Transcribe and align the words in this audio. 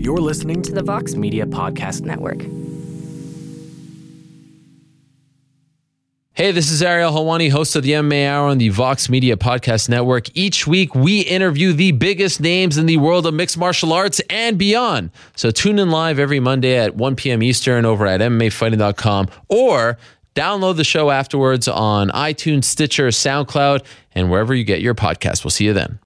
You're 0.00 0.16
listening 0.16 0.62
to 0.62 0.72
the 0.72 0.82
Vox 0.82 1.14
Media 1.14 1.44
Podcast 1.44 2.00
Network. 2.00 2.40
Hey, 6.32 6.52
this 6.52 6.70
is 6.70 6.82
Ariel 6.82 7.12
Helwani, 7.12 7.50
host 7.50 7.76
of 7.76 7.82
the 7.82 7.92
MMA 7.92 8.26
Hour 8.26 8.48
on 8.48 8.56
the 8.56 8.70
Vox 8.70 9.10
Media 9.10 9.36
Podcast 9.36 9.90
Network. 9.90 10.34
Each 10.34 10.66
week, 10.66 10.94
we 10.94 11.20
interview 11.20 11.74
the 11.74 11.92
biggest 11.92 12.40
names 12.40 12.78
in 12.78 12.86
the 12.86 12.96
world 12.96 13.26
of 13.26 13.34
mixed 13.34 13.58
martial 13.58 13.92
arts 13.92 14.22
and 14.30 14.56
beyond. 14.56 15.10
So 15.36 15.50
tune 15.50 15.78
in 15.78 15.90
live 15.90 16.18
every 16.18 16.40
Monday 16.40 16.78
at 16.78 16.96
1 16.96 17.16
p.m. 17.16 17.42
Eastern 17.42 17.84
over 17.84 18.06
at 18.06 18.22
MMAfighting.com 18.22 19.28
or 19.50 19.98
download 20.34 20.76
the 20.76 20.84
show 20.84 21.10
afterwards 21.10 21.68
on 21.68 22.08
iTunes, 22.12 22.64
Stitcher, 22.64 23.08
SoundCloud, 23.08 23.84
and 24.12 24.30
wherever 24.30 24.54
you 24.54 24.64
get 24.64 24.80
your 24.80 24.94
podcast. 24.94 25.44
We'll 25.44 25.50
see 25.50 25.66
you 25.66 25.74
then. 25.74 25.98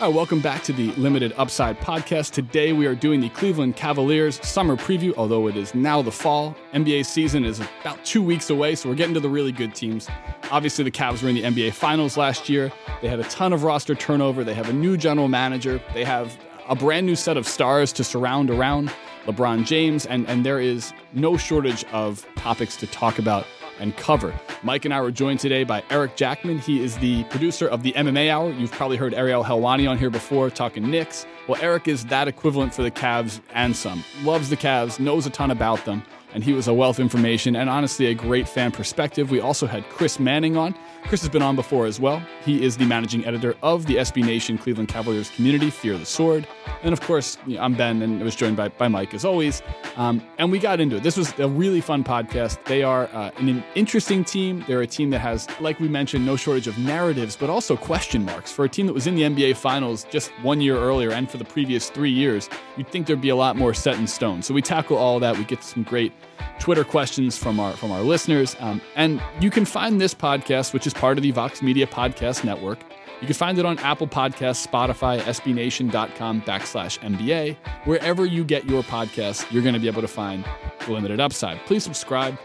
All 0.00 0.06
right, 0.06 0.16
welcome 0.16 0.40
back 0.40 0.62
to 0.62 0.72
the 0.72 0.92
Limited 0.92 1.34
Upside 1.36 1.78
podcast. 1.78 2.30
Today 2.30 2.72
we 2.72 2.86
are 2.86 2.94
doing 2.94 3.20
the 3.20 3.28
Cleveland 3.28 3.76
Cavaliers 3.76 4.40
summer 4.42 4.74
preview, 4.74 5.12
although 5.18 5.46
it 5.46 5.58
is 5.58 5.74
now 5.74 6.00
the 6.00 6.10
fall. 6.10 6.56
NBA 6.72 7.04
season 7.04 7.44
is 7.44 7.60
about 7.82 8.02
two 8.02 8.22
weeks 8.22 8.48
away, 8.48 8.74
so 8.76 8.88
we're 8.88 8.94
getting 8.94 9.12
to 9.12 9.20
the 9.20 9.28
really 9.28 9.52
good 9.52 9.74
teams. 9.74 10.08
Obviously, 10.50 10.84
the 10.84 10.90
Cavs 10.90 11.22
were 11.22 11.28
in 11.28 11.34
the 11.34 11.42
NBA 11.42 11.74
Finals 11.74 12.16
last 12.16 12.48
year. 12.48 12.72
They 13.02 13.08
had 13.08 13.20
a 13.20 13.24
ton 13.24 13.52
of 13.52 13.62
roster 13.62 13.94
turnover. 13.94 14.42
They 14.42 14.54
have 14.54 14.70
a 14.70 14.72
new 14.72 14.96
general 14.96 15.28
manager. 15.28 15.82
They 15.92 16.04
have 16.04 16.34
a 16.66 16.74
brand 16.74 17.04
new 17.04 17.14
set 17.14 17.36
of 17.36 17.46
stars 17.46 17.92
to 17.92 18.02
surround 18.02 18.48
around 18.48 18.90
LeBron 19.26 19.66
James, 19.66 20.06
and, 20.06 20.26
and 20.28 20.46
there 20.46 20.60
is 20.60 20.94
no 21.12 21.36
shortage 21.36 21.84
of 21.92 22.26
topics 22.36 22.74
to 22.76 22.86
talk 22.86 23.18
about 23.18 23.46
and 23.80 23.96
cover. 23.96 24.32
Mike 24.62 24.84
and 24.84 24.94
I 24.94 25.00
were 25.00 25.10
joined 25.10 25.40
today 25.40 25.64
by 25.64 25.82
Eric 25.90 26.16
Jackman. 26.16 26.58
He 26.58 26.82
is 26.82 26.96
the 26.98 27.24
producer 27.24 27.66
of 27.66 27.82
the 27.82 27.92
MMA 27.92 28.30
Hour. 28.30 28.52
You've 28.52 28.72
probably 28.72 28.96
heard 28.96 29.14
Ariel 29.14 29.42
Helwani 29.42 29.90
on 29.90 29.98
here 29.98 30.10
before 30.10 30.50
talking 30.50 30.88
Knicks. 30.88 31.26
Well, 31.48 31.60
Eric 31.60 31.88
is 31.88 32.04
that 32.06 32.28
equivalent 32.28 32.74
for 32.74 32.82
the 32.82 32.90
Cavs 32.90 33.40
and 33.54 33.74
some. 33.74 34.04
Loves 34.22 34.50
the 34.50 34.56
Cavs, 34.56 35.00
knows 35.00 35.26
a 35.26 35.30
ton 35.30 35.50
about 35.50 35.84
them 35.84 36.04
and 36.34 36.44
he 36.44 36.52
was 36.52 36.68
a 36.68 36.74
wealth 36.74 36.98
of 36.98 37.02
information 37.02 37.56
and 37.56 37.68
honestly 37.68 38.06
a 38.06 38.14
great 38.14 38.48
fan 38.48 38.70
perspective. 38.70 39.30
We 39.30 39.40
also 39.40 39.66
had 39.66 39.88
Chris 39.88 40.18
Manning 40.18 40.56
on. 40.56 40.74
Chris 41.04 41.22
has 41.22 41.30
been 41.30 41.42
on 41.42 41.56
before 41.56 41.86
as 41.86 41.98
well. 41.98 42.22
He 42.44 42.62
is 42.62 42.76
the 42.76 42.84
managing 42.84 43.24
editor 43.24 43.56
of 43.62 43.86
the 43.86 43.96
SB 43.96 44.24
Nation 44.24 44.58
Cleveland 44.58 44.88
Cavaliers 44.88 45.30
community, 45.30 45.70
Fear 45.70 45.98
the 45.98 46.06
Sword. 46.06 46.46
And 46.82 46.92
of 46.92 47.00
course, 47.00 47.38
I'm 47.58 47.74
Ben, 47.74 48.02
and 48.02 48.20
I 48.20 48.24
was 48.24 48.36
joined 48.36 48.56
by, 48.56 48.68
by 48.68 48.88
Mike 48.88 49.14
as 49.14 49.24
always. 49.24 49.62
Um, 49.96 50.22
and 50.38 50.52
we 50.52 50.58
got 50.58 50.80
into 50.80 50.96
it. 50.96 51.02
This 51.02 51.16
was 51.16 51.36
a 51.38 51.48
really 51.48 51.80
fun 51.80 52.04
podcast. 52.04 52.62
They 52.64 52.82
are 52.82 53.08
uh, 53.12 53.30
an 53.38 53.64
interesting 53.74 54.24
team. 54.24 54.64
They're 54.68 54.82
a 54.82 54.86
team 54.86 55.10
that 55.10 55.20
has, 55.20 55.48
like 55.60 55.80
we 55.80 55.88
mentioned, 55.88 56.24
no 56.24 56.36
shortage 56.36 56.66
of 56.66 56.78
narratives, 56.78 57.36
but 57.36 57.50
also 57.50 57.76
question 57.76 58.24
marks. 58.24 58.52
For 58.52 58.64
a 58.64 58.68
team 58.68 58.86
that 58.86 58.92
was 58.92 59.06
in 59.06 59.14
the 59.14 59.22
NBA 59.22 59.56
Finals 59.56 60.06
just 60.10 60.30
one 60.42 60.60
year 60.60 60.76
earlier 60.76 61.12
and 61.12 61.30
for 61.30 61.38
the 61.38 61.44
previous 61.44 61.90
three 61.90 62.10
years, 62.10 62.48
you'd 62.76 62.88
think 62.88 63.06
there'd 63.06 63.20
be 63.20 63.30
a 63.30 63.36
lot 63.36 63.56
more 63.56 63.74
set 63.74 63.98
in 63.98 64.06
stone. 64.06 64.42
So 64.42 64.54
we 64.54 64.62
tackle 64.62 64.96
all 64.96 65.18
that. 65.20 65.36
We 65.36 65.44
get 65.44 65.64
some 65.64 65.82
great 65.82 66.12
Twitter 66.58 66.84
questions 66.84 67.36
from 67.36 67.58
our 67.60 67.72
from 67.72 67.90
our 67.90 68.02
listeners. 68.02 68.56
Um, 68.60 68.80
and 68.96 69.22
you 69.40 69.50
can 69.50 69.64
find 69.64 70.00
this 70.00 70.14
podcast, 70.14 70.72
which 70.72 70.86
is 70.86 70.94
part 70.94 71.18
of 71.18 71.22
the 71.22 71.30
Vox 71.30 71.62
Media 71.62 71.86
Podcast 71.86 72.44
Network. 72.44 72.78
You 73.20 73.26
can 73.26 73.34
find 73.34 73.58
it 73.58 73.66
on 73.66 73.78
Apple 73.80 74.08
Podcasts, 74.08 74.66
Spotify, 74.66 75.20
SBNation.com 75.20 76.40
backslash 76.42 76.98
NBA. 77.00 77.56
Wherever 77.84 78.24
you 78.24 78.44
get 78.44 78.64
your 78.64 78.82
podcasts, 78.82 79.50
you're 79.52 79.62
going 79.62 79.74
to 79.74 79.80
be 79.80 79.88
able 79.88 80.00
to 80.00 80.08
find 80.08 80.44
the 80.86 80.92
Limited 80.92 81.20
Upside. 81.20 81.58
Please 81.66 81.84
subscribe, 81.84 82.38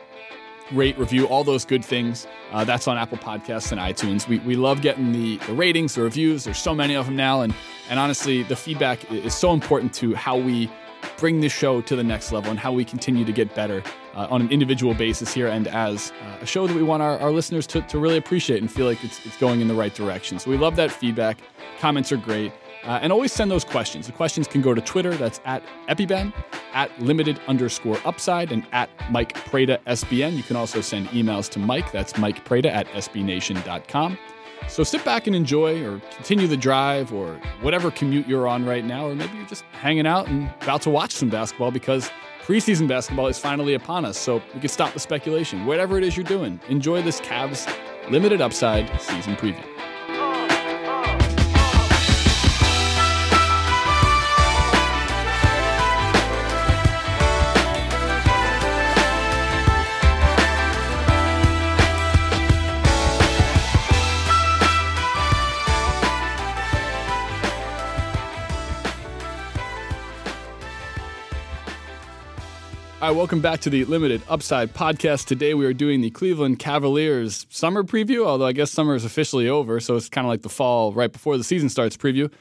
rate, 0.73 0.98
review, 0.98 1.28
all 1.28 1.46
those 1.46 1.64
good 1.64 1.84
things. 1.84 2.28
Uh, 2.52 2.66
that's 2.66 2.90
on 2.90 2.98
Apple 2.98 3.18
Podcasts 3.18 3.72
and 3.72 3.80
iTunes. 3.80 4.28
We, 4.28 4.40
we 4.40 4.56
love 4.56 4.82
getting 4.82 5.14
the, 5.14 5.38
the 5.48 5.54
ratings, 5.54 5.96
the 5.96 6.02
reviews. 6.02 6.44
There's 6.44 6.60
so 6.60 6.76
many 6.76 6.96
of 6.96 7.06
them 7.06 7.16
now. 7.16 7.42
And, 7.42 7.56
and 7.90 7.98
honestly, 7.98 8.44
the 8.44 8.56
feedback 8.58 9.10
is 9.12 9.34
so 9.34 9.54
important 9.54 9.94
to 9.96 10.14
how 10.14 10.36
we 10.36 10.70
bring 11.17 11.42
this 11.42 11.52
show 11.52 11.81
to 11.81 11.95
the 11.95 12.03
next 12.03 12.31
level 12.31 12.50
and 12.52 12.59
how 12.59 12.72
we 12.72 12.86
continue 12.86 13.25
to 13.25 13.31
get 13.31 13.53
better 13.56 13.84
uh, 14.16 14.28
on 14.30 14.42
an 14.42 14.50
individual 14.50 14.94
basis 14.94 15.34
here 15.34 15.48
and 15.48 15.67
as 15.67 16.11
uh, 16.22 16.38
a 16.42 16.45
show 16.45 16.67
that 16.67 16.75
we 16.75 16.84
want 16.84 17.02
our, 17.02 17.20
our 17.20 17.31
listeners 17.31 17.67
to, 17.67 17.82
to 17.83 17.99
really 17.99 18.17
appreciate 18.17 18.61
and 18.61 18.71
feel 18.71 18.86
like 18.86 19.04
it's, 19.04 19.26
it's 19.26 19.38
going 19.38 19.61
in 19.61 19.67
the 19.67 19.73
right 19.73 19.93
direction. 19.93 20.39
So 20.39 20.49
we 20.49 20.58
love 20.58 20.76
that 20.77 20.92
feedback. 20.92 21.39
Comments 21.80 22.11
are 22.11 22.17
great. 22.17 22.52
Uh, 22.83 22.99
and 23.02 23.11
always 23.11 23.33
send 23.33 23.49
those 23.49 23.64
questions. 23.64 24.05
The 24.05 24.11
questions 24.11 24.48
can 24.48 24.61
go 24.61 24.76
to 24.76 24.82
Twitter, 24.82 25.16
that's 25.16 25.42
at 25.43 25.64
EpiBen, 25.89 26.32
at 26.73 27.02
limited 27.02 27.39
underscore 27.48 27.98
upside, 28.05 28.52
and 28.52 28.64
at 28.73 28.92
Mike 29.10 29.33
Prada 29.45 29.80
SBN. 29.87 30.37
You 30.37 30.43
can 30.43 30.55
also 30.55 30.82
send 30.82 31.08
emails 31.08 31.49
to 31.52 31.60
Mike, 31.60 31.92
that's 31.92 32.16
Mike 32.17 32.45
Prada 32.45 32.72
at 32.72 32.86
SBNation.com. 32.89 34.20
So 34.67 34.83
sit 34.83 35.05
back 35.05 35.26
and 35.26 35.36
enjoy, 35.36 35.86
or 35.86 35.99
continue 36.15 36.48
the 36.48 36.58
drive, 36.58 37.14
or 37.14 37.39
whatever 37.61 37.92
commute 37.92 38.27
you're 38.27 38.48
on 38.48 38.65
right 38.65 38.83
now, 38.83 39.08
or 39.08 39.15
maybe 39.15 39.37
you're 39.37 39.45
just 39.45 39.64
hanging 39.71 40.05
out 40.05 40.27
and 40.27 40.49
about 40.61 40.81
to 40.81 40.89
watch 40.89 41.11
some 41.11 41.30
basketball 41.30 41.71
because 41.71 42.11
preseason 42.42 42.87
basketball 42.87 43.27
is 43.27 43.39
finally 43.39 43.73
upon 43.73 44.05
us. 44.05 44.17
So 44.17 44.42
we 44.54 44.59
can 44.59 44.70
stop 44.70 44.93
the 44.93 44.99
speculation. 44.99 45.65
Whatever 45.65 45.98
it 45.98 46.04
is 46.04 46.17
you're 46.17 46.25
doing, 46.25 46.59
enjoy 46.67 47.02
this 47.02 47.21
Cavs 47.21 47.73
limited 48.11 48.42
upside 48.42 48.89
season 49.02 49.36
preview. 49.36 49.74
Welcome 73.14 73.39
back 73.39 73.61
to 73.61 73.70
the 73.70 73.86
Limited 73.86 74.23
Upside 74.27 74.73
podcast. 74.73 75.26
Today 75.26 75.54
we 75.54 75.66
are 75.66 75.73
doing 75.73 76.02
the 76.02 76.10
Cleveland 76.10 76.58
Cavaliers 76.60 77.45
summer 77.49 77.83
preview, 77.83 78.26
although 78.26 78.48
I 78.48 78.52
guess 78.52 78.71
summer 78.71 78.95
is 78.95 79.05
officially 79.05 79.48
over, 79.48 79.80
so 79.80 79.95
it's 79.95 80.10
kind 80.10 80.26
of 80.26 80.30
like 80.30 80.42
the 80.42 80.49
fall 80.49 80.92
right 80.92 81.11
before 81.11 81.38
the 81.38 81.43
season 81.43 81.70
starts 81.70 81.95
preview. 81.95 82.32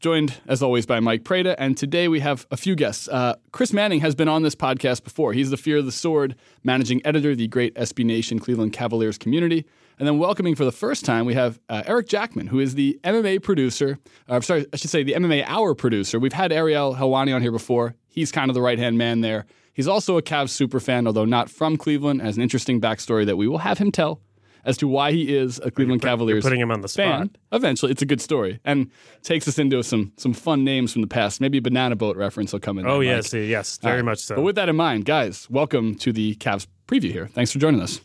Joined, 0.00 0.34
as 0.46 0.62
always, 0.62 0.84
by 0.84 0.98
Mike 0.98 1.24
Prada, 1.24 1.58
and 1.60 1.76
today 1.76 2.08
we 2.08 2.20
have 2.20 2.46
a 2.50 2.56
few 2.56 2.74
guests. 2.74 3.08
Uh, 3.08 3.36
Chris 3.52 3.72
Manning 3.72 4.00
has 4.00 4.14
been 4.14 4.28
on 4.28 4.42
this 4.42 4.54
podcast 4.54 5.04
before. 5.04 5.32
He's 5.32 5.50
the 5.50 5.56
Fear 5.56 5.78
of 5.78 5.86
the 5.86 5.92
Sword 5.92 6.34
managing 6.64 7.00
editor, 7.04 7.36
the 7.36 7.48
great 7.48 7.74
SB 7.76 8.04
Nation 8.04 8.38
Cleveland 8.38 8.72
Cavaliers 8.72 9.16
community. 9.16 9.64
And 9.98 10.08
then 10.08 10.18
welcoming 10.18 10.54
for 10.54 10.64
the 10.64 10.72
first 10.72 11.04
time, 11.04 11.24
we 11.24 11.34
have 11.34 11.60
uh, 11.68 11.82
Eric 11.86 12.08
Jackman, 12.08 12.48
who 12.48 12.58
is 12.58 12.74
the 12.74 12.98
MMA 13.04 13.42
producer. 13.42 13.98
Uh, 14.28 14.40
sorry, 14.40 14.66
I 14.72 14.76
should 14.76 14.90
say 14.90 15.02
the 15.02 15.12
MMA 15.12 15.44
Hour 15.46 15.74
producer. 15.74 16.18
We've 16.18 16.32
had 16.32 16.52
Ariel 16.52 16.96
Helwani 16.96 17.34
on 17.34 17.42
here 17.42 17.52
before. 17.52 17.94
He's 18.08 18.32
kind 18.32 18.50
of 18.50 18.54
the 18.54 18.62
right 18.62 18.78
hand 18.78 18.98
man 18.98 19.20
there. 19.20 19.46
He's 19.80 19.88
also 19.88 20.18
a 20.18 20.22
Cavs 20.22 20.50
super 20.50 20.78
fan, 20.78 21.06
although 21.06 21.24
not 21.24 21.48
from 21.48 21.78
Cleveland. 21.78 22.20
Has 22.20 22.36
an 22.36 22.42
interesting 22.42 22.82
backstory 22.82 23.24
that 23.24 23.36
we 23.38 23.48
will 23.48 23.56
have 23.56 23.78
him 23.78 23.90
tell 23.90 24.20
as 24.62 24.76
to 24.76 24.86
why 24.86 25.10
he 25.10 25.34
is 25.34 25.58
a 25.64 25.70
Cleveland 25.70 26.02
put, 26.02 26.08
Cavaliers 26.08 26.44
putting 26.44 26.60
him 26.60 26.70
on 26.70 26.82
the 26.82 26.88
fan. 26.88 27.28
spot. 27.30 27.38
Eventually, 27.50 27.90
it's 27.90 28.02
a 28.02 28.04
good 28.04 28.20
story 28.20 28.60
and 28.62 28.90
takes 29.22 29.48
us 29.48 29.58
into 29.58 29.82
some 29.82 30.12
some 30.18 30.34
fun 30.34 30.64
names 30.64 30.92
from 30.92 31.00
the 31.00 31.08
past. 31.08 31.40
Maybe 31.40 31.56
a 31.56 31.62
banana 31.62 31.96
boat 31.96 32.18
reference 32.18 32.52
will 32.52 32.60
come 32.60 32.78
in. 32.78 32.86
Oh 32.86 32.96
there, 32.98 33.04
yes, 33.04 33.32
Mike. 33.32 33.48
yes, 33.48 33.78
very 33.78 34.00
Uh, 34.00 34.04
much 34.04 34.18
so. 34.18 34.34
But 34.36 34.42
with 34.42 34.56
that 34.56 34.68
in 34.68 34.76
mind, 34.76 35.06
guys, 35.06 35.48
welcome 35.48 35.94
to 35.94 36.12
the 36.12 36.34
Cavs 36.34 36.66
preview 36.86 37.10
here. 37.10 37.28
Thanks 37.28 37.50
for 37.50 37.58
joining 37.58 37.80
us. 37.80 38.02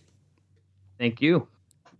Thank 0.97 1.19
you. 1.19 1.49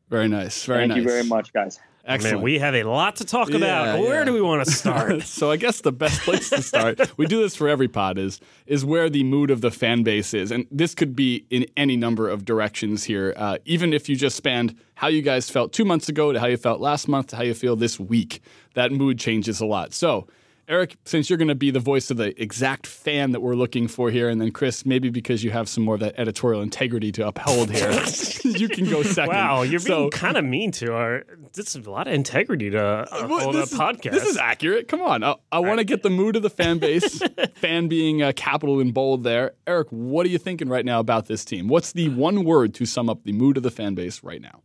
Very 0.10 0.30
nice. 0.30 0.64
Very 0.64 0.84
Thank 0.84 0.90
nice. 0.92 0.98
you 1.00 1.04
very 1.04 1.24
much, 1.26 1.52
guys. 1.52 1.82
Excellent. 2.08 2.38
Man, 2.38 2.44
we 2.44 2.60
have 2.60 2.76
a 2.76 2.84
lot 2.84 3.16
to 3.18 3.26
talk 3.26 3.50
Yeah, 3.50 3.58
about. 3.58 4.00
Where 4.00 4.20
yeah. 4.20 4.26
do 4.26 4.34
we 4.34 4.42
want 4.42 4.64
to 4.64 4.72
start? 4.72 5.24
so 5.24 5.50
I 5.50 5.58
guess 5.58 5.82
the 5.82 5.92
best 5.92 6.22
place 6.22 6.50
to 6.52 6.62
start, 6.62 7.00
we 7.18 7.26
do 7.26 7.42
this 7.42 7.56
for 7.56 7.68
every 7.68 7.88
pod, 7.88 8.20
is 8.20 8.40
is 8.68 8.86
where 8.86 9.10
the 9.10 9.24
mood 9.24 9.50
of 9.50 9.62
the 9.62 9.72
fan 9.72 10.04
base 10.04 10.34
is, 10.34 10.52
and 10.52 10.68
this 10.70 10.94
could 10.94 11.16
be 11.16 11.46
in 11.50 11.66
any 11.76 11.98
number 11.98 12.30
of 12.30 12.46
directions 12.46 13.04
here. 13.06 13.34
Uh, 13.36 13.58
even 13.66 13.92
if 13.92 14.08
you 14.08 14.16
just 14.16 14.36
spanned 14.38 14.76
how 14.96 15.08
you 15.08 15.22
guys 15.24 15.50
felt 15.50 15.74
two 15.74 15.86
months 15.86 16.08
ago 16.08 16.32
to 16.32 16.40
how 16.40 16.46
you 16.48 16.58
felt 16.58 16.80
last 16.80 17.08
month 17.08 17.28
to 17.28 17.36
how 17.36 17.44
you 17.44 17.54
feel 17.56 17.76
this 17.76 18.00
week, 18.00 18.40
that 18.76 18.92
mood 18.92 19.20
changes 19.20 19.60
a 19.60 19.66
lot. 19.66 19.94
So. 19.94 20.28
Eric, 20.68 20.96
since 21.06 21.30
you're 21.30 21.38
going 21.38 21.48
to 21.50 21.54
be 21.56 21.70
the 21.70 21.80
voice 21.80 22.10
of 22.10 22.18
the 22.18 22.40
exact 22.42 22.88
fan 22.88 23.32
that 23.34 23.40
we're 23.40 23.54
looking 23.54 23.88
for 23.88 24.10
here, 24.10 24.30
and 24.30 24.42
then 24.42 24.52
Chris, 24.52 24.84
maybe 24.84 25.10
because 25.12 25.44
you 25.44 25.52
have 25.52 25.70
some 25.70 25.84
more 25.84 25.94
of 25.94 26.00
that 26.02 26.16
editorial 26.18 26.62
integrity 26.64 27.12
to 27.12 27.28
uphold 27.28 27.70
here, 27.70 27.92
you 28.44 28.68
can 28.68 28.90
go 28.90 29.04
second. 29.04 29.36
wow, 29.36 29.62
you're 29.62 29.80
So- 29.80 29.98
being 30.00 30.10
kind 30.12 30.38
of 30.38 30.44
mean 30.44 30.72
to 30.74 30.94
our. 30.96 31.24
This 31.54 31.76
is 31.76 31.86
a 31.86 31.92
lot 31.92 32.08
of 32.08 32.14
integrity 32.14 32.72
to 32.72 32.84
uh, 32.84 33.28
Well, 33.30 33.52
a 33.52 33.54
this 33.54 33.72
is- 33.74 33.78
podcast. 33.80 34.12
This 34.12 34.26
is 34.26 34.38
accurate. 34.38 34.88
Come 34.88 35.02
on. 35.02 35.24
I, 35.24 35.36
I 35.52 35.60
want 35.60 35.78
to 35.78 35.84
get 35.84 36.02
the 36.02 36.10
mood 36.10 36.36
of 36.36 36.42
the 36.42 36.50
fan 36.50 36.80
base, 36.80 37.22
fan 37.56 37.88
being 37.88 38.24
uh, 38.24 38.32
capital 38.36 38.80
in 38.80 38.92
bold 38.92 39.24
there. 39.24 39.52
Eric, 39.68 39.88
what 39.92 40.26
are 40.26 40.30
you 40.30 40.40
thinking 40.40 40.68
right 40.68 40.84
now 40.86 41.00
about 41.00 41.28
this 41.28 41.46
team? 41.46 41.68
What's 41.68 41.92
the 41.92 42.10
one 42.10 42.44
word 42.44 42.74
to 42.76 42.86
sum 42.88 43.08
up 43.08 43.24
the 43.24 43.34
mood 43.34 43.58
of 43.58 43.64
the 43.64 43.72
fan 43.72 43.94
base 43.94 44.24
right 44.24 44.42
now? 44.42 44.62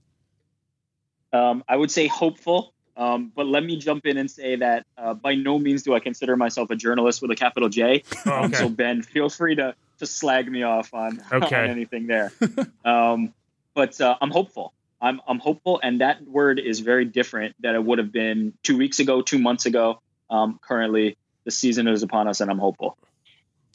Um, 1.33 1.63
I 1.69 1.77
would 1.77 1.91
say 1.91 2.07
hopeful, 2.07 2.73
um, 3.01 3.33
but 3.35 3.47
let 3.47 3.65
me 3.65 3.77
jump 3.77 4.07
in 4.07 4.17
and 4.19 4.31
say 4.31 4.57
that 4.57 4.85
uh, 4.99 5.15
by 5.15 5.35
no 5.35 5.59
means 5.59 5.83
do 5.83 5.95
I 5.95 6.01
consider 6.01 6.37
myself 6.37 6.71
a 6.71 6.77
journalist 6.77 7.23
with 7.23 7.31
a 7.31 7.35
capital 7.37 7.69
J. 7.69 8.03
Oh, 8.27 8.45
Um, 8.45 8.53
so 8.55 8.69
Ben, 8.69 9.03
feel 9.03 9.29
free 9.29 9.57
to 9.57 9.75
to 9.99 10.07
slag 10.07 10.51
me 10.51 10.63
off 10.63 10.95
on, 10.95 11.21
Okay. 11.33 11.57
on 11.65 11.71
anything 11.71 12.07
there. 12.07 12.33
um, 12.85 13.33
but 13.75 14.01
uh, 14.01 14.17
I'm 14.21 14.31
hopeful. 14.31 14.73
I'm 15.01 15.21
I'm 15.27 15.39
hopeful, 15.39 15.81
and 15.83 16.01
that 16.03 16.23
word 16.27 16.59
is 16.59 16.81
very 16.81 17.05
different 17.07 17.55
than 17.61 17.75
it 17.75 17.83
would 17.83 17.99
have 17.99 18.13
been 18.13 18.53
two 18.63 18.77
weeks 18.77 18.99
ago, 18.99 19.23
two 19.23 19.39
months 19.39 19.65
ago. 19.67 19.99
Um, 20.29 20.59
currently, 20.63 21.17
the 21.45 21.51
season 21.51 21.89
is 21.89 22.03
upon 22.03 22.29
us, 22.29 22.41
and 22.41 22.51
I'm 22.51 22.59
hopeful. 22.59 22.97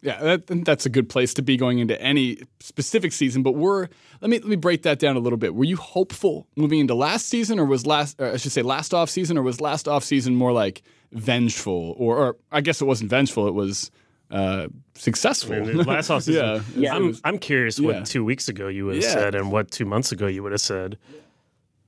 Yeah, 0.06 0.20
that, 0.38 0.66
that's 0.66 0.86
a 0.86 0.90
good 0.90 1.10
place 1.10 1.34
to 1.34 1.42
be 1.42 1.58
going 1.58 1.80
into 1.80 2.00
any 2.00 2.38
specific 2.60 3.12
season. 3.12 3.42
But 3.42 3.54
we're 3.54 3.88
let 4.22 4.30
me 4.30 4.38
let 4.40 4.48
me 4.48 4.56
break 4.56 4.84
that 4.84 5.00
down 5.00 5.16
a 5.16 5.20
little 5.20 5.38
bit. 5.38 5.56
Were 5.56 5.64
you 5.64 5.78
hopeful 5.78 6.48
moving 6.56 6.80
into 6.80 6.94
last 6.94 7.28
season, 7.28 7.58
or 7.60 7.66
was 7.66 7.86
last 7.88 8.22
or 8.22 8.32
I 8.34 8.38
should 8.38 8.52
say 8.52 8.62
last 8.62 8.94
off 8.94 9.10
season, 9.10 9.38
or 9.38 9.42
was 9.42 9.60
last 9.62 9.88
off 9.88 10.04
season 10.04 10.36
more 10.36 10.52
like 10.54 10.84
vengeful, 11.12 11.96
or, 11.98 12.18
or 12.18 12.36
I 12.52 12.62
guess 12.62 12.82
it 12.82 12.86
wasn't 12.86 13.10
vengeful. 13.10 13.48
It 13.48 13.54
was 13.56 13.90
uh, 14.32 14.68
successful. 14.94 15.56
I 15.56 15.60
mean, 15.62 15.78
last 15.78 16.10
off 16.10 16.24
season. 16.28 16.44
yeah, 16.46 16.62
Yeah. 16.76 16.96
I'm, 16.96 17.16
I'm 17.24 17.40
curious 17.40 17.80
what 17.80 17.96
Yeah. 17.96 18.04
two 18.04 18.24
weeks 18.24 18.48
ago 18.48 18.68
you 18.68 18.86
would 18.86 18.96
have 18.96 19.04
Yeah. 19.04 19.10
said 19.14 19.36
and 19.36 19.52
what 19.52 19.72
two 19.72 19.86
months 19.86 20.12
ago 20.12 20.28
you 20.28 20.44
would 20.44 20.52
have 20.52 20.62
said. 20.62 20.98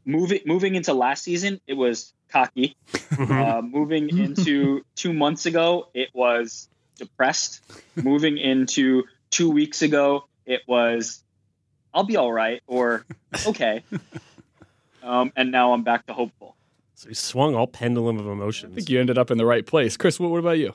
moving 0.06 0.40
moving 0.46 0.76
into 0.76 0.94
last 0.94 1.24
season, 1.24 1.60
it 1.68 1.74
was 1.76 2.14
cocky. 2.30 2.76
Uh, 3.20 3.62
moving 3.64 4.10
into 4.18 4.82
two 4.96 5.12
months 5.14 5.46
ago, 5.48 5.88
it 5.96 6.10
was 6.14 6.70
depressed. 6.98 7.62
moving 7.96 8.38
into 8.52 9.04
two 9.30 9.50
weeks 9.50 9.82
ago, 9.82 10.26
it 10.46 10.62
was 10.68 11.24
I'll 11.94 12.04
be 12.04 12.18
all 12.18 12.32
right 12.32 12.62
or 12.68 13.06
okay. 13.46 13.84
Um, 15.08 15.32
and 15.38 15.52
now 15.52 15.72
I'm 15.72 15.84
back 15.84 16.06
to 16.08 16.14
hopeful. 16.14 16.58
So 16.96 17.08
he 17.08 17.16
swung 17.16 17.56
all 17.56 17.66
pendulum 17.66 18.20
of 18.20 18.28
emotions. 18.28 18.74
I 18.74 18.76
think 18.76 18.90
you 18.90 19.00
ended 19.00 19.18
up 19.18 19.32
in 19.32 19.38
the 19.38 19.46
right 19.46 19.66
place. 19.66 19.96
Chris, 19.96 20.20
what, 20.20 20.30
what 20.30 20.40
about 20.40 20.58
you? 20.58 20.74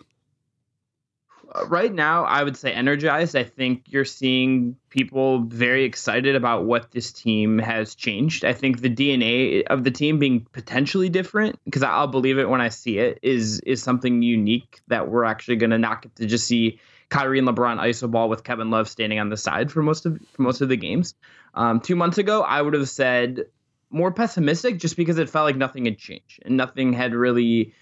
Right 1.66 1.92
now, 1.92 2.24
I 2.24 2.42
would 2.42 2.56
say 2.56 2.72
energized. 2.72 3.36
I 3.36 3.44
think 3.44 3.84
you're 3.86 4.06
seeing 4.06 4.76
people 4.88 5.40
very 5.40 5.84
excited 5.84 6.34
about 6.34 6.64
what 6.64 6.92
this 6.92 7.12
team 7.12 7.58
has 7.58 7.94
changed. 7.94 8.44
I 8.44 8.54
think 8.54 8.80
the 8.80 8.88
DNA 8.88 9.62
of 9.66 9.84
the 9.84 9.90
team 9.90 10.18
being 10.18 10.46
potentially 10.52 11.10
different, 11.10 11.58
because 11.64 11.82
I'll 11.82 12.06
believe 12.06 12.38
it 12.38 12.48
when 12.48 12.62
I 12.62 12.70
see 12.70 12.98
it, 12.98 13.18
is 13.22 13.60
is 13.60 13.82
something 13.82 14.22
unique 14.22 14.80
that 14.88 15.08
we're 15.08 15.24
actually 15.24 15.56
going 15.56 15.70
to 15.70 15.78
not 15.78 16.02
get 16.02 16.16
to 16.16 16.26
just 16.26 16.46
see 16.46 16.80
Kyrie 17.10 17.38
and 17.38 17.46
LeBron 17.46 17.78
iso 17.78 18.10
ball 18.10 18.30
with 18.30 18.44
Kevin 18.44 18.70
Love 18.70 18.88
standing 18.88 19.18
on 19.18 19.28
the 19.28 19.36
side 19.36 19.70
for 19.70 19.82
most 19.82 20.06
of 20.06 20.18
for 20.32 20.42
most 20.42 20.62
of 20.62 20.70
the 20.70 20.76
games. 20.76 21.14
Um, 21.54 21.80
two 21.80 21.96
months 21.96 22.16
ago, 22.16 22.42
I 22.42 22.62
would 22.62 22.72
have 22.72 22.88
said 22.88 23.44
more 23.90 24.10
pessimistic, 24.10 24.78
just 24.78 24.96
because 24.96 25.18
it 25.18 25.28
felt 25.28 25.44
like 25.44 25.56
nothing 25.56 25.84
had 25.84 25.98
changed 25.98 26.42
and 26.46 26.56
nothing 26.56 26.94
had 26.94 27.14
really 27.14 27.74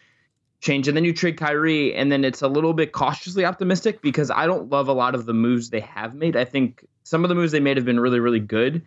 change. 0.60 0.88
And 0.88 0.96
then 0.96 1.04
you 1.04 1.12
trade 1.12 1.36
Kyrie, 1.36 1.94
and 1.94 2.10
then 2.12 2.24
it's 2.24 2.42
a 2.42 2.48
little 2.48 2.72
bit 2.72 2.92
cautiously 2.92 3.44
optimistic 3.44 4.02
because 4.02 4.30
I 4.30 4.46
don't 4.46 4.70
love 4.70 4.88
a 4.88 4.92
lot 4.92 5.14
of 5.14 5.26
the 5.26 5.32
moves 5.32 5.70
they 5.70 5.80
have 5.80 6.14
made. 6.14 6.36
I 6.36 6.44
think 6.44 6.86
some 7.02 7.24
of 7.24 7.28
the 7.28 7.34
moves 7.34 7.52
they 7.52 7.60
made 7.60 7.76
have 7.76 7.86
been 7.86 8.00
really, 8.00 8.20
really 8.20 8.40
good. 8.40 8.82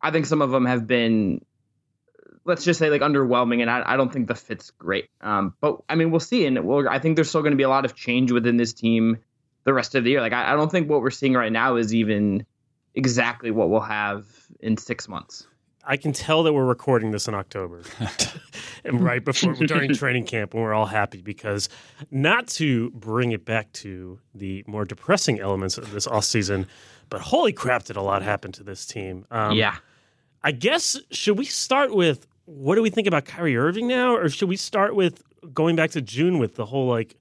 I 0.00 0.10
think 0.10 0.26
some 0.26 0.42
of 0.42 0.50
them 0.50 0.64
have 0.64 0.86
been, 0.86 1.44
let's 2.44 2.64
just 2.64 2.78
say, 2.78 2.88
like 2.88 3.02
underwhelming, 3.02 3.60
and 3.60 3.70
I, 3.70 3.82
I 3.84 3.96
don't 3.96 4.12
think 4.12 4.28
the 4.28 4.34
fit's 4.34 4.70
great. 4.70 5.10
Um, 5.20 5.54
but 5.60 5.82
I 5.88 5.96
mean, 5.96 6.10
we'll 6.10 6.20
see. 6.20 6.46
And 6.46 6.64
we'll, 6.64 6.88
I 6.88 7.00
think 7.00 7.16
there's 7.16 7.28
still 7.28 7.42
going 7.42 7.52
to 7.52 7.56
be 7.56 7.64
a 7.64 7.68
lot 7.68 7.84
of 7.84 7.96
change 7.96 8.30
within 8.30 8.56
this 8.56 8.72
team 8.72 9.18
the 9.64 9.74
rest 9.74 9.96
of 9.96 10.04
the 10.04 10.10
year. 10.10 10.20
Like, 10.20 10.32
I, 10.32 10.52
I 10.52 10.56
don't 10.56 10.70
think 10.70 10.88
what 10.88 11.02
we're 11.02 11.10
seeing 11.10 11.34
right 11.34 11.52
now 11.52 11.76
is 11.76 11.92
even 11.92 12.46
exactly 12.94 13.50
what 13.50 13.70
we'll 13.70 13.80
have 13.80 14.26
in 14.60 14.76
six 14.76 15.08
months. 15.08 15.46
I 15.88 15.96
can 15.96 16.12
tell 16.12 16.42
that 16.42 16.52
we're 16.52 16.66
recording 16.66 17.12
this 17.12 17.28
in 17.28 17.34
October, 17.34 17.82
and 18.84 19.00
right 19.00 19.24
before 19.24 19.54
during 19.54 19.94
training 19.94 20.26
camp, 20.26 20.52
and 20.52 20.62
we're 20.62 20.74
all 20.74 20.84
happy 20.84 21.22
because 21.22 21.70
not 22.10 22.46
to 22.48 22.90
bring 22.90 23.32
it 23.32 23.46
back 23.46 23.72
to 23.72 24.20
the 24.34 24.62
more 24.66 24.84
depressing 24.84 25.40
elements 25.40 25.78
of 25.78 25.90
this 25.90 26.06
off 26.06 26.26
season, 26.26 26.66
but 27.08 27.22
holy 27.22 27.54
crap, 27.54 27.84
did 27.84 27.96
a 27.96 28.02
lot 28.02 28.20
happen 28.20 28.52
to 28.52 28.62
this 28.62 28.84
team. 28.84 29.24
Um, 29.30 29.56
yeah. 29.56 29.76
I 30.44 30.52
guess 30.52 31.00
should 31.10 31.38
we 31.38 31.46
start 31.46 31.94
with 31.94 32.26
what 32.44 32.74
do 32.74 32.82
we 32.82 32.90
think 32.90 33.08
about 33.08 33.24
Kyrie 33.24 33.56
Irving 33.56 33.88
now, 33.88 34.14
or 34.14 34.28
should 34.28 34.50
we 34.50 34.56
start 34.56 34.94
with 34.94 35.22
going 35.54 35.74
back 35.74 35.92
to 35.92 36.02
June 36.02 36.38
with 36.38 36.56
the 36.56 36.66
whole 36.66 36.86
like 36.86 37.16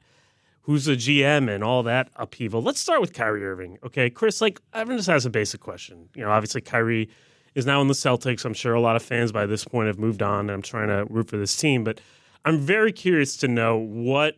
who's 0.63 0.83
the 0.83 0.97
GM 0.97 1.49
and 1.49 1.63
all 1.63 1.83
that 1.83 2.09
upheaval? 2.17 2.61
Let's 2.61 2.81
start 2.81 2.99
with 2.99 3.13
Kyrie 3.13 3.45
Irving. 3.45 3.77
Okay, 3.85 4.09
Chris, 4.09 4.41
like 4.41 4.59
everyone 4.73 4.97
just 4.97 5.07
has 5.07 5.25
a 5.25 5.29
basic 5.29 5.61
question. 5.61 6.09
You 6.15 6.23
know, 6.23 6.31
obviously 6.31 6.59
Kyrie 6.59 7.07
is 7.57 7.65
now 7.65 7.81
in 7.81 7.87
the 7.87 7.95
Celtics. 7.95 8.45
I'm 8.45 8.53
sure 8.53 8.75
a 8.75 8.79
lot 8.79 8.95
of 8.95 9.01
fans 9.01 9.31
by 9.31 9.47
this 9.47 9.65
point 9.65 9.87
have 9.87 9.97
moved 9.97 10.21
on 10.21 10.41
and 10.41 10.51
I'm 10.51 10.61
trying 10.61 10.89
to 10.89 11.11
root 11.11 11.27
for 11.27 11.37
this 11.37 11.57
team, 11.57 11.83
but 11.83 11.99
I'm 12.45 12.59
very 12.59 12.91
curious 12.91 13.35
to 13.37 13.47
know 13.47 13.75
what 13.75 14.35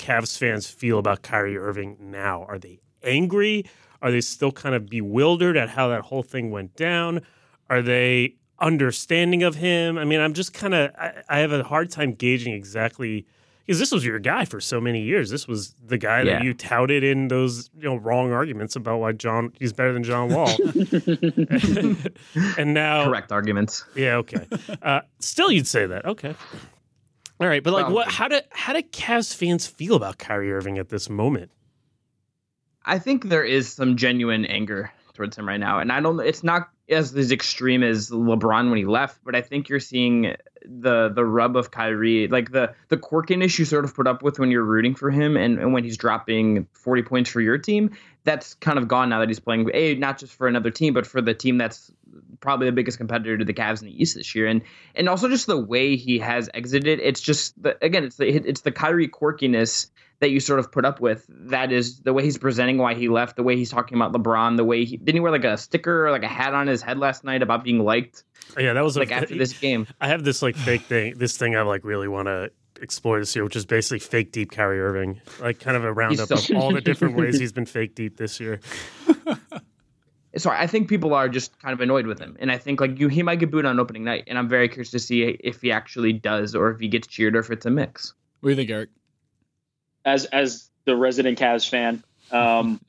Cavs 0.00 0.36
fans 0.36 0.68
feel 0.68 0.98
about 0.98 1.22
Kyrie 1.22 1.56
Irving 1.56 1.96
now. 2.00 2.44
Are 2.48 2.58
they 2.58 2.80
angry? 3.04 3.64
Are 4.02 4.10
they 4.10 4.20
still 4.20 4.50
kind 4.50 4.74
of 4.74 4.88
bewildered 4.88 5.56
at 5.56 5.68
how 5.68 5.86
that 5.90 6.02
whole 6.02 6.24
thing 6.24 6.50
went 6.50 6.74
down? 6.74 7.20
Are 7.70 7.80
they 7.80 8.34
understanding 8.58 9.44
of 9.44 9.54
him? 9.54 9.96
I 9.96 10.04
mean, 10.04 10.18
I'm 10.18 10.34
just 10.34 10.52
kind 10.52 10.74
of, 10.74 10.90
I, 10.96 11.22
I 11.28 11.38
have 11.38 11.52
a 11.52 11.62
hard 11.62 11.92
time 11.92 12.12
gauging 12.12 12.54
exactly 12.54 13.24
because 13.68 13.78
this 13.78 13.92
was 13.92 14.02
your 14.02 14.18
guy 14.18 14.46
for 14.46 14.62
so 14.62 14.80
many 14.80 15.02
years. 15.02 15.28
This 15.28 15.46
was 15.46 15.74
the 15.84 15.98
guy 15.98 16.24
that 16.24 16.40
Yeah. 16.40 16.42
you 16.42 16.54
touted 16.54 17.04
in 17.04 17.28
those 17.28 17.68
you 17.76 17.84
know 17.84 17.96
wrong 17.96 18.32
arguments 18.32 18.76
about 18.76 18.98
why 18.98 19.12
John 19.12 19.52
he's 19.60 19.74
better 19.74 19.92
than 19.92 20.02
John 20.02 20.30
Wall. 20.30 20.48
and 22.56 22.72
now, 22.72 23.04
Correct 23.04 23.30
arguments. 23.30 23.84
yeah, 23.94 24.16
okay. 24.16 24.46
Uh, 24.82 25.02
still, 25.18 25.52
you'd 25.52 25.66
say 25.66 25.84
that, 25.86 26.06
okay. 26.06 26.34
All 27.40 27.46
right, 27.46 27.62
but 27.62 27.74
like, 27.74 27.90
what? 27.90 28.08
How 28.08 28.26
do 28.28 28.40
how 28.50 28.72
do 28.72 28.80
Cavs 28.82 29.34
fans 29.34 29.66
feel 29.66 29.94
about 29.96 30.16
Kyrie 30.16 30.50
Irving 30.50 30.78
at 30.78 30.88
this 30.88 31.10
moment? 31.10 31.50
I 32.86 32.98
think 32.98 33.28
there 33.28 33.44
is 33.44 33.70
some 33.70 33.96
genuine 33.96 34.46
anger 34.46 34.90
towards 35.12 35.36
him 35.36 35.46
right 35.46 35.60
now, 35.60 35.78
and 35.78 35.92
I 35.92 36.00
don't. 36.00 36.18
It's 36.20 36.42
not 36.42 36.70
as 36.88 37.14
as 37.14 37.30
extreme 37.30 37.82
as 37.82 38.08
LeBron 38.10 38.70
when 38.70 38.78
he 38.78 38.86
left, 38.86 39.20
but 39.24 39.36
I 39.36 39.42
think 39.42 39.68
you're 39.68 39.78
seeing 39.78 40.34
the 40.68 41.08
the 41.08 41.24
rub 41.24 41.56
of 41.56 41.70
Kyrie, 41.70 42.28
like 42.28 42.52
the 42.52 42.74
the 42.88 42.96
quirkiness 42.96 43.58
you 43.58 43.64
sort 43.64 43.84
of 43.84 43.94
put 43.94 44.06
up 44.06 44.22
with 44.22 44.38
when 44.38 44.50
you're 44.50 44.64
rooting 44.64 44.94
for 44.94 45.10
him, 45.10 45.36
and, 45.36 45.58
and 45.58 45.72
when 45.72 45.84
he's 45.84 45.96
dropping 45.96 46.66
40 46.74 47.02
points 47.02 47.30
for 47.30 47.40
your 47.40 47.58
team. 47.58 47.96
That's 48.24 48.54
kind 48.54 48.78
of 48.78 48.88
gone 48.88 49.08
now 49.08 49.20
that 49.20 49.28
he's 49.28 49.40
playing 49.40 49.70
a 49.72 49.94
not 49.94 50.18
just 50.18 50.34
for 50.34 50.46
another 50.46 50.70
team, 50.70 50.92
but 50.92 51.06
for 51.06 51.22
the 51.22 51.32
team 51.32 51.56
that's 51.56 51.90
probably 52.40 52.66
the 52.66 52.72
biggest 52.72 52.98
competitor 52.98 53.38
to 53.38 53.44
the 53.44 53.54
Cavs 53.54 53.80
in 53.80 53.86
the 53.86 54.02
East 54.02 54.14
this 54.16 54.34
year, 54.34 54.46
and 54.46 54.62
and 54.94 55.08
also 55.08 55.28
just 55.28 55.46
the 55.46 55.58
way 55.58 55.96
he 55.96 56.18
has 56.18 56.50
exited. 56.52 57.00
It's 57.00 57.20
just 57.20 57.60
the, 57.62 57.82
again, 57.82 58.04
it's 58.04 58.16
the 58.16 58.28
it's 58.28 58.60
the 58.60 58.72
Kyrie 58.72 59.08
quirkiness 59.08 59.90
that 60.20 60.30
you 60.30 60.40
sort 60.40 60.58
of 60.58 60.72
put 60.72 60.84
up 60.84 61.00
with. 61.00 61.24
That 61.28 61.72
is 61.72 62.00
the 62.00 62.12
way 62.12 62.24
he's 62.24 62.38
presenting 62.38 62.78
why 62.78 62.94
he 62.94 63.08
left, 63.08 63.36
the 63.36 63.42
way 63.42 63.56
he's 63.56 63.70
talking 63.70 63.96
about 63.96 64.12
LeBron, 64.12 64.56
the 64.56 64.64
way 64.64 64.84
he 64.84 64.96
didn't 64.96 65.14
he 65.14 65.20
wear 65.20 65.32
like 65.32 65.44
a 65.44 65.56
sticker 65.56 66.06
or 66.06 66.10
like 66.10 66.24
a 66.24 66.28
hat 66.28 66.54
on 66.54 66.66
his 66.66 66.82
head 66.82 66.98
last 66.98 67.24
night 67.24 67.42
about 67.42 67.64
being 67.64 67.78
liked 67.78 68.24
yeah, 68.56 68.72
that 68.72 68.84
was 68.84 68.96
like 68.96 69.10
a, 69.10 69.14
after 69.14 69.34
this 69.38 69.52
game. 69.58 69.86
I 70.00 70.08
have 70.08 70.24
this 70.24 70.42
like 70.42 70.56
fake 70.56 70.82
thing, 70.88 71.14
this 71.16 71.36
thing 71.36 71.56
I 71.56 71.62
like 71.62 71.84
really 71.84 72.08
want 72.08 72.26
to 72.26 72.50
explore 72.80 73.18
this 73.18 73.34
year, 73.34 73.44
which 73.44 73.56
is 73.56 73.66
basically 73.66 73.98
fake 73.98 74.32
deep 74.32 74.52
Kyrie 74.52 74.80
Irving, 74.80 75.20
like 75.40 75.58
kind 75.58 75.76
of 75.76 75.84
a 75.84 75.92
roundup 75.92 76.28
so- 76.28 76.34
of 76.34 76.62
all 76.62 76.72
the 76.72 76.80
different 76.80 77.16
ways 77.16 77.38
he's 77.40 77.52
been 77.52 77.66
fake 77.66 77.94
deep 77.94 78.16
this 78.16 78.40
year. 78.40 78.60
So 80.36 80.50
I 80.50 80.68
think 80.68 80.88
people 80.88 81.14
are 81.14 81.28
just 81.28 81.58
kind 81.58 81.72
of 81.72 81.80
annoyed 81.80 82.06
with 82.06 82.20
him, 82.20 82.36
and 82.38 82.52
I 82.52 82.58
think 82.58 82.80
like 82.80 83.00
you, 83.00 83.08
he 83.08 83.24
might 83.24 83.40
get 83.40 83.50
booed 83.50 83.64
on 83.64 83.80
opening 83.80 84.04
night, 84.04 84.24
and 84.28 84.38
I'm 84.38 84.48
very 84.48 84.68
curious 84.68 84.90
to 84.90 84.98
see 84.98 85.22
if 85.22 85.62
he 85.62 85.72
actually 85.72 86.12
does 86.12 86.54
or 86.54 86.70
if 86.70 86.78
he 86.78 86.86
gets 86.86 87.08
cheered 87.08 87.34
or 87.34 87.40
if 87.40 87.50
it's 87.50 87.66
a 87.66 87.70
mix. 87.70 88.12
What 88.40 88.48
do 88.48 88.50
you 88.50 88.56
think, 88.56 88.70
Eric? 88.70 88.90
as 90.08 90.24
as 90.26 90.70
the 90.84 90.96
resident 90.96 91.38
Cavs 91.38 91.68
fan, 91.68 92.02
um, 92.30 92.80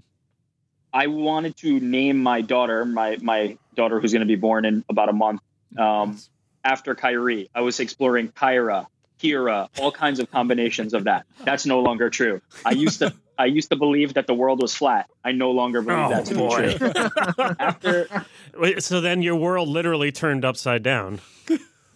I 0.94 1.08
wanted 1.08 1.58
to 1.58 1.80
name 1.80 2.18
my 2.18 2.42
daughter, 2.42 2.86
my 2.86 3.18
my 3.22 3.58
daughter 3.76 4.00
who's 4.00 4.14
going 4.14 4.22
to 4.22 4.28
be 4.28 4.36
born 4.36 4.66
in 4.66 4.84
about 4.90 5.10
a 5.10 5.14
month, 5.14 5.42
um, 5.78 6.18
after 6.64 6.96
Kyrie. 6.96 7.50
I 7.54 7.62
was 7.62 7.80
exploring 7.80 8.30
Kyra, 8.30 8.88
Kira, 9.22 9.70
all 9.80 9.92
kinds 9.92 10.20
of 10.20 10.32
combinations 10.32 10.94
of 10.94 11.06
that. 11.06 11.26
That's 11.44 11.66
no 11.66 11.82
longer 11.82 12.10
true. 12.10 12.42
I 12.66 12.72
used 12.72 13.00
to 13.00 13.14
I 13.38 13.46
used 13.46 13.70
to 13.70 13.78
believe 13.78 14.16
that 14.16 14.28
the 14.28 14.34
world 14.34 14.62
was 14.62 14.76
flat. 14.76 15.10
I 15.24 15.32
no 15.32 15.52
longer 15.52 15.82
believe 15.82 16.06
Oh 16.06 16.10
that 16.10 16.26
to 16.26 16.36
be 16.36 17.48
true. 17.48 17.56
After 17.60 18.26
Wait, 18.58 18.84
so 18.84 19.02
then 19.02 19.22
your 19.22 19.36
world 19.36 19.70
literally 19.70 20.12
turned 20.12 20.44
upside 20.44 20.84
down. 20.84 21.22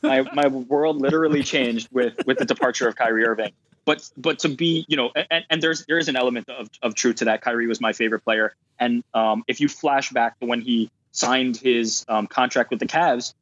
my 0.01 0.22
my 0.34 0.48
world 0.48 1.01
literally 1.01 1.44
changed 1.44 1.89
with 1.92 2.25
with 2.25 2.38
the 2.38 2.46
departure 2.46 2.88
of 2.88 2.96
Kyrie 2.96 3.25
Irving. 3.25 3.51
But 3.86 4.10
but 4.15 4.39
to 4.39 4.50
be 4.50 4.86
you 4.88 4.96
know 4.96 5.12
and, 5.30 5.46
and 5.50 5.62
there's 5.62 5.86
there 5.86 5.98
is 5.98 6.08
an 6.08 6.15
element 6.15 6.50
of, 6.50 6.70
of 6.82 6.96
truth 6.96 7.18
to 7.18 7.25
that. 7.25 7.42
Kyrie 7.42 7.68
was 7.68 7.82
my 7.82 7.94
favorite 7.94 8.24
player, 8.24 8.56
and 8.80 9.03
um, 9.13 9.44
if 9.48 9.60
you 9.60 9.68
flash 9.68 10.10
back 10.12 10.39
to 10.39 10.46
when 10.46 10.62
he 10.62 10.89
signed 11.12 11.58
his 11.58 12.06
um, 12.08 12.27
contract 12.27 12.70
with 12.72 12.80
the 12.80 12.88
Cavs, 12.88 13.34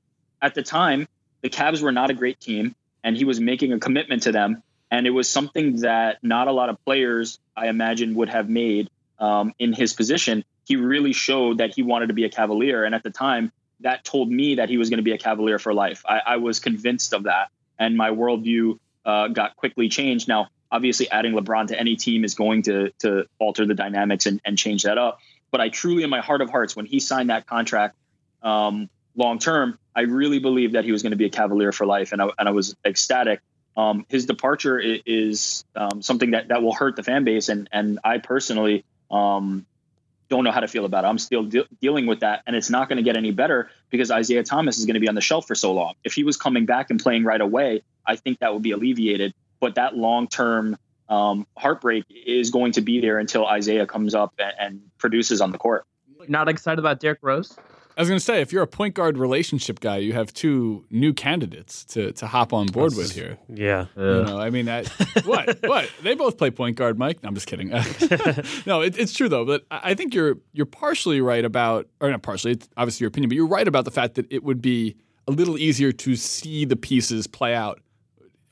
at 0.42 0.56
the 0.56 0.64
time 0.64 1.08
the 1.42 1.50
Cavs 1.50 1.82
were 1.82 1.92
not 1.92 2.10
a 2.10 2.14
great 2.14 2.40
team, 2.40 2.76
and 3.04 3.18
he 3.18 3.26
was 3.26 3.40
making 3.40 3.74
a 3.74 3.80
commitment 3.80 4.24
to 4.24 4.32
them, 4.32 4.64
and 4.90 5.08
it 5.08 5.12
was 5.12 5.28
something 5.28 5.78
that 5.82 6.18
not 6.22 6.48
a 6.48 6.52
lot 6.52 6.70
of 6.70 6.84
players 6.86 7.40
I 7.56 7.68
imagine 7.68 8.16
would 8.16 8.30
have 8.30 8.50
made 8.50 8.90
um, 9.20 9.54
in 9.60 9.74
his 9.74 9.94
position. 9.94 10.44
He 10.66 10.76
really 10.76 11.14
showed 11.14 11.58
that 11.58 11.74
he 11.74 11.84
wanted 11.84 12.08
to 12.08 12.14
be 12.14 12.26
a 12.26 12.30
Cavalier, 12.30 12.84
and 12.84 12.94
at 12.94 13.04
the 13.04 13.10
time 13.10 13.52
that 13.80 14.04
told 14.04 14.30
me 14.30 14.56
that 14.56 14.70
he 14.70 14.78
was 14.78 14.90
going 14.90 14.98
to 14.98 15.04
be 15.04 15.12
a 15.12 15.18
Cavalier 15.18 15.58
for 15.58 15.74
life. 15.74 16.04
I, 16.08 16.22
I 16.26 16.38
was 16.38 16.60
convinced 16.60 17.14
of 17.14 17.24
that, 17.24 17.50
and 17.80 17.98
my 17.98 18.12
worldview 18.12 18.80
uh, 19.06 19.28
got 19.30 19.56
quickly 19.56 19.90
changed. 19.90 20.28
Now, 20.28 20.50
obviously, 20.72 21.10
adding 21.10 21.34
LeBron 21.34 21.68
to 21.68 21.80
any 21.80 21.96
team 21.96 22.24
is 22.24 22.36
going 22.36 22.64
to 22.64 22.92
to 23.00 23.26
alter 23.40 23.66
the 23.66 23.74
dynamics 23.74 24.26
and, 24.28 24.40
and 24.46 24.58
change 24.58 24.84
that 24.84 24.98
up. 24.98 25.20
But 25.50 25.62
I 25.62 25.70
truly, 25.70 26.04
in 26.04 26.10
my 26.10 26.22
heart 26.22 26.42
of 26.42 26.50
hearts, 26.50 26.76
when 26.76 26.86
he 26.86 27.00
signed 27.00 27.30
that 27.30 27.46
contract 27.48 27.96
um, 28.44 28.90
long 29.16 29.40
term, 29.40 29.78
I 29.96 30.02
really 30.02 30.40
believed 30.40 30.76
that 30.76 30.86
he 30.86 30.92
was 30.92 31.02
going 31.04 31.12
to 31.12 31.18
be 31.18 31.26
a 31.26 31.30
Cavalier 31.30 31.72
for 31.72 31.86
life, 31.86 32.12
and 32.12 32.22
I, 32.22 32.30
and 32.38 32.48
I 32.48 32.52
was 32.52 32.76
ecstatic. 32.86 33.42
Um, 33.76 34.06
his 34.10 34.26
departure 34.26 34.80
is 34.80 35.64
um, 35.76 36.02
something 36.02 36.32
that, 36.32 36.50
that 36.50 36.62
will 36.62 36.74
hurt 36.74 36.96
the 36.96 37.04
fan 37.04 37.24
base, 37.24 37.50
and 37.50 37.70
and 37.72 38.00
I 38.04 38.18
personally 38.20 38.84
Um, 39.12 39.66
don't 40.30 40.46
know 40.46 40.52
how 40.54 40.62
to 40.62 40.68
feel 40.70 40.86
about 40.86 41.04
it. 41.04 41.08
I'm 41.08 41.18
still 41.18 41.44
de- 41.44 41.68
dealing 41.82 42.06
with 42.08 42.22
that, 42.22 42.44
and 42.48 42.56
it's 42.56 42.70
not 42.70 42.88
going 42.88 42.96
to 42.96 43.04
get 43.04 43.18
any 43.18 43.32
better 43.32 43.70
because 43.90 44.10
Isaiah 44.10 44.44
Thomas 44.44 44.78
is 44.78 44.86
going 44.86 44.94
to 44.94 45.02
be 45.02 45.10
on 45.10 45.16
the 45.16 45.22
shelf 45.22 45.46
for 45.46 45.56
so 45.56 45.74
long. 45.74 45.96
If 46.06 46.14
he 46.14 46.24
was 46.24 46.38
coming 46.38 46.66
back 46.66 46.90
and 46.90 46.98
playing 46.98 47.26
right 47.26 47.42
away, 47.42 47.84
I 48.08 48.16
think 48.16 48.40
that 48.40 48.54
would 48.54 48.64
be 48.64 48.72
alleviated. 48.72 49.34
But 49.60 49.76
that 49.76 49.98
long 49.98 50.30
term 50.30 50.78
um, 51.10 51.46
heartbreak 51.58 52.06
is 52.10 52.50
going 52.52 52.72
to 52.74 52.82
be 52.82 53.02
there 53.02 53.20
until 53.20 53.46
Isaiah 53.46 53.86
comes 53.86 54.16
up 54.16 54.34
and, 54.40 54.54
and 54.58 54.82
produces 54.98 55.42
on 55.42 55.52
the 55.52 55.58
court. 55.58 55.84
Not 56.30 56.48
excited 56.48 56.80
about 56.80 57.02
Derrick 57.02 57.20
Rose? 57.22 57.58
I 57.98 58.02
was 58.02 58.08
going 58.08 58.20
to 58.20 58.24
say, 58.24 58.42
if 58.42 58.54
you're 58.54 58.64
a 58.64 58.68
point 58.68 58.96
guard 58.96 59.18
relationship 59.18 59.80
guy, 59.80 59.98
you 59.98 60.14
have 60.14 60.34
two 60.34 60.86
new 60.90 61.14
candidates 61.14 61.84
to, 61.86 62.12
to 62.14 62.28
hop 62.28 62.54
on 62.54 62.68
board 62.68 62.96
with 62.96 63.12
here. 63.14 63.38
Yeah. 63.48 63.88
You 63.96 64.24
know, 64.24 64.40
I 64.40 64.50
mean, 64.50 64.66
that, 64.66 64.88
what? 65.26 65.60
What? 65.72 65.90
They 66.02 66.16
both 66.16 66.38
play 66.38 66.52
point 66.52 66.76
guard, 66.76 66.98
Mike. 66.98 67.22
No, 67.24 67.30
I'm 67.30 67.36
just 67.36 67.48
kidding. 67.48 67.70
no, 68.66 68.82
it, 68.82 68.98
it's 68.98 69.14
true 69.14 69.30
though. 69.30 69.46
But 69.46 69.64
I 69.70 69.94
think 69.94 70.14
you're 70.14 70.38
you're 70.54 70.66
partially 70.66 71.22
right 71.22 71.46
about, 71.46 71.88
or 72.00 72.10
not 72.10 72.22
partially. 72.24 72.54
It's 72.54 72.68
obviously 72.78 73.04
your 73.06 73.10
opinion, 73.10 73.30
but 73.30 73.36
you're 73.36 73.48
right 73.48 73.68
about 73.68 73.86
the 73.86 73.92
fact 73.92 74.16
that 74.16 74.26
it 74.32 74.44
would 74.44 74.62
be 74.62 74.98
a 75.28 75.32
little 75.32 75.58
easier 75.58 75.92
to 75.92 76.16
see 76.16 76.66
the 76.66 76.76
pieces 76.76 77.28
play 77.28 77.54
out 77.54 77.80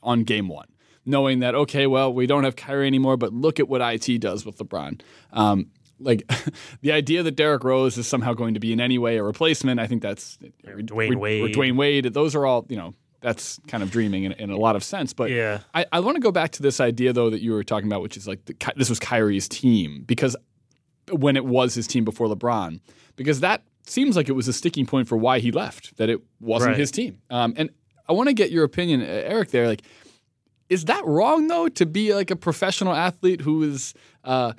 on 0.02 0.24
game 0.24 0.48
one, 0.48 0.68
knowing 1.04 1.40
that 1.40 1.54
okay, 1.54 1.86
well, 1.86 2.12
we 2.12 2.26
don't 2.26 2.44
have 2.44 2.56
Kyrie 2.56 2.86
anymore, 2.86 3.16
but 3.16 3.32
look 3.32 3.60
at 3.60 3.68
what 3.68 3.80
IT 3.80 4.20
does 4.20 4.46
with 4.46 4.58
LeBron. 4.58 5.00
Um, 5.32 5.66
like 6.00 6.30
the 6.80 6.92
idea 6.92 7.22
that 7.22 7.32
Derrick 7.36 7.62
Rose 7.64 7.96
is 7.98 8.06
somehow 8.06 8.32
going 8.34 8.54
to 8.54 8.60
be 8.60 8.72
in 8.72 8.80
any 8.80 8.98
way 8.98 9.16
a 9.18 9.22
replacement, 9.22 9.78
I 9.80 9.86
think 9.86 10.02
that's 10.02 10.38
or 10.66 10.74
Dwyane 10.78 11.16
Wade. 11.16 11.42
Or 11.42 11.48
Dwyane 11.48 11.76
Wade. 11.76 12.04
Those 12.12 12.34
are 12.34 12.44
all 12.46 12.66
you 12.68 12.76
know. 12.76 12.94
That's 13.22 13.60
kind 13.68 13.82
of 13.82 13.90
dreaming 13.90 14.24
in, 14.24 14.32
in 14.32 14.48
a 14.50 14.56
lot 14.56 14.76
of 14.76 14.82
sense. 14.82 15.12
But 15.12 15.28
Yeah. 15.30 15.60
I, 15.74 15.84
I 15.92 16.00
want 16.00 16.14
to 16.16 16.22
go 16.22 16.32
back 16.32 16.52
to 16.52 16.62
this 16.62 16.80
idea 16.80 17.12
though 17.12 17.28
that 17.28 17.42
you 17.42 17.52
were 17.52 17.62
talking 17.62 17.86
about, 17.86 18.00
which 18.00 18.16
is 18.16 18.26
like 18.26 18.42
the, 18.46 18.56
this 18.76 18.88
was 18.88 18.98
Kyrie's 18.98 19.46
team 19.46 20.04
because 20.06 20.34
when 21.12 21.36
it 21.36 21.44
was 21.44 21.74
his 21.74 21.86
team 21.86 22.02
before 22.06 22.28
LeBron, 22.28 22.80
because 23.16 23.40
that 23.40 23.62
seems 23.86 24.16
like 24.16 24.30
it 24.30 24.32
was 24.32 24.48
a 24.48 24.54
sticking 24.54 24.86
point 24.86 25.06
for 25.06 25.18
why 25.18 25.38
he 25.38 25.52
left. 25.52 25.98
That 25.98 26.08
it 26.08 26.22
wasn't 26.40 26.70
Right. 26.70 26.78
his 26.78 26.90
team. 26.90 27.18
Um, 27.28 27.52
and 27.58 27.68
I 28.08 28.14
want 28.14 28.28
to 28.30 28.32
get 28.32 28.50
your 28.50 28.64
opinion, 28.64 29.02
Eric. 29.02 29.50
There, 29.50 29.66
like, 29.66 29.82
is 30.70 30.86
that 30.86 31.04
wrong 31.04 31.46
though 31.48 31.68
to 31.68 31.84
be 31.84 32.14
like 32.14 32.30
a 32.30 32.36
professional 32.36 32.94
athlete 32.94 33.42
who 33.42 33.64
is 33.64 33.92
uh, 34.24 34.54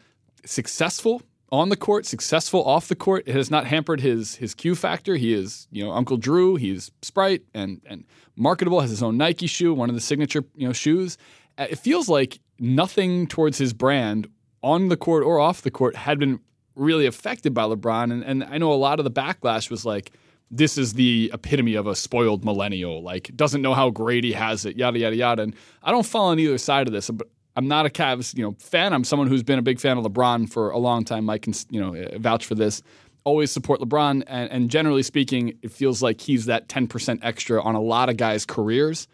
successful 0.45 1.23
on 1.51 1.69
the 1.69 1.75
court, 1.75 2.05
successful 2.05 2.63
off 2.63 2.87
the 2.87 2.95
court? 2.95 3.23
It 3.27 3.35
has 3.35 3.51
not 3.51 3.65
hampered 3.65 4.01
his 4.01 4.35
his 4.35 4.53
Q 4.53 4.75
factor. 4.75 5.15
He 5.15 5.33
is 5.33 5.67
you 5.71 5.83
know 5.83 5.91
Uncle 5.91 6.17
Drew. 6.17 6.55
He's 6.55 6.91
Sprite 7.01 7.43
and 7.53 7.81
and 7.85 8.05
marketable. 8.35 8.79
Has 8.79 8.89
his 8.89 9.03
own 9.03 9.17
Nike 9.17 9.47
shoe, 9.47 9.73
one 9.73 9.89
of 9.89 9.95
the 9.95 10.01
signature 10.01 10.43
you 10.55 10.67
know 10.67 10.73
shoes. 10.73 11.17
Uh, 11.57 11.67
It 11.69 11.79
feels 11.79 12.07
like 12.09 12.39
nothing 12.59 13.27
towards 13.27 13.57
his 13.57 13.73
brand 13.73 14.27
on 14.63 14.89
the 14.89 14.97
court 14.97 15.23
or 15.23 15.39
off 15.39 15.61
the 15.61 15.71
court 15.71 15.95
had 15.95 16.19
been 16.19 16.39
really 16.75 17.05
affected 17.05 17.53
by 17.53 17.63
LeBron. 17.63 18.11
And, 18.11 18.23
and 18.23 18.43
I 18.43 18.57
know 18.57 18.71
a 18.71 18.75
lot 18.75 18.99
of 18.99 19.03
the 19.03 19.11
backlash 19.11 19.69
was 19.69 19.85
like, 19.85 20.11
this 20.49 20.77
is 20.77 20.93
the 20.93 21.31
epitome 21.33 21.75
of 21.75 21.87
a 21.87 21.95
spoiled 21.95 22.45
millennial, 22.45 23.01
like 23.01 23.31
doesn't 23.35 23.61
know 23.61 23.73
how 23.73 23.89
great 23.89 24.23
he 24.23 24.33
has 24.33 24.65
it, 24.65 24.77
yada 24.77 24.99
yada 24.99 25.15
yada. 25.15 25.43
And 25.43 25.55
I 25.81 25.91
don't 25.91 26.05
fall 26.05 26.27
on 26.27 26.39
either 26.39 26.57
side 26.57 26.87
of 26.87 26.93
this, 26.93 27.09
but 27.09 27.27
I'm 27.61 27.67
not 27.67 27.85
a 27.85 27.89
Cavs, 27.89 28.35
you 28.35 28.43
know, 28.43 28.55
fan. 28.57 28.91
I'm 28.91 29.03
someone 29.03 29.27
who's 29.27 29.43
been 29.43 29.59
a 29.59 29.61
big 29.61 29.79
fan 29.79 29.95
of 29.95 30.03
LeBron 30.03 30.51
for 30.51 30.71
a 30.71 30.79
long 30.79 31.05
time. 31.05 31.25
Mike 31.25 31.43
can, 31.43 31.53
you 31.69 31.79
know, 31.79 31.95
uh, 31.95 32.17
vouch 32.17 32.43
for 32.43 32.55
this. 32.55 32.81
Always 33.23 33.51
support 33.51 33.79
LeBron, 33.79 34.23
and, 34.25 34.51
and 34.51 34.67
generally 34.67 35.03
speaking, 35.03 35.59
it 35.61 35.71
feels 35.71 36.01
like 36.01 36.19
he's 36.19 36.47
that 36.47 36.67
10% 36.69 37.19
extra 37.21 37.61
on 37.61 37.75
a 37.75 37.79
lot 37.79 38.09
of 38.09 38.17
guys' 38.17 38.47
careers 38.47 39.07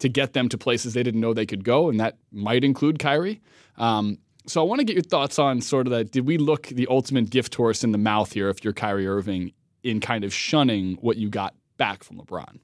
to 0.00 0.10
get 0.10 0.34
them 0.34 0.50
to 0.50 0.58
places 0.58 0.92
they 0.92 1.02
didn't 1.02 1.22
know 1.22 1.32
they 1.32 1.46
could 1.46 1.64
go, 1.64 1.88
and 1.88 1.98
that 1.98 2.18
might 2.30 2.62
include 2.62 2.98
Kyrie. 2.98 3.40
Um, 3.78 4.18
so 4.46 4.60
I 4.60 4.64
want 4.64 4.80
to 4.80 4.84
get 4.84 4.92
your 4.92 5.02
thoughts 5.02 5.38
on 5.38 5.62
sort 5.62 5.86
of 5.86 5.92
that. 5.92 6.10
Did 6.10 6.26
we 6.26 6.36
look 6.36 6.66
the 6.66 6.86
ultimate 6.90 7.30
gift 7.30 7.54
horse 7.54 7.82
in 7.84 7.92
the 7.92 7.98
mouth 7.98 8.34
here 8.34 8.50
if 8.50 8.62
you're 8.62 8.74
Kyrie 8.74 9.06
Irving 9.06 9.52
in 9.82 10.00
kind 10.00 10.24
of 10.24 10.34
shunning 10.34 10.98
what 11.00 11.16
you 11.16 11.30
got 11.30 11.54
back 11.78 12.04
from 12.04 12.18
LeBron? 12.18 12.58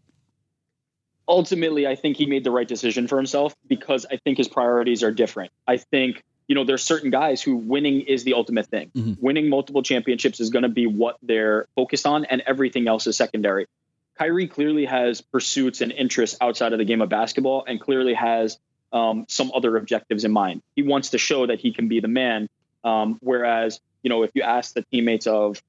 Ultimately 1.31 1.87
I 1.87 1.95
think 1.95 2.17
he 2.17 2.27
made 2.27 2.45
the 2.45 2.51
right 2.51 2.69
decision 2.69 3.07
for 3.09 3.17
himself 3.17 3.55
because 3.67 4.05
I 4.11 4.17
think 4.17 4.37
his 4.37 4.49
priorities 4.49 5.03
are 5.03 5.13
different. 5.13 5.53
I 5.67 5.79
think, 5.79 6.23
you 6.49 6.55
know, 6.55 6.65
there's 6.65 6.83
certain 6.83 7.11
guys 7.11 7.41
who 7.41 7.57
winning 7.57 8.03
is 8.03 8.25
the 8.25 8.35
ultimate 8.35 8.67
thing. 8.67 8.91
Mhm. 8.95 9.17
Winning 9.21 9.49
multiple 9.49 9.83
championships 9.83 10.41
is 10.41 10.51
going 10.51 10.65
to 10.65 10.69
be 10.69 10.87
what 10.87 11.17
they're 11.23 11.67
focused 11.77 12.07
on 12.07 12.25
and 12.25 12.43
everything 12.47 12.89
else 12.89 13.07
is 13.07 13.17
secondary. 13.17 13.67
Kyrie 14.19 14.49
clearly 14.49 14.85
has 14.85 15.23
pursuits 15.23 15.81
and 15.81 15.93
interests 15.93 16.37
outside 16.41 16.73
of 16.73 16.79
the 16.79 16.85
game 16.85 17.01
of 17.01 17.09
basketball 17.09 17.65
and 17.67 17.81
clearly 17.81 18.13
has 18.15 18.59
um, 18.93 19.25
some 19.29 19.53
other 19.55 19.77
objectives 19.77 20.25
in 20.25 20.33
mind. 20.33 20.63
He 20.77 20.83
wants 20.83 21.11
to 21.11 21.19
show 21.19 21.47
that 21.47 21.61
he 21.61 21.73
can 21.73 21.89
be 21.89 22.01
the 22.01 22.09
man. 22.09 22.49
Um, 22.83 23.19
whereas, 23.21 23.81
you 24.03 24.11
know, 24.11 24.25
if 24.25 24.31
you 24.35 24.43
ask 24.43 24.75
the 24.75 24.83
teammates 24.91 25.27
of 25.27 25.63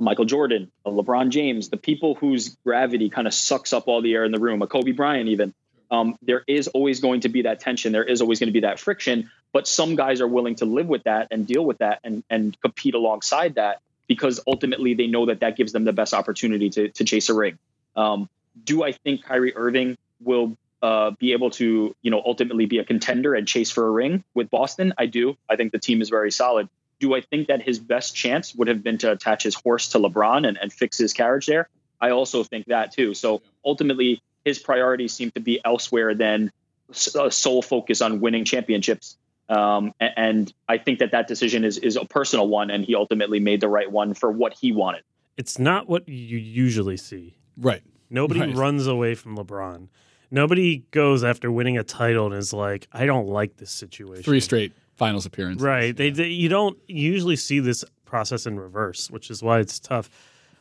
Michael 0.00 0.24
Jordan, 0.24 0.70
a 0.84 0.90
LeBron 0.90 1.28
James, 1.28 1.68
the 1.68 1.76
people 1.76 2.14
whose 2.14 2.56
gravity 2.64 3.10
kind 3.10 3.26
of 3.26 3.34
sucks 3.34 3.72
up 3.72 3.86
all 3.86 4.02
the 4.02 4.14
air 4.14 4.24
in 4.24 4.32
the 4.32 4.40
room, 4.40 4.62
a 4.62 4.66
Kobe 4.66 4.92
Bryant, 4.92 5.28
even. 5.28 5.54
Um, 5.90 6.16
there 6.22 6.44
is 6.46 6.68
always 6.68 7.00
going 7.00 7.22
to 7.22 7.28
be 7.28 7.42
that 7.42 7.60
tension. 7.60 7.92
There 7.92 8.04
is 8.04 8.20
always 8.20 8.38
going 8.38 8.48
to 8.48 8.52
be 8.52 8.60
that 8.60 8.78
friction. 8.78 9.30
But 9.52 9.66
some 9.66 9.96
guys 9.96 10.20
are 10.20 10.28
willing 10.28 10.54
to 10.56 10.64
live 10.64 10.86
with 10.86 11.02
that 11.04 11.28
and 11.30 11.46
deal 11.46 11.64
with 11.64 11.78
that 11.78 12.00
and, 12.04 12.22
and 12.30 12.58
compete 12.60 12.94
alongside 12.94 13.56
that 13.56 13.80
because 14.06 14.40
ultimately 14.46 14.94
they 14.94 15.06
know 15.06 15.26
that 15.26 15.40
that 15.40 15.56
gives 15.56 15.72
them 15.72 15.84
the 15.84 15.92
best 15.92 16.14
opportunity 16.14 16.70
to, 16.70 16.88
to 16.90 17.04
chase 17.04 17.28
a 17.28 17.34
ring. 17.34 17.58
Um, 17.96 18.28
do 18.64 18.84
I 18.84 18.92
think 18.92 19.24
Kyrie 19.24 19.56
Irving 19.56 19.98
will 20.20 20.56
uh, 20.82 21.10
be 21.12 21.32
able 21.32 21.50
to, 21.50 21.94
you 22.02 22.10
know, 22.10 22.22
ultimately 22.24 22.66
be 22.66 22.78
a 22.78 22.84
contender 22.84 23.34
and 23.34 23.46
chase 23.46 23.70
for 23.70 23.86
a 23.86 23.90
ring 23.90 24.24
with 24.34 24.50
Boston? 24.50 24.94
I 24.96 25.06
do. 25.06 25.36
I 25.48 25.56
think 25.56 25.72
the 25.72 25.78
team 25.78 26.00
is 26.00 26.08
very 26.08 26.30
solid 26.30 26.68
do 27.00 27.14
I 27.14 27.20
think 27.22 27.48
that 27.48 27.62
his 27.62 27.78
best 27.80 28.14
chance 28.14 28.54
would 28.54 28.68
have 28.68 28.82
been 28.84 28.98
to 28.98 29.10
attach 29.10 29.42
his 29.42 29.54
horse 29.54 29.88
to 29.88 29.98
LeBron 29.98 30.46
and, 30.46 30.56
and 30.56 30.72
fix 30.72 30.96
his 30.98 31.12
carriage 31.12 31.46
there? 31.46 31.68
I 32.00 32.10
also 32.10 32.44
think 32.44 32.66
that 32.66 32.92
too. 32.92 33.14
So 33.14 33.42
ultimately, 33.64 34.22
his 34.44 34.58
priorities 34.58 35.12
seem 35.12 35.30
to 35.32 35.40
be 35.40 35.60
elsewhere 35.64 36.14
than 36.14 36.52
s- 36.90 37.14
a 37.14 37.30
sole 37.30 37.62
focus 37.62 38.00
on 38.00 38.20
winning 38.20 38.44
championships. 38.44 39.16
Um, 39.48 39.92
and 39.98 40.52
I 40.68 40.78
think 40.78 41.00
that 41.00 41.10
that 41.10 41.26
decision 41.26 41.64
is 41.64 41.76
is 41.78 41.96
a 41.96 42.04
personal 42.04 42.46
one, 42.46 42.70
and 42.70 42.84
he 42.84 42.94
ultimately 42.94 43.40
made 43.40 43.60
the 43.60 43.68
right 43.68 43.90
one 43.90 44.14
for 44.14 44.30
what 44.30 44.54
he 44.54 44.70
wanted. 44.70 45.02
It's 45.36 45.58
not 45.58 45.88
what 45.88 46.08
you 46.08 46.38
usually 46.38 46.96
see. 46.96 47.34
Right. 47.56 47.82
Nobody 48.10 48.40
Right. 48.40 48.54
runs 48.54 48.86
away 48.86 49.14
from 49.14 49.36
LeBron. 49.36 49.88
Nobody 50.30 50.84
goes 50.90 51.24
after 51.24 51.50
winning 51.50 51.76
a 51.76 51.82
title 51.82 52.26
and 52.26 52.34
is 52.34 52.52
like, 52.52 52.86
I 52.92 53.06
don't 53.06 53.26
like 53.26 53.56
this 53.56 53.70
situation. 53.70 54.22
Three 54.22 54.40
straight 54.40 54.72
finals 54.94 55.26
appearances. 55.26 55.64
Right. 55.64 55.96
They, 55.96 56.10
they 56.10 56.28
you 56.28 56.48
don't 56.48 56.78
usually 56.86 57.36
see 57.36 57.58
this 57.58 57.84
process 58.04 58.46
in 58.46 58.58
reverse, 58.58 59.10
which 59.10 59.30
is 59.30 59.42
why 59.42 59.58
it's 59.58 59.80
tough. 59.80 60.10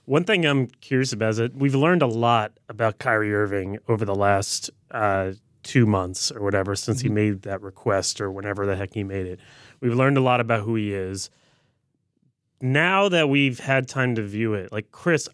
One 0.06 0.24
thing 0.24 0.46
I'm 0.46 0.68
curious 0.68 1.14
about 1.14 1.32
is 1.32 1.38
that 1.38 1.56
we've 1.56 1.76
learned 1.76 2.02
a 2.02 2.08
lot 2.08 2.54
about 2.68 2.98
Kyrie 2.98 3.34
Irving 3.34 3.78
over 3.88 4.06
the 4.06 4.16
last 4.16 4.72
uh, 4.90 5.34
two 5.62 5.86
months 5.86 6.32
or 6.32 6.42
whatever 6.42 6.76
since 6.76 7.02
he 7.02 7.10
made 7.10 7.44
that 7.44 7.62
request 7.62 8.20
or 8.20 8.32
whenever 8.32 8.66
the 8.66 8.76
heck 8.76 8.94
he 8.94 9.04
made 9.04 9.28
it. 9.28 9.40
We've 9.82 9.94
learned 9.94 10.18
a 10.18 10.22
lot 10.22 10.40
about 10.40 10.64
who 10.64 10.76
he 10.76 10.94
is. 10.94 11.30
Now 12.62 13.08
that 13.10 13.30
we've 13.30 13.60
had 13.60 13.88
time 13.88 14.16
to 14.16 14.24
view 14.24 14.56
it, 14.56 14.72
like 14.72 14.92
Chris, 14.92 15.30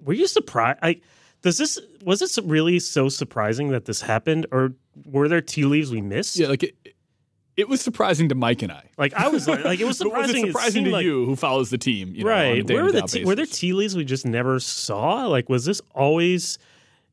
were 0.00 0.12
you 0.12 0.26
surprised? 0.26 0.80
I 0.82 1.00
does 1.42 1.58
this 1.58 1.78
was 2.04 2.20
this 2.20 2.38
really 2.38 2.78
so 2.78 3.08
surprising 3.08 3.70
that 3.70 3.84
this 3.84 4.00
happened, 4.00 4.46
or 4.52 4.74
were 5.04 5.28
there 5.28 5.40
tea 5.40 5.64
leaves 5.64 5.90
we 5.90 6.00
missed? 6.00 6.36
Yeah, 6.36 6.48
like 6.48 6.62
it, 6.62 6.74
it 7.56 7.68
was 7.68 7.80
surprising 7.80 8.28
to 8.28 8.34
Mike 8.34 8.62
and 8.62 8.70
I. 8.70 8.90
Like 8.98 9.14
I 9.14 9.28
was 9.28 9.48
like, 9.48 9.64
like 9.64 9.80
it 9.80 9.84
was 9.84 9.98
But 10.02 10.08
was 10.08 10.26
surprising. 10.26 10.44
it 10.44 10.48
surprising 10.48 10.72
seemed 10.72 10.86
to 10.86 10.92
like, 10.92 11.04
you 11.04 11.24
who 11.24 11.36
follows 11.36 11.70
the 11.70 11.78
team? 11.78 12.14
You 12.14 12.24
know, 12.24 12.30
right? 12.30 12.68
Where 12.68 12.84
were 12.84 12.92
the 12.92 13.02
tea, 13.02 13.24
were 13.24 13.34
there 13.34 13.46
tea 13.46 13.72
leaves 13.72 13.96
we 13.96 14.04
just 14.04 14.26
never 14.26 14.60
saw? 14.60 15.26
Like, 15.26 15.48
was 15.48 15.64
this 15.64 15.80
always? 15.94 16.58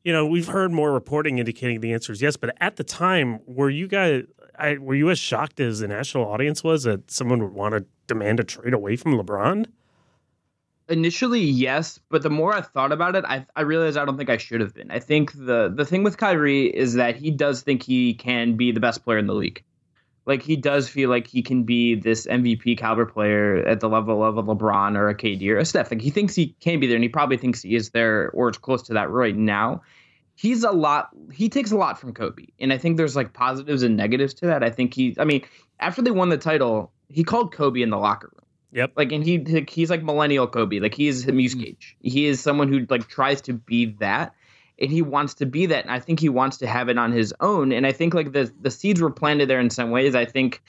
You 0.02 0.12
know, 0.12 0.26
we've 0.26 0.48
heard 0.48 0.70
more 0.70 0.92
reporting 0.92 1.38
indicating 1.38 1.80
the 1.80 1.94
answer 1.94 2.12
is 2.12 2.20
yes, 2.20 2.36
but 2.36 2.54
at 2.60 2.76
the 2.76 2.84
time, 2.84 3.40
were 3.46 3.70
you 3.70 3.88
guys? 3.88 4.24
I, 4.56 4.76
were 4.76 4.94
you 4.94 5.10
as 5.10 5.18
shocked 5.18 5.60
as 5.60 5.80
the 5.80 5.88
national 5.88 6.26
audience 6.26 6.62
was 6.62 6.84
that 6.84 7.10
someone 7.10 7.42
would 7.42 7.54
want 7.54 7.74
to 7.74 7.86
demand 8.06 8.38
a 8.38 8.44
trade 8.44 8.74
away 8.74 8.96
from 8.96 9.16
LeBron? 9.16 9.66
Initially, 10.88 11.40
yes, 11.40 11.98
but 12.10 12.22
the 12.22 12.30
more 12.30 12.54
I 12.54 12.60
thought 12.60 12.92
about 12.92 13.16
it, 13.16 13.24
I, 13.26 13.46
I 13.56 13.62
realized 13.62 13.96
I 13.96 14.04
don't 14.04 14.18
think 14.18 14.28
I 14.28 14.36
should 14.36 14.60
have 14.60 14.74
been. 14.74 14.90
I 14.90 14.98
think 14.98 15.32
the 15.32 15.72
the 15.74 15.86
thing 15.86 16.02
with 16.02 16.18
Kyrie 16.18 16.66
is 16.66 16.94
that 16.94 17.16
he 17.16 17.30
does 17.30 17.62
think 17.62 17.82
he 17.82 18.12
can 18.12 18.56
be 18.56 18.70
the 18.70 18.80
best 18.80 19.02
player 19.02 19.16
in 19.16 19.26
the 19.26 19.34
league. 19.34 19.64
Like 20.26 20.42
he 20.42 20.56
does 20.56 20.88
feel 20.88 21.08
like 21.08 21.26
he 21.26 21.42
can 21.42 21.64
be 21.64 21.94
this 21.94 22.26
MVP 22.26 22.76
caliber 22.76 23.06
player 23.06 23.66
at 23.66 23.80
the 23.80 23.88
level 23.88 24.22
of 24.22 24.36
a 24.36 24.42
LeBron 24.42 24.96
or 24.96 25.08
a 25.08 25.14
KD 25.14 25.48
or 25.48 25.58
a 25.58 25.64
Steph. 25.64 25.90
Like 25.90 26.02
he 26.02 26.10
thinks 26.10 26.34
he 26.34 26.54
can 26.60 26.80
be 26.80 26.86
there, 26.86 26.96
and 26.96 27.04
he 27.04 27.08
probably 27.08 27.38
thinks 27.38 27.62
he 27.62 27.74
is 27.74 27.90
there 27.90 28.30
or 28.30 28.50
is 28.50 28.58
close 28.58 28.82
to 28.82 28.94
that 28.94 29.10
right 29.10 29.36
now. 29.36 29.82
He's 30.34 30.64
a 30.64 30.70
lot. 30.70 31.10
He 31.32 31.48
takes 31.48 31.70
a 31.72 31.76
lot 31.76 31.98
from 31.98 32.12
Kobe, 32.12 32.46
and 32.58 32.72
I 32.72 32.78
think 32.78 32.98
there's 32.98 33.16
like 33.16 33.32
positives 33.32 33.82
and 33.82 33.96
negatives 33.96 34.34
to 34.34 34.46
that. 34.46 34.62
I 34.62 34.70
think 34.70 34.92
he. 34.92 35.16
I 35.18 35.24
mean, 35.24 35.44
after 35.80 36.02
they 36.02 36.10
won 36.10 36.28
the 36.28 36.38
title, 36.38 36.92
he 37.08 37.24
called 37.24 37.52
Kobe 37.52 37.80
in 37.80 37.90
the 37.90 37.98
locker 37.98 38.30
room. 38.34 38.43
Yep. 38.74 38.92
Like, 38.96 39.12
and 39.12 39.24
he 39.24 39.64
he's 39.68 39.88
like 39.88 40.02
millennial 40.02 40.48
Kobe. 40.48 40.80
Like 40.80 40.94
he 40.94 41.06
is 41.06 41.26
a 41.28 41.32
Muse 41.32 41.54
mm-hmm. 41.54 41.64
Cage. 41.64 41.96
He 42.00 42.26
is 42.26 42.40
someone 42.40 42.68
who 42.68 42.84
like 42.90 43.06
tries 43.06 43.40
to 43.42 43.52
be 43.52 43.86
that, 44.00 44.34
and 44.80 44.90
he 44.90 45.00
wants 45.00 45.34
to 45.34 45.46
be 45.46 45.66
that. 45.66 45.84
And 45.84 45.92
I 45.92 46.00
think 46.00 46.18
he 46.18 46.28
wants 46.28 46.56
to 46.58 46.66
have 46.66 46.88
it 46.88 46.98
on 46.98 47.12
his 47.12 47.32
own. 47.38 47.70
And 47.70 47.86
I 47.86 47.92
think 47.92 48.14
like 48.14 48.32
the 48.32 48.52
the 48.60 48.72
seeds 48.72 49.00
were 49.00 49.12
planted 49.12 49.48
there 49.48 49.60
in 49.60 49.70
some 49.70 49.92
ways. 49.92 50.16
I 50.16 50.24
think 50.24 50.60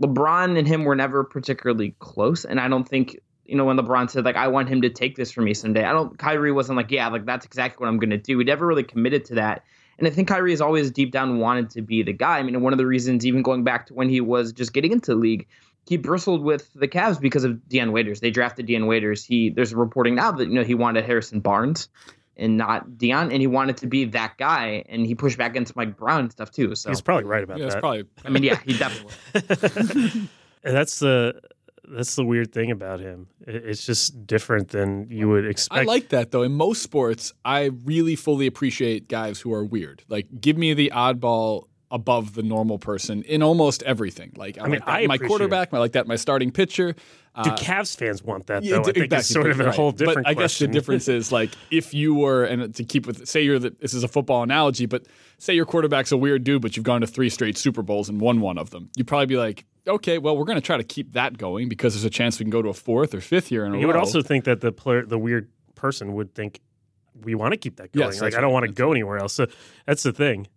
LeBron 0.00 0.58
and 0.58 0.66
him 0.66 0.84
were 0.84 0.96
never 0.96 1.22
particularly 1.22 1.94
close, 1.98 2.46
and 2.46 2.58
I 2.58 2.66
don't 2.66 2.88
think 2.88 3.20
you 3.44 3.56
know 3.56 3.66
when 3.66 3.76
LeBron 3.76 4.10
said 4.10 4.24
like 4.24 4.36
I 4.36 4.48
want 4.48 4.70
him 4.70 4.80
to 4.80 4.88
take 4.88 5.16
this 5.16 5.30
from 5.30 5.44
me 5.44 5.52
someday. 5.52 5.84
I 5.84 5.92
don't. 5.92 6.18
Kyrie 6.18 6.50
wasn't 6.50 6.78
like 6.78 6.90
yeah, 6.90 7.08
like 7.08 7.26
that's 7.26 7.44
exactly 7.44 7.84
what 7.84 7.90
I'm 7.90 7.98
going 7.98 8.08
to 8.08 8.16
do. 8.16 8.38
He 8.38 8.44
never 8.46 8.66
really 8.66 8.84
committed 8.84 9.26
to 9.26 9.34
that. 9.34 9.64
And 9.98 10.08
I 10.08 10.10
think 10.10 10.28
Kyrie 10.28 10.50
has 10.50 10.62
always 10.62 10.90
deep 10.90 11.12
down 11.12 11.38
wanted 11.38 11.70
to 11.70 11.82
be 11.82 12.02
the 12.02 12.12
guy. 12.12 12.38
I 12.38 12.42
mean, 12.42 12.60
one 12.62 12.72
of 12.72 12.78
the 12.78 12.86
reasons, 12.86 13.24
even 13.26 13.42
going 13.42 13.62
back 13.62 13.86
to 13.86 13.94
when 13.94 14.08
he 14.08 14.20
was 14.20 14.52
just 14.52 14.72
getting 14.72 14.90
into 14.90 15.12
the 15.12 15.16
league, 15.16 15.46
he 15.86 15.96
bristled 15.96 16.42
with 16.42 16.72
the 16.74 16.88
Cavs 16.88 17.20
because 17.20 17.44
of 17.44 17.68
Dion 17.68 17.92
Waiters. 17.92 18.20
They 18.20 18.30
drafted 18.30 18.66
Dion 18.66 18.86
Waiters. 18.86 19.24
He 19.24 19.50
there's 19.50 19.74
reporting 19.74 20.14
now 20.14 20.32
that 20.32 20.48
you 20.48 20.54
know 20.54 20.64
he 20.64 20.74
wanted 20.74 21.04
Harrison 21.04 21.40
Barnes 21.40 21.88
and 22.36 22.56
not 22.56 22.98
Dion, 22.98 23.30
and 23.30 23.40
he 23.40 23.46
wanted 23.46 23.76
to 23.78 23.86
be 23.86 24.04
that 24.06 24.36
guy, 24.38 24.84
and 24.88 25.06
he 25.06 25.14
pushed 25.14 25.38
back 25.38 25.52
against 25.52 25.76
Mike 25.76 25.96
Brown 25.96 26.20
and 26.20 26.32
stuff 26.32 26.50
too. 26.50 26.74
So 26.74 26.88
He's 26.90 27.00
probably 27.00 27.24
right 27.24 27.44
about 27.44 27.58
Yeah, 27.58 27.68
that. 27.68 27.80
probably. 27.80 28.04
I 28.24 28.30
mean, 28.30 28.42
yeah, 28.42 28.58
he 28.66 28.76
definitely. 28.76 29.14
and 30.64 30.74
that's 30.76 30.98
the 30.98 31.40
that's 31.86 32.16
the 32.16 32.24
weird 32.24 32.50
thing 32.52 32.70
about 32.70 32.98
him. 33.00 33.28
It's 33.46 33.84
just 33.84 34.26
different 34.26 34.68
than 34.70 35.06
you 35.10 35.28
would 35.28 35.46
expect. 35.46 35.82
I 35.82 35.84
like 35.84 36.08
that 36.08 36.30
though. 36.30 36.42
In 36.42 36.52
most 36.54 36.82
sports, 36.82 37.32
I 37.44 37.70
really 37.84 38.16
fully 38.16 38.46
appreciate 38.46 39.06
guys 39.08 39.38
who 39.40 39.52
are 39.52 39.64
weird. 39.64 40.02
Like, 40.08 40.26
give 40.40 40.56
me 40.56 40.72
the 40.74 40.90
oddball 40.94 41.64
above 41.94 42.34
the 42.34 42.42
normal 42.42 42.76
person 42.76 43.22
in 43.22 43.40
almost 43.40 43.84
everything. 43.84 44.32
Like, 44.36 44.58
I, 44.60 44.64
mean, 44.64 44.80
like 44.80 45.04
I 45.04 45.06
my 45.06 45.16
quarterback. 45.16 45.72
I 45.72 45.78
like 45.78 45.92
that 45.92 46.08
my 46.08 46.16
starting 46.16 46.50
pitcher. 46.50 46.92
Do 46.92 47.50
uh, 47.50 47.56
Cavs 47.56 47.96
fans 47.96 48.22
want 48.22 48.48
that 48.48 48.64
Yeah, 48.64 48.76
though? 48.76 48.80
I 48.80 48.92
d- 48.92 49.00
think 49.00 49.12
it's 49.12 49.28
sort 49.28 49.50
of 49.50 49.60
a 49.60 49.66
right. 49.66 49.74
whole 49.74 49.92
different. 49.92 50.24
But 50.24 50.30
I 50.30 50.34
guess 50.34 50.58
the 50.58 50.66
difference 50.66 51.06
is 51.06 51.30
like 51.30 51.50
if 51.70 51.94
you 51.94 52.16
were, 52.16 52.44
and 52.44 52.74
to 52.74 52.84
keep 52.84 53.06
with, 53.06 53.28
say 53.28 53.42
you're 53.42 53.60
the, 53.60 53.70
this 53.80 53.94
is 53.94 54.02
a 54.02 54.08
football 54.08 54.42
analogy, 54.42 54.86
but 54.86 55.06
say 55.38 55.54
your 55.54 55.66
quarterback's 55.66 56.10
a 56.10 56.16
weird 56.16 56.42
dude, 56.42 56.62
but 56.62 56.76
you've 56.76 56.84
gone 56.84 57.00
to 57.00 57.06
three 57.06 57.30
straight 57.30 57.56
Super 57.56 57.82
Bowls 57.82 58.08
and 58.08 58.20
won 58.20 58.40
one 58.40 58.58
of 58.58 58.70
them. 58.70 58.90
You'd 58.96 59.06
probably 59.06 59.26
be 59.26 59.36
like, 59.36 59.64
okay, 59.86 60.18
well, 60.18 60.36
we're 60.36 60.44
going 60.44 60.56
to 60.56 60.66
try 60.66 60.76
to 60.76 60.84
keep 60.84 61.12
that 61.12 61.38
going 61.38 61.68
because 61.68 61.94
there's 61.94 62.04
a 62.04 62.10
chance 62.10 62.40
we 62.40 62.44
can 62.44 62.50
go 62.50 62.62
to 62.62 62.70
a 62.70 62.74
fourth 62.74 63.14
or 63.14 63.20
fifth 63.20 63.52
year 63.52 63.64
in 63.66 63.74
a 63.74 63.78
You 63.78 63.86
would 63.86 63.96
also 63.96 64.20
think 64.20 64.44
that 64.44 64.60
the 64.60 64.72
player, 64.72 65.06
the 65.06 65.18
weird 65.18 65.48
person, 65.76 66.14
would 66.14 66.34
think 66.34 66.60
we 67.22 67.34
want 67.34 67.52
to 67.52 67.56
keep 67.56 67.76
that 67.76 67.92
going. 67.92 68.10
Yes, 68.10 68.20
like 68.20 68.34
I 68.34 68.40
don't 68.40 68.48
right. 68.48 68.52
want 68.52 68.66
to 68.66 68.72
go 68.72 68.90
anywhere 68.90 69.18
else. 69.18 69.34
So 69.34 69.46
that's 69.86 70.02
the 70.02 70.12
thing. 70.12 70.48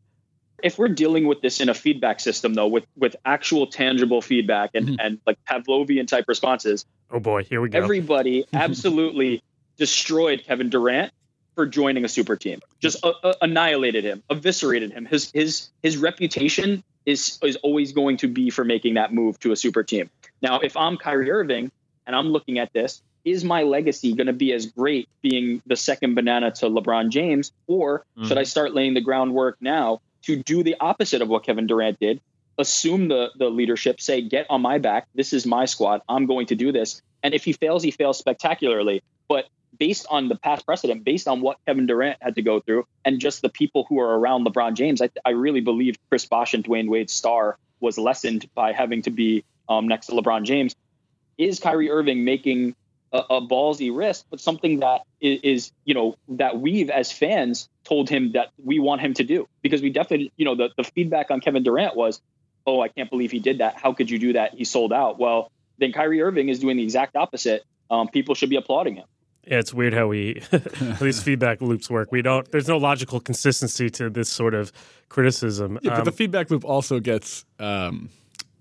If 0.64 0.78
we're 0.80 0.88
dealing 0.88 1.28
with 1.28 1.42
this 1.42 1.60
in 1.62 1.70
a 1.70 1.74
feedback 1.74 2.20
system 2.20 2.54
though 2.54 2.68
with 2.68 2.86
with 2.98 3.16
actual 3.26 3.68
tangible 3.68 4.22
feedback 4.22 4.72
and 4.74 4.88
Mhm. 4.90 4.96
and 5.00 5.20
like 5.26 5.38
pavlovian 5.50 6.08
type 6.08 6.26
responses 6.28 6.86
Oh 7.12 7.20
boy, 7.20 7.44
here 7.44 7.62
we 7.62 7.70
go. 7.70 7.78
everybody 7.78 8.46
absolutely 8.54 9.42
destroyed 9.78 10.44
kevin 10.46 10.70
durant 10.70 11.12
for 11.56 11.66
joining 11.66 12.06
a 12.06 12.08
super 12.08 12.36
team. 12.36 12.60
Just 12.80 13.04
uh, 13.04 13.14
uh, 13.24 13.34
annihilated 13.42 14.04
him 14.04 14.22
eviscerated 14.30 14.92
him. 14.92 15.06
His 15.06 15.32
his 15.32 15.70
his 15.82 15.98
reputation 15.98 16.84
is 17.06 17.40
is 17.44 17.56
always 17.58 17.94
going 17.94 18.18
to 18.18 18.28
be 18.28 18.50
for 18.50 18.64
making 18.64 18.96
that 18.96 19.14
move 19.14 19.40
to 19.40 19.52
a 19.52 19.56
super 19.56 19.84
team. 19.84 20.10
Now 20.42 20.60
if 20.60 20.76
i'm 20.78 20.98
kyrie 20.98 21.32
irving 21.32 21.72
and 22.06 22.16
i'm 22.16 22.28
looking 22.30 22.60
at 22.60 22.72
this 22.74 23.02
is 23.26 23.44
my 23.44 23.64
legacy 23.64 24.14
going 24.14 24.28
to 24.28 24.34
be 24.34 24.54
as 24.54 24.68
great 24.68 25.10
being 25.22 25.62
the 25.66 25.76
second 25.76 26.16
banana 26.16 26.50
to 26.52 26.66
lebron 26.68 27.10
james 27.10 27.52
or 27.68 28.06
should 28.26 28.38
i 28.38 28.44
start 28.44 28.74
laying 28.74 28.94
the 28.94 29.02
groundwork 29.02 29.58
now 29.60 30.00
to 30.28 30.36
do 30.36 30.62
the 30.62 30.76
opposite 30.80 31.22
of 31.22 31.30
what 31.30 31.46
Kevin 31.46 31.68
Durant 31.68 32.00
did, 32.00 32.22
assume 32.58 33.08
the 33.08 33.30
the 33.38 33.50
leadership, 33.50 34.02
say, 34.02 34.22
"Get 34.22 34.46
on 34.50 34.62
my 34.62 34.78
back. 34.78 35.08
This 35.16 35.32
is 35.34 35.46
my 35.46 35.66
squad. 35.66 36.02
I'm 36.10 36.26
going 36.26 36.48
to 36.48 36.56
do 36.56 36.72
this." 36.72 37.02
And 37.24 37.34
if 37.34 37.44
he 37.46 37.54
fails, 37.54 37.82
he 37.82 37.92
fails 37.92 38.18
spectacularly. 38.18 39.02
But 39.28 39.46
based 39.80 40.06
on 40.10 40.28
the 40.28 40.36
past 40.36 40.66
precedent, 40.66 41.04
based 41.06 41.28
on 41.28 41.42
what 41.42 41.58
Kevin 41.66 41.86
Durant 41.86 42.18
had 42.22 42.36
to 42.36 42.42
go 42.42 42.60
through, 42.60 42.86
and 43.06 43.20
just 43.20 43.42
the 43.42 43.50
people 43.50 43.86
who 43.88 44.00
are 44.00 44.20
around 44.20 44.46
LeBron 44.46 44.74
James, 44.74 45.02
I, 45.02 45.10
I 45.26 45.32
really 45.32 45.62
believe 45.62 45.96
Chris 46.10 46.26
Bosh 46.26 46.54
and 46.54 46.64
Dwyane 46.64 46.90
Wade's 46.90 47.14
star 47.14 47.58
was 47.80 47.98
lessened 47.98 48.50
by 48.54 48.74
having 48.74 49.04
to 49.04 49.12
be 49.12 49.46
um, 49.70 49.88
next 49.88 50.08
to 50.08 50.14
LeBron 50.14 50.44
James. 50.44 50.76
Is 51.38 51.60
Kyrie 51.60 51.90
Irving 51.90 52.26
making 52.26 52.76
a, 53.12 53.18
a 53.18 53.42
ballsy 53.42 53.96
risk, 53.96 54.26
but 54.30 54.40
something 54.40 54.80
that 54.80 55.02
is, 55.22 55.40
is, 55.44 55.72
you 55.86 55.94
know, 55.94 56.16
that 56.30 56.60
we've 56.60 56.90
as 56.90 57.12
fans 57.12 57.70
told 57.84 58.10
him 58.10 58.34
that 58.34 58.50
we 58.64 58.80
want 58.80 59.02
him 59.02 59.14
to 59.16 59.24
do 59.24 59.48
because 59.62 59.82
we 59.82 59.90
definitely, 59.90 60.32
you 60.38 60.46
know, 60.46 60.56
the, 60.56 60.70
the 60.78 60.84
feedback 60.84 61.32
on 61.32 61.40
Kevin 61.40 61.64
Durant 61.64 61.96
was, 61.96 62.22
oh, 62.66 62.82
I 62.82 62.90
can't 62.90 63.10
believe 63.10 63.32
he 63.32 63.40
did 63.40 63.60
that. 63.60 63.76
How 63.78 63.94
could 63.94 64.10
you 64.10 64.20
do 64.20 64.34
that? 64.34 64.54
He 64.54 64.66
sold 64.66 64.92
out. 64.92 65.18
Well, 65.20 65.52
then 65.78 65.94
Kyrie 65.94 66.22
Irving 66.22 66.50
is 66.50 66.60
doing 66.60 66.78
the 66.78 66.84
exact 66.84 67.16
opposite. 67.16 67.64
Um, 67.90 68.10
people 68.10 68.36
should 68.36 68.50
be 68.50 68.58
applauding 68.58 68.96
him. 68.96 69.06
Yeah, 69.46 69.60
it's 69.60 69.74
weird 69.74 69.94
how 69.94 70.08
we 70.08 70.44
how 70.52 70.96
these 70.96 71.24
feedback 71.24 71.62
loops 71.62 71.90
work. 71.90 72.12
We 72.12 72.22
don't. 72.22 72.52
There's 72.52 72.68
no 72.68 72.76
logical 72.76 73.22
consistency 73.22 73.90
to 73.92 74.10
this 74.10 74.28
sort 74.28 74.54
of 74.54 74.74
criticism. 75.08 75.80
Yeah, 75.82 75.92
but 75.92 76.00
Um, 76.00 76.06
the 76.06 76.12
feedback 76.12 76.52
loop 76.52 76.66
also 76.66 77.00
gets, 77.00 77.46
um, 77.58 78.10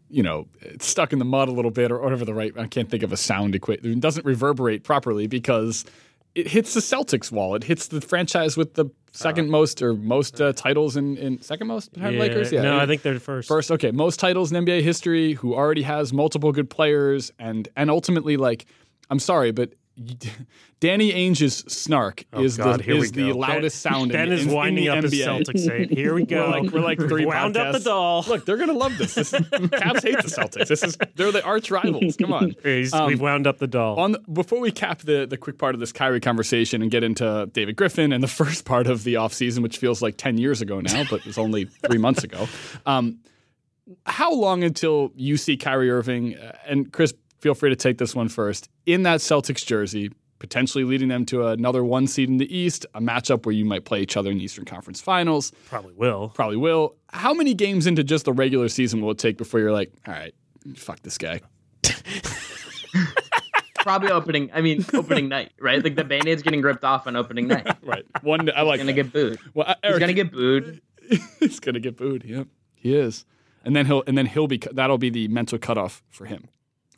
you 0.08 0.22
know, 0.22 0.46
it's 0.60 0.86
stuck 0.86 1.12
in 1.12 1.18
the 1.18 1.24
mud 1.24 1.48
a 1.48 1.52
little 1.52 1.70
bit, 1.70 1.90
or 1.90 2.00
whatever 2.00 2.24
the 2.24 2.34
right. 2.34 2.52
I 2.56 2.66
can't 2.66 2.90
think 2.90 3.02
of 3.02 3.12
a 3.12 3.16
sound 3.16 3.54
equation. 3.54 3.92
It 3.92 4.00
doesn't 4.00 4.24
reverberate 4.24 4.84
properly 4.84 5.26
because 5.26 5.84
it 6.34 6.48
hits 6.48 6.74
the 6.74 6.80
Celtics 6.80 7.32
wall. 7.32 7.54
It 7.54 7.64
hits 7.64 7.88
the 7.88 8.00
franchise 8.00 8.56
with 8.56 8.74
the 8.74 8.86
second 9.12 9.50
most 9.50 9.80
or 9.80 9.94
most 9.94 10.40
uh, 10.40 10.52
titles 10.52 10.96
in, 10.96 11.16
in 11.16 11.40
second 11.40 11.66
most 11.66 11.92
behind 11.94 12.14
yeah, 12.14 12.20
Lakers. 12.20 12.52
Yeah, 12.52 12.62
no, 12.62 12.78
I 12.78 12.86
think 12.86 13.02
they're 13.02 13.18
first. 13.18 13.48
first. 13.48 13.70
Okay, 13.70 13.90
most 13.90 14.20
titles 14.20 14.52
in 14.52 14.64
NBA 14.64 14.82
history. 14.82 15.32
Who 15.32 15.54
already 15.54 15.82
has 15.82 16.12
multiple 16.12 16.52
good 16.52 16.70
players, 16.70 17.32
and 17.38 17.68
and 17.76 17.90
ultimately, 17.90 18.36
like, 18.36 18.66
I'm 19.10 19.18
sorry, 19.18 19.50
but. 19.50 19.72
Danny 20.80 21.10
Ainge's 21.12 21.56
snark 21.68 22.24
Oh, 22.32 22.42
is 22.42 22.56
God, 22.58 22.80
the 22.80 22.84
here 22.84 22.94
we 22.96 23.00
is 23.00 23.12
the 23.12 23.32
go. 23.32 23.38
loudest 23.38 23.82
Ben- 23.82 23.92
sound. 23.92 24.12
Ben 24.12 24.30
is 24.30 24.44
in, 24.46 24.52
winding 24.52 24.84
in 24.84 24.90
up 24.90 25.04
the 25.04 25.08
his 25.16 25.26
Celtics 25.26 25.70
hate. 25.70 25.90
Here 25.90 26.12
we 26.14 26.24
go. 26.26 26.50
We're 26.50 26.60
like, 26.60 26.70
we're 26.70 26.80
like 26.80 26.98
three 26.98 27.24
wound 27.24 27.56
up 27.56 27.72
the 27.72 27.80
doll. 27.80 28.22
Look, 28.28 28.44
they're 28.44 28.58
gonna 28.58 28.74
love 28.74 28.98
this. 28.98 29.14
this 29.14 29.32
is, 29.32 29.40
Cavs 29.40 30.02
hate 30.02 30.16
the 30.16 30.28
Celtics. 30.28 30.68
This 30.68 30.82
is 30.82 30.98
they're 31.14 31.32
the 31.32 31.42
arch 31.44 31.70
rivals. 31.70 32.16
Come 32.16 32.32
on. 32.32 32.54
Um, 32.92 33.06
we've 33.06 33.20
wound 33.20 33.46
up 33.46 33.58
the 33.58 33.66
doll. 33.66 33.98
On 33.98 34.12
the, 34.12 34.18
before 34.32 34.60
we 34.60 34.70
cap 34.70 35.00
the 35.00 35.26
the 35.26 35.36
quick 35.36 35.56
part 35.56 35.74
of 35.74 35.80
this 35.80 35.92
Kyrie 35.92 36.20
conversation 36.20 36.82
and 36.82 36.90
get 36.90 37.02
into 37.02 37.48
David 37.52 37.76
Griffin 37.76 38.12
and 38.12 38.22
the 38.22 38.28
first 38.28 38.64
part 38.64 38.86
of 38.86 39.02
the 39.04 39.14
offseason, 39.14 39.62
which 39.62 39.78
feels 39.78 40.02
like 40.02 40.16
ten 40.18 40.36
years 40.36 40.60
ago 40.60 40.80
now, 40.80 41.04
but 41.08 41.20
it 41.20 41.26
was 41.26 41.38
only 41.38 41.64
three 41.64 41.98
months 41.98 42.22
ago. 42.22 42.46
Um, 42.84 43.18
how 44.04 44.32
long 44.34 44.62
until 44.64 45.12
you 45.14 45.36
see 45.36 45.56
Kyrie 45.56 45.90
Irving 45.90 46.36
uh, 46.36 46.56
and 46.66 46.92
Chris? 46.92 47.14
Feel 47.46 47.54
free 47.54 47.70
to 47.70 47.76
take 47.76 47.98
this 47.98 48.12
one 48.12 48.28
first 48.28 48.68
in 48.86 49.04
that 49.04 49.20
Celtics 49.20 49.64
jersey, 49.64 50.10
potentially 50.40 50.82
leading 50.82 51.06
them 51.06 51.24
to 51.26 51.46
another 51.46 51.84
one 51.84 52.08
seed 52.08 52.28
in 52.28 52.38
the 52.38 52.52
East, 52.52 52.86
a 52.92 53.00
matchup 53.00 53.46
where 53.46 53.52
you 53.52 53.64
might 53.64 53.84
play 53.84 54.00
each 54.02 54.16
other 54.16 54.32
in 54.32 54.38
the 54.38 54.42
Eastern 54.42 54.64
Conference 54.64 55.00
Finals 55.00 55.52
Probably 55.68 55.94
will. 55.94 56.30
probably 56.30 56.56
will. 56.56 56.96
How 57.12 57.32
many 57.32 57.54
games 57.54 57.86
into 57.86 58.02
just 58.02 58.24
the 58.24 58.32
regular 58.32 58.68
season 58.68 59.00
will 59.00 59.12
it 59.12 59.18
take 59.18 59.38
before 59.38 59.60
you're 59.60 59.70
like, 59.70 59.92
all 60.08 60.14
right, 60.14 60.34
fuck 60.74 61.02
this 61.02 61.18
guy? 61.18 61.40
Probably 63.76 64.10
opening. 64.10 64.50
I 64.52 64.60
mean, 64.60 64.84
opening 64.92 65.28
night, 65.28 65.52
right? 65.60 65.84
Like 65.84 65.94
the 65.94 66.02
band-aid's 66.02 66.42
getting 66.42 66.62
ripped 66.62 66.82
off 66.82 67.06
on 67.06 67.14
opening 67.14 67.46
night. 67.46 67.76
Right. 67.84 68.04
One. 68.22 68.50
I 68.50 68.62
like. 68.62 68.80
Gonna 68.80 68.90
that. 68.90 68.94
get 68.94 69.12
booed. 69.12 69.38
Well, 69.54 69.68
uh, 69.68 69.74
He's 69.84 70.00
gonna 70.00 70.12
get 70.14 70.32
booed. 70.32 70.80
he's 71.38 71.60
gonna 71.60 71.78
get 71.78 71.96
booed. 71.96 72.24
Yep, 72.24 72.48
he 72.74 72.96
is. 72.96 73.24
And 73.64 73.76
then 73.76 73.86
he'll 73.86 74.02
and 74.08 74.18
then 74.18 74.26
he'll 74.26 74.48
be 74.48 74.60
that'll 74.72 74.98
be 74.98 75.10
the 75.10 75.28
mental 75.28 75.60
cutoff 75.60 76.02
for 76.10 76.24
him 76.24 76.48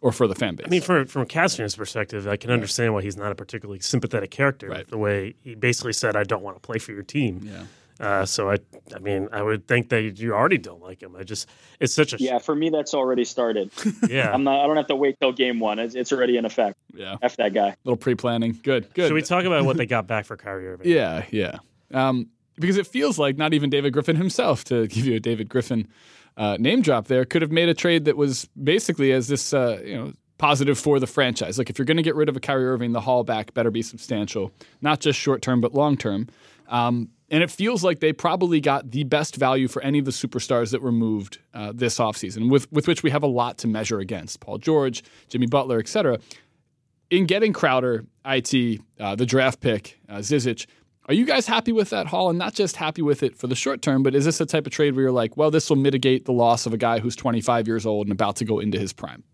or 0.01 0.13
for 0.13 0.27
the 0.27 0.35
fan 0.35 0.55
base. 0.55 0.67
I 0.67 0.71
mean, 0.71 0.81
from 0.81 1.07
from 1.07 1.23
a 1.23 1.27
Cavs 1.27 1.77
perspective, 1.77 2.29
I 2.29 2.37
can 2.37 2.51
understand 2.51 2.95
why 2.95 3.03
he's 3.03 3.17
not 3.17 3.33
a 3.33 3.35
particularly 3.35 3.81
sympathetic 3.81 4.31
character. 4.31 4.69
Right. 4.69 4.89
The 4.89 4.99
way 4.99 5.35
he 5.43 5.55
basically 5.55 5.93
said, 5.93 6.17
"I 6.17 6.25
don't 6.25 6.43
want 6.43 6.57
to 6.57 6.61
play 6.61 6.79
for 6.79 6.93
your 6.93 7.03
team." 7.03 7.41
yeah. 7.45 7.65
Uh, 8.01 8.25
so 8.25 8.51
I, 8.51 8.59
I 8.95 9.01
mean, 9.01 9.29
I 9.33 9.43
would 9.43 9.67
think 9.67 9.89
that 9.89 10.19
you 10.19 10.33
already 10.33 10.59
don't 10.59 10.81
like 10.81 11.03
him. 11.03 11.17
I 11.17 11.25
just, 11.25 11.49
it's 11.81 11.93
such 11.93 12.13
a 12.13 12.17
Yeah, 12.19 12.39
for 12.39 12.55
me, 12.55 12.71
that's 12.71 12.95
already 12.95 13.25
started. 13.25 13.71
yeah. 14.09 14.31
I'm 14.33 14.45
not. 14.45 14.63
I 14.63 14.67
don't 14.67 14.77
have 14.77 14.87
to 14.89 14.97
wait 14.97 15.19
till 15.21 15.33
game 15.33 15.59
one. 15.59 15.79
It's, 15.79 15.95
it's 15.95 16.13
already 16.13 16.37
in 16.37 16.45
effect. 16.45 16.77
Yeah. 16.95 17.17
F 17.23 17.37
that 17.39 17.55
guy. 17.55 17.75
little 17.85 17.97
pre-planning. 17.97 18.59
Good. 18.63 18.93
Good. 18.95 19.09
Should 19.09 19.15
we 19.15 19.23
talk 19.23 19.45
about 19.45 19.65
what 19.65 19.77
they 19.77 19.87
got 19.87 20.07
back 20.07 20.27
for 20.27 20.37
Kyrie 20.37 20.69
Irving? 20.69 20.89
Yeah, 20.99 21.25
yeah. 21.31 21.59
Um, 21.93 22.29
because 22.55 22.77
it 22.77 22.87
feels 22.87 23.19
like 23.19 23.37
not 23.37 23.53
even 23.53 23.69
David 23.69 23.93
Griffin 23.93 24.17
himself, 24.17 24.65
to 24.65 24.87
give 24.87 25.05
you 25.05 25.17
a 25.17 25.21
David 25.21 25.49
Griffin 25.49 25.89
uh, 26.39 26.57
name 26.59 26.81
drop 26.81 27.07
there, 27.09 27.25
could 27.27 27.43
have 27.43 27.53
made 27.53 27.69
a 27.69 27.75
trade 27.75 28.07
that 28.07 28.17
was 28.17 28.49
basically 28.63 29.13
as 29.13 29.29
this, 29.29 29.53
uh, 29.53 29.81
you 29.85 29.95
know, 29.95 30.13
positive 30.39 30.79
for 30.79 30.99
the 31.01 31.07
franchise. 31.07 31.59
Like 31.59 31.69
if 31.69 31.79
you're 31.79 31.85
going 31.85 31.97
to 31.99 32.03
get 32.03 32.15
rid 32.15 32.29
of 32.29 32.37
a 32.37 32.41
Kyrie 32.41 32.67
Irving, 32.67 32.93
the 32.93 33.01
haul 33.01 33.25
back 33.25 33.53
better 33.53 33.71
be 33.71 33.83
substantial, 33.83 34.53
not 34.81 35.01
just 35.01 35.19
short 35.19 35.43
term 35.43 35.61
but 35.61 35.75
long 35.75 35.97
term. 35.97 36.29
Um, 36.69 37.11
and 37.31 37.43
it 37.43 37.51
feels 37.51 37.85
like 37.85 38.01
they 38.01 38.13
probably 38.13 38.61
got 38.61 38.91
the 38.91 39.05
best 39.05 39.37
value 39.37 39.69
for 39.69 39.83
any 39.83 39.99
of 39.99 40.07
the 40.07 40.13
superstars 40.13 40.71
that 40.71 40.81
were 40.81 40.93
moved 40.93 41.41
uh, 41.53 41.73
this 41.75 41.99
offseason, 41.99 42.51
with 42.51 42.71
with 42.73 42.87
which 42.87 43.03
we 43.03 43.11
have 43.11 43.23
a 43.23 43.27
lot 43.27 43.59
to 43.59 43.69
measure 43.69 43.99
against. 43.99 44.41
Paul 44.41 44.59
George, 44.59 45.03
Jimmy 45.29 45.47
Butler, 45.47 45.79
et 45.79 45.89
cetera 45.89 46.19
in 47.11 47.27
getting 47.27 47.53
Crowder, 47.53 48.05
it, 48.25 48.81
uh, 49.01 49.15
the 49.15 49.27
draft 49.27 49.61
pick, 49.61 49.99
uh, 50.09 50.19
Zizic, 50.19 50.67
are 51.09 51.15
you 51.15 51.25
guys 51.25 51.47
happy 51.47 51.73
with 51.73 51.91
that 51.91 52.07
haul 52.07 52.29
and 52.31 52.39
not 52.39 52.53
just 52.55 52.77
happy 52.77 53.03
with 53.03 53.23
it 53.23 53.37
for 53.37 53.47
the 53.47 53.55
short 53.55 53.81
term, 53.83 54.03
but 54.03 54.15
is 54.15 54.25
this 54.27 54.41
a 54.41 54.47
type 54.47 54.67
of 54.67 54.73
trade 54.73 54.95
where 54.95 55.05
you're 55.05 55.13
like, 55.13 55.37
well, 55.37 55.51
this 55.51 55.69
will 55.71 55.77
mitigate 55.77 56.27
the 56.27 56.33
loss 56.33 56.67
of 56.67 56.75
a 56.75 56.77
guy 56.77 56.99
who's 56.99 57.17
25 57.17 57.67
years 57.67 57.87
old 57.87 58.07
and 58.07 58.13
about 58.13 58.37
to 58.37 58.45
go 58.45 58.59
into 58.59 58.79
his 58.79 58.93
prime? 58.93 59.25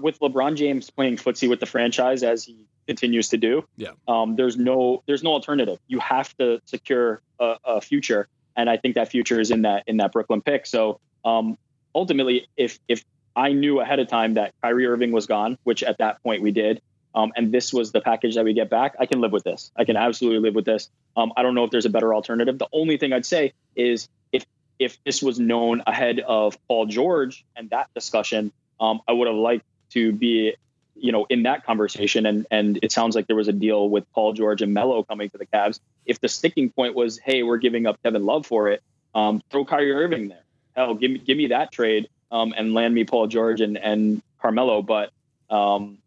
With 0.00 0.18
LeBron 0.20 0.56
James 0.56 0.90
playing 0.90 1.16
footsie 1.16 1.48
with 1.48 1.60
the 1.60 1.66
franchise 1.66 2.22
as 2.22 2.44
he 2.44 2.66
continues 2.86 3.28
to 3.30 3.36
do, 3.36 3.64
Yeah. 3.76 3.90
um, 4.06 4.36
there's 4.36 4.56
no 4.56 5.02
there's 5.06 5.22
no 5.22 5.30
alternative. 5.32 5.78
You 5.88 5.98
have 6.00 6.36
to 6.38 6.60
secure 6.66 7.22
a, 7.40 7.56
a 7.64 7.80
future, 7.80 8.28
and 8.56 8.68
I 8.70 8.76
think 8.76 8.94
that 8.96 9.08
future 9.10 9.40
is 9.40 9.50
in 9.50 9.62
that 9.62 9.84
in 9.86 9.96
that 9.98 10.12
Brooklyn 10.12 10.42
pick. 10.42 10.66
So 10.66 11.00
um, 11.24 11.56
ultimately, 11.94 12.46
if 12.56 12.78
if 12.88 13.04
I 13.36 13.52
knew 13.52 13.80
ahead 13.80 13.98
of 13.98 14.08
time 14.08 14.34
that 14.34 14.52
Kyrie 14.62 14.86
Irving 14.86 15.10
was 15.12 15.26
gone, 15.26 15.58
which 15.64 15.82
at 15.82 15.98
that 15.98 16.22
point 16.22 16.42
we 16.42 16.50
did. 16.52 16.80
Um, 17.14 17.32
and 17.36 17.52
this 17.52 17.72
was 17.72 17.92
the 17.92 18.00
package 18.00 18.34
that 18.34 18.44
we 18.44 18.54
get 18.54 18.68
back. 18.68 18.96
I 18.98 19.06
can 19.06 19.20
live 19.20 19.32
with 19.32 19.44
this. 19.44 19.70
I 19.76 19.84
can 19.84 19.96
absolutely 19.96 20.40
live 20.40 20.54
with 20.54 20.64
this. 20.64 20.90
Um, 21.16 21.32
I 21.36 21.42
don't 21.42 21.54
know 21.54 21.64
if 21.64 21.70
there's 21.70 21.86
a 21.86 21.90
better 21.90 22.12
alternative. 22.12 22.58
The 22.58 22.68
only 22.72 22.96
thing 22.96 23.12
I'd 23.12 23.26
say 23.26 23.52
is 23.76 24.08
if 24.32 24.44
if 24.78 25.02
this 25.04 25.22
was 25.22 25.38
known 25.38 25.82
ahead 25.86 26.20
of 26.20 26.58
Paul 26.66 26.86
George 26.86 27.44
and 27.54 27.70
that 27.70 27.88
discussion, 27.94 28.52
um, 28.80 29.00
I 29.06 29.12
would 29.12 29.28
have 29.28 29.36
liked 29.36 29.64
to 29.90 30.12
be, 30.12 30.54
you 30.96 31.12
know, 31.12 31.24
in 31.30 31.44
that 31.44 31.64
conversation. 31.64 32.26
And 32.26 32.46
and 32.50 32.80
it 32.82 32.90
sounds 32.90 33.14
like 33.14 33.28
there 33.28 33.36
was 33.36 33.48
a 33.48 33.52
deal 33.52 33.88
with 33.88 34.10
Paul 34.12 34.32
George 34.32 34.60
and 34.60 34.74
Melo 34.74 35.04
coming 35.04 35.30
to 35.30 35.38
the 35.38 35.46
Cavs. 35.46 35.78
If 36.06 36.20
the 36.20 36.28
sticking 36.28 36.70
point 36.70 36.96
was, 36.96 37.18
hey, 37.18 37.44
we're 37.44 37.58
giving 37.58 37.86
up 37.86 38.02
Kevin 38.02 38.26
Love 38.26 38.44
for 38.44 38.68
it, 38.68 38.82
um, 39.14 39.40
throw 39.50 39.64
Kyrie 39.64 39.92
Irving 39.92 40.28
there. 40.28 40.42
Hell, 40.74 40.94
give 40.94 41.12
me 41.12 41.18
give 41.18 41.36
me 41.36 41.46
that 41.48 41.70
trade 41.70 42.08
um, 42.32 42.52
and 42.56 42.74
land 42.74 42.92
me 42.92 43.04
Paul 43.04 43.28
George 43.28 43.60
and 43.60 43.78
and 43.78 44.20
Carmelo. 44.40 44.82
But 44.82 45.10
um, 45.48 45.98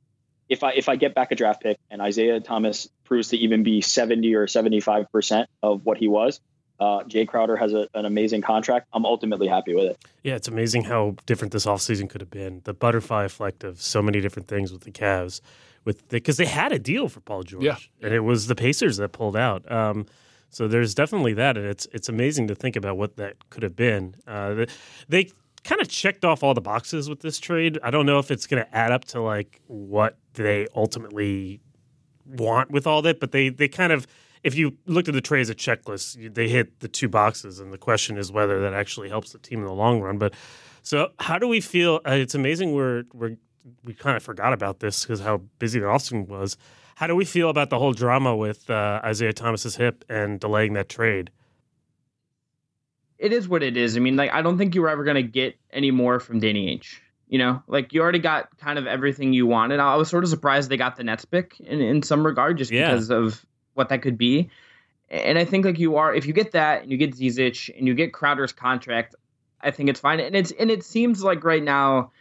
if 0.50 0.64
I 0.64 0.72
if 0.74 0.90
I 0.90 0.96
get 0.96 1.14
back 1.16 1.32
a 1.32 1.36
draft 1.36 1.62
pick 1.62 1.78
and 1.90 2.02
Isaiah 2.02 2.40
Thomas 2.40 2.88
proves 3.04 3.30
to 3.30 3.38
even 3.38 3.64
be 3.64 3.82
70 3.82 4.34
or 4.36 4.48
75 4.48 5.12
percent 5.12 5.50
of 5.64 5.86
what 5.86 5.98
he 5.98 6.08
was, 6.08 6.40
uh, 6.80 7.04
Jae 7.04 7.28
Crowder 7.28 7.56
has 7.58 7.74
a, 7.74 7.88
an 7.94 8.06
amazing 8.06 8.42
contract. 8.42 8.88
I'm 8.94 9.06
ultimately 9.06 9.48
happy 9.48 9.74
with 9.74 9.86
it. 9.86 10.06
Yeah, 10.24 10.36
it's 10.36 10.48
amazing 10.48 10.84
how 10.86 11.16
different 11.26 11.52
this 11.54 11.66
offseason 11.66 12.10
could 12.10 12.22
have 12.22 12.32
been. 12.32 12.62
The 12.66 12.74
butterfly 12.74 13.26
effect 13.26 13.64
of 13.64 13.82
so 13.82 14.02
many 14.02 14.22
different 14.22 14.48
things 14.48 14.72
with 14.72 14.82
the 14.82 14.92
Cavs, 14.92 15.42
with 15.86 16.08
because 16.10 16.38
the, 16.38 16.44
they 16.46 16.50
had 16.50 16.72
a 16.72 16.80
deal 16.80 17.10
for 17.10 17.20
Paul 17.22 17.44
George, 17.44 17.64
Yeah. 17.64 17.78
and 18.02 18.14
it 18.14 18.22
was 18.22 18.48
the 18.48 18.56
Pacers 18.56 18.98
that 18.98 19.10
pulled 19.12 19.36
out. 19.36 19.70
Um, 19.72 20.06
so 20.50 20.68
there's 20.68 20.96
definitely 20.96 21.34
that, 21.34 21.58
and 21.58 21.66
it's 21.66 21.88
it's 21.92 22.08
amazing 22.10 22.48
to 22.48 22.56
think 22.56 22.76
about 22.78 22.96
what 22.98 23.18
that 23.18 23.36
could 23.50 23.64
have 23.64 23.76
been. 23.76 24.16
Uh, 24.26 24.54
they, 24.54 24.68
they 25.10 25.32
kind 25.64 25.82
of 25.82 25.90
checked 25.90 26.24
off 26.24 26.44
all 26.44 26.54
the 26.54 26.62
boxes 26.62 27.10
with 27.10 27.20
this 27.20 27.38
trade. 27.40 27.78
I 27.84 27.90
don't 27.92 28.06
know 28.06 28.20
if 28.20 28.32
it's 28.32 28.48
going 28.48 28.64
to 28.64 28.76
add 28.78 28.94
up 28.94 29.04
to 29.06 29.20
like 29.22 29.60
what 29.68 30.16
they 30.38 30.68
ultimately 30.76 31.60
want 32.26 32.72
with 32.72 32.88
all 32.88 33.02
that, 33.02 33.20
but 33.20 33.32
they 33.32 33.50
they 33.50 33.68
kind 33.68 33.92
of 33.92 34.08
if 34.44 34.56
you 34.56 34.78
looked 34.86 35.08
at 35.08 35.14
the 35.14 35.22
trade 35.22 35.42
as 35.42 35.50
a 35.50 35.56
checklist, 35.56 36.34
they 36.34 36.48
hit 36.48 36.80
the 36.80 36.88
two 36.88 37.10
boxes, 37.10 37.60
and 37.60 37.74
the 37.74 37.78
question 37.78 38.18
is 38.18 38.32
whether 38.32 38.62
that 38.62 38.74
actually 38.74 39.10
helps 39.10 39.32
the 39.32 39.40
team 39.40 39.60
in 39.60 39.66
the 39.66 39.74
long 39.74 40.02
run. 40.02 40.18
But 40.18 40.34
so, 40.84 41.10
how 41.20 41.38
do 41.38 41.48
we 41.48 41.60
feel? 41.60 42.02
Uh, 42.08 42.12
it's 42.12 42.36
amazing 42.36 42.74
we're 42.74 43.04
we're 43.14 43.36
we 43.84 43.94
kind 43.94 44.16
of 44.16 44.24
forgot 44.24 44.54
about 44.54 44.80
this 44.80 45.04
because 45.04 45.20
how 45.20 45.42
busy 45.60 45.80
the 45.80 45.86
offseason 45.86 46.28
was. 46.28 46.58
How 46.96 47.06
do 47.06 47.16
we 47.16 47.26
feel 47.26 47.50
about 47.50 47.70
the 47.70 47.78
whole 47.78 47.94
drama 47.94 48.36
with 48.36 48.70
uh, 48.70 49.02
Isaiah 49.04 49.34
Thomas's 49.34 49.76
hip 49.76 50.04
and 50.10 50.40
delaying 50.40 50.74
that 50.74 50.90
trade? 50.90 51.30
it 53.18 53.34
is 53.34 53.48
what 53.48 53.64
it 53.64 53.78
is. 53.78 53.98
I 53.98 54.00
mean, 54.00 54.16
like 54.16 54.32
I 54.32 54.42
don't 54.42 54.58
think 54.58 54.76
you 54.76 54.82
were 54.82 54.90
ever 54.90 55.04
gonna 55.04 55.22
get 55.22 55.58
any 55.72 55.92
more 55.92 56.20
from 56.20 56.40
Danny 56.40 56.76
Ainge. 56.76 57.00
You 57.30 57.40
know, 57.40 57.62
like 57.68 57.92
you 57.94 58.02
already 58.02 58.20
got 58.20 58.58
kind 58.58 58.80
of 58.80 58.88
everything 58.88 59.34
you 59.34 59.46
wanted. 59.46 59.80
I 59.80 59.96
was 59.96 60.10
sort 60.10 60.24
of 60.24 60.30
surprised 60.30 60.70
they 60.70 60.78
got 60.78 60.96
the 60.96 61.04
Nets 61.04 61.26
pick 61.26 61.60
in, 61.60 61.82
in 61.82 62.02
some 62.02 62.26
regard, 62.26 62.58
just 62.58 62.72
Yeah. 62.72 62.92
because 62.92 63.10
of 63.12 63.46
what 63.74 63.90
that 63.90 64.02
could 64.02 64.18
be. 64.18 64.50
And 65.10 65.38
I 65.38 65.46
think 65.46 65.66
like 65.66 65.78
you 65.80 65.98
are, 65.98 66.14
if 66.14 66.26
you 66.26 66.34
get 66.34 66.52
that 66.54 66.84
and 66.84 66.92
you 66.92 66.98
get 66.98 67.16
Zizic 67.16 67.70
and 67.78 67.88
you 67.88 67.94
get 67.94 68.14
Crowder's 68.14 68.52
contract, 68.54 69.16
I 69.62 69.72
think 69.72 69.90
it's 69.90 70.00
fine. 70.00 70.20
And 70.20 70.36
it's 70.36 70.52
and 70.52 70.70
it 70.72 70.84
seems 70.84 71.24
like 71.24 71.44
right 71.44 71.64
now 71.64 72.12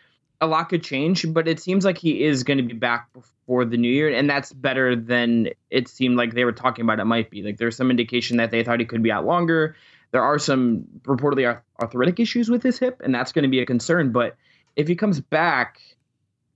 a 0.40 0.46
lot 0.46 0.68
could 0.68 0.82
change, 0.82 1.32
but 1.32 1.48
it 1.48 1.60
seems 1.60 1.84
like 1.84 1.98
he 1.98 2.22
is 2.24 2.42
going 2.44 2.58
to 2.58 2.64
be 2.64 2.74
back 2.74 3.12
before 3.12 3.64
the 3.64 3.76
new 3.76 3.88
year, 3.88 4.12
and 4.12 4.28
that's 4.28 4.52
better 4.52 4.94
than 4.94 5.48
it 5.70 5.88
seemed 5.88 6.16
like 6.16 6.34
they 6.34 6.44
were 6.44 6.52
talking 6.52 6.84
about 6.84 6.98
it 7.00 7.04
might 7.04 7.30
be. 7.30 7.42
Like 7.42 7.56
there's 7.58 7.76
some 7.76 7.90
indication 7.90 8.36
that 8.38 8.50
they 8.50 8.62
thought 8.62 8.80
he 8.80 8.86
could 8.86 9.02
be 9.02 9.10
out 9.12 9.24
longer. 9.24 9.76
There 10.10 10.22
are 10.22 10.38
some 10.38 10.84
reportedly 11.04 11.46
arth- 11.46 11.62
arthritic 11.80 12.20
issues 12.20 12.50
with 12.50 12.62
his 12.62 12.78
hip, 12.78 13.00
and 13.04 13.14
that's 13.14 13.32
going 13.32 13.44
to 13.44 13.48
be 13.48 13.60
a 13.60 13.66
concern. 13.66 14.12
But 14.12 14.36
if 14.76 14.86
he 14.88 14.94
comes 14.94 15.20
back 15.20 15.80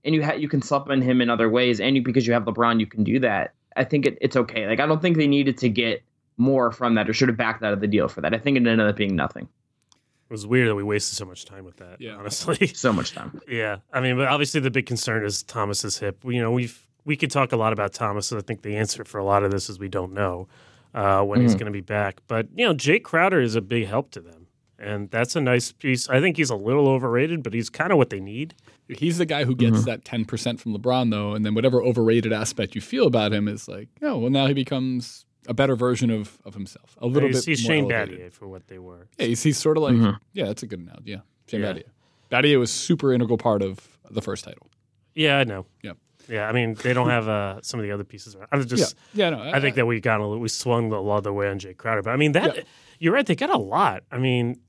and 0.03 0.15
you 0.15 0.23
ha- 0.23 0.33
you 0.33 0.47
can 0.47 0.61
supplement 0.61 1.03
him 1.03 1.21
in 1.21 1.29
other 1.29 1.49
ways, 1.49 1.79
and 1.79 1.95
you, 1.95 2.01
because 2.01 2.25
you 2.25 2.33
have 2.33 2.43
LeBron, 2.43 2.79
you 2.79 2.85
can 2.85 3.03
do 3.03 3.19
that. 3.19 3.53
I 3.75 3.83
think 3.83 4.05
it, 4.05 4.17
it's 4.21 4.35
okay. 4.35 4.67
Like 4.67 4.79
I 4.79 4.85
don't 4.85 5.01
think 5.01 5.17
they 5.17 5.27
needed 5.27 5.57
to 5.59 5.69
get 5.69 6.03
more 6.37 6.71
from 6.71 6.95
that, 6.95 7.09
or 7.09 7.13
should 7.13 7.27
have 7.29 7.37
backed 7.37 7.63
out 7.63 7.73
of 7.73 7.81
the 7.81 7.87
deal 7.87 8.07
for 8.07 8.21
that. 8.21 8.33
I 8.33 8.37
think 8.37 8.57
it 8.57 8.65
ended 8.65 8.87
up 8.87 8.95
being 8.95 9.15
nothing. 9.15 9.47
It 9.93 10.31
was 10.33 10.47
weird 10.47 10.69
that 10.69 10.75
we 10.75 10.83
wasted 10.83 11.17
so 11.17 11.25
much 11.25 11.43
time 11.45 11.65
with 11.65 11.77
that. 11.77 11.99
Yeah. 11.99 12.15
honestly. 12.15 12.67
So 12.73 12.93
much 12.93 13.11
time. 13.11 13.41
Yeah, 13.49 13.77
I 13.91 13.99
mean, 13.99 14.15
but 14.15 14.27
obviously 14.27 14.61
the 14.61 14.71
big 14.71 14.85
concern 14.85 15.25
is 15.25 15.43
Thomas's 15.43 15.97
hip. 15.99 16.23
You 16.23 16.41
know, 16.41 16.51
we've 16.51 16.87
we 17.03 17.17
could 17.17 17.31
talk 17.31 17.51
a 17.51 17.57
lot 17.57 17.73
about 17.73 17.93
Thomas. 17.93 18.31
and 18.31 18.39
I 18.39 18.43
think 18.43 18.61
the 18.61 18.77
answer 18.77 19.03
for 19.03 19.17
a 19.17 19.23
lot 19.25 19.43
of 19.43 19.51
this 19.51 19.69
is 19.69 19.79
we 19.79 19.89
don't 19.89 20.13
know 20.13 20.47
uh, 20.93 21.21
when 21.23 21.41
he's 21.41 21.53
going 21.55 21.65
to 21.65 21.71
be 21.71 21.81
back. 21.81 22.21
But 22.27 22.47
you 22.55 22.65
know, 22.65 22.73
Jae 22.73 23.01
Crowder 23.01 23.41
is 23.41 23.55
a 23.55 23.61
big 23.61 23.87
help 23.87 24.11
to 24.11 24.21
them, 24.21 24.40
and 24.81 25.09
that's 25.11 25.35
a 25.35 25.41
nice 25.41 25.71
piece. 25.71 26.09
I 26.09 26.19
think 26.19 26.37
he's 26.37 26.49
a 26.49 26.55
little 26.55 26.87
overrated, 26.87 27.43
but 27.43 27.53
he's 27.53 27.69
kind 27.69 27.91
of 27.91 27.97
what 27.97 28.09
they 28.09 28.19
need. 28.19 28.55
He's 28.89 29.17
the 29.17 29.25
guy 29.25 29.45
who 29.45 29.55
gets 29.55 29.85
that 29.85 30.03
10% 30.03 30.59
from 30.59 30.75
LeBron, 30.75 31.11
though. 31.11 31.33
And 31.33 31.45
then 31.45 31.53
whatever 31.53 31.81
overrated 31.81 32.33
aspect 32.33 32.75
you 32.75 32.81
feel 32.81 33.07
about 33.07 33.31
him 33.31 33.47
is 33.47 33.67
like, 33.67 33.87
oh, 34.01 34.17
well, 34.17 34.29
now 34.29 34.47
he 34.47 34.53
becomes 34.53 35.25
a 35.47 35.53
better 35.53 35.75
version 35.75 36.09
of, 36.09 36.39
of 36.45 36.55
himself. 36.55 36.97
A 36.99 37.07
little 37.07 37.29
he's, 37.29 37.45
bit 37.45 37.57
he's 37.57 37.63
more 37.63 37.75
Shane 37.75 37.91
elevated. 37.91 38.19
Battier 38.19 38.33
for 38.33 38.47
what 38.47 38.67
they 38.67 38.79
were. 38.79 39.07
Yeah, 39.17 39.27
he's, 39.27 39.43
he's 39.43 39.57
sort 39.57 39.77
of 39.77 39.83
like, 39.83 40.15
yeah, 40.33 40.45
that's 40.45 40.63
a 40.63 40.67
good 40.67 40.79
analogy. 40.79 41.11
Yeah, 41.11 41.19
Shane 41.47 41.61
Yeah. 41.61 41.73
Battier. 41.73 41.83
Battier 42.31 42.59
was 42.59 42.71
super 42.71 43.13
integral 43.13 43.37
part 43.37 43.61
of 43.61 43.97
the 44.09 44.21
first 44.21 44.43
title. 44.43 44.67
Yeah, 45.15 45.37
I 45.37 45.43
know. 45.43 45.65
Yep. 45.83 45.97
Yeah, 46.27 46.47
I 46.47 46.51
mean, 46.53 46.75
they 46.75 46.93
don't 46.93 47.09
have 47.09 47.27
uh, 47.27 47.61
some 47.61 47.79
of 47.79 47.85
the 47.85 47.91
other 47.91 48.03
pieces. 48.03 48.35
I 48.51 48.57
was 48.57 48.65
just. 48.65 48.95
yeah, 49.13 49.29
yeah, 49.29 49.37
no, 49.37 49.51
I 49.51 49.59
think 49.59 49.75
that 49.75 49.85
we 49.85 49.99
got 49.99 50.19
a 50.21 50.23
little, 50.25 50.39
we 50.39 50.47
swung 50.49 50.91
a 50.91 51.01
lot 51.01 51.17
of 51.17 51.23
the 51.23 51.33
way 51.33 51.49
on 51.49 51.59
Jae 51.59 51.75
Crowder, 51.75 52.01
but 52.03 52.11
I 52.11 52.15
mean 52.15 52.33
that 52.33 52.65
you're 52.99 53.13
right. 53.13 53.25
They 53.25 53.35
got 53.35 53.49
a 53.49 53.57
lot. 53.57 54.03
I 54.11 54.17
mean, 54.17 54.59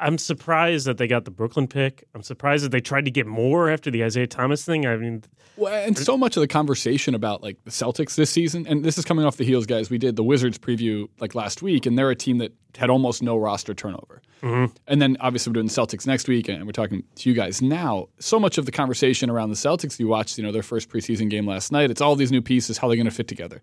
I'm 0.00 0.18
surprised 0.18 0.86
that 0.86 0.98
they 0.98 1.08
got 1.08 1.24
the 1.24 1.30
Brooklyn 1.30 1.66
pick. 1.66 2.04
I'm 2.14 2.22
surprised 2.22 2.64
that 2.64 2.70
they 2.70 2.80
tried 2.80 3.04
to 3.06 3.10
get 3.10 3.26
more 3.26 3.68
after 3.68 3.90
the 3.90 4.04
Isaiah 4.04 4.26
Thomas 4.26 4.64
thing. 4.64 4.86
I 4.86 4.96
mean, 4.96 5.24
Well, 5.56 5.74
and 5.74 5.98
so 5.98 6.16
much 6.16 6.36
of 6.36 6.40
the 6.40 6.48
conversation 6.48 7.14
about 7.14 7.42
like 7.42 7.62
the 7.64 7.70
Celtics 7.70 8.14
this 8.14 8.30
season, 8.30 8.66
and 8.66 8.84
this 8.84 8.96
is 8.96 9.04
coming 9.04 9.24
off 9.24 9.36
the 9.36 9.44
heels, 9.44 9.66
guys. 9.66 9.90
We 9.90 9.98
did 9.98 10.16
the 10.16 10.22
Wizards 10.22 10.58
preview 10.58 11.08
like 11.18 11.34
last 11.34 11.62
week, 11.62 11.84
and 11.86 11.98
they're 11.98 12.10
a 12.10 12.16
team 12.16 12.38
that 12.38 12.52
had 12.76 12.90
almost 12.90 13.22
no 13.22 13.36
roster 13.36 13.74
turnover. 13.74 14.22
Mm-hmm. 14.42 14.72
And 14.86 15.02
then 15.02 15.16
obviously 15.20 15.50
we're 15.50 15.54
doing 15.54 15.66
the 15.66 15.72
Celtics 15.72 16.06
next 16.06 16.28
week, 16.28 16.48
and 16.48 16.64
we're 16.64 16.72
talking 16.72 17.02
to 17.16 17.28
you 17.28 17.34
guys 17.34 17.60
now. 17.60 18.08
So 18.20 18.38
much 18.38 18.56
of 18.58 18.66
the 18.66 18.72
conversation 18.72 19.30
around 19.30 19.50
the 19.50 19.56
Celtics, 19.56 19.98
you 19.98 20.06
watched, 20.06 20.38
you 20.38 20.44
know, 20.44 20.52
their 20.52 20.62
first 20.62 20.88
preseason 20.88 21.28
game 21.28 21.46
last 21.46 21.72
night. 21.72 21.90
It's 21.90 22.00
all 22.00 22.14
these 22.14 22.30
new 22.30 22.42
pieces, 22.42 22.78
how 22.78 22.86
they're 22.86 22.96
going 22.96 23.06
to 23.06 23.10
fit 23.10 23.26
together. 23.26 23.60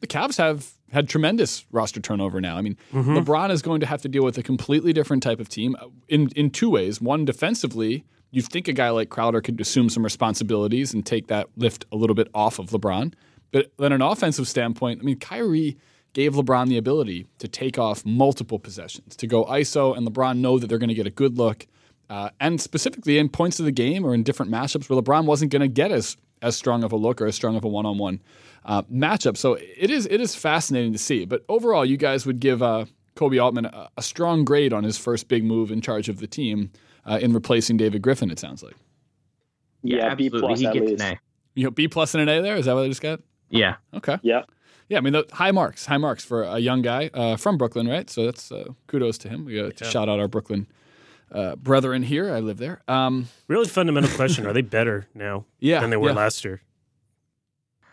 The 0.00 0.06
Cavs 0.06 0.36
have 0.38 0.72
had 0.92 1.08
tremendous 1.08 1.64
roster 1.72 2.00
turnover 2.00 2.40
now. 2.40 2.56
I 2.56 2.62
mean, 2.62 2.76
LeBron 2.92 3.50
is 3.50 3.62
going 3.62 3.80
to 3.80 3.86
have 3.86 4.02
to 4.02 4.08
deal 4.08 4.24
with 4.24 4.38
a 4.38 4.42
completely 4.42 4.92
different 4.92 5.22
type 5.22 5.40
of 5.40 5.48
team 5.48 5.76
uh, 5.80 5.86
in 6.08 6.28
in 6.36 6.50
two 6.50 6.70
ways. 6.70 7.00
One, 7.00 7.24
defensively, 7.24 8.04
you 8.30 8.42
think 8.42 8.68
a 8.68 8.72
guy 8.72 8.90
like 8.90 9.08
Crowder 9.08 9.40
could 9.40 9.60
assume 9.60 9.88
some 9.88 10.04
responsibilities 10.04 10.92
and 10.92 11.04
take 11.04 11.28
that 11.28 11.48
lift 11.56 11.86
a 11.90 11.96
little 11.96 12.14
bit 12.14 12.28
off 12.34 12.58
of 12.58 12.70
LeBron. 12.70 13.14
But 13.52 13.72
then, 13.78 13.92
an 13.92 14.02
offensive 14.02 14.46
standpoint, 14.48 15.00
I 15.00 15.04
mean, 15.04 15.18
Kyrie 15.18 15.76
gave 16.12 16.34
LeBron 16.34 16.68
the 16.68 16.78
ability 16.78 17.26
to 17.38 17.48
take 17.48 17.78
off 17.78 18.04
multiple 18.04 18.58
possessions, 18.58 19.16
to 19.16 19.26
go 19.26 19.44
ISO, 19.44 19.96
and 19.96 20.06
LeBron 20.06 20.38
know 20.38 20.58
that 20.58 20.66
they're 20.66 20.78
going 20.78 20.88
to 20.88 20.94
get 20.94 21.06
a 21.06 21.10
good 21.10 21.36
look. 21.36 21.66
Uh, 22.08 22.30
and 22.40 22.60
specifically 22.60 23.18
in 23.18 23.28
points 23.28 23.58
of 23.58 23.64
the 23.64 23.72
game 23.72 24.04
or 24.04 24.14
in 24.14 24.22
different 24.22 24.50
matchups 24.50 24.88
where 24.88 25.00
LeBron 25.00 25.24
wasn't 25.24 25.50
going 25.50 25.60
to 25.60 25.68
get 25.68 25.90
as 25.90 26.16
as 26.42 26.54
strong 26.54 26.84
of 26.84 26.92
a 26.92 26.96
look 26.96 27.20
or 27.20 27.26
as 27.26 27.34
strong 27.34 27.56
of 27.56 27.64
a 27.64 27.68
one 27.68 27.86
on 27.86 27.98
one 27.98 28.20
matchup. 28.66 29.36
So 29.36 29.54
it 29.54 29.90
is 29.90 30.06
it 30.10 30.20
is 30.20 30.34
fascinating 30.34 30.92
to 30.92 30.98
see. 30.98 31.24
But 31.24 31.44
overall, 31.48 31.84
you 31.84 31.96
guys 31.96 32.26
would 32.26 32.40
give 32.40 32.62
uh, 32.62 32.86
Koby 33.16 33.42
Altman 33.42 33.66
a, 33.66 33.88
a 33.96 34.02
strong 34.02 34.44
grade 34.44 34.72
on 34.72 34.84
his 34.84 34.98
first 34.98 35.28
big 35.28 35.44
move 35.44 35.70
in 35.70 35.80
charge 35.80 36.08
of 36.08 36.18
the 36.20 36.26
team 36.26 36.70
uh, 37.04 37.18
in 37.22 37.32
replacing 37.32 37.76
David 37.76 38.02
Griffin. 38.02 38.30
It 38.30 38.38
sounds 38.38 38.62
like 38.62 38.74
Yeah, 39.82 40.14
B 40.14 40.26
absolutely. 40.26 40.40
plus 40.40 40.60
he 40.60 40.66
at 40.66 40.72
gets 40.74 40.86
least. 40.90 41.02
an 41.02 41.12
A. 41.14 41.20
you 41.54 41.64
know 41.64 41.70
B 41.70 41.88
plus 41.88 42.14
and 42.14 42.22
an 42.22 42.28
A 42.28 42.42
there. 42.42 42.56
Is 42.56 42.66
that 42.66 42.74
what 42.74 42.84
I 42.84 42.88
just 42.88 43.02
got? 43.02 43.20
Yeah. 43.50 43.76
Okay. 43.94 44.18
Yeah. 44.22 44.42
Yeah, 44.88 44.98
I 44.98 45.00
mean, 45.00 45.14
the, 45.14 45.24
high 45.32 45.50
marks, 45.50 45.84
high 45.86 45.96
marks 45.98 46.24
for 46.24 46.44
a 46.44 46.58
young 46.60 46.80
guy 46.80 47.10
uh, 47.12 47.34
from 47.36 47.58
Brooklyn, 47.58 47.88
right? 47.88 48.08
So 48.08 48.24
that's 48.26 48.52
uh, 48.52 48.66
kudos 48.86 49.18
to 49.18 49.28
him. 49.28 49.44
We 49.44 49.56
got 49.60 49.76
to 49.76 49.84
shout 49.84 50.08
out 50.08 50.20
our 50.20 50.28
Brooklyn 50.28 50.68
uh, 51.32 51.56
brethren 51.56 52.04
here. 52.04 52.32
I 52.32 52.38
live 52.38 52.58
there. 52.58 52.82
Um, 52.86 53.26
really 53.48 53.66
fundamental 53.66 54.10
question: 54.16 54.46
Are 54.46 54.52
they 54.52 54.62
better 54.62 55.08
now 55.12 55.44
Yeah, 55.58 55.80
than 55.80 55.90
they 55.90 55.96
were 55.96 56.10
yeah. 56.10 56.14
last 56.14 56.44
year? 56.44 56.60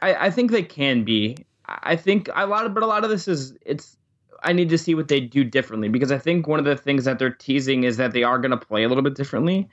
I, 0.03 0.25
I 0.25 0.29
think 0.31 0.51
they 0.51 0.63
can 0.63 1.05
be. 1.05 1.37
I 1.65 1.95
think 1.95 2.29
a 2.35 2.45
lot 2.45 2.65
of, 2.65 2.73
but 2.73 2.83
a 2.83 2.85
lot 2.85 3.03
of 3.03 3.09
this 3.09 3.27
is 3.27 3.53
it's. 3.65 3.97
I 4.45 4.51
need 4.51 4.67
to 4.69 4.77
see 4.77 4.93
what 4.93 5.07
they 5.07 5.21
do 5.21 5.45
differently 5.45 5.87
because 5.87 6.11
I 6.11 6.17
think 6.17 6.47
one 6.47 6.59
of 6.59 6.65
the 6.65 6.75
things 6.75 7.05
that 7.05 7.17
they're 7.17 7.29
teasing 7.29 7.85
is 7.85 7.95
that 7.95 8.11
they 8.11 8.23
are 8.23 8.37
going 8.37 8.51
to 8.51 8.57
play 8.57 8.83
a 8.83 8.89
little 8.89 9.03
bit 9.03 9.15
differently. 9.15 9.69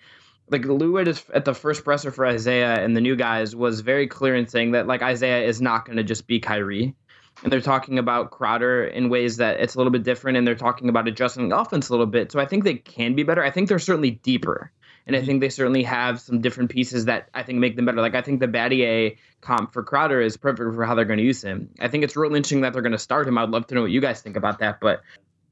Like 0.48 0.64
Lue 0.64 0.98
at, 0.98 1.08
his, 1.08 1.24
at 1.34 1.44
the 1.44 1.54
first 1.54 1.82
presser 1.82 2.12
for 2.12 2.24
Isaiah 2.24 2.76
and 2.76 2.96
the 2.96 3.00
new 3.00 3.16
guys 3.16 3.56
was 3.56 3.80
very 3.80 4.06
clear 4.06 4.36
in 4.36 4.46
saying 4.46 4.70
that 4.72 4.86
like 4.86 5.02
Isaiah 5.02 5.44
is 5.44 5.60
not 5.60 5.86
going 5.86 5.96
to 5.96 6.04
just 6.04 6.28
be 6.28 6.38
Kyrie, 6.38 6.94
and 7.42 7.52
they're 7.52 7.60
talking 7.60 7.98
about 7.98 8.30
Crowder 8.30 8.84
in 8.84 9.08
ways 9.08 9.38
that 9.38 9.58
it's 9.58 9.74
a 9.74 9.78
little 9.78 9.90
bit 9.90 10.04
different, 10.04 10.38
and 10.38 10.46
they're 10.46 10.54
talking 10.54 10.88
about 10.88 11.08
adjusting 11.08 11.48
the 11.48 11.58
offense 11.58 11.88
a 11.88 11.92
little 11.92 12.06
bit. 12.06 12.30
So 12.30 12.38
I 12.38 12.46
think 12.46 12.62
they 12.62 12.74
can 12.74 13.16
be 13.16 13.24
better. 13.24 13.42
I 13.42 13.50
think 13.50 13.68
they're 13.68 13.80
certainly 13.80 14.12
deeper. 14.12 14.70
And 15.10 15.20
I 15.20 15.26
think 15.26 15.40
they 15.40 15.48
certainly 15.48 15.82
have 15.82 16.20
some 16.20 16.40
different 16.40 16.70
pieces 16.70 17.06
that 17.06 17.28
I 17.34 17.42
think 17.42 17.58
make 17.58 17.74
them 17.74 17.84
better. 17.84 18.00
Like 18.00 18.14
I 18.14 18.22
think 18.22 18.38
the 18.38 18.46
Battier 18.46 19.16
comp 19.40 19.72
for 19.72 19.82
Crowder 19.82 20.20
is 20.20 20.36
perfect 20.36 20.72
for 20.72 20.84
how 20.84 20.94
they're 20.94 21.04
going 21.04 21.18
to 21.18 21.24
use 21.24 21.42
him. 21.42 21.68
I 21.80 21.88
think 21.88 22.04
it's 22.04 22.14
real 22.14 22.32
interesting 22.36 22.60
that 22.60 22.72
they're 22.72 22.80
going 22.80 22.92
to 22.92 22.98
start 22.98 23.26
him. 23.26 23.36
I'd 23.36 23.48
love 23.48 23.66
to 23.66 23.74
know 23.74 23.82
what 23.82 23.90
you 23.90 24.00
guys 24.00 24.20
think 24.20 24.36
about 24.36 24.60
that, 24.60 24.78
but 24.78 25.02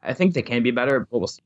I 0.00 0.14
think 0.14 0.34
they 0.34 0.42
can 0.42 0.62
be 0.62 0.70
better. 0.70 1.00
But 1.00 1.18
we'll 1.18 1.26
see. 1.26 1.42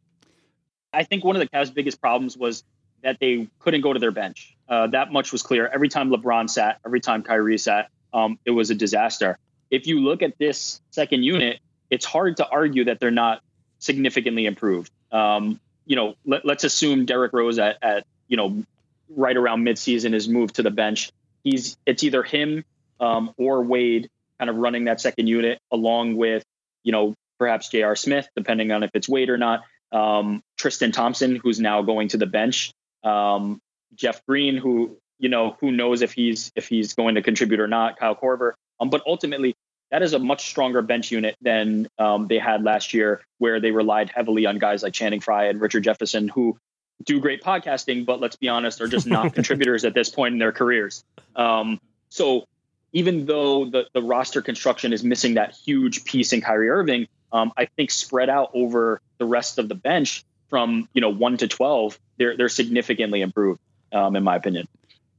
I 0.93 1.05
think 1.05 1.25
one 1.25 1.37
of 1.37 1.41
the 1.41 1.49
Cavs' 1.49 1.73
biggest 1.73 2.03
problems 2.03 2.37
was 2.37 2.65
that 3.03 3.17
they 3.19 3.49
couldn't 3.61 3.81
go 3.81 3.95
to 3.95 3.99
their 3.99 4.11
bench. 4.11 4.55
Uh, 4.69 4.89
that 4.89 5.11
much 5.11 5.33
was 5.33 5.43
clear. 5.43 5.67
Every 5.67 5.89
time 5.89 6.11
LeBron 6.11 6.51
sat, 6.51 6.81
every 6.85 7.01
time 7.01 7.23
Kyrie 7.23 7.57
sat, 7.57 7.89
um, 8.13 8.39
it 8.45 8.51
was 8.51 8.69
a 8.69 8.75
disaster. 8.75 9.39
If 9.71 9.87
you 9.87 10.01
look 10.01 10.21
at 10.21 10.37
this 10.37 10.83
second 10.91 11.23
unit, 11.23 11.61
it's 11.89 12.05
hard 12.05 12.37
to 12.37 12.47
argue 12.47 12.85
that 12.85 13.01
they're 13.01 13.11
not 13.11 13.41
significantly 13.79 14.45
improved. 14.45 14.93
Um, 15.11 15.61
you 15.87 15.97
know, 15.97 16.15
let, 16.25 16.45
us 16.45 16.65
assume 16.65 17.07
Derrick 17.07 17.33
Rose 17.33 17.59
at, 17.59 17.79
at 17.83 18.07
you 18.29 18.37
know 18.37 18.65
right 19.09 19.37
around 19.37 19.65
midseason 19.65 20.15
is 20.15 20.29
moved 20.29 20.57
to 20.57 20.63
the 20.63 20.71
bench. 20.71 21.11
He's 21.45 21.77
it's 21.87 22.03
either 22.03 22.23
him 22.23 22.65
um, 23.01 23.35
or 23.37 23.63
Wade 23.63 24.11
kind 24.39 24.51
of 24.51 24.57
running 24.57 24.85
that 24.85 25.01
second 25.01 25.27
unit 25.27 25.61
along 25.71 26.17
with 26.17 26.45
you 26.83 26.93
know 26.93 27.15
perhaps 27.39 27.69
J.R. 27.69 27.97
Smith, 27.97 28.29
depending 28.37 28.71
on 28.71 28.83
if 28.83 28.91
it's 28.95 29.09
Wade 29.09 29.31
or 29.31 29.39
not. 29.39 29.63
Um, 29.91 30.43
Tristan 30.57 30.93
Thompson, 30.93 31.37
who's 31.37 31.61
now 31.61 31.83
going 31.83 32.09
to 32.09 32.17
the 32.17 32.27
bench. 32.27 32.73
Um, 33.05 33.61
Jeff 33.95 34.25
Green, 34.27 34.57
who 34.57 34.97
you 35.19 35.29
know 35.29 35.57
who 35.61 35.71
knows 35.71 36.03
if 36.03 36.13
he's 36.13 36.53
if 36.55 36.69
he's 36.69 36.95
going 36.95 37.17
to 37.17 37.23
contribute 37.23 37.61
or 37.61 37.69
not. 37.69 37.99
Kyle 37.99 38.15
Korver. 38.15 38.53
Um, 38.81 38.91
but 38.91 39.03
ultimately, 39.07 39.55
that 39.93 40.03
is 40.03 40.15
a 40.15 40.19
much 40.19 40.49
stronger 40.49 40.81
bench 40.81 41.13
unit 41.13 41.37
than 41.43 41.87
um, 41.99 42.27
they 42.27 42.39
had 42.39 42.65
last 42.65 42.95
year, 42.95 43.21
where 43.37 43.61
they 43.61 43.71
relied 43.71 44.11
heavily 44.11 44.47
on 44.47 44.59
guys 44.59 44.83
like 44.83 44.95
Channing 44.95 45.21
Frye 45.21 45.45
and 45.45 45.61
Richard 45.61 45.85
Jefferson, 45.85 46.29
who 46.29 46.59
do 47.05 47.21
great 47.21 47.43
podcasting, 47.43 48.07
but 48.07 48.19
let's 48.19 48.37
be 48.37 48.49
honest, 48.49 48.81
are 48.81 48.89
just 48.89 49.07
not 49.07 49.35
contributors 49.35 49.85
at 49.85 49.93
this 49.93 50.09
point 50.09 50.33
in 50.33 50.39
their 50.39 50.51
careers. 50.51 51.05
Um, 51.37 51.79
so 52.09 52.47
even 52.95 53.27
though 53.27 53.67
the, 53.67 53.87
the 53.93 54.03
roster 54.03 54.41
construction 54.41 54.95
is 54.95 55.05
missing 55.05 55.35
that 55.35 55.55
huge 55.55 56.05
piece 56.05 56.33
in 56.33 56.41
Kyrie 56.41 56.71
Irving, 56.71 57.07
um, 57.31 57.53
I 57.57 57.67
think 57.67 57.91
spread 57.91 58.31
out 58.31 58.51
over 58.55 59.01
the 59.19 59.27
rest 59.27 59.59
of 59.59 59.69
the 59.69 59.75
bench 59.75 60.25
from 60.49 60.89
you 60.95 61.03
know 61.03 61.11
one 61.11 61.37
to 61.39 61.49
twelve, 61.49 61.99
they're 62.17 62.37
they're 62.37 62.49
significantly 62.49 63.21
improved, 63.21 63.61
um, 63.93 64.17
in 64.17 64.25
my 64.25 64.37
opinion. 64.37 64.69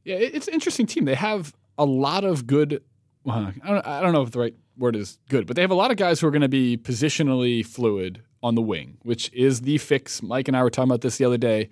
Yeah, 0.03 0.15
it's 0.15 0.47
an 0.47 0.55
interesting 0.55 0.87
team. 0.87 1.05
They 1.05 1.15
have 1.15 1.53
a 1.77 1.85
lot 1.85 2.23
of 2.23 2.47
good. 2.47 2.83
Well, 3.23 3.53
I 3.63 3.67
don't, 3.67 3.87
I 3.87 4.01
don't 4.01 4.13
know 4.13 4.21
if 4.21 4.31
the 4.31 4.39
right 4.39 4.55
word 4.77 4.95
is 4.95 5.17
good, 5.29 5.47
but 5.47 5.55
they 5.55 5.61
have 5.61 5.71
a 5.71 5.75
lot 5.75 5.91
of 5.91 5.97
guys 5.97 6.19
who 6.19 6.27
are 6.27 6.31
going 6.31 6.41
to 6.41 6.49
be 6.49 6.77
positionally 6.77 7.65
fluid 7.65 8.21
on 8.41 8.55
the 8.55 8.61
wing, 8.61 8.97
which 9.03 9.31
is 9.33 9.61
the 9.61 9.77
fix. 9.77 10.21
Mike 10.21 10.47
and 10.47 10.57
I 10.57 10.63
were 10.63 10.69
talking 10.69 10.89
about 10.89 11.01
this 11.01 11.17
the 11.17 11.25
other 11.25 11.37
day. 11.37 11.69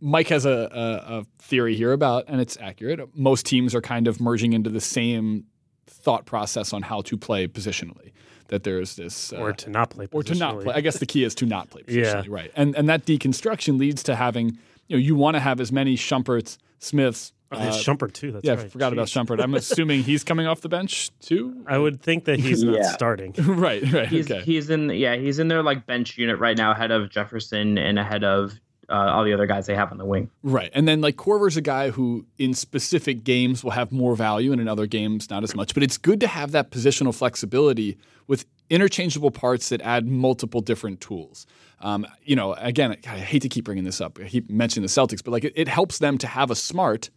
Mike 0.00 0.28
has 0.28 0.44
a, 0.44 0.50
a, 0.50 1.18
a, 1.18 1.26
theory 1.38 1.76
here 1.76 1.92
about, 1.92 2.24
and 2.26 2.40
it's 2.40 2.58
accurate. 2.60 3.00
Most 3.16 3.46
teams 3.46 3.72
are 3.72 3.80
kind 3.80 4.08
of 4.08 4.20
merging 4.20 4.52
into 4.52 4.68
the 4.68 4.80
same 4.80 5.44
thought 5.86 6.26
process 6.26 6.72
on 6.72 6.82
how 6.82 7.02
to 7.02 7.16
play 7.16 7.46
positionally. 7.46 8.12
That 8.48 8.64
there's 8.64 8.96
this, 8.96 9.32
uh, 9.32 9.36
or 9.36 9.52
to 9.52 9.70
not 9.70 9.90
play, 9.90 10.08
or 10.10 10.24
to 10.24 10.34
not 10.34 10.60
play. 10.60 10.74
I 10.74 10.80
guess 10.80 10.98
the 10.98 11.06
key 11.06 11.22
is 11.24 11.34
to 11.36 11.46
not 11.46 11.70
play 11.70 11.82
positionally, 11.86 12.24
yeah. 12.26 12.34
right? 12.34 12.50
And 12.54 12.74
and 12.76 12.88
that 12.88 13.06
deconstruction 13.06 13.78
leads 13.78 14.02
to 14.02 14.16
having, 14.16 14.58
you 14.88 14.96
know, 14.96 14.98
you 14.98 15.14
want 15.14 15.36
to 15.36 15.40
have 15.40 15.60
as 15.60 15.72
many 15.72 15.96
Shumperts, 15.96 16.58
Smiths, 16.80 17.32
Oh, 17.52 17.58
uh, 17.58 17.72
Shumpert 17.72 18.12
too. 18.12 18.32
That's 18.32 18.44
yeah, 18.44 18.54
right. 18.54 18.64
I 18.64 18.68
forgot 18.68 18.92
Jeez. 18.92 18.94
about 18.94 19.08
Shumpert. 19.08 19.42
I'm 19.42 19.54
assuming 19.54 20.02
he's 20.02 20.24
coming 20.24 20.46
off 20.46 20.62
the 20.62 20.68
bench 20.68 21.10
too. 21.20 21.64
I 21.66 21.78
would 21.78 22.00
think 22.00 22.24
that 22.24 22.40
he's 22.40 22.62
not 22.62 22.84
starting. 22.86 23.32
right, 23.38 23.82
right. 23.92 24.08
He's, 24.08 24.30
okay. 24.30 24.42
he's 24.42 24.70
in 24.70 24.90
yeah 24.90 25.16
he's 25.16 25.38
in 25.38 25.48
their 25.48 25.62
like 25.62 25.86
bench 25.86 26.16
unit 26.16 26.38
right 26.38 26.56
now, 26.56 26.72
ahead 26.72 26.90
of 26.90 27.10
Jefferson 27.10 27.78
and 27.78 27.98
ahead 27.98 28.24
of 28.24 28.58
uh, 28.88 28.94
all 28.94 29.24
the 29.24 29.32
other 29.32 29.46
guys 29.46 29.66
they 29.66 29.74
have 29.74 29.92
on 29.92 29.98
the 29.98 30.04
wing. 30.04 30.30
Right, 30.42 30.70
and 30.74 30.88
then 30.88 31.00
like 31.00 31.16
Korver's 31.16 31.56
a 31.56 31.60
guy 31.60 31.90
who 31.90 32.26
in 32.38 32.54
specific 32.54 33.24
games 33.24 33.62
will 33.62 33.70
have 33.72 33.92
more 33.92 34.16
value, 34.16 34.52
and 34.52 34.60
in 34.60 34.68
other 34.68 34.86
games 34.86 35.28
not 35.30 35.44
as 35.44 35.54
much. 35.54 35.74
But 35.74 35.82
it's 35.82 35.98
good 35.98 36.20
to 36.20 36.26
have 36.26 36.52
that 36.52 36.70
positional 36.70 37.14
flexibility 37.14 37.98
with 38.26 38.46
interchangeable 38.70 39.30
parts 39.30 39.68
that 39.68 39.82
add 39.82 40.06
multiple 40.06 40.62
different 40.62 41.00
tools. 41.00 41.46
Um, 41.80 42.06
you 42.22 42.36
know, 42.36 42.54
again, 42.54 42.96
I 43.06 43.18
hate 43.18 43.42
to 43.42 43.48
keep 43.48 43.64
bringing 43.64 43.84
this 43.84 44.00
up. 44.00 44.18
I 44.18 44.28
keep 44.28 44.48
mentioning 44.48 44.82
the 44.82 44.88
Celtics, 44.88 45.22
but 45.22 45.32
like 45.32 45.44
it, 45.44 45.52
it 45.56 45.68
helps 45.68 45.98
them 45.98 46.16
to 46.18 46.26
have 46.26 46.50
a 46.50 46.54
smart 46.54 47.10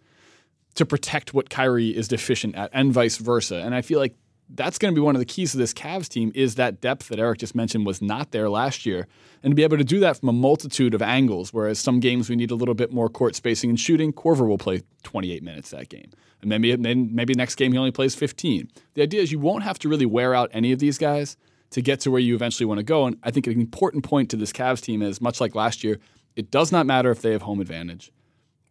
to 0.75 0.85
protect 0.85 1.33
what 1.33 1.49
Kyrie 1.49 1.95
is 1.95 2.07
deficient 2.07 2.55
at, 2.55 2.69
and 2.73 2.93
vice 2.93 3.17
versa. 3.17 3.57
And 3.57 3.73
I 3.73 3.81
feel 3.81 3.99
like 3.99 4.15
that's 4.49 4.77
going 4.77 4.93
to 4.93 4.99
be 4.99 5.03
one 5.03 5.15
of 5.15 5.19
the 5.19 5.25
keys 5.25 5.51
to 5.51 5.57
this 5.57 5.73
Cavs 5.73 6.07
team 6.07 6.31
is 6.35 6.55
that 6.55 6.79
depth 6.79 7.07
that 7.07 7.19
Eric 7.19 7.39
just 7.39 7.55
mentioned 7.55 7.85
was 7.85 8.01
not 8.01 8.31
there 8.31 8.49
last 8.49 8.85
year, 8.85 9.07
and 9.41 9.51
to 9.51 9.55
be 9.55 9.63
able 9.63 9.77
to 9.77 9.83
do 9.83 9.99
that 10.01 10.17
from 10.17 10.29
a 10.29 10.33
multitude 10.33 10.93
of 10.93 11.01
angles. 11.01 11.51
Whereas 11.51 11.79
some 11.79 11.99
games 11.99 12.29
we 12.29 12.35
need 12.35 12.51
a 12.51 12.55
little 12.55 12.75
bit 12.75 12.91
more 12.91 13.09
court 13.09 13.35
spacing 13.35 13.69
and 13.69 13.79
shooting, 13.79 14.13
Korver 14.13 14.47
will 14.47 14.57
play 14.57 14.83
28 15.03 15.41
minutes 15.43 15.71
that 15.71 15.89
game, 15.89 16.11
and 16.41 16.49
maybe 16.49 16.75
maybe 16.77 17.33
next 17.33 17.55
game 17.55 17.71
he 17.71 17.77
only 17.77 17.91
plays 17.91 18.13
15. 18.13 18.69
The 18.93 19.01
idea 19.01 19.21
is 19.21 19.31
you 19.31 19.39
won't 19.39 19.63
have 19.63 19.79
to 19.79 19.89
really 19.89 20.05
wear 20.05 20.35
out 20.35 20.51
any 20.53 20.71
of 20.71 20.79
these 20.79 20.97
guys 20.97 21.37
to 21.71 21.81
get 21.81 21.99
to 22.01 22.11
where 22.11 22.21
you 22.21 22.35
eventually 22.35 22.65
want 22.65 22.77
to 22.77 22.83
go. 22.83 23.05
And 23.05 23.17
I 23.23 23.31
think 23.31 23.47
an 23.47 23.59
important 23.59 24.03
point 24.03 24.29
to 24.29 24.37
this 24.37 24.53
Cavs 24.53 24.81
team 24.81 25.01
is 25.01 25.19
much 25.19 25.41
like 25.41 25.55
last 25.55 25.83
year, 25.83 25.99
it 26.35 26.51
does 26.51 26.71
not 26.71 26.85
matter 26.85 27.09
if 27.09 27.21
they 27.21 27.31
have 27.31 27.41
home 27.41 27.59
advantage. 27.59 28.11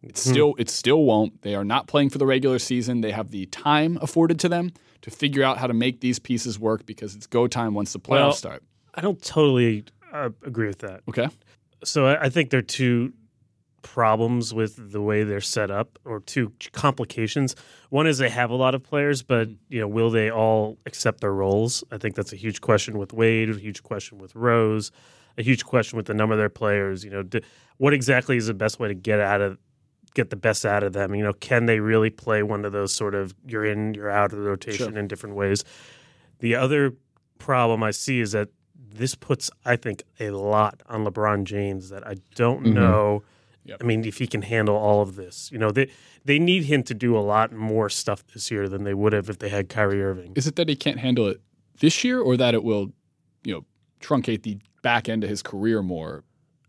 It 0.05 0.17
still 0.17 0.55
it 0.57 0.69
still 0.69 1.03
won't. 1.03 1.41
They 1.41 1.55
are 1.55 1.65
not 1.65 1.87
playing 1.87 2.11
for 2.11 2.17
the 2.17 2.25
regular 2.25 2.59
season. 2.59 3.01
They 3.01 3.11
have 3.11 3.31
the 3.31 3.47
time 3.47 3.97
afforded 4.01 4.39
to 4.41 4.49
them 4.49 4.71
to 5.01 5.11
figure 5.11 5.43
out 5.43 5.57
how 5.57 5.67
to 5.67 5.73
make 5.73 6.01
these 6.01 6.19
pieces 6.19 6.59
work 6.59 6.85
because 6.85 7.15
it's 7.15 7.27
go 7.27 7.47
time 7.47 7.73
once 7.73 7.93
the 7.93 7.99
playoffs 7.99 8.09
well, 8.09 8.33
start. 8.33 8.63
I 8.93 9.01
don't 9.01 9.21
totally 9.21 9.85
uh, 10.13 10.29
agree 10.43 10.67
with 10.67 10.79
that. 10.79 11.01
Okay. 11.09 11.27
So 11.83 12.05
I, 12.05 12.25
I 12.25 12.29
think 12.29 12.49
there 12.49 12.59
are 12.59 12.63
two 12.63 13.13
problems 13.85 14.51
with 14.51 14.91
the 14.91 15.01
way 15.01 15.23
they're 15.23 15.39
set 15.39 15.69
up, 15.69 15.99
or 16.05 16.19
two 16.19 16.51
complications. 16.71 17.55
One 17.89 18.07
is 18.07 18.17
they 18.17 18.29
have 18.29 18.49
a 18.49 18.55
lot 18.55 18.73
of 18.73 18.81
players, 18.81 19.21
but 19.21 19.47
you 19.69 19.79
know, 19.79 19.87
will 19.87 20.09
they 20.09 20.31
all 20.31 20.79
accept 20.87 21.21
their 21.21 21.33
roles? 21.33 21.83
I 21.91 21.99
think 21.99 22.15
that's 22.15 22.33
a 22.33 22.35
huge 22.35 22.61
question 22.61 22.97
with 22.97 23.13
Wade, 23.13 23.49
a 23.49 23.53
huge 23.53 23.83
question 23.83 24.17
with 24.17 24.33
Rose, 24.35 24.91
a 25.37 25.43
huge 25.43 25.65
question 25.65 25.97
with 25.97 26.07
the 26.07 26.15
number 26.15 26.33
of 26.33 26.39
their 26.39 26.49
players. 26.49 27.03
You 27.03 27.11
know, 27.11 27.21
do, 27.21 27.41
what 27.77 27.93
exactly 27.93 28.37
is 28.37 28.47
the 28.47 28.55
best 28.55 28.79
way 28.79 28.87
to 28.87 28.95
get 28.95 29.19
out 29.19 29.41
of 29.41 29.59
get 30.15 30.31
the 30.31 30.35
best 30.35 30.65
out 30.65 30.81
of 30.81 30.93
them. 30.93 31.13
You 31.13 31.23
know, 31.23 31.33
can 31.33 31.67
they 31.67 31.79
really 31.79 32.09
play 32.09 32.41
one 32.41 32.65
of 32.65 32.71
those 32.71 32.91
sort 32.91 33.13
of 33.13 33.35
you're 33.45 33.65
in, 33.65 33.93
you're 33.93 34.09
out 34.09 34.33
of 34.33 34.39
the 34.39 34.45
rotation 34.45 34.89
sure. 34.89 34.97
in 34.97 35.07
different 35.07 35.35
ways? 35.35 35.63
The 36.39 36.55
other 36.55 36.93
problem 37.37 37.83
I 37.83 37.91
see 37.91 38.19
is 38.21 38.31
that 38.31 38.49
this 38.73 39.13
puts, 39.13 39.51
I 39.65 39.75
think, 39.75 40.03
a 40.19 40.31
lot 40.31 40.81
on 40.87 41.05
LeBron 41.05 41.43
James 41.43 41.89
that 41.89 42.07
I 42.07 42.15
don't 42.33 42.63
mm-hmm. 42.63 42.73
know. 42.73 43.23
Yep. 43.65 43.77
I 43.81 43.83
mean, 43.83 44.05
if 44.05 44.17
he 44.17 44.27
can 44.27 44.43
handle 44.43 44.75
all 44.75 45.01
of 45.01 45.15
this, 45.15 45.49
you 45.51 45.57
know, 45.57 45.71
they 45.71 45.89
they 46.23 46.39
need 46.39 46.65
him 46.65 46.83
to 46.83 46.93
do 46.93 47.17
a 47.17 47.19
lot 47.19 47.51
more 47.51 47.89
stuff 47.89 48.25
this 48.27 48.51
year 48.51 48.69
than 48.69 48.83
they 48.83 48.93
would 48.93 49.11
have 49.13 49.29
if 49.29 49.39
they 49.39 49.49
had 49.49 49.69
Kyrie 49.69 50.03
Irving. 50.03 50.33
Is 50.35 50.47
it 50.47 50.55
that 50.55 50.69
he 50.69 50.75
can't 50.75 50.99
handle 50.99 51.27
it 51.27 51.41
this 51.79 52.03
year, 52.03 52.21
or 52.21 52.37
that 52.37 52.53
it 52.53 52.63
will, 52.63 52.91
you 53.43 53.53
know, 53.53 53.65
truncate 54.01 54.43
the 54.43 54.59
back 54.83 55.09
end 55.09 55.23
of 55.23 55.29
his 55.31 55.41
career 55.41 55.81
more 55.81 56.23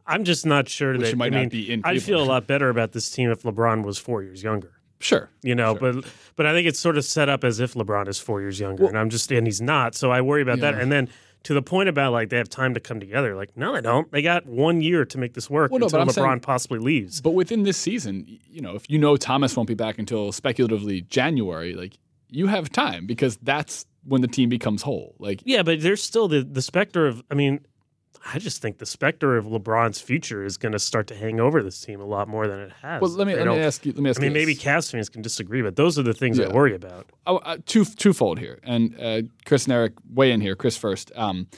I'm 0.07 0.25
just 0.25 0.47
not 0.47 0.69
sure 0.69 0.97
Which 0.97 1.11
that 1.11 1.17
might 1.17 1.35
I 1.35 1.43
not 1.43 1.51
be 1.51 1.71
in 1.71 1.83
I'd 1.85 2.03
feel 2.03 2.23
a 2.23 2.25
lot 2.25 2.47
better 2.49 2.69
about 2.69 2.93
this 2.93 3.11
team 3.11 3.31
if 3.31 3.43
LeBron 3.43 3.85
was 3.85 3.99
four 3.99 4.23
years 4.23 4.43
younger. 4.43 4.73
Sure, 4.99 5.31
you 5.43 5.55
know, 5.55 5.77
sure. 5.77 5.93
but 5.93 6.05
but 6.37 6.47
I 6.47 6.53
think 6.53 6.67
it's 6.67 6.79
sort 6.79 6.97
of 6.97 7.05
set 7.05 7.29
up 7.29 7.45
as 7.45 7.61
if 7.61 7.75
LeBron 7.75 8.09
is 8.09 8.19
four 8.19 8.41
years 8.41 8.59
younger, 8.59 8.85
well, 8.85 8.89
and 8.91 8.99
I'm 8.99 9.11
just 9.11 9.31
and 9.31 9.47
he's 9.47 9.61
not. 9.61 9.95
So 9.95 10.11
I 10.11 10.23
worry 10.23 10.43
about 10.43 10.59
yeah. 10.59 10.73
that. 10.73 10.81
And 10.81 10.91
then 10.91 11.09
to 11.47 11.55
the 11.55 11.63
point 11.63 11.89
about 11.89 12.13
like 12.13 12.29
they 12.29 12.39
have 12.39 12.49
time 12.49 12.75
to 12.75 12.81
come 12.81 12.99
together. 12.99 13.37
Like 13.37 13.57
no, 13.57 13.75
they 13.75 13.81
don't. 13.81 14.11
They 14.11 14.21
got 14.21 14.47
one 14.47 14.81
year 14.81 15.05
to 15.05 15.19
make 15.19 15.35
this 15.35 15.49
work 15.49 15.71
well, 15.71 15.79
no, 15.79 15.87
until 15.87 16.01
LeBron 16.01 16.13
saying, 16.13 16.41
possibly 16.41 16.81
leaves. 16.81 17.21
But 17.21 17.31
within 17.31 17.63
this 17.63 17.77
season, 17.77 18.27
you 18.51 18.61
know, 18.61 18.75
if 18.75 18.91
you 18.91 18.99
know 18.99 19.17
Thomas 19.17 19.55
won't 19.55 19.69
be 19.69 19.75
back 19.75 19.99
until 19.99 20.33
speculatively 20.33 21.03
January, 21.03 21.75
like 21.75 21.99
you 22.31 22.49
have 22.49 22.71
time 22.71 23.07
because 23.07 23.37
that's 23.43 23.87
when 24.05 24.23
the 24.23 24.29
team 24.29 24.49
becomes 24.49 24.83
whole. 24.83 25.15
Like 25.21 25.41
yeah, 25.45 25.63
but 25.63 25.83
there's 25.83 26.03
still 26.03 26.27
the 26.27 26.43
the 26.43 26.63
specter 26.63 27.07
of. 27.07 27.23
I 27.31 27.35
mean, 27.35 27.61
I 28.25 28.39
just 28.39 28.63
think 28.63 28.79
the 28.79 28.87
specter 28.87 29.37
of 29.37 29.47
LeBron's 29.47 30.01
future 30.01 30.45
is 30.45 30.57
going 30.57 30.73
to 30.73 30.79
start 30.79 31.07
to 31.09 31.15
hang 31.15 31.41
over 31.41 31.63
this 31.63 31.81
team 31.81 32.01
a 32.01 32.05
lot 32.05 32.29
more 32.29 32.47
than 32.47 32.61
it 32.61 32.73
has. 32.83 33.01
Well, 33.01 33.11
let 33.11 33.27
me, 33.27 33.35
let 33.35 33.47
me 33.47 33.59
ask 33.59 33.85
you. 33.85 33.93
Let 33.93 34.03
me 34.03 34.11
ask. 34.11 34.21
I 34.21 34.25
mean, 34.25 34.33
maybe 34.33 34.55
Cavs 34.55 34.91
fans 34.91 35.09
can 35.09 35.23
disagree, 35.23 35.63
but 35.63 35.77
those 35.77 35.99
are 35.99 36.03
the 36.03 36.15
things 36.15 36.39
yeah. 36.39 36.47
I 36.47 36.49
worry 36.53 36.75
about. 36.75 37.11
Oh, 37.27 37.39
uh, 37.39 37.59
two 37.67 37.85
twofold 37.85 38.39
here, 38.39 38.59
and 38.63 38.97
uh, 39.01 39.23
Chris 39.45 39.65
and 39.65 39.73
Eric 39.73 39.95
weigh 40.13 40.33
in 40.33 40.41
here. 40.41 40.57
Chris 40.57 40.77
first. 40.77 41.13
Um, 41.17 41.49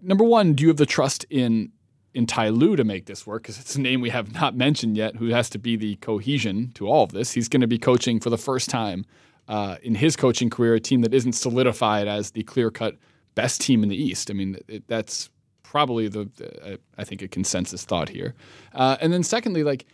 number 0.00 0.24
one, 0.24 0.54
do 0.54 0.62
you 0.62 0.68
have 0.68 0.76
the 0.76 0.86
trust 0.86 1.24
in 1.30 1.72
in 2.14 2.26
Ty 2.26 2.50
Lue 2.50 2.76
to 2.76 2.84
make 2.84 3.06
this 3.06 3.26
work? 3.26 3.42
Because 3.42 3.58
it's 3.58 3.76
a 3.76 3.80
name 3.80 4.00
we 4.00 4.10
have 4.10 4.32
not 4.32 4.56
mentioned 4.56 4.96
yet, 4.96 5.16
who 5.16 5.28
has 5.28 5.48
to 5.50 5.58
be 5.58 5.76
the 5.76 5.96
cohesion 5.96 6.72
to 6.74 6.88
all 6.88 7.04
of 7.04 7.12
this. 7.12 7.32
He's 7.32 7.48
going 7.48 7.62
to 7.62 7.66
be 7.66 7.78
coaching 7.78 8.20
for 8.20 8.30
the 8.30 8.38
first 8.38 8.70
time 8.70 9.04
uh, 9.48 9.76
in 9.82 9.94
his 9.94 10.16
coaching 10.16 10.50
career 10.50 10.74
a 10.74 10.80
team 10.80 11.02
that 11.02 11.14
isn't 11.14 11.32
solidified 11.32 12.08
as 12.08 12.32
the 12.32 12.42
clear 12.42 12.70
cut 12.70 12.96
best 13.34 13.60
team 13.60 13.82
in 13.82 13.88
the 13.88 13.96
East. 13.96 14.30
I 14.30 14.34
mean, 14.34 14.58
it, 14.68 14.86
that's 14.88 15.30
probably 15.72 16.06
the, 16.06 16.28
the 16.36 16.78
I 16.98 17.04
think 17.04 17.22
a 17.22 17.28
consensus 17.28 17.82
thought 17.82 18.10
here. 18.10 18.34
Uh, 18.74 18.98
and 19.00 19.10
then 19.10 19.22
secondly, 19.22 19.64
like, 19.64 19.86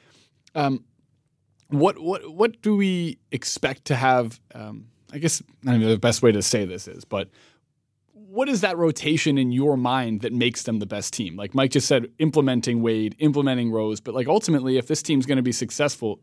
um, 0.56 0.84
what 1.68 2.00
what 2.00 2.34
what 2.34 2.60
do 2.62 2.76
we 2.76 3.18
expect 3.30 3.84
to 3.84 3.94
have? 3.94 4.40
Um, 4.56 4.88
I 5.12 5.18
guess 5.18 5.40
I 5.64 5.76
know 5.76 5.88
the 5.88 5.96
best 5.96 6.20
way 6.20 6.32
to 6.32 6.42
say 6.42 6.64
this 6.64 6.88
is, 6.88 7.04
but 7.04 7.28
what 8.12 8.48
is 8.48 8.60
that 8.62 8.76
rotation 8.76 9.38
in 9.38 9.52
your 9.52 9.76
mind 9.76 10.22
that 10.22 10.32
makes 10.32 10.64
them 10.64 10.80
the 10.80 10.86
best 10.86 11.14
team? 11.14 11.36
Like 11.36 11.54
Mike 11.54 11.70
just 11.70 11.86
said, 11.86 12.08
implementing 12.18 12.82
Wade, 12.82 13.14
implementing 13.20 13.70
Rose, 13.70 14.00
but 14.00 14.14
like 14.14 14.26
ultimately, 14.26 14.78
if 14.78 14.88
this 14.88 15.00
team's 15.00 15.26
going 15.26 15.36
to 15.36 15.42
be 15.42 15.52
successful, 15.52 16.18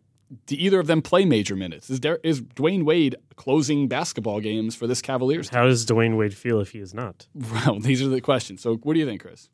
do 0.47 0.55
either 0.55 0.79
of 0.79 0.87
them 0.87 1.01
play 1.01 1.23
major 1.25 1.55
minutes? 1.55 1.89
Is 1.89 1.99
there 1.99 2.19
is 2.23 2.41
Dwyane 2.41 2.83
Wade 2.83 3.15
closing 3.35 3.87
basketball 3.87 4.39
games 4.39 4.75
for 4.75 4.87
this 4.87 5.01
Cavaliers? 5.01 5.49
How 5.49 5.65
does 5.65 5.85
Dwyane 5.85 6.17
Wade 6.17 6.33
feel 6.35 6.59
if 6.59 6.71
he 6.71 6.79
is 6.79 6.93
not? 6.93 7.27
Well, 7.35 7.79
these 7.79 8.01
are 8.01 8.07
the 8.07 8.21
questions. 8.21 8.61
So, 8.61 8.75
what 8.77 8.93
do 8.93 8.99
you 8.99 9.05
think, 9.05 9.21
Chris? 9.21 9.49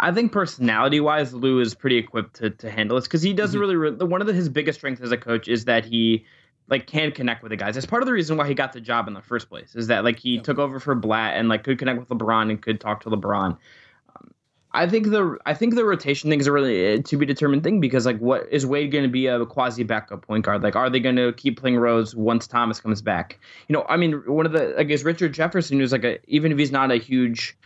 I 0.00 0.10
think 0.10 0.32
personality 0.32 0.98
wise, 1.00 1.32
Lue 1.32 1.60
is 1.60 1.74
pretty 1.74 1.96
equipped 1.98 2.34
to, 2.36 2.50
to 2.50 2.70
handle 2.70 2.96
this 2.96 3.06
because 3.06 3.22
he 3.22 3.32
doesn't 3.32 3.58
Mhm. 3.58 3.60
really. 3.60 4.06
One 4.06 4.20
of 4.20 4.26
the, 4.26 4.32
his 4.32 4.48
biggest 4.48 4.78
strengths 4.80 5.00
as 5.02 5.12
a 5.12 5.16
coach 5.16 5.46
is 5.48 5.66
that 5.66 5.84
he 5.84 6.24
like 6.68 6.86
can 6.86 7.12
connect 7.12 7.42
with 7.42 7.50
the 7.50 7.56
guys. 7.56 7.74
That's 7.74 7.86
part 7.86 8.02
of 8.02 8.06
the 8.06 8.12
reason 8.12 8.36
why 8.36 8.48
he 8.48 8.54
got 8.54 8.72
the 8.72 8.80
job 8.80 9.06
in 9.06 9.12
the 9.14 9.20
first 9.22 9.48
place. 9.50 9.76
Is 9.76 9.86
that 9.88 10.02
like 10.02 10.18
he 10.18 10.36
Yeah. 10.36 10.40
took 10.42 10.58
over 10.58 10.80
for 10.80 10.94
Blatt 10.94 11.34
and 11.36 11.48
like 11.48 11.62
could 11.62 11.78
connect 11.78 12.00
with 12.00 12.08
LeBron 12.08 12.50
and 12.50 12.60
could 12.60 12.80
talk 12.80 13.02
to 13.02 13.10
LeBron. 13.10 13.56
I 14.74 14.88
think 14.88 15.10
the 15.10 15.38
I 15.46 15.54
think 15.54 15.76
the 15.76 15.84
rotation 15.84 16.30
thing 16.30 16.40
is 16.40 16.48
a 16.48 16.52
really 16.52 16.94
uh, 16.94 17.02
to 17.02 17.16
be 17.16 17.24
determined 17.24 17.62
thing 17.62 17.80
because 17.80 18.04
like 18.04 18.18
what 18.18 18.46
is 18.50 18.66
Wade 18.66 18.90
going 18.90 19.04
to 19.04 19.10
be 19.10 19.28
a 19.28 19.46
quasi 19.46 19.84
backup 19.84 20.26
point 20.26 20.44
guard? 20.44 20.62
Like 20.62 20.74
are 20.74 20.90
they 20.90 20.98
going 20.98 21.14
to 21.16 21.32
keep 21.32 21.60
playing 21.60 21.76
Rose 21.78 22.14
once 22.14 22.48
Thomas 22.48 22.80
comes 22.80 23.00
back? 23.00 23.38
You 23.68 23.74
know, 23.74 23.86
I 23.88 23.96
mean, 23.96 24.14
one 24.26 24.46
of 24.46 24.52
the 24.52 24.74
I 24.76 24.82
guess 24.82 25.04
Richard 25.04 25.32
Jefferson 25.32 25.78
who's 25.78 25.92
like 25.92 26.02
a 26.02 26.18
even 26.26 26.50
if 26.50 26.58
he's 26.58 26.72
not 26.72 26.90
a 26.90 26.96
huge 26.96 27.56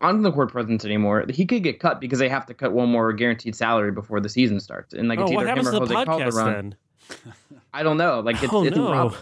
on 0.00 0.22
the 0.22 0.30
court 0.30 0.52
presence 0.52 0.84
anymore, 0.84 1.24
he 1.28 1.44
could 1.44 1.64
get 1.64 1.80
cut 1.80 2.00
because 2.00 2.20
they 2.20 2.28
have 2.28 2.46
to 2.46 2.54
cut 2.54 2.72
one 2.72 2.88
more 2.88 3.12
guaranteed 3.12 3.56
salary 3.56 3.90
before 3.90 4.20
the 4.20 4.28
season 4.28 4.60
starts. 4.60 4.94
And 4.94 5.08
like 5.08 5.18
oh, 5.18 5.24
it's 5.24 5.32
either 5.32 5.48
him 5.48 5.66
or 5.66 5.72
to 5.72 5.80
the 5.80 5.94
podcast 5.94 6.06
Calderon. 6.06 6.76
then? 7.08 7.54
I 7.74 7.82
don't 7.82 7.96
know. 7.96 8.20
Like 8.20 8.40
it's, 8.40 8.52
oh 8.52 8.64
it's 8.64 8.76
no, 8.76 9.14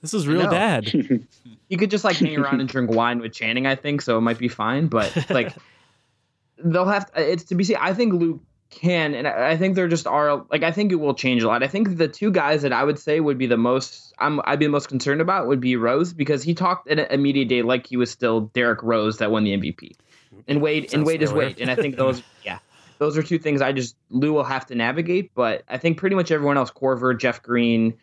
this 0.00 0.14
is 0.14 0.26
real 0.26 0.50
bad. 0.50 0.92
He 1.68 1.76
could 1.76 1.90
just 1.90 2.04
like 2.04 2.16
hang 2.16 2.38
around 2.38 2.60
and 2.60 2.68
drink 2.68 2.92
wine 2.92 3.18
with 3.18 3.32
Channing, 3.32 3.66
I 3.66 3.74
think, 3.74 4.00
so 4.00 4.16
it 4.16 4.20
might 4.20 4.38
be 4.38 4.46
fine. 4.46 4.86
But 4.86 5.28
like 5.30 5.52
they'll 6.62 6.86
have 6.86 7.10
to, 7.12 7.32
it's 7.32 7.44
to 7.44 7.54
be 7.54 7.64
seen. 7.64 7.76
I 7.80 7.92
think 7.92 8.14
Luke 8.14 8.40
can, 8.70 9.14
and 9.14 9.26
I 9.26 9.56
think 9.56 9.74
there 9.74 9.88
just 9.88 10.06
are 10.06 10.44
like 10.50 10.62
I 10.62 10.72
think 10.72 10.92
it 10.92 10.96
will 10.96 11.14
change 11.14 11.42
a 11.42 11.48
lot. 11.48 11.62
I 11.62 11.68
think 11.68 11.96
the 11.96 12.08
two 12.08 12.30
guys 12.30 12.62
that 12.62 12.72
I 12.72 12.84
would 12.84 12.98
say 12.98 13.20
would 13.20 13.38
be 13.38 13.46
the 13.46 13.56
most 13.56 14.14
I'm 14.18 14.40
I'd 14.44 14.58
be 14.58 14.66
the 14.66 14.72
most 14.72 14.88
concerned 14.88 15.20
about 15.20 15.46
would 15.46 15.60
be 15.60 15.76
Rose 15.76 16.12
because 16.12 16.42
he 16.42 16.54
talked 16.54 16.88
at 16.88 17.12
a 17.12 17.16
media 17.16 17.44
day 17.44 17.62
like 17.62 17.86
he 17.86 17.96
was 17.96 18.10
still 18.10 18.40
Derrick 18.40 18.82
Rose 18.82 19.18
that 19.18 19.30
won 19.30 19.44
the 19.44 19.56
MVP, 19.56 19.92
and 20.48 20.60
Wade 20.60 20.92
and 20.92 21.06
Wade 21.06 21.22
is. 21.22 21.32
Wade, 21.32 21.60
and 21.60 21.70
I 21.70 21.76
think 21.76 21.96
those 21.96 22.22
yeah. 22.44 22.58
Those 22.98 23.18
are 23.18 23.22
two 23.22 23.38
things 23.38 23.60
I 23.60 23.72
just 23.72 23.94
Lue 24.08 24.32
will 24.32 24.44
have 24.44 24.64
to 24.66 24.74
navigate, 24.74 25.34
but 25.34 25.64
I 25.68 25.76
think 25.76 25.98
pretty 25.98 26.16
much 26.16 26.30
everyone 26.30 26.56
else, 26.56 26.70
Korver, 26.70 27.18
Jeff 27.18 27.42
Green, 27.42 27.98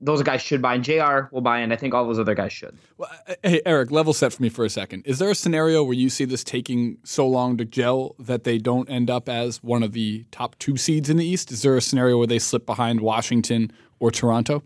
those 0.00 0.22
guys 0.22 0.40
should 0.40 0.62
buy, 0.62 0.74
and 0.74 0.84
Jr. 0.84 1.28
will 1.30 1.42
buy, 1.42 1.58
and 1.58 1.72
I 1.72 1.76
think 1.76 1.92
all 1.92 2.06
those 2.06 2.18
other 2.18 2.34
guys 2.34 2.52
should. 2.52 2.76
Well, 2.96 3.10
uh, 3.28 3.34
hey, 3.42 3.60
Eric, 3.66 3.90
level 3.90 4.12
set 4.12 4.32
for 4.32 4.42
me 4.42 4.48
for 4.48 4.64
a 4.64 4.70
second. 4.70 5.06
Is 5.06 5.18
there 5.18 5.30
a 5.30 5.34
scenario 5.34 5.84
where 5.84 5.94
you 5.94 6.08
see 6.08 6.24
this 6.24 6.42
taking 6.42 6.98
so 7.04 7.26
long 7.26 7.56
to 7.58 7.64
gel 7.64 8.14
that 8.18 8.44
they 8.44 8.58
don't 8.58 8.88
end 8.88 9.10
up 9.10 9.28
as 9.28 9.62
one 9.62 9.82
of 9.82 9.92
the 9.92 10.24
top 10.30 10.58
two 10.58 10.76
seeds 10.76 11.10
in 11.10 11.16
the 11.16 11.24
East? 11.26 11.52
Is 11.52 11.62
there 11.62 11.76
a 11.76 11.82
scenario 11.82 12.18
where 12.18 12.26
they 12.26 12.38
slip 12.38 12.64
behind 12.64 13.00
Washington 13.00 13.70
or 13.98 14.10
Toronto? 14.10 14.62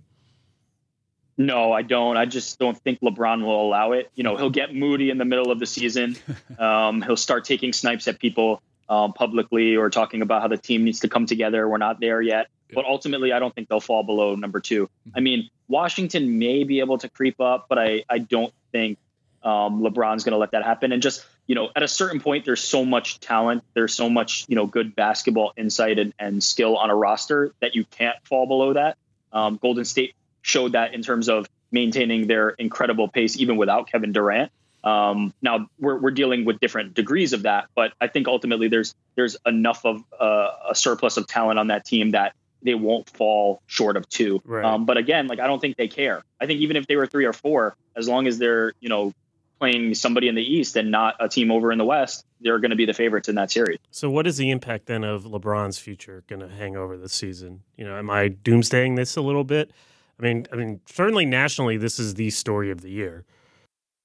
No, 1.37 1.73
I 1.73 1.83
don't. 1.83 2.17
I 2.17 2.27
just 2.27 2.61
don't 2.61 2.79
think 2.79 3.01
LeBron 3.01 3.45
will 3.45 3.67
allow 3.67 3.91
it. 3.93 4.11
You 4.15 4.23
know, 4.23 4.37
he'll 4.37 4.51
get 4.51 4.73
moody 4.73 5.11
in 5.11 5.19
the 5.19 5.25
middle 5.25 5.51
of 5.51 5.59
the 5.59 5.67
season. 5.67 6.17
Um, 6.59 7.03
he'll 7.03 7.17
start 7.17 7.45
taking 7.45 7.73
snipes 7.73 8.07
at 8.07 8.21
people 8.21 8.63
um, 8.89 9.13
publicly 9.13 9.75
or 9.77 9.91
talking 9.91 10.23
about 10.23 10.41
how 10.41 10.47
the 10.47 10.57
team 10.57 10.85
needs 10.85 11.01
to 11.01 11.09
come 11.09 11.27
together. 11.27 11.69
We're 11.69 11.79
not 11.79 11.99
there 11.99 12.23
yet. 12.23 12.47
But 12.73 12.85
ultimately, 12.87 13.33
I 13.33 13.39
don't 13.39 13.55
think 13.55 13.69
they'll 13.69 13.81
fall 13.81 14.03
below 14.03 14.35
number 14.35 14.61
two. 14.61 14.89
I 15.15 15.21
mean, 15.21 15.51
Washington 15.69 16.39
may 16.39 16.65
be 16.65 16.81
able 16.81 16.99
to 16.99 17.09
creep 17.09 17.41
up, 17.41 17.67
but 17.69 17.79
I, 17.79 18.05
I 18.09 18.19
don't 18.19 18.53
think 18.73 18.99
um, 19.43 19.83
LeBron's 19.83 20.25
going 20.25 20.33
to 20.33 20.39
let 20.39 20.53
that 20.53 20.65
happen. 20.65 20.91
And 20.91 21.03
just, 21.03 21.25
you 21.47 21.55
know, 21.55 21.71
at 21.77 21.83
a 21.83 21.89
certain 21.89 22.21
point, 22.21 22.45
there's 22.45 22.63
so 22.63 22.85
much 22.85 23.21
talent, 23.21 23.63
there's 23.75 23.95
so 23.95 24.09
much, 24.09 24.47
you 24.49 24.57
know, 24.57 24.67
good 24.67 24.97
basketball 24.97 25.53
insight 25.57 25.99
and, 25.99 26.15
and 26.19 26.43
skill 26.43 26.77
on 26.77 26.91
a 26.91 26.95
roster 26.95 27.53
that 27.61 27.75
you 27.75 27.85
can't 27.85 28.17
fall 28.25 28.47
below 28.47 28.73
that. 28.73 28.97
Um, 29.33 29.59
Golden 29.61 29.85
State 29.85 30.15
showed 30.43 30.73
that 30.73 30.95
in 30.95 31.03
terms 31.03 31.29
of 31.29 31.47
maintaining 31.71 32.27
their 32.27 32.51
incredible 32.51 33.09
pace, 33.09 33.39
even 33.39 33.57
without 33.57 33.91
Kevin 33.91 34.13
Durant. 34.13 34.51
Um, 34.85 35.33
now 35.41 35.69
we're, 35.79 35.99
we're 35.99 36.11
dealing 36.11 36.45
with 36.45 36.61
different 36.61 36.95
degrees 36.95 37.33
of 37.33 37.43
that, 37.43 37.69
but 37.75 37.93
I 38.01 38.07
think 38.07 38.29
ultimately 38.29 38.69
there's 38.69 38.95
there's 39.15 39.37
enough 39.47 39.87
of 39.87 40.05
uh, 40.21 40.51
a 40.71 40.75
surplus 40.75 41.17
of 41.17 41.27
talent 41.27 41.59
on 41.59 41.69
that 41.69 41.87
team 41.87 42.11
that 42.11 42.35
they 42.65 42.75
won't 42.75 43.09
fall 43.11 43.63
short 43.67 43.97
of 43.97 44.09
two. 44.09 44.43
Right. 44.45 44.65
Um, 44.65 44.87
but 44.87 44.97
again, 44.97 45.29
like 45.29 45.39
I 45.39 45.47
don't 45.47 45.61
think 45.61 45.77
they 45.77 45.89
care. 45.89 46.23
I 46.41 46.47
think 46.47 46.61
even 46.61 46.77
if 46.77 46.87
they 46.87 46.97
were 46.97 47.07
three 47.07 47.27
or 47.27 47.33
four, 47.33 47.77
as 47.97 48.09
long 48.09 48.27
as 48.27 48.39
they're 48.39 48.73
you 48.81 48.89
know 48.89 49.13
playing 49.61 49.95
somebody 49.95 50.29
in 50.29 50.35
the 50.35 50.43
East 50.43 50.77
and 50.77 50.91
not 50.91 51.15
a 51.21 51.29
team 51.29 51.51
over 51.51 51.71
in 51.71 51.79
the 51.79 51.85
West, 51.85 52.25
they're 52.41 52.59
going 52.59 52.71
to 52.71 52.77
be 52.77 52.87
the 52.87 52.93
favorites 52.93 53.29
in 53.29 53.37
that 53.37 53.51
series. 53.51 53.79
So, 53.91 54.11
what 54.11 54.27
is 54.27 54.37
the 54.37 54.51
impact 54.51 54.87
then 54.87 55.05
of 55.05 55.25
LeBron's 55.25 55.79
future 55.79 56.25
going 56.29 56.41
to 56.41 56.49
hang 56.49 56.77
over 56.77 56.97
this 56.97 57.13
season? 57.13 57.63
You 57.77 57.85
know, 57.85 57.97
am 57.97 58.11
I 58.11 58.31
doomsdaying 58.31 58.97
this 58.97 59.17
a 59.17 59.21
little 59.21 59.45
bit? 59.45 59.71
I 60.19 60.23
mean, 60.23 60.47
I 60.53 60.57
mean, 60.57 60.81
certainly 60.87 61.27
nationally, 61.27 61.77
this 61.77 61.99
is 61.99 62.15
the 62.15 62.31
story 62.31 62.71
of 62.71 62.81
the 62.81 62.91
year. 62.91 63.25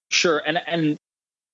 Sure, 0.09 0.41
and 0.45 0.59
and 0.65 0.97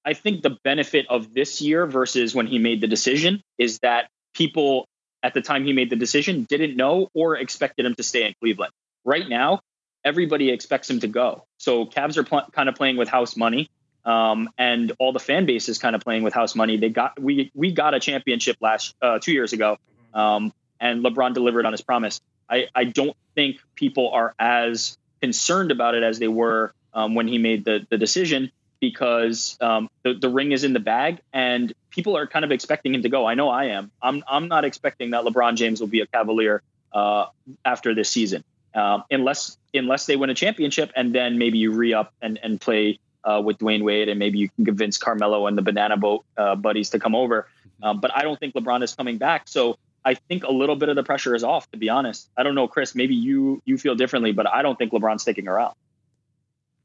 I 0.06 0.13
think 0.13 0.44
the 0.44 0.58
benefit 0.63 1.06
of 1.10 1.34
this 1.34 1.62
year 1.62 1.86
versus 1.86 2.36
when 2.36 2.48
he 2.48 2.60
made 2.60 2.82
the 2.82 2.88
decision 2.88 3.41
is 3.58 3.80
that 3.80 4.10
people 4.34 4.86
at 5.25 5.33
the 5.33 5.41
time 5.41 5.65
he 5.65 5.73
made 5.73 5.89
the 5.89 5.95
decision 5.95 6.43
didn't 6.43 6.77
know 6.77 7.09
or 7.15 7.35
expected 7.35 7.83
him 7.83 7.95
to 7.95 8.03
stay 8.03 8.27
in 8.27 8.35
Cleveland. 8.39 8.71
Right 9.03 9.27
now, 9.27 9.61
everybody 10.03 10.51
expects 10.51 10.88
him 10.88 10.99
to 10.99 11.07
go. 11.07 11.45
So 11.57 11.88
Cavs 11.88 12.17
are 12.17 12.23
pl- 12.23 12.47
kind 12.51 12.69
of 12.69 12.75
playing 12.75 12.97
with 12.97 13.09
house 13.09 13.35
money, 13.35 13.71
um, 14.05 14.51
and 14.55 14.91
all 14.99 15.13
the 15.13 15.19
fan 15.19 15.47
base 15.47 15.67
is 15.67 15.79
kind 15.79 15.95
of 15.95 16.01
playing 16.01 16.21
with 16.21 16.35
house 16.35 16.53
money. 16.53 16.77
They 16.77 16.89
got 16.89 17.19
we 17.19 17.51
we 17.55 17.71
got 17.71 17.95
a 17.95 17.99
championship 17.99 18.57
last 18.61 18.95
uh, 19.01 19.17
two 19.17 19.31
years 19.31 19.51
ago, 19.51 19.77
um, 20.13 20.53
and 20.79 21.03
LeBron 21.03 21.33
delivered 21.33 21.65
on 21.65 21.71
his 21.71 21.81
promise. 21.81 22.21
I, 22.47 22.67
I 22.75 22.83
don't 22.83 23.17
think 23.33 23.57
people 23.73 24.11
are 24.11 24.35
as 24.38 24.95
concerned 25.21 25.71
about 25.71 25.95
it 25.95 26.03
as 26.03 26.19
they 26.19 26.27
were 26.27 26.71
um, 26.93 27.15
when 27.15 27.27
he 27.27 27.39
made 27.39 27.65
the 27.65 27.88
the 27.89 27.97
decision 27.97 28.51
because 28.79 29.57
um, 29.59 29.89
the 30.03 30.13
the 30.13 30.29
ring 30.29 30.51
is 30.51 30.63
in 30.63 30.73
the 30.73 30.79
bag 30.79 31.19
and 31.33 31.73
people 31.95 32.17
are 32.17 32.27
kind 32.27 32.45
of 32.45 32.51
expecting 32.51 32.93
him 32.93 33.01
to 33.01 33.10
go. 33.10 33.25
I 33.25 33.34
know 33.34 33.49
I 33.49 33.65
am. 33.65 33.89
I'm 34.01 34.23
I'm 34.27 34.47
not 34.47 34.65
expecting 34.65 35.12
that 35.12 35.23
LeBron 35.23 35.55
James 35.55 35.79
will 35.79 35.88
be 35.88 36.01
a 36.01 36.08
Cavalier 36.08 36.62
uh, 36.93 37.27
after 37.63 37.95
this 37.95 38.10
season, 38.10 38.43
um, 38.75 39.03
unless 39.10 39.58
unless 39.73 40.05
they 40.05 40.17
win 40.17 40.29
a 40.29 40.36
championship 40.36 40.91
and 40.95 41.15
then 41.15 41.38
maybe 41.38 41.58
you 41.58 41.71
re 41.71 41.93
up 41.93 42.13
and 42.21 42.38
and 42.43 42.60
play 42.60 42.99
uh, 43.23 43.41
with 43.43 43.58
Dwyane 43.58 43.84
Wade 43.84 44.10
and 44.10 44.19
maybe 44.19 44.38
you 44.38 44.49
can 44.49 44.65
convince 44.65 44.97
Carmelo 44.97 45.47
and 45.47 45.58
the 45.58 45.62
Banana 45.62 45.97
Boat 45.97 46.25
uh, 46.38 46.55
buddies 46.55 46.91
to 46.91 46.99
come 46.99 47.15
over. 47.15 47.47
Um, 47.81 47.99
but 47.99 48.12
I 48.15 48.21
don't 48.21 48.39
think 48.39 48.53
LeBron 48.53 48.84
is 48.84 48.93
coming 48.93 49.17
back. 49.17 49.47
So 49.47 49.77
I 50.03 50.13
think 50.13 50.43
a 50.43 50.51
little 50.51 50.75
bit 50.75 50.89
of 50.89 50.95
the 50.95 51.03
pressure 51.03 51.34
is 51.34 51.43
off. 51.43 51.69
To 51.71 51.77
be 51.77 51.89
honest, 51.89 52.29
I 52.38 52.43
don't 52.43 52.55
know, 52.55 52.67
Chris. 52.67 52.93
Maybe 52.93 53.15
you 53.15 53.62
you 53.65 53.77
feel 53.77 53.95
differently, 53.95 54.34
but 54.34 54.47
I 54.47 54.62
don't 54.62 54.77
think 54.77 54.91
LeBron's 54.91 55.21
sticking 55.21 55.47
around. 55.47 55.75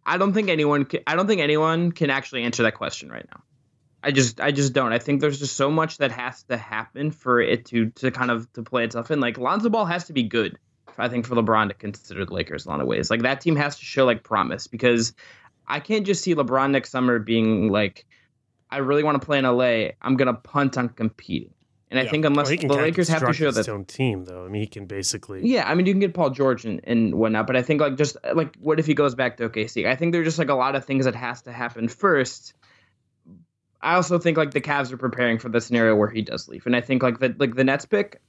I 0.06 0.16
don't 0.18 0.32
think 0.32 0.48
anyone. 0.48 0.84
Can, 0.84 1.00
I 1.06 1.16
don't 1.16 1.26
think 1.26 1.40
anyone 1.40 1.92
can 1.92 2.10
actually 2.10 2.44
answer 2.44 2.62
that 2.62 2.74
question 2.74 3.10
right 3.10 3.26
now. 3.32 3.42
I 4.02 4.10
just, 4.12 4.40
I 4.40 4.50
just 4.50 4.72
don't. 4.72 4.92
I 4.92 4.98
think 4.98 5.20
there's 5.20 5.38
just 5.38 5.56
so 5.56 5.70
much 5.70 5.98
that 5.98 6.10
has 6.12 6.42
to 6.44 6.56
happen 6.56 7.10
for 7.10 7.40
it 7.40 7.66
to, 7.66 7.90
to 7.90 8.10
kind 8.10 8.30
of 8.30 8.50
to 8.54 8.62
play 8.62 8.84
itself 8.84 9.10
in. 9.10 9.20
Like 9.20 9.38
Lonzo 9.38 9.68
Ball 9.68 9.84
has 9.84 10.04
to 10.04 10.12
be 10.12 10.22
good. 10.22 10.58
I 10.98 11.08
think 11.08 11.26
for 11.26 11.34
LeBron 11.34 11.68
to 11.68 11.74
consider 11.74 12.24
the 12.24 12.34
Lakers 12.34 12.66
in 12.66 12.70
a 12.70 12.72
lot 12.72 12.80
of 12.80 12.86
ways. 12.86 13.10
Like 13.10 13.22
that 13.22 13.40
team 13.40 13.56
has 13.56 13.78
to 13.78 13.84
show 13.84 14.04
like 14.04 14.22
promise 14.22 14.66
because 14.66 15.14
I 15.66 15.80
can't 15.80 16.04
just 16.04 16.22
see 16.22 16.34
LeBron 16.34 16.70
next 16.70 16.90
summer 16.90 17.18
being 17.18 17.70
like, 17.70 18.06
I 18.70 18.78
really 18.78 19.02
want 19.02 19.20
to 19.20 19.24
play 19.24 19.38
in 19.38 19.44
LA. 19.44 19.92
I'm 20.02 20.16
gonna 20.16 20.34
punt 20.34 20.78
on 20.78 20.90
competing. 20.90 21.52
And 21.90 21.98
I 21.98 22.06
think 22.06 22.24
unless 22.24 22.46
Well, 22.46 22.50
the 22.50 22.58
can 22.58 22.68
kind 22.68 22.80
of 22.80 22.86
Lakers 22.86 23.08
have 23.08 23.26
to 23.26 23.32
show 23.32 23.46
his 23.46 23.56
that 23.56 23.68
own 23.68 23.84
team, 23.84 24.24
though. 24.24 24.44
I 24.44 24.48
mean, 24.48 24.62
he 24.62 24.68
can 24.68 24.86
basically. 24.86 25.44
yeah, 25.44 25.68
I 25.68 25.74
mean, 25.74 25.86
you 25.86 25.92
can 25.92 25.98
get 25.98 26.14
Paul 26.14 26.30
George 26.30 26.64
and, 26.64 26.80
and 26.84 27.16
whatnot, 27.16 27.48
but 27.48 27.56
I 27.56 27.62
think 27.62 27.80
like 27.80 27.96
just 27.96 28.16
like 28.32 28.54
what 28.60 28.78
if 28.78 28.86
he 28.86 28.94
goes 28.94 29.16
back 29.16 29.38
to 29.38 29.48
OKC? 29.48 29.88
I 29.88 29.96
think 29.96 30.12
there's 30.12 30.26
just 30.26 30.38
like 30.38 30.50
a 30.50 30.54
lot 30.54 30.76
of 30.76 30.84
things 30.84 31.06
that 31.06 31.16
has 31.16 31.42
to 31.42 31.52
happen 31.52 31.88
first. 31.88 32.54
I 33.82 33.94
also 33.94 34.18
think 34.18 34.36
like 34.36 34.50
the 34.50 34.60
Cavs 34.60 34.92
are 34.92 34.96
preparing 34.98 35.38
for 35.38 35.48
the 35.48 35.60
scenario 35.60 35.96
where 35.96 36.10
he 36.10 36.22
does 36.22 36.48
leave, 36.48 36.66
and 36.66 36.76
I 36.76 36.80
think 36.80 37.02
like 37.02 37.18
the 37.18 37.34
like 37.38 37.54
the 37.54 37.64
Nets 37.64 37.86
pick, 37.86 38.20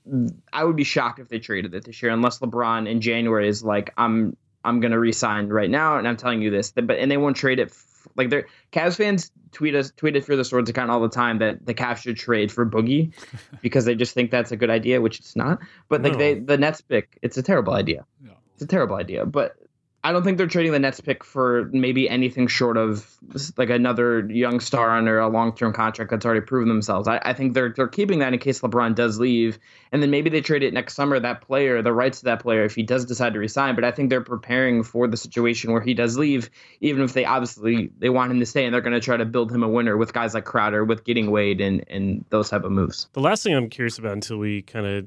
I 0.54 0.64
would 0.64 0.76
be 0.76 0.84
shocked 0.84 1.20
if 1.20 1.28
they 1.30 1.40
traded 1.40 1.74
it 1.76 1.84
this 1.86 2.02
year 2.02 2.12
unless 2.12 2.40
LeBron 2.40 2.88
in 2.90 3.02
January 3.02 3.48
is 3.48 3.64
like 3.64 3.94
I'm 3.98 4.36
I'm 4.64 4.80
gonna 4.80 5.00
resign 5.00 5.48
right 5.50 5.70
now, 5.70 5.98
and 5.98 6.08
I'm 6.08 6.18
telling 6.18 6.42
you 6.42 6.50
this, 6.52 6.72
but 6.72 6.92
and 6.92 7.12
they 7.12 7.18
won't 7.18 7.36
trade 7.36 7.60
it. 7.60 7.70
f- 7.70 8.08
Like 8.16 8.30
they're 8.30 8.48
Cavs 8.72 8.96
fans 8.98 9.32
tweet 9.52 9.76
us 9.76 9.92
tweeted 9.92 10.24
for 10.24 10.38
the 10.38 10.46
Swords 10.46 10.70
account 10.70 10.90
all 10.90 11.02
the 11.02 11.10
time 11.10 11.40
that 11.40 11.66
the 11.66 11.74
Cavs 11.74 11.98
should 12.04 12.16
trade 12.18 12.50
for 12.52 12.66
Boogie 12.66 13.12
because 13.62 13.84
they 13.86 13.95
just 13.95 14.14
think 14.14 14.32
that's 14.32 14.52
a 14.54 14.56
good 14.58 14.70
idea, 14.70 15.02
which 15.02 15.20
it's 15.20 15.36
not. 15.36 15.60
But 15.89 16.02
like 16.02 16.14
No. 16.14 16.18
they 16.20 16.36
the 16.36 16.58
Nets 16.58 16.80
pick, 16.82 17.18
it's 17.22 17.38
a 17.38 17.43
terrible 17.43 17.74
idea. 17.74 18.06
No. 18.24 18.32
It's 18.54 18.64
a 18.64 18.68
terrible 18.68 18.95
idea. 18.95 19.26
But 19.26 19.56
I 20.04 20.12
don't 20.12 20.24
think 20.24 20.39
they're 20.39 20.47
trading 20.47 20.72
the 20.72 20.80
Nets 20.80 20.99
pick 20.99 21.24
for 21.24 21.70
maybe 21.72 22.10
anything 22.10 22.47
short 22.47 22.76
of 22.76 23.16
like 23.58 23.70
another 23.70 24.26
young 24.32 24.60
star 24.60 24.97
under 24.97 25.20
a 25.20 25.28
long 25.28 25.56
term 25.56 25.74
contract 25.74 26.10
that's 26.10 26.26
already 26.26 26.41
proven 26.41 26.70
themselves. 26.70 27.08
I, 27.08 27.22
I 27.24 27.34
think 27.34 27.54
they're 27.54 27.70
they're 27.76 27.88
keeping 27.88 28.20
that 28.20 28.34
in 28.34 28.39
case 28.39 28.62
LeBron 28.62 28.95
does 28.95 29.20
leave, 29.20 29.60
and 29.91 30.02
then 30.02 30.10
maybe 30.10 30.32
they 30.32 30.41
trade 30.41 30.64
it 30.64 30.74
next 30.74 30.95
summer. 30.95 31.20
That 31.20 31.41
player, 31.41 31.84
the 31.84 31.93
rights 31.93 32.20
to 32.20 32.26
that 32.26 32.41
player, 32.41 32.64
if 32.64 32.74
he 32.74 32.82
does 32.82 33.06
decide 33.06 33.34
to 33.34 33.39
resign. 33.39 33.76
But 33.76 33.84
I 33.84 33.91
think 33.91 34.10
they're 34.10 34.22
preparing 34.22 34.84
for 34.84 35.08
the 35.08 35.18
situation 35.18 35.72
where 35.72 35.82
he 35.82 35.93
does 35.93 36.18
leave, 36.18 36.49
even 36.80 37.04
if 37.04 37.14
they 37.14 37.26
obviously 37.26 37.91
they 37.99 38.10
want 38.10 38.32
him 38.32 38.39
to 38.39 38.45
stay, 38.45 38.66
and 38.66 38.74
they're 38.74 38.82
going 38.82 38.93
to 38.93 38.99
try 38.99 39.18
to 39.18 39.26
build 39.26 39.52
him 39.52 39.62
a 39.62 39.70
winner 39.70 39.97
with 39.97 40.14
guys 40.14 40.34
like 40.34 40.45
Crowder, 40.45 40.84
with 40.84 41.04
getting 41.04 41.30
Wade, 41.30 41.62
and 41.62 41.84
and 41.88 42.26
those 42.30 42.49
type 42.49 42.64
of 42.64 42.72
moves. 42.72 43.08
The 43.14 43.22
last 43.22 43.43
thing 43.43 43.54
I'm 43.54 43.70
curious 43.70 43.99
about 43.99 44.14
until 44.14 44.38
we 44.38 44.64
kind 44.64 44.88
of 44.88 45.06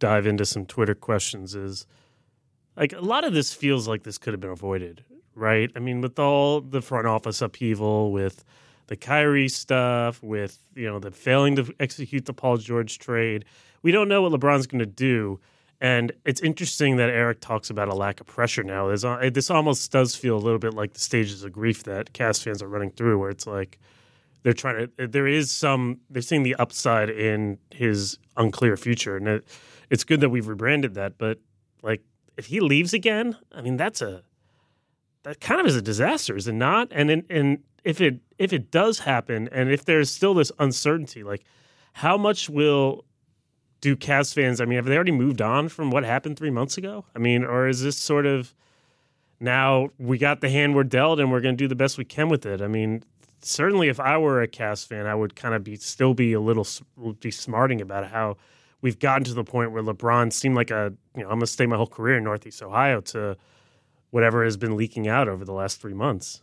dive 0.00 0.26
into 0.26 0.44
some 0.44 0.66
Twitter 0.66 0.96
questions 0.96 1.54
is 1.54 1.86
like 2.76 2.92
a 2.92 3.00
lot 3.00 3.24
of 3.24 3.32
this 3.34 3.52
feels 3.52 3.86
like 3.86 4.02
this 4.02 4.18
could 4.18 4.32
have 4.32 4.40
been 4.40 4.50
avoided, 4.50 5.04
right? 5.34 5.70
I 5.76 5.78
mean, 5.78 6.00
with 6.00 6.18
all 6.18 6.60
the 6.60 6.80
front 6.80 7.06
office 7.06 7.42
upheaval, 7.42 8.12
with 8.12 8.44
the 8.86 8.96
Kyrie 8.96 9.48
stuff, 9.48 10.22
with 10.22 10.58
you 10.74 10.86
know 10.86 10.98
the 10.98 11.10
failing 11.10 11.56
to 11.56 11.74
execute 11.80 12.26
the 12.26 12.32
Paul 12.32 12.56
George 12.56 12.98
trade. 12.98 13.44
We 13.82 13.90
don't 13.90 14.08
know 14.08 14.22
what 14.22 14.32
LeBron's 14.32 14.66
going 14.66 14.80
to 14.80 14.86
do, 14.86 15.40
and 15.80 16.12
it's 16.24 16.40
interesting 16.40 16.96
that 16.96 17.10
Eric 17.10 17.40
talks 17.40 17.70
about 17.70 17.88
a 17.88 17.94
lack 17.94 18.20
of 18.20 18.26
pressure 18.26 18.62
now. 18.62 18.86
There's, 18.86 19.04
uh, 19.04 19.30
this 19.32 19.50
almost 19.50 19.90
does 19.90 20.14
feel 20.14 20.36
a 20.36 20.38
little 20.38 20.58
bit 20.58 20.74
like 20.74 20.92
the 20.92 21.00
stages 21.00 21.42
of 21.42 21.52
grief 21.52 21.82
that 21.84 22.12
Cavs 22.12 22.42
fans 22.42 22.62
are 22.62 22.68
running 22.68 22.90
through, 22.90 23.18
where 23.18 23.30
it's 23.30 23.46
like 23.46 23.78
they're 24.42 24.52
trying 24.52 24.88
to. 24.96 25.08
There 25.08 25.26
is 25.26 25.50
some. 25.50 26.00
They're 26.10 26.22
seeing 26.22 26.42
the 26.42 26.54
upside 26.56 27.10
in 27.10 27.58
his 27.70 28.18
unclear 28.36 28.76
future, 28.76 29.16
and 29.16 29.26
it, 29.26 29.48
it's 29.90 30.04
good 30.04 30.20
that 30.20 30.30
we've 30.30 30.48
rebranded 30.48 30.94
that. 30.94 31.18
But 31.18 31.38
like, 31.82 32.02
if 32.36 32.46
he 32.46 32.60
leaves 32.60 32.94
again, 32.94 33.36
I 33.52 33.60
mean, 33.60 33.76
that's 33.76 34.02
a 34.02 34.22
that 35.24 35.40
kind 35.40 35.60
of 35.60 35.66
is 35.66 35.76
a 35.76 35.82
disaster, 35.82 36.36
is 36.36 36.48
it 36.48 36.54
not? 36.54 36.88
And 36.90 37.10
in, 37.10 37.24
and 37.30 37.58
if 37.84 38.00
it 38.00 38.20
if 38.38 38.52
it 38.52 38.70
does 38.70 39.00
happen, 39.00 39.48
and 39.52 39.70
if 39.70 39.84
there's 39.84 40.10
still 40.10 40.34
this 40.34 40.52
uncertainty, 40.58 41.22
like 41.22 41.44
how 41.94 42.16
much 42.16 42.48
will 42.48 43.04
do 43.80 43.96
Cavs 43.96 44.32
fans? 44.32 44.60
I 44.60 44.64
mean, 44.64 44.76
have 44.76 44.86
they 44.86 44.94
already 44.94 45.12
moved 45.12 45.42
on 45.42 45.68
from 45.68 45.90
what 45.90 46.04
happened 46.04 46.38
three 46.38 46.50
months 46.50 46.78
ago? 46.78 47.04
I 47.14 47.18
mean, 47.18 47.44
or 47.44 47.68
is 47.68 47.82
this 47.82 47.96
sort 47.96 48.26
of 48.26 48.54
now 49.40 49.90
we 49.98 50.18
got 50.18 50.40
the 50.40 50.48
hand 50.48 50.74
we're 50.74 50.84
dealt, 50.84 51.20
and 51.20 51.30
we're 51.30 51.40
going 51.40 51.56
to 51.56 51.62
do 51.62 51.68
the 51.68 51.74
best 51.74 51.98
we 51.98 52.04
can 52.04 52.28
with 52.28 52.46
it? 52.46 52.62
I 52.62 52.68
mean, 52.68 53.04
certainly, 53.42 53.88
if 53.88 54.00
I 54.00 54.16
were 54.18 54.40
a 54.40 54.48
Cavs 54.48 54.86
fan, 54.86 55.06
I 55.06 55.14
would 55.14 55.36
kind 55.36 55.54
of 55.54 55.62
be 55.62 55.76
still 55.76 56.14
be 56.14 56.32
a 56.32 56.40
little 56.40 56.66
be 57.20 57.30
smarting 57.30 57.80
about 57.80 58.08
how 58.08 58.36
we've 58.82 58.98
gotten 58.98 59.24
to 59.24 59.34
the 59.34 59.44
point 59.44 59.72
where 59.72 59.82
LeBron 59.82 60.32
seemed 60.32 60.54
like 60.54 60.70
a 60.70 60.92
you 61.16 61.22
know 61.22 61.28
I'm 61.28 61.38
going 61.38 61.40
to 61.40 61.46
stay 61.46 61.66
my 61.66 61.76
whole 61.76 61.86
career 61.86 62.18
in 62.18 62.24
Northeast 62.24 62.62
Ohio 62.62 63.00
to 63.00 63.36
whatever 64.10 64.44
has 64.44 64.58
been 64.58 64.76
leaking 64.76 65.08
out 65.08 65.28
over 65.28 65.44
the 65.44 65.52
last 65.52 65.80
three 65.80 65.94
months. 65.94 66.42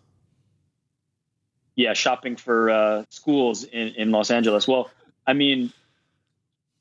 Yeah, 1.75 1.93
shopping 1.93 2.35
for 2.35 2.71
uh, 2.71 3.03
schools 3.09 3.63
in, 3.63 3.89
in 3.89 4.11
Los 4.11 4.31
Angeles. 4.31 4.67
Well, 4.67 4.89
I 5.25 5.33
mean, 5.33 5.71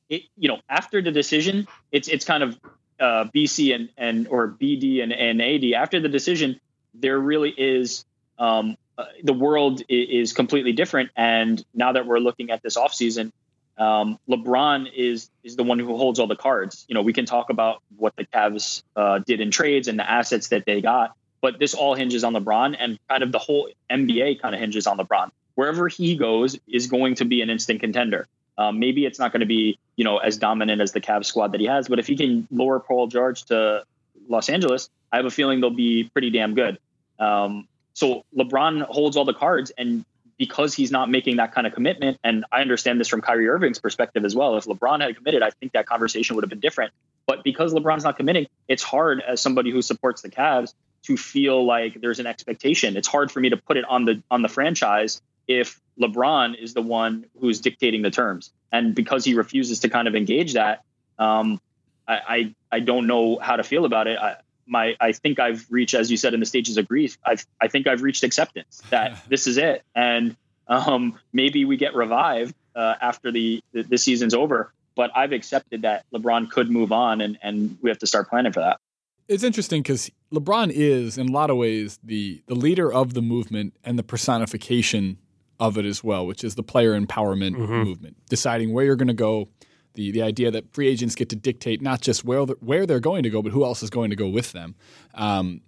it, 0.09 0.23
you 0.37 0.49
know, 0.49 0.59
after 0.69 1.03
the 1.03 1.13
decision, 1.13 1.69
it's 1.93 2.09
it's 2.09 2.25
kind 2.25 2.43
of 2.43 2.59
uh, 2.99 3.25
BC 3.35 3.75
and 3.75 3.91
and 3.97 4.29
or 4.29 4.49
BD 4.49 5.03
and, 5.03 5.13
and 5.13 5.43
AD. 5.43 5.73
After 5.77 6.01
the 6.01 6.09
decision, 6.09 6.59
there 6.95 7.19
really 7.19 7.51
is 7.51 8.05
um, 8.39 8.77
uh, 8.97 9.05
the 9.23 9.33
world 9.33 9.83
is, 9.89 10.31
is 10.31 10.33
completely 10.33 10.73
different. 10.73 11.11
And 11.17 11.65
now 11.75 11.93
that 11.93 12.07
we're 12.07 12.19
looking 12.19 12.51
at 12.51 12.63
this 12.63 12.77
offseason, 12.77 13.31
um, 13.79 14.19
LeBron 14.29 14.91
is 14.95 15.31
is 15.45 15.57
the 15.57 15.63
one 15.63 15.79
who 15.79 15.97
holds 15.97 16.19
all 16.19 16.27
the 16.27 16.37
cards. 16.37 16.85
You 16.89 16.95
know, 16.95 17.03
we 17.03 17.13
can 17.13 17.27
talk 17.27 17.49
about 17.51 17.83
what 17.97 18.15
the 18.17 18.25
Cavs 18.25 18.83
uh, 18.97 19.21
did 19.21 19.41
in 19.41 19.51
trades 19.51 19.89
and 19.89 19.99
the 19.99 20.11
assets 20.11 20.49
that 20.49 20.67
they 20.67 20.81
got, 20.81 21.17
but 21.41 21.59
this 21.59 21.75
all 21.75 21.95
hinges 21.95 22.25
on 22.25 22.35
LeBron, 22.35 22.77
and 22.79 22.99
kind 23.09 23.23
of 23.23 23.31
the 23.31 23.39
whole 23.39 23.71
NBA 23.91 24.43
kind 24.43 24.55
of 24.55 24.61
hinges 24.61 24.87
on 24.87 24.99
LeBron. 24.99 25.31
Wherever 25.55 25.89
he 25.89 26.17
goes 26.17 26.59
is 26.67 26.89
going 26.89 27.17
to 27.17 27.25
be 27.25 27.41
an 27.41 27.51
instant 27.51 27.81
contender. 27.81 28.27
Um, 28.57 28.81
maybe 28.81 29.07
it's 29.07 29.21
not 29.21 29.33
going 29.33 29.41
to 29.41 29.47
be 29.47 29.79
you 29.97 30.05
know 30.05 30.19
as 30.19 30.37
dominant 30.39 30.81
as 30.81 30.93
the 30.93 31.01
Cavs 31.01 31.27
squad 31.27 31.53
that 31.53 31.61
he 31.61 31.67
has, 31.67 31.89
but 31.89 32.01
if 32.01 32.09
he 32.09 32.17
can 32.17 32.49
lower 32.51 32.81
Paul 32.81 33.07
George 33.07 33.45
to 33.45 33.85
Los 34.29 34.49
Angeles, 34.49 34.91
I 35.13 35.17
have 35.17 35.27
a 35.27 35.31
feeling 35.31 35.61
they'll 35.61 35.71
be 35.71 36.11
pretty 36.13 36.31
damn 36.31 36.55
good. 36.55 36.79
Um, 37.21 37.69
so 37.95 38.25
LeBron 38.37 38.83
holds 38.83 39.17
all 39.17 39.25
the 39.25 39.35
cards, 39.35 39.71
and 39.79 40.05
because 40.39 40.73
he's 40.73 40.91
not 40.91 41.11
making 41.11 41.37
that 41.37 41.53
kind 41.53 41.67
of 41.67 41.75
commitment, 41.75 42.19
and 42.23 42.45
I 42.53 42.61
understand 42.61 43.01
this 43.01 43.09
from 43.09 43.21
Kyrie 43.21 43.49
Irving's 43.49 43.81
perspective 43.81 44.25
as 44.25 44.35
well. 44.35 44.57
If 44.57 44.65
LeBron 44.65 45.01
had 45.03 45.17
committed, 45.17 45.43
I 45.43 45.51
think 45.51 45.73
that 45.73 45.87
conversation 45.87 46.37
would 46.37 46.45
have 46.45 46.51
been 46.51 46.61
different. 46.61 46.93
But 47.27 47.45
because 47.45 47.75
LeBron's 47.75 48.05
not 48.05 48.17
committing, 48.17 48.47
it's 48.69 48.83
hard 48.83 49.21
as 49.21 49.41
somebody 49.41 49.71
who 49.71 49.83
supports 49.83 50.23
the 50.23 50.31
Cavs 50.31 50.75
to 51.03 51.17
feel 51.17 51.65
like 51.67 52.01
there's 52.01 52.21
an 52.21 52.27
expectation. 52.27 52.97
It's 52.97 53.09
hard 53.09 53.31
for 53.31 53.41
me 53.41 53.51
to 53.51 53.57
put 53.57 53.77
it 53.77 53.85
on 53.89 54.05
the 54.05 54.23
on 54.31 54.43
the 54.43 54.49
franchise 54.49 55.21
if 55.47 55.81
LeBron 56.01 56.61
is 56.61 56.75
the 56.75 56.83
one 56.83 57.27
who's 57.41 57.61
dictating 57.61 58.03
the 58.03 58.11
terms, 58.11 58.53
and 58.71 58.95
because 58.95 59.25
he 59.25 59.35
refuses 59.35 59.81
to 59.81 59.89
kind 59.89 60.07
of 60.07 60.15
engage 60.15 60.53
that, 60.53 60.85
um, 61.19 61.61
I, 62.07 62.21
I, 62.29 62.55
I 62.77 62.81
don't 62.81 63.07
know 63.07 63.39
how 63.39 63.57
to 63.57 63.65
feel 63.65 63.85
about 63.85 64.07
it. 64.07 64.19
I, 64.19 64.37
my 64.69 64.97
I 65.01 65.13
think 65.13 65.39
I've 65.39 65.67
reached, 65.71 65.95
as 65.95 66.11
you 66.11 66.17
said, 66.17 66.35
in 66.35 66.41
the 66.41 66.47
stages 66.47 66.77
of 66.77 66.87
grief. 66.87 67.19
I 67.25 67.37
I 67.61 67.69
think 67.69 67.87
I've 67.87 68.03
reached 68.03 68.23
acceptance 68.23 68.83
that 68.91 69.19
this 69.29 69.47
is 69.47 69.57
it, 69.57 69.83
and 69.95 70.37
um, 70.69 71.19
maybe 71.33 71.65
we 71.65 71.77
get 71.77 71.95
revived 71.95 72.55
uh, 72.75 72.95
after 73.01 73.31
the, 73.33 73.63
the 73.73 73.83
the 73.83 73.99
season's 73.99 74.35
over. 74.35 74.73
But 74.95 75.13
I've 75.15 75.33
accepted 75.33 75.83
that 75.83 76.05
LeBron 76.13 76.51
could 76.51 76.71
move 76.71 76.93
on, 76.93 77.21
and 77.21 77.39
and 77.43 77.79
we 77.83 77.91
have 77.91 77.99
to 77.99 78.07
start 78.07 78.29
planning 78.29 78.53
for 78.53 78.61
that. 78.61 78.81
It's 79.29 79.45
interesting 79.45 79.83
because 79.83 80.11
LeBron 80.33 80.71
is, 80.73 81.19
in 81.19 81.29
a 81.29 81.33
lot 81.33 81.51
of 81.51 81.57
ways, 81.57 81.99
the 82.03 82.43
the 82.47 82.55
leader 82.55 82.93
of 82.93 83.15
the 83.15 83.23
movement 83.23 83.75
and 83.85 83.99
the 83.99 84.03
personification 84.03 85.19
of 85.61 85.77
it 85.77 85.85
as 85.85 86.03
well, 86.05 86.27
which 86.27 86.45
is 86.45 86.55
the 86.55 86.63
player 86.63 86.99
empowerment 86.99 87.57
mm-hmm. 87.57 87.83
movement, 87.83 88.17
deciding 88.29 88.73
where 88.73 88.85
you're 88.85 88.97
going 88.97 89.09
to 89.09 89.15
go, 89.15 89.49
the 89.95 90.11
the 90.13 90.23
idea 90.23 90.51
that 90.51 90.73
free 90.73 90.89
agents 90.89 91.15
get 91.15 91.29
to 91.31 91.37
dictate 91.37 91.83
not 91.83 92.01
just 92.01 92.25
where 92.25 92.45
the, 92.47 92.55
where 92.61 92.87
they're 92.87 93.01
going 93.01 93.23
to 93.23 93.31
go, 93.31 93.43
but 93.43 93.53
who 93.53 93.65
else 93.65 93.83
is 93.83 93.91
going 93.91 94.11
to 94.11 94.17
go 94.17 94.29
with 94.29 94.53
them. 94.53 94.75
Um, 95.15 95.61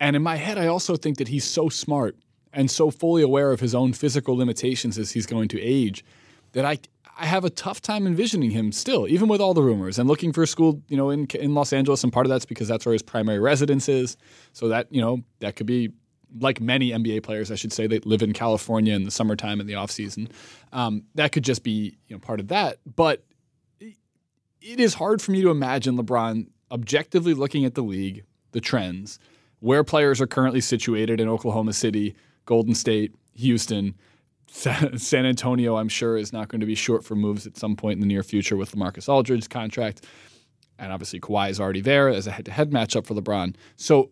and 0.00 0.16
in 0.16 0.22
my 0.22 0.36
head, 0.36 0.58
I 0.58 0.66
also 0.66 0.96
think 0.96 1.18
that 1.18 1.28
he's 1.28 1.44
so 1.44 1.68
smart 1.68 2.16
and 2.52 2.70
so 2.70 2.90
fully 2.90 3.22
aware 3.22 3.52
of 3.52 3.60
his 3.60 3.74
own 3.74 3.92
physical 3.92 4.36
limitations 4.36 4.98
as 4.98 5.12
he's 5.12 5.26
going 5.26 5.48
to 5.48 5.60
age 5.60 6.04
that 6.52 6.64
I 6.64 6.78
I 7.18 7.26
have 7.26 7.44
a 7.44 7.50
tough 7.50 7.82
time 7.82 8.06
envisioning 8.06 8.50
him 8.50 8.72
still, 8.72 9.06
even 9.06 9.28
with 9.28 9.42
all 9.42 9.52
the 9.52 9.62
rumors 9.62 9.98
and 9.98 10.08
looking 10.08 10.32
for 10.32 10.42
a 10.42 10.46
school, 10.46 10.82
you 10.88 10.96
know, 10.96 11.10
in 11.10 11.26
in 11.34 11.54
Los 11.54 11.72
Angeles. 11.72 12.02
And 12.02 12.12
part 12.12 12.26
of 12.26 12.30
that's 12.30 12.46
because 12.46 12.66
that's 12.66 12.86
where 12.86 12.94
his 12.94 13.02
primary 13.02 13.38
residence 13.38 13.88
is. 13.88 14.16
So 14.52 14.68
that 14.68 14.86
you 14.90 15.00
know 15.00 15.22
that 15.40 15.56
could 15.56 15.66
be 15.66 15.92
like 16.38 16.60
many 16.60 16.90
NBA 16.90 17.22
players, 17.22 17.50
I 17.50 17.56
should 17.56 17.72
say, 17.72 17.86
that 17.88 18.06
live 18.06 18.22
in 18.22 18.32
California 18.32 18.94
in 18.94 19.04
the 19.04 19.10
summertime 19.10 19.60
and 19.60 19.68
the 19.68 19.74
off 19.74 19.90
season. 19.90 20.28
Um, 20.72 21.02
that 21.16 21.32
could 21.32 21.44
just 21.44 21.62
be 21.62 21.98
you 22.08 22.16
know 22.16 22.20
part 22.20 22.40
of 22.40 22.48
that, 22.48 22.78
but 22.96 23.22
it 24.60 24.80
is 24.80 24.94
hard 24.94 25.22
for 25.22 25.32
me 25.32 25.42
to 25.42 25.50
imagine 25.50 25.96
LeBron 25.96 26.48
objectively 26.70 27.34
looking 27.34 27.64
at 27.64 27.74
the 27.74 27.82
league, 27.82 28.24
the 28.52 28.60
trends, 28.60 29.18
where 29.60 29.84
players 29.84 30.20
are 30.20 30.26
currently 30.26 30.60
situated 30.60 31.20
in 31.20 31.28
Oklahoma 31.28 31.72
City, 31.72 32.14
Golden 32.46 32.74
State, 32.74 33.14
Houston, 33.34 33.94
San 34.46 35.26
Antonio, 35.26 35.76
I'm 35.76 35.88
sure, 35.88 36.16
is 36.16 36.32
not 36.32 36.48
going 36.48 36.60
to 36.60 36.66
be 36.66 36.74
short 36.74 37.04
for 37.04 37.14
moves 37.14 37.46
at 37.46 37.56
some 37.56 37.76
point 37.76 37.94
in 37.94 38.00
the 38.00 38.06
near 38.06 38.22
future 38.22 38.56
with 38.56 38.72
LaMarcus 38.72 39.08
Aldridge's 39.08 39.48
contract. 39.48 40.04
And 40.78 40.92
obviously, 40.92 41.20
Kawhi 41.20 41.50
is 41.50 41.60
already 41.60 41.82
there 41.82 42.08
as 42.08 42.26
a 42.26 42.32
head 42.32 42.46
to 42.46 42.50
head 42.50 42.70
matchup 42.70 43.06
for 43.06 43.14
LeBron. 43.14 43.54
So 43.76 44.10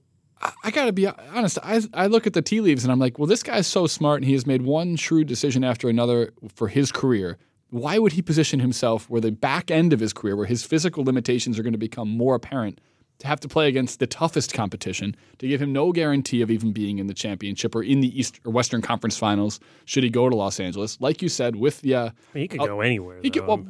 I, 0.63 0.71
got 0.71 0.85
to 0.85 0.93
be 0.93 1.07
honest. 1.07 1.59
I, 1.63 1.83
I 1.95 2.07
look 2.07 2.27
at 2.27 2.35
the 2.35 2.43
tea 2.43 2.61
leaves 2.61 2.85
and 2.85 2.93
I'm 2.93 3.01
like, 3.01 3.19
well, 3.19 3.27
this 3.27 3.43
guy's 3.43 3.67
so 3.67 3.87
smart 3.87 4.19
and 4.19 4.27
he 4.27 4.35
has 4.35 4.47
made 4.47 4.63
one 4.63 4.95
shrewd 4.97 5.27
decision 5.27 5.65
after 5.65 5.89
another 5.89 6.33
for 6.55 6.69
his 6.69 6.93
career 6.93 7.39
why 7.71 7.99
would 7.99 8.13
he 8.13 8.23
position 8.23 8.61
himself 8.61 9.09
where 9.11 9.21
the 9.21 9.31
back 9.31 9.71
end 9.71 9.93
of 9.93 10.01
his 10.01 10.13
career, 10.13 10.37
where 10.37 10.47
his 10.47 10.65
physical 10.65 11.05
limitations 11.05 11.59
are 11.59 11.63
going 11.63 11.73
to 11.73 11.79
become 11.79 12.09
more 12.09 12.35
apparent, 12.35 12.81
to 13.19 13.27
have 13.27 13.41
to 13.41 13.49
play 13.49 13.69
against 13.69 13.99
the 13.99 14.07
toughest 14.07 14.55
competition, 14.55 15.17
to 15.39 15.49
give 15.49 15.61
him 15.61 15.73
no 15.73 15.93
guarantee 15.93 16.41
of 16.41 16.51
even 16.51 16.73
being 16.73 16.99
in 16.99 17.09
the 17.09 17.15
championship 17.15 17.75
or 17.75 17.83
in 17.83 18.01
the 18.01 18.19
East 18.19 18.41
or 18.45 18.53
Western 18.53 18.81
Conference 18.81 19.19
Finals 19.19 19.59
should 19.85 20.05
he 20.05 20.11
go 20.11 20.29
to 20.29 20.37
Los 20.37 20.61
Angeles? 20.61 21.01
Like 21.01 21.21
you 21.21 21.29
said, 21.29 21.57
with 21.57 21.81
the 21.81 21.95
uh, 21.95 22.11
he 22.33 22.47
could 22.47 22.61
uh, 22.61 22.67
go 22.67 22.81
anywhere. 22.81 23.21
He 23.21 23.31
could 23.31 23.47
well 23.47 23.67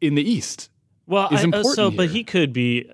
in 0.00 0.14
the 0.14 0.22
East. 0.22 0.70
Well, 1.06 1.28
I, 1.30 1.44
uh, 1.52 1.62
so 1.64 1.90
but 1.90 2.10
he 2.10 2.22
could 2.22 2.52
be. 2.52 2.90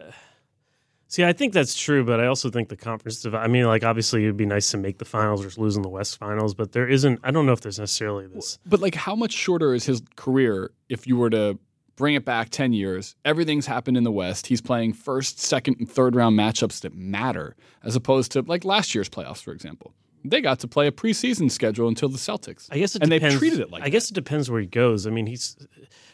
See, 1.10 1.24
I 1.24 1.32
think 1.32 1.54
that's 1.54 1.74
true, 1.74 2.04
but 2.04 2.20
I 2.20 2.26
also 2.26 2.50
think 2.50 2.68
the 2.68 2.76
conference. 2.76 3.24
I 3.24 3.46
mean, 3.48 3.64
like 3.64 3.82
obviously, 3.82 4.24
it'd 4.24 4.36
be 4.36 4.44
nice 4.44 4.70
to 4.72 4.76
make 4.76 4.98
the 4.98 5.06
finals 5.06 5.44
or 5.44 5.60
lose 5.60 5.74
in 5.74 5.82
the 5.82 5.88
West 5.88 6.18
Finals, 6.18 6.54
but 6.54 6.72
there 6.72 6.86
isn't. 6.86 7.18
I 7.24 7.30
don't 7.30 7.46
know 7.46 7.52
if 7.52 7.62
there's 7.62 7.78
necessarily 7.78 8.26
this. 8.26 8.58
But 8.66 8.80
like, 8.80 8.94
how 8.94 9.14
much 9.16 9.32
shorter 9.32 9.74
is 9.74 9.86
his 9.86 10.02
career 10.16 10.70
if 10.90 11.06
you 11.06 11.16
were 11.16 11.30
to 11.30 11.58
bring 11.96 12.14
it 12.14 12.26
back 12.26 12.50
ten 12.50 12.74
years? 12.74 13.16
Everything's 13.24 13.64
happened 13.64 13.96
in 13.96 14.04
the 14.04 14.12
West. 14.12 14.48
He's 14.48 14.60
playing 14.60 14.92
first, 14.92 15.40
second, 15.40 15.76
and 15.78 15.90
third 15.90 16.14
round 16.14 16.38
matchups 16.38 16.82
that 16.82 16.94
matter, 16.94 17.56
as 17.82 17.96
opposed 17.96 18.32
to 18.32 18.42
like 18.42 18.66
last 18.66 18.94
year's 18.94 19.08
playoffs, 19.08 19.42
for 19.42 19.52
example. 19.52 19.94
They 20.24 20.42
got 20.42 20.58
to 20.60 20.68
play 20.68 20.88
a 20.88 20.92
preseason 20.92 21.50
schedule 21.50 21.88
until 21.88 22.10
the 22.10 22.18
Celtics. 22.18 22.68
I 22.70 22.78
guess, 22.80 22.96
and 22.96 23.10
depends, 23.10 23.34
they've 23.34 23.38
treated 23.38 23.60
it 23.60 23.70
like. 23.70 23.80
I 23.80 23.86
that. 23.86 23.92
guess 23.92 24.10
it 24.10 24.14
depends 24.14 24.50
where 24.50 24.60
he 24.60 24.66
goes. 24.66 25.06
I 25.06 25.10
mean, 25.10 25.26
he's. 25.26 25.56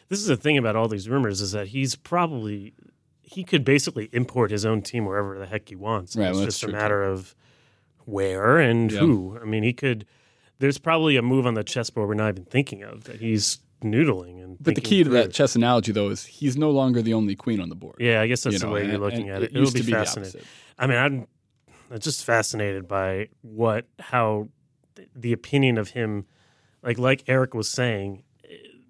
This 0.09 0.21
is 0.21 0.27
the 0.27 0.37
thing 0.37 0.57
about 0.57 0.77
all 0.77 0.87
these 0.87 1.09
rumors 1.09 1.41
is 1.41 1.51
that 1.51 1.67
he's 1.67 1.97
probably 1.97 2.75
he 3.35 3.45
could 3.45 3.65
basically 3.65 4.09
import 4.13 4.51
his 4.51 4.65
own 4.65 4.81
team 4.83 5.07
wherever 5.07 5.39
the 5.39 5.47
heck 5.47 5.69
he 5.69 5.75
wants. 5.75 6.17
Right, 6.17 6.29
it's 6.29 6.37
well, 6.37 6.45
just 6.45 6.63
a 6.65 6.69
matter 6.69 7.05
too. 7.05 7.11
of 7.11 7.35
where 8.05 8.59
and 8.59 8.91
yeah. 8.91 9.01
who. 9.01 9.39
I 9.41 9.45
mean, 9.45 9.63
he 9.63 9.73
could. 9.73 10.07
There's 10.59 10.79
probably 10.79 11.17
a 11.17 11.23
move 11.23 11.47
on 11.47 11.55
the 11.55 11.65
chessboard 11.65 12.09
we're 12.09 12.15
not 12.15 12.29
even 12.29 12.45
thinking 12.45 12.83
of 12.83 13.05
that 13.05 13.21
he's 13.21 13.59
noodling 13.83 14.43
and. 14.43 14.57
But 14.61 14.75
the 14.75 14.81
key 14.81 15.05
to 15.05 15.11
that 15.11 15.33
chess 15.33 15.57
analogy, 15.57 15.93
though, 15.93 16.11
is 16.11 16.25
he's 16.25 16.57
no 16.57 16.71
longer 16.71 17.03
the 17.03 17.15
only 17.15 17.35
queen 17.37 17.61
on 17.61 17.69
the 17.69 17.75
board. 17.75 17.97
Yeah, 17.99 18.21
I 18.21 18.27
guess 18.27 18.43
that's 18.43 18.55
you 18.55 18.59
the 18.61 18.67
know, 18.67 18.73
way 18.73 18.83
and, 18.83 18.91
you're 18.91 19.01
looking 19.01 19.29
at 19.29 19.43
it. 19.43 19.51
it 19.51 19.57
It'll 19.57 19.73
be, 19.73 19.83
be 19.83 19.93
fascinating. 19.93 20.43
I 20.79 20.87
mean, 20.87 20.99
I'm, 20.99 21.27
I'm 21.91 21.99
just 21.99 22.25
fascinated 22.25 22.89
by 22.89 23.29
what 23.43 23.87
how 23.99 24.49
the 25.15 25.33
opinion 25.33 25.79
of 25.79 25.91
him, 25.91 26.27
like 26.83 26.99
like 26.99 27.25
Eric 27.27 27.55
was 27.55 27.69
saying, 27.69 28.24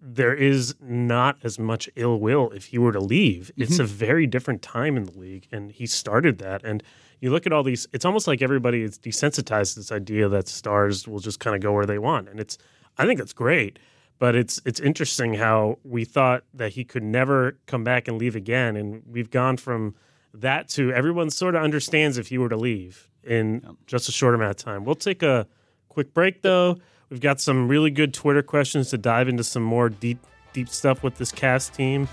there 0.07 0.35
is 0.35 0.75
not 0.83 1.39
as 1.43 1.59
much 1.59 1.89
ill 1.97 2.21
will 2.21 2.51
if 2.51 2.67
he 2.67 2.79
were 2.79 2.93
to 2.93 3.01
leave. 3.01 3.51
Mm-hmm. 3.53 3.63
It's 3.63 3.79
a 3.79 3.85
very 3.85 4.27
different 4.27 4.61
time 4.61 4.97
in 4.97 5.05
the 5.05 5.19
league, 5.19 5.49
and 5.51 5.73
he 5.73 5.87
started 5.87 6.39
that. 6.39 6.63
And 6.63 6.83
you 7.21 7.31
look 7.31 7.47
at 7.47 7.53
all 7.53 7.63
these; 7.63 7.87
it's 7.93 8.05
almost 8.05 8.27
like 8.27 8.43
everybody 8.43 8.83
is 8.83 8.99
desensitized 8.99 9.75
to 9.75 9.81
this 9.81 9.91
idea 9.91 10.29
that 10.29 10.47
stars 10.47 11.09
will 11.09 11.21
just 11.21 11.41
kind 11.41 11.57
of 11.57 11.63
go 11.63 11.73
where 11.73 11.87
they 11.87 11.99
want. 11.99 12.29
And 12.29 12.39
it's 12.39 12.59
I 12.99 13.07
think 13.07 13.19
that's 13.19 13.33
great. 13.33 13.79
But 14.19 14.35
it's 14.35 14.61
it's 14.65 14.79
interesting 14.79 15.35
how 15.35 15.79
we 15.85 16.05
thought 16.05 16.45
that 16.53 16.73
he 16.73 16.85
could 16.85 17.03
never 17.03 17.59
come 17.67 17.83
back 17.83 18.07
and 18.07 18.19
leave 18.19 18.37
again, 18.37 18.77
and 18.77 19.03
we've 19.11 19.31
gone 19.31 19.57
from 19.57 19.95
that 20.35 20.69
to 20.69 20.93
everyone 20.93 21.31
sort 21.31 21.55
of 21.55 21.63
understands 21.63 22.19
if 22.19 22.29
he 22.29 22.39
were 22.39 22.49
to 22.49 22.57
leave 22.57 23.09
in 23.23 23.77
just 23.87 24.09
a 24.09 24.13
short 24.13 24.35
amount 24.35 24.51
of 24.51 24.57
time. 24.57 24.85
We'll 24.85 24.95
take 24.95 25.23
a 25.23 25.47
quick 25.89 26.13
break 26.13 26.43
though. 26.43 26.79
We've 27.15 27.21
got 27.21 27.41
some 27.41 27.69
really 27.69 27.93
good 27.93 28.13
Twitter 28.13 28.43
questions 28.43 28.91
to 28.91 28.99
dive 28.99 29.29
into 29.29 29.45
some 29.45 29.63
more 29.63 29.89
deep 29.89 30.19
deep 30.53 30.69
stuff 30.69 31.05
with 31.05 31.17
this 31.17 31.31
cast 31.31 31.73
team. 31.73 32.09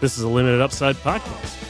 This 0.00 0.18
is 0.18 0.24
a 0.24 0.28
limited 0.28 0.60
upside 0.60 0.96
podcast. 0.96 1.68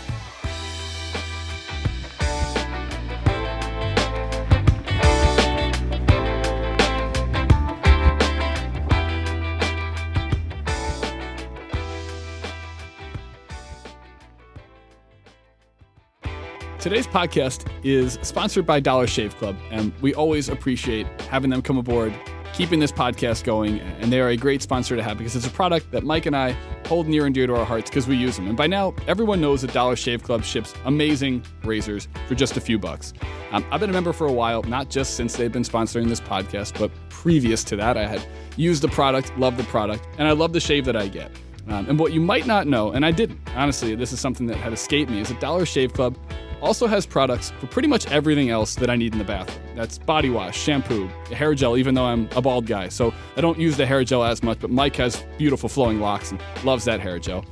Today's 16.80 17.06
podcast 17.06 17.70
is 17.84 18.18
sponsored 18.22 18.66
by 18.66 18.80
Dollar 18.80 19.06
Shave 19.06 19.36
Club, 19.36 19.56
and 19.70 19.92
we 20.00 20.14
always 20.14 20.48
appreciate 20.48 21.06
having 21.30 21.50
them 21.50 21.60
come 21.60 21.76
aboard, 21.76 22.12
keeping 22.52 22.80
this 22.80 22.92
podcast 22.92 23.44
going. 23.44 23.80
And 23.80 24.12
they 24.12 24.20
are 24.20 24.28
a 24.28 24.36
great 24.36 24.62
sponsor 24.62 24.96
to 24.96 25.02
have 25.02 25.18
because 25.18 25.34
it's 25.36 25.46
a 25.46 25.50
product 25.50 25.90
that 25.92 26.04
Mike 26.04 26.26
and 26.26 26.36
I 26.36 26.56
hold 26.86 27.06
near 27.06 27.26
and 27.26 27.34
dear 27.34 27.46
to 27.46 27.56
our 27.56 27.64
hearts 27.64 27.90
because 27.90 28.06
we 28.06 28.16
use 28.16 28.36
them. 28.36 28.48
And 28.48 28.56
by 28.56 28.66
now, 28.66 28.94
everyone 29.06 29.40
knows 29.40 29.62
that 29.62 29.72
Dollar 29.72 29.96
Shave 29.96 30.22
Club 30.22 30.44
ships 30.44 30.74
amazing 30.84 31.44
razors 31.64 32.08
for 32.28 32.34
just 32.34 32.56
a 32.56 32.60
few 32.60 32.78
bucks. 32.78 33.12
Um, 33.52 33.64
I've 33.70 33.80
been 33.80 33.90
a 33.90 33.92
member 33.94 34.12
for 34.12 34.26
a 34.26 34.32
while, 34.32 34.62
not 34.62 34.90
just 34.90 35.14
since 35.14 35.36
they've 35.36 35.52
been 35.52 35.62
sponsoring 35.62 36.08
this 36.08 36.20
podcast, 36.20 36.78
but 36.78 36.90
previous 37.08 37.64
to 37.64 37.76
that, 37.76 37.96
I 37.96 38.06
had 38.06 38.26
used 38.56 38.82
the 38.82 38.88
product, 38.88 39.36
loved 39.38 39.56
the 39.56 39.64
product, 39.64 40.06
and 40.18 40.28
I 40.28 40.32
love 40.32 40.52
the 40.52 40.60
shave 40.60 40.84
that 40.86 40.96
I 40.96 41.08
get. 41.08 41.30
Um, 41.68 41.88
and 41.88 41.98
what 41.98 42.12
you 42.12 42.20
might 42.20 42.46
not 42.46 42.66
know, 42.66 42.90
and 42.90 43.06
I 43.06 43.12
didn't, 43.12 43.38
honestly, 43.54 43.94
this 43.94 44.12
is 44.12 44.20
something 44.20 44.46
that 44.46 44.56
had 44.56 44.72
escaped 44.72 45.10
me, 45.10 45.20
is 45.20 45.28
that 45.28 45.40
Dollar 45.40 45.64
Shave 45.64 45.92
Club 45.92 46.18
also 46.62 46.86
has 46.86 47.04
products 47.04 47.52
for 47.58 47.66
pretty 47.66 47.88
much 47.88 48.06
everything 48.10 48.48
else 48.48 48.76
that 48.76 48.88
I 48.88 48.96
need 48.96 49.12
in 49.12 49.18
the 49.18 49.24
bathroom. 49.24 49.60
That's 49.74 49.98
body 49.98 50.30
wash, 50.30 50.58
shampoo, 50.58 51.08
hair 51.32 51.54
gel, 51.54 51.76
even 51.76 51.94
though 51.94 52.04
I'm 52.04 52.28
a 52.36 52.40
bald 52.40 52.66
guy. 52.66 52.88
So 52.88 53.12
I 53.36 53.40
don't 53.40 53.58
use 53.58 53.76
the 53.76 53.84
hair 53.84 54.04
gel 54.04 54.24
as 54.24 54.42
much, 54.42 54.60
but 54.60 54.70
Mike 54.70 54.96
has 54.96 55.24
beautiful 55.36 55.68
flowing 55.68 56.00
locks 56.00 56.30
and 56.30 56.40
loves 56.64 56.84
that 56.84 57.00
hair 57.00 57.18
gel. 57.18 57.44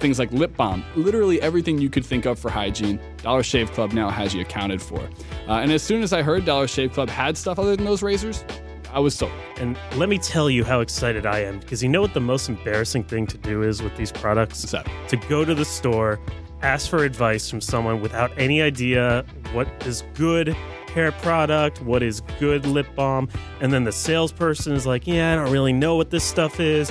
Things 0.00 0.18
like 0.18 0.30
lip 0.32 0.54
balm, 0.56 0.84
literally 0.94 1.40
everything 1.40 1.78
you 1.78 1.88
could 1.88 2.04
think 2.04 2.26
of 2.26 2.38
for 2.38 2.50
hygiene, 2.50 3.00
Dollar 3.22 3.42
Shave 3.42 3.72
Club 3.72 3.92
now 3.92 4.10
has 4.10 4.34
you 4.34 4.42
accounted 4.42 4.82
for. 4.82 5.00
Uh, 5.48 5.52
and 5.52 5.72
as 5.72 5.82
soon 5.82 6.02
as 6.02 6.12
I 6.12 6.22
heard 6.22 6.44
Dollar 6.44 6.66
Shave 6.66 6.92
Club 6.92 7.08
had 7.08 7.38
stuff 7.38 7.58
other 7.58 7.76
than 7.76 7.86
those 7.86 8.02
razors, 8.02 8.44
I 8.92 8.98
was 8.98 9.14
sold. 9.14 9.32
And 9.58 9.78
let 9.96 10.08
me 10.08 10.18
tell 10.18 10.50
you 10.50 10.64
how 10.64 10.80
excited 10.80 11.24
I 11.24 11.40
am 11.40 11.60
because 11.60 11.82
you 11.82 11.88
know 11.88 12.00
what 12.00 12.14
the 12.14 12.20
most 12.20 12.48
embarrassing 12.48 13.04
thing 13.04 13.26
to 13.28 13.38
do 13.38 13.62
is 13.62 13.82
with 13.82 13.96
these 13.96 14.12
products? 14.12 14.62
What's 14.62 14.72
that? 14.72 14.90
To 15.08 15.16
go 15.28 15.44
to 15.44 15.54
the 15.54 15.64
store, 15.64 16.18
ask 16.62 16.88
for 16.88 17.04
advice 17.04 17.48
from 17.48 17.60
someone 17.60 18.00
without 18.00 18.30
any 18.38 18.62
idea 18.62 19.24
what 19.52 19.68
is 19.86 20.02
good 20.14 20.48
hair 20.94 21.12
product, 21.12 21.82
what 21.82 22.02
is 22.02 22.22
good 22.40 22.64
lip 22.64 22.86
balm, 22.94 23.28
and 23.60 23.72
then 23.72 23.84
the 23.84 23.92
salesperson 23.92 24.72
is 24.72 24.86
like, 24.86 25.06
"Yeah, 25.06 25.32
I 25.32 25.36
don't 25.36 25.52
really 25.52 25.72
know 25.72 25.96
what 25.96 26.10
this 26.10 26.24
stuff 26.24 26.58
is." 26.58 26.90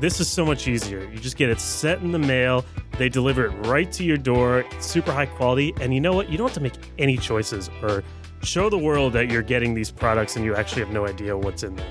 This 0.00 0.20
is 0.20 0.28
so 0.28 0.44
much 0.44 0.68
easier. 0.68 1.00
You 1.10 1.18
just 1.18 1.36
get 1.36 1.48
it 1.48 1.58
sent 1.58 2.02
in 2.02 2.12
the 2.12 2.18
mail. 2.18 2.64
They 2.98 3.08
deliver 3.08 3.46
it 3.46 3.52
right 3.66 3.90
to 3.92 4.04
your 4.04 4.16
door. 4.16 4.64
It's 4.72 4.86
super 4.86 5.12
high 5.12 5.26
quality, 5.26 5.74
and 5.80 5.92
you 5.94 6.00
know 6.00 6.12
what? 6.12 6.28
You 6.30 6.38
don't 6.38 6.48
have 6.48 6.54
to 6.54 6.60
make 6.60 6.74
any 6.98 7.16
choices 7.16 7.70
or 7.82 8.04
show 8.42 8.70
the 8.70 8.78
world 8.78 9.12
that 9.14 9.30
you're 9.30 9.42
getting 9.42 9.74
these 9.74 9.90
products 9.90 10.36
and 10.36 10.44
you 10.44 10.54
actually 10.54 10.82
have 10.82 10.90
no 10.92 11.06
idea 11.06 11.36
what's 11.36 11.62
in 11.62 11.76
them. 11.76 11.86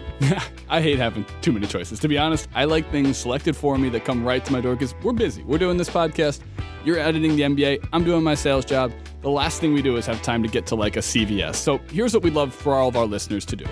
I 0.69 0.81
hate 0.81 0.97
having 0.97 1.25
too 1.41 1.51
many 1.51 1.67
choices. 1.67 1.99
To 1.99 2.07
be 2.07 2.17
honest, 2.17 2.47
I 2.55 2.65
like 2.65 2.89
things 2.91 3.17
selected 3.17 3.55
for 3.55 3.77
me 3.77 3.89
that 3.89 4.05
come 4.05 4.23
right 4.23 4.43
to 4.45 4.53
my 4.53 4.61
door 4.61 4.75
because 4.75 4.95
we're 5.03 5.13
busy. 5.13 5.43
We're 5.43 5.57
doing 5.57 5.77
this 5.77 5.89
podcast. 5.89 6.41
You're 6.85 6.99
editing 6.99 7.35
the 7.35 7.43
NBA. 7.43 7.89
I'm 7.91 8.03
doing 8.03 8.23
my 8.23 8.35
sales 8.35 8.65
job. 8.65 8.93
The 9.21 9.29
last 9.29 9.59
thing 9.59 9.73
we 9.73 9.81
do 9.81 9.97
is 9.97 10.05
have 10.05 10.21
time 10.21 10.41
to 10.43 10.49
get 10.49 10.65
to 10.67 10.75
like 10.75 10.95
a 10.95 11.01
CVS. 11.01 11.55
So 11.55 11.79
here's 11.91 12.13
what 12.13 12.23
we'd 12.23 12.33
love 12.33 12.53
for 12.53 12.75
all 12.75 12.87
of 12.87 12.95
our 12.95 13.05
listeners 13.05 13.45
to 13.45 13.55
do. 13.55 13.65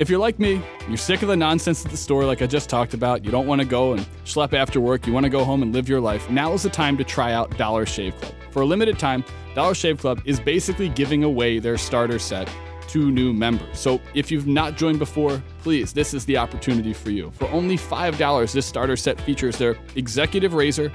If 0.00 0.10
you're 0.10 0.18
like 0.18 0.40
me, 0.40 0.60
you're 0.88 0.96
sick 0.96 1.22
of 1.22 1.28
the 1.28 1.36
nonsense 1.36 1.84
at 1.84 1.90
the 1.90 1.96
store, 1.96 2.24
like 2.24 2.42
I 2.42 2.48
just 2.48 2.68
talked 2.68 2.94
about, 2.94 3.24
you 3.24 3.30
don't 3.30 3.46
want 3.46 3.60
to 3.60 3.66
go 3.66 3.92
and 3.92 4.04
schlep 4.24 4.52
after 4.52 4.80
work, 4.80 5.06
you 5.06 5.12
want 5.12 5.22
to 5.22 5.30
go 5.30 5.44
home 5.44 5.62
and 5.62 5.72
live 5.72 5.88
your 5.88 6.00
life, 6.00 6.28
now 6.28 6.52
is 6.52 6.64
the 6.64 6.70
time 6.70 6.96
to 6.96 7.04
try 7.04 7.32
out 7.32 7.56
Dollar 7.56 7.86
Shave 7.86 8.16
Club. 8.20 8.34
For 8.54 8.62
a 8.62 8.66
limited 8.66 9.00
time, 9.00 9.24
Dollar 9.56 9.74
Shave 9.74 9.98
Club 9.98 10.22
is 10.24 10.38
basically 10.38 10.88
giving 10.88 11.24
away 11.24 11.58
their 11.58 11.76
starter 11.76 12.20
set 12.20 12.48
to 12.86 13.10
new 13.10 13.32
members. 13.32 13.76
So 13.76 14.00
if 14.14 14.30
you've 14.30 14.46
not 14.46 14.76
joined 14.76 15.00
before, 15.00 15.42
please, 15.58 15.92
this 15.92 16.14
is 16.14 16.24
the 16.24 16.36
opportunity 16.36 16.92
for 16.92 17.10
you. 17.10 17.32
For 17.32 17.48
only 17.50 17.76
$5, 17.76 18.52
this 18.52 18.64
starter 18.64 18.96
set 18.96 19.20
features 19.22 19.58
their 19.58 19.76
executive 19.96 20.54
razor, 20.54 20.92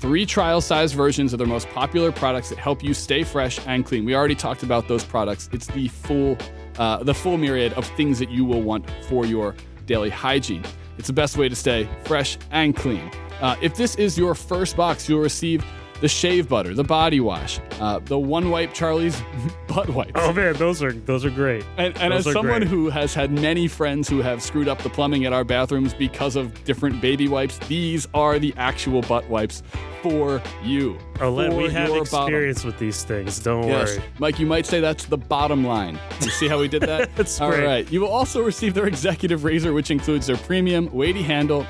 three 0.00 0.26
trial 0.26 0.60
size 0.60 0.92
versions 0.92 1.32
of 1.32 1.38
their 1.38 1.46
most 1.46 1.66
popular 1.70 2.12
products 2.12 2.50
that 2.50 2.58
help 2.58 2.84
you 2.84 2.92
stay 2.92 3.24
fresh 3.24 3.58
and 3.66 3.86
clean. 3.86 4.04
We 4.04 4.14
already 4.14 4.34
talked 4.34 4.62
about 4.62 4.86
those 4.86 5.02
products. 5.02 5.48
It's 5.50 5.68
the 5.68 5.88
full 5.88 6.36
uh, 6.76 7.02
the 7.02 7.14
full 7.14 7.38
myriad 7.38 7.72
of 7.72 7.86
things 7.96 8.18
that 8.18 8.30
you 8.30 8.44
will 8.44 8.60
want 8.60 8.90
for 9.08 9.24
your 9.24 9.54
daily 9.86 10.10
hygiene. 10.10 10.64
It's 10.98 11.06
the 11.06 11.14
best 11.14 11.38
way 11.38 11.48
to 11.48 11.56
stay 11.56 11.88
fresh 12.04 12.36
and 12.50 12.76
clean. 12.76 13.10
Uh, 13.40 13.56
if 13.62 13.76
this 13.76 13.94
is 13.96 14.18
your 14.18 14.34
first 14.34 14.76
box, 14.76 15.08
you'll 15.08 15.20
receive 15.20 15.64
the 16.02 16.08
shave 16.08 16.48
butter, 16.48 16.74
the 16.74 16.84
body 16.84 17.20
wash, 17.20 17.58
uh, 17.80 17.98
the 18.00 18.18
one 18.18 18.50
wipe 18.50 18.74
Charlie's 18.74 19.22
butt 19.68 19.88
wipes. 19.88 20.12
Oh 20.16 20.32
man, 20.34 20.52
those 20.54 20.82
are 20.82 20.92
those 20.92 21.24
are 21.24 21.30
great. 21.30 21.64
And, 21.78 21.96
and 21.98 22.12
as 22.12 22.24
someone 22.24 22.58
great. 22.60 22.68
who 22.68 22.90
has 22.90 23.14
had 23.14 23.30
many 23.32 23.68
friends 23.68 24.08
who 24.08 24.20
have 24.20 24.42
screwed 24.42 24.68
up 24.68 24.82
the 24.82 24.90
plumbing 24.90 25.24
at 25.24 25.32
our 25.32 25.44
bathrooms 25.44 25.94
because 25.94 26.36
of 26.36 26.62
different 26.64 27.00
baby 27.00 27.28
wipes, 27.28 27.56
these 27.68 28.06
are 28.12 28.38
the 28.38 28.52
actual 28.58 29.00
butt 29.02 29.26
wipes 29.30 29.62
for 30.02 30.42
you. 30.64 30.98
Oh, 31.20 31.30
Len, 31.30 31.54
we 31.56 31.70
have 31.70 31.88
your 31.88 32.04
bottom. 32.04 32.24
experience 32.26 32.64
with 32.64 32.76
these 32.78 33.04
things. 33.04 33.38
Don't 33.38 33.68
Yes. 33.68 33.96
worry. 33.96 34.04
Mike, 34.18 34.38
you 34.40 34.46
might 34.46 34.66
say 34.66 34.80
that's 34.80 35.04
the 35.04 35.16
bottom 35.16 35.64
line. 35.64 35.98
You 36.20 36.30
see 36.30 36.48
how 36.48 36.58
we 36.58 36.66
did 36.66 36.82
that? 36.82 37.14
That's 37.16 37.40
All 37.40 37.50
great. 37.50 37.64
right. 37.64 37.92
You 37.92 38.00
will 38.00 38.08
also 38.08 38.42
receive 38.42 38.74
their 38.74 38.86
executive 38.88 39.44
razor, 39.44 39.72
which 39.72 39.92
includes 39.92 40.26
their 40.26 40.36
premium 40.38 40.92
weighty 40.92 41.22
handle, 41.22 41.64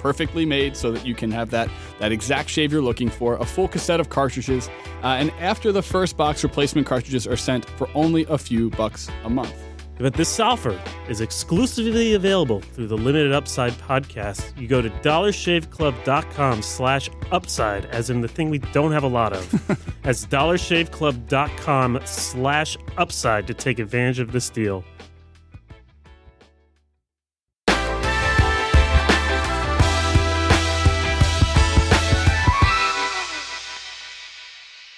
perfectly 0.00 0.44
made 0.46 0.76
so 0.76 0.90
that 0.90 1.06
you 1.06 1.14
can 1.14 1.30
have 1.30 1.50
that, 1.50 1.68
that 1.98 2.12
exact 2.12 2.48
shave 2.48 2.72
you're 2.72 2.82
looking 2.82 3.08
for, 3.08 3.36
a 3.36 3.44
full 3.44 3.68
cassette 3.68 4.00
of 4.00 4.08
cartridges, 4.08 4.68
uh, 5.02 5.08
and 5.08 5.30
after 5.40 5.72
the 5.72 5.82
first 5.82 6.16
box, 6.16 6.42
replacement 6.42 6.86
cartridges 6.86 7.26
are 7.26 7.36
sent 7.36 7.64
for 7.70 7.88
only 7.94 8.26
a 8.28 8.38
few 8.38 8.70
bucks 8.70 9.08
a 9.24 9.30
month. 9.30 9.54
But 10.00 10.14
this 10.14 10.40
offer 10.40 10.80
is 11.10 11.20
exclusively 11.20 12.14
available 12.14 12.60
through 12.60 12.86
the 12.86 12.96
Limited 12.96 13.32
Upside 13.32 13.72
podcast. 13.74 14.58
You 14.58 14.66
go 14.66 14.80
to 14.80 14.88
dollarshaveclub.com 14.88 16.62
slash 16.62 17.10
upside, 17.30 17.84
as 17.86 18.08
in 18.08 18.22
the 18.22 18.28
thing 18.28 18.48
we 18.48 18.58
don't 18.58 18.92
have 18.92 19.02
a 19.02 19.08
lot 19.08 19.34
of. 19.34 19.50
That's 20.02 20.24
dollarshaveclub.com 20.24 22.00
slash 22.06 22.78
upside 22.96 23.46
to 23.46 23.52
take 23.52 23.78
advantage 23.78 24.20
of 24.20 24.32
this 24.32 24.48
deal. 24.48 24.84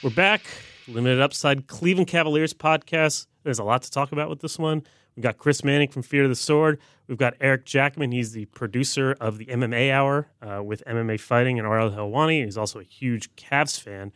We're 0.03 0.11
back. 0.11 0.43
Limited 0.89 1.21
Upside 1.21 1.69
Cleveland 1.69 2.09
Cavaliers 2.09 2.53
podcast. 2.53 3.29
There's 3.45 3.61
a 3.61 3.63
lot 3.63 3.83
to 3.83 3.91
talk 3.91 4.11
about 4.11 4.29
with 4.29 4.41
this 4.41 4.59
one. 4.59 4.83
We've 5.15 5.23
got 5.23 5.39
Chris 5.39 5.63
Manning 5.63 5.91
from 5.91 6.03
Fear 6.03 6.25
of 6.25 6.29
the 6.29 6.35
Sword. 6.35 6.81
We've 7.07 7.17
got 7.17 7.35
Eric 7.41 7.65
Jackman. 7.65 8.11
He's 8.11 8.33
the 8.33 8.47
producer 8.47 9.17
of 9.21 9.39
the 9.39 9.47
MMA 9.47 9.93
Hour 9.93 10.27
uh, 10.43 10.61
with 10.61 10.83
MMA 10.89 11.21
Fighting 11.21 11.61
and 11.61 11.69
Ariel 11.69 11.91
Helwani. 11.91 12.45
He's 12.45 12.59
also 12.59 12.81
a 12.81 12.83
huge 12.83 13.33
Cavs 13.37 13.81
fan. 13.81 14.11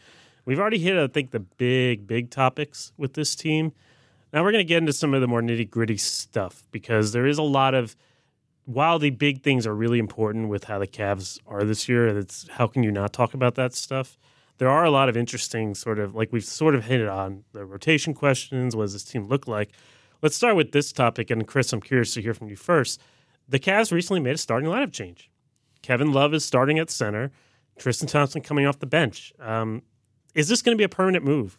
We've 0.44 0.58
already 0.58 0.80
hit, 0.80 0.96
I 0.96 1.06
think, 1.06 1.30
the 1.30 1.38
big, 1.38 2.08
big 2.08 2.30
topics 2.30 2.92
with 2.96 3.14
this 3.14 3.36
team. 3.36 3.70
Now 4.32 4.42
we're 4.42 4.50
going 4.50 4.64
to 4.64 4.68
get 4.68 4.78
into 4.78 4.92
some 4.92 5.14
of 5.14 5.20
the 5.20 5.28
more 5.28 5.40
nitty 5.40 5.70
gritty 5.70 5.98
stuff 5.98 6.66
because 6.72 7.12
there 7.12 7.28
is 7.28 7.38
a 7.38 7.44
lot 7.44 7.74
of, 7.74 7.94
while 8.64 8.98
the 8.98 9.10
big 9.10 9.44
things 9.44 9.68
are 9.68 9.74
really 9.74 10.00
important 10.00 10.48
with 10.48 10.64
how 10.64 10.80
the 10.80 10.88
Cavs 10.88 11.38
are 11.46 11.62
this 11.62 11.88
year, 11.88 12.08
it's 12.08 12.48
how 12.48 12.66
can 12.66 12.82
you 12.82 12.90
not 12.90 13.12
talk 13.12 13.34
about 13.34 13.54
that 13.54 13.72
stuff? 13.72 14.18
There 14.58 14.68
are 14.68 14.84
a 14.84 14.90
lot 14.90 15.08
of 15.08 15.16
interesting 15.16 15.74
sort 15.74 15.98
of 15.98 16.14
like 16.14 16.32
we've 16.32 16.44
sort 16.44 16.74
of 16.74 16.84
hinted 16.84 17.08
on 17.08 17.44
the 17.52 17.64
rotation 17.64 18.14
questions. 18.14 18.74
What 18.74 18.84
does 18.84 18.92
this 18.92 19.04
team 19.04 19.26
look 19.26 19.46
like? 19.46 19.72
Let's 20.22 20.36
start 20.36 20.56
with 20.56 20.72
this 20.72 20.92
topic. 20.92 21.30
And 21.30 21.46
Chris, 21.46 21.72
I'm 21.72 21.80
curious 21.80 22.14
to 22.14 22.22
hear 22.22 22.34
from 22.34 22.48
you 22.48 22.56
first. 22.56 23.00
The 23.48 23.58
Cavs 23.58 23.92
recently 23.92 24.20
made 24.20 24.34
a 24.34 24.38
starting 24.38 24.68
lineup 24.68 24.92
change. 24.92 25.30
Kevin 25.82 26.12
Love 26.12 26.34
is 26.34 26.44
starting 26.44 26.78
at 26.78 26.90
center. 26.90 27.30
Tristan 27.78 28.08
Thompson 28.08 28.40
coming 28.40 28.66
off 28.66 28.78
the 28.78 28.86
bench. 28.86 29.32
Um, 29.38 29.82
is 30.34 30.48
this 30.48 30.62
going 30.62 30.76
to 30.76 30.80
be 30.80 30.84
a 30.84 30.88
permanent 30.88 31.24
move? 31.24 31.58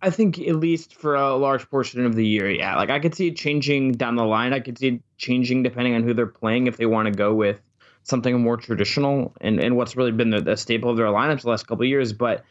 I 0.00 0.10
think 0.10 0.38
at 0.38 0.56
least 0.56 0.94
for 0.94 1.14
a 1.14 1.34
large 1.34 1.68
portion 1.70 2.04
of 2.04 2.14
the 2.14 2.26
year, 2.26 2.50
yeah. 2.50 2.76
Like 2.76 2.90
I 2.90 3.00
could 3.00 3.14
see 3.14 3.28
it 3.28 3.36
changing 3.36 3.92
down 3.92 4.16
the 4.16 4.24
line. 4.24 4.52
I 4.52 4.60
could 4.60 4.78
see 4.78 4.88
it 4.88 5.02
changing 5.16 5.62
depending 5.62 5.94
on 5.94 6.02
who 6.02 6.14
they're 6.14 6.26
playing 6.26 6.66
if 6.66 6.76
they 6.76 6.86
want 6.86 7.06
to 7.06 7.14
go 7.14 7.34
with 7.34 7.60
something 8.04 8.40
more 8.40 8.56
traditional 8.56 9.34
and, 9.40 9.58
and 9.58 9.76
what's 9.76 9.96
really 9.96 10.12
been 10.12 10.30
the, 10.30 10.40
the 10.40 10.56
staple 10.56 10.90
of 10.90 10.96
their 10.96 11.06
lineups 11.06 11.42
the 11.42 11.50
last 11.50 11.66
couple 11.66 11.82
of 11.82 11.88
years. 11.88 12.12
But 12.12 12.44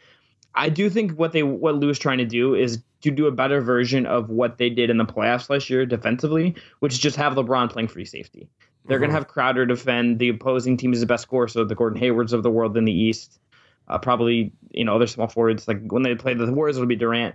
I 0.54 0.68
do 0.68 0.90
think 0.90 1.12
what 1.12 1.32
they 1.32 1.42
what 1.42 1.76
Lue 1.76 1.88
is 1.88 1.98
trying 1.98 2.18
to 2.18 2.26
do 2.26 2.54
is 2.54 2.82
to 3.00 3.10
do 3.10 3.26
a 3.26 3.32
better 3.32 3.60
version 3.60 4.06
of 4.06 4.28
what 4.28 4.58
they 4.58 4.70
did 4.70 4.90
in 4.90 4.98
the 4.98 5.04
playoffs 5.04 5.48
last 5.50 5.70
year 5.70 5.86
defensively, 5.86 6.54
which 6.80 6.92
is 6.92 6.98
just 6.98 7.16
have 7.16 7.34
LeBron 7.34 7.70
playing 7.70 7.88
free 7.88 8.04
safety. 8.04 8.48
They're 8.86 8.98
going 8.98 9.10
to 9.10 9.14
have 9.14 9.28
Crowder 9.28 9.64
defend. 9.64 10.18
The 10.18 10.28
opposing 10.28 10.76
team 10.76 10.92
is 10.92 11.00
the 11.00 11.06
best 11.06 11.22
scorer, 11.22 11.48
so 11.48 11.64
the 11.64 11.74
Gordon 11.74 11.98
Haywards 11.98 12.34
of 12.34 12.42
the 12.42 12.50
world 12.50 12.76
in 12.76 12.84
the 12.84 12.92
East. 12.92 13.38
Uh, 13.88 13.98
probably, 13.98 14.52
you 14.70 14.84
know, 14.84 14.94
other 14.94 15.06
small 15.06 15.26
forwards. 15.26 15.68
Like 15.68 15.80
when 15.90 16.02
they 16.02 16.14
play 16.14 16.34
the 16.34 16.50
Warriors, 16.52 16.76
it'll 16.76 16.86
be 16.86 16.96
Durant. 16.96 17.34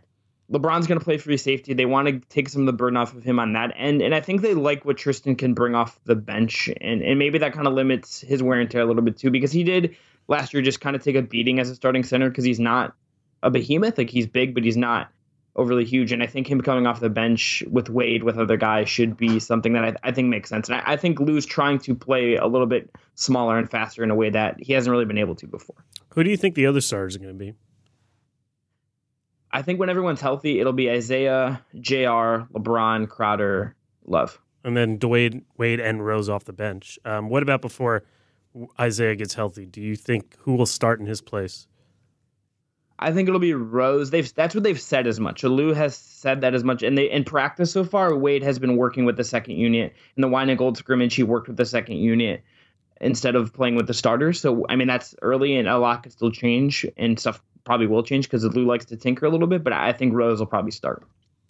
LeBron's 0.51 0.87
going 0.87 0.97
to 0.99 1.03
play 1.03 1.17
free 1.17 1.37
safety. 1.37 1.73
They 1.73 1.85
want 1.85 2.07
to 2.07 2.19
take 2.29 2.49
some 2.49 2.63
of 2.63 2.65
the 2.65 2.73
burden 2.73 2.97
off 2.97 3.13
of 3.13 3.23
him 3.23 3.39
on 3.39 3.53
that 3.53 3.71
end. 3.75 4.01
And 4.01 4.15
I 4.15 4.21
think 4.21 4.41
they 4.41 4.55
like 4.55 4.83
what 4.83 4.97
Tristan 4.97 5.35
can 5.35 5.53
bring 5.53 5.75
off 5.75 5.99
the 6.05 6.15
bench. 6.15 6.69
And, 6.81 7.01
and 7.03 7.19
maybe 7.19 7.37
that 7.39 7.53
kind 7.53 7.67
of 7.67 7.73
limits 7.73 8.21
his 8.21 8.41
wear 8.41 8.59
and 8.59 8.69
tear 8.69 8.81
a 8.81 8.85
little 8.85 9.03
bit 9.03 9.17
too, 9.17 9.29
because 9.29 9.51
he 9.51 9.63
did 9.63 9.95
last 10.27 10.53
year 10.53 10.63
just 10.63 10.81
kind 10.81 10.95
of 10.95 11.03
take 11.03 11.15
a 11.15 11.21
beating 11.21 11.59
as 11.59 11.69
a 11.69 11.75
starting 11.75 12.03
center 12.03 12.29
because 12.29 12.45
he's 12.45 12.59
not 12.59 12.95
a 13.43 13.51
behemoth. 13.51 13.97
Like 13.97 14.09
he's 14.09 14.25
big, 14.25 14.55
but 14.55 14.63
he's 14.63 14.77
not 14.77 15.09
overly 15.55 15.85
huge. 15.85 16.11
And 16.11 16.23
I 16.23 16.27
think 16.27 16.49
him 16.49 16.61
coming 16.61 16.87
off 16.87 16.99
the 16.99 17.09
bench 17.09 17.63
with 17.69 17.89
Wade, 17.89 18.23
with 18.23 18.37
other 18.37 18.57
guys, 18.57 18.89
should 18.89 19.17
be 19.17 19.39
something 19.39 19.73
that 19.73 19.83
I, 19.83 20.09
I 20.09 20.11
think 20.11 20.29
makes 20.29 20.49
sense. 20.49 20.69
And 20.69 20.79
I, 20.79 20.93
I 20.93 20.97
think 20.97 21.19
Lue's 21.19 21.45
trying 21.45 21.77
to 21.79 21.93
play 21.93 22.37
a 22.37 22.47
little 22.47 22.67
bit 22.67 22.89
smaller 23.13 23.57
and 23.57 23.69
faster 23.69 24.03
in 24.03 24.09
a 24.09 24.15
way 24.15 24.31
that 24.31 24.55
he 24.59 24.73
hasn't 24.73 24.91
really 24.91 25.05
been 25.05 25.17
able 25.17 25.35
to 25.35 25.47
before. 25.47 25.75
Who 26.15 26.23
do 26.23 26.31
you 26.31 26.37
think 26.37 26.55
the 26.55 26.65
other 26.65 26.81
stars 26.81 27.15
are 27.15 27.19
going 27.19 27.37
to 27.37 27.37
be? 27.37 27.53
I 29.51 29.61
think 29.61 29.79
when 29.79 29.89
everyone's 29.89 30.21
healthy, 30.21 30.59
it'll 30.59 30.73
be 30.73 30.89
Isaiah, 30.89 31.63
JR, 31.79 32.45
LeBron, 32.53 33.09
Crowder, 33.09 33.75
Love. 34.05 34.39
And 34.63 34.75
then 34.75 34.99
Dwyane, 34.99 35.43
Wade, 35.57 35.79
and 35.79 36.05
Rose 36.05 36.29
off 36.29 36.45
the 36.45 36.53
bench. 36.53 36.99
Um, 37.05 37.29
what 37.29 37.41
about 37.41 37.61
before 37.61 38.03
Isaiah 38.79 39.15
gets 39.15 39.33
healthy? 39.33 39.65
Do 39.65 39.81
you 39.81 39.95
think 39.95 40.35
who 40.39 40.55
will 40.55 40.65
start 40.65 40.99
in 40.99 41.05
his 41.05 41.21
place? 41.21 41.67
I 43.01 43.13
think 43.13 43.29
it'll 43.29 43.39
be 43.39 43.53
Rose. 43.53 44.09
They've 44.09 44.33
that's 44.35 44.53
what 44.53 44.63
they've 44.63 44.79
said 44.79 45.07
as 45.07 45.19
much. 45.19 45.43
Lue 45.43 45.73
has 45.73 45.95
said 45.95 46.41
that 46.41 46.53
as 46.53 46.65
much, 46.65 46.83
and 46.83 46.97
they 46.97 47.09
in 47.09 47.23
practice 47.23 47.71
so 47.71 47.85
far, 47.85 48.13
Wade 48.15 48.43
has 48.43 48.59
been 48.59 48.75
working 48.75 49.05
with 49.05 49.15
the 49.15 49.23
second 49.23 49.55
unit. 49.55 49.93
In 50.17 50.21
the 50.21 50.27
wine 50.27 50.49
and 50.49 50.57
gold 50.57 50.77
scrimmage, 50.77 51.15
he 51.15 51.23
worked 51.23 51.47
with 51.47 51.55
the 51.55 51.65
second 51.65 51.95
unit 51.97 52.43
instead 52.99 53.35
of 53.35 53.53
playing 53.53 53.75
with 53.75 53.87
the 53.87 53.93
starters. 53.93 54.41
So 54.41 54.65
I 54.67 54.75
mean, 54.75 54.89
that's 54.89 55.15
early, 55.21 55.55
and 55.55 55.69
a 55.69 55.77
lot 55.77 56.03
could 56.03 56.11
still 56.11 56.31
change, 56.31 56.85
and 56.97 57.17
stuff 57.17 57.41
probably 57.63 57.87
will 57.87 58.03
change 58.03 58.25
because 58.27 58.43
Lue 58.45 58.65
likes 58.65 58.85
to 58.85 58.97
tinker 58.97 59.25
a 59.25 59.29
little 59.29 59.47
bit. 59.47 59.63
But 59.63 59.73
I 59.73 59.91
think 59.93 60.13
Rose 60.13 60.39
will 60.39 60.45
probably 60.47 60.71
start. 60.71 61.03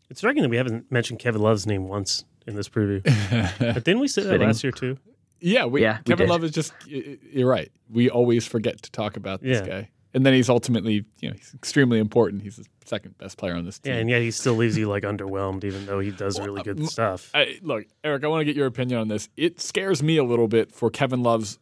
It's 0.10 0.20
striking 0.22 0.42
that 0.44 0.50
we 0.50 0.58
haven't 0.58 0.92
mentioned 0.92 1.20
Kevin 1.20 1.42
Love's 1.42 1.68
name 1.68 1.88
once 1.88 2.26
in 2.48 2.56
this 2.56 2.68
preview. 2.68 3.04
but 3.60 3.84
didn't 3.84 4.00
we 4.00 4.08
say 4.08 4.24
that 4.24 4.40
last 4.42 4.64
year 4.64 4.72
too? 4.72 4.98
Yeah, 5.40 5.66
we, 5.66 5.82
Yeah, 5.84 6.00
Kevin 6.00 6.26
did. 6.26 6.30
Love 6.30 6.44
is 6.44 6.52
just. 6.52 6.74
y- 6.92 7.04
y- 7.06 7.18
You're 7.32 7.48
right. 7.50 7.72
We 7.90 8.10
always 8.10 8.46
forget 8.46 8.82
to 8.82 8.92
talk 8.92 9.16
about 9.18 9.42
this 9.42 9.62
Yeah. 9.62 9.68
guy, 9.82 9.90
and 10.14 10.26
then 10.26 10.34
he's 10.34 10.50
ultimately, 10.50 11.06
you 11.22 11.30
know, 11.30 11.36
he's 11.36 11.54
extremely 11.54 12.00
important. 12.00 12.42
He's 12.42 12.58
the 12.58 12.66
second 12.86 13.18
best 13.20 13.38
player 13.38 13.54
on 13.54 13.64
this 13.66 13.80
team. 13.80 13.94
Yeah, 13.94 14.00
and 14.00 14.10
yet 14.10 14.22
he 14.22 14.32
still 14.32 14.56
leaves 14.56 14.78
you 14.78 14.90
like 14.90 15.04
underwhelmed, 15.04 15.64
even 15.64 15.86
though 15.86 16.00
he 16.00 16.10
does 16.12 16.40
really 16.42 16.60
uh, 16.62 16.64
good 16.64 16.86
stuff. 16.90 17.30
I, 17.34 17.60
look, 17.62 17.86
Eric, 18.04 18.24
I 18.26 18.28
want 18.28 18.42
to 18.42 18.46
get 18.46 18.56
your 18.58 18.66
opinion 18.66 19.00
on 19.00 19.08
this. 19.08 19.30
It 19.38 19.62
scares 19.62 20.02
me 20.04 20.18
a 20.18 20.24
little 20.26 20.48
bit 20.50 20.74
for 20.74 20.90
Kevin 20.90 21.22
Love's 21.24 21.58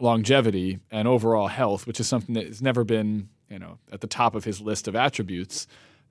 longevity 0.00 0.78
and 0.90 1.08
overall 1.08 1.48
health, 1.48 1.86
which 1.86 2.00
is 2.00 2.06
something 2.06 2.34
that 2.34 2.46
has 2.46 2.62
never 2.62 2.84
been, 2.84 3.28
you 3.50 3.58
know, 3.58 3.78
at 3.92 4.00
the 4.00 4.06
top 4.06 4.34
of 4.34 4.44
his 4.44 4.60
list 4.60 4.88
of 4.88 4.96
attributes. 4.96 5.66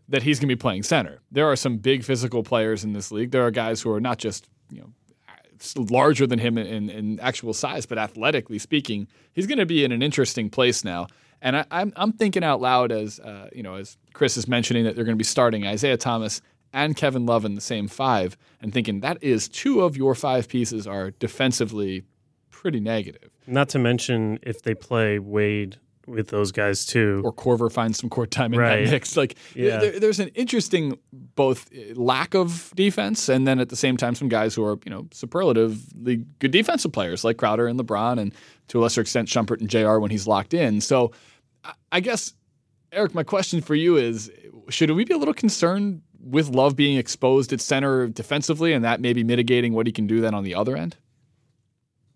That 0.10 0.24
he's 0.24 0.40
going 0.40 0.48
to 0.48 0.56
be 0.56 0.60
playing 0.60 0.84
center. 0.84 1.20
There 1.32 1.46
are 1.48 1.58
some 1.58 1.80
big 1.80 2.02
physical 2.06 2.42
players 2.42 2.86
in 2.86 2.94
this 2.94 3.12
league. 3.12 3.32
There 3.32 3.46
are 3.46 3.52
guys 3.52 3.82
who 3.82 3.92
are 3.92 4.00
not 4.00 4.20
just, 4.20 4.48
you 4.72 4.80
know, 4.80 4.94
larger 5.76 6.26
than 6.26 6.40
him 6.40 6.58
in, 6.58 6.90
in 6.90 7.20
actual 7.20 7.54
size, 7.54 7.86
but 7.86 7.98
athletically 7.98 8.58
speaking, 8.58 9.08
he's 9.34 9.48
going 9.48 9.58
to 9.58 9.66
be 9.66 9.84
in 9.84 9.92
an 9.92 10.02
interesting 10.02 10.50
place 10.50 10.86
now. 10.86 11.08
And 11.42 11.58
I, 11.58 11.66
I'm, 11.72 11.92
I'm 11.96 12.14
thinking 12.14 12.44
out 12.44 12.62
loud 12.62 12.92
as 12.92 13.20
uh, 13.20 13.50
you 13.54 13.64
know, 13.64 13.76
as 13.76 13.98
Chris 14.14 14.38
is 14.38 14.48
mentioning 14.48 14.86
that 14.86 14.96
they're 14.96 15.06
going 15.06 15.18
to 15.18 15.20
be 15.20 15.24
starting 15.24 15.68
Isaiah 15.68 15.98
Thomas 15.98 16.42
and 16.74 16.96
Kevin 16.96 17.26
Love 17.26 17.46
in 17.46 17.56
the 17.56 17.62
same 17.62 17.88
five, 17.88 18.38
and 18.62 18.74
thinking 18.74 19.00
that 19.02 19.22
is 19.22 19.48
two 19.48 19.82
of 19.82 19.96
your 19.96 20.16
five 20.16 20.48
pieces 20.48 20.86
are 20.88 21.12
defensively 21.12 22.04
pretty 22.50 22.80
negative. 22.80 23.30
Not 23.46 23.70
to 23.70 23.80
mention 23.80 24.40
if 24.42 24.62
they 24.62 24.74
play 24.74 25.20
Wade 25.20 25.80
with 26.08 26.30
those 26.30 26.52
guys 26.52 26.86
too. 26.86 27.22
Or 27.26 27.34
Korver 27.34 27.72
finds 27.72 28.00
some 28.00 28.10
court 28.10 28.32
time 28.32 28.54
in 28.54 28.60
Right. 28.60 28.86
that 28.86 28.92
mix. 28.92 29.18
Like 29.18 29.36
Yeah. 29.56 29.78
there, 29.78 30.00
there's 30.00 30.20
an 30.20 30.30
interesting 30.30 30.98
both 31.36 31.70
eh, 31.76 31.94
lack 31.96 32.34
of 32.34 32.72
defense 32.76 33.28
and 33.30 33.46
then 33.48 33.60
at 33.60 33.70
the 33.70 33.76
same 33.76 33.98
time 33.98 34.16
some 34.16 34.30
guys 34.30 34.56
who 34.56 34.64
are 34.64 34.80
you 34.86 34.90
know 34.90 35.08
superlatively 35.12 36.26
good 36.40 36.52
defensive 36.52 36.92
players 36.92 37.24
like 37.24 37.38
Crowder 37.38 37.68
and 37.68 37.80
LeBron 37.80 38.20
and 38.20 38.34
to 38.70 38.80
a 38.80 38.82
lesser 38.82 39.02
extent 39.02 39.28
Shumpert 39.28 39.60
and 39.60 39.70
Jr. 39.70 40.00
when 40.00 40.12
he's 40.12 40.28
locked 40.28 40.54
in. 40.54 40.82
So 40.82 41.12
I- 41.64 41.74
I 41.92 42.00
guess 42.00 42.34
Eric, 42.92 43.14
my 43.14 43.24
question 43.24 43.60
for 43.62 43.76
you 43.76 43.98
is: 43.98 44.32
Should 44.70 44.90
we 44.92 45.04
be 45.04 45.14
a 45.14 45.18
little 45.18 45.34
concerned 45.34 46.02
with 46.22 46.50
Love 46.50 46.76
being 46.76 46.98
exposed 46.98 47.52
at 47.54 47.60
center 47.62 48.08
defensively, 48.08 48.72
and 48.74 48.84
that 48.86 49.02
maybe 49.02 49.24
mitigating 49.24 49.74
what 49.74 49.86
he 49.88 49.92
can 49.94 50.08
do 50.08 50.22
then 50.22 50.34
on 50.34 50.44
the 50.46 50.56
other 50.56 50.76
end? 50.78 50.96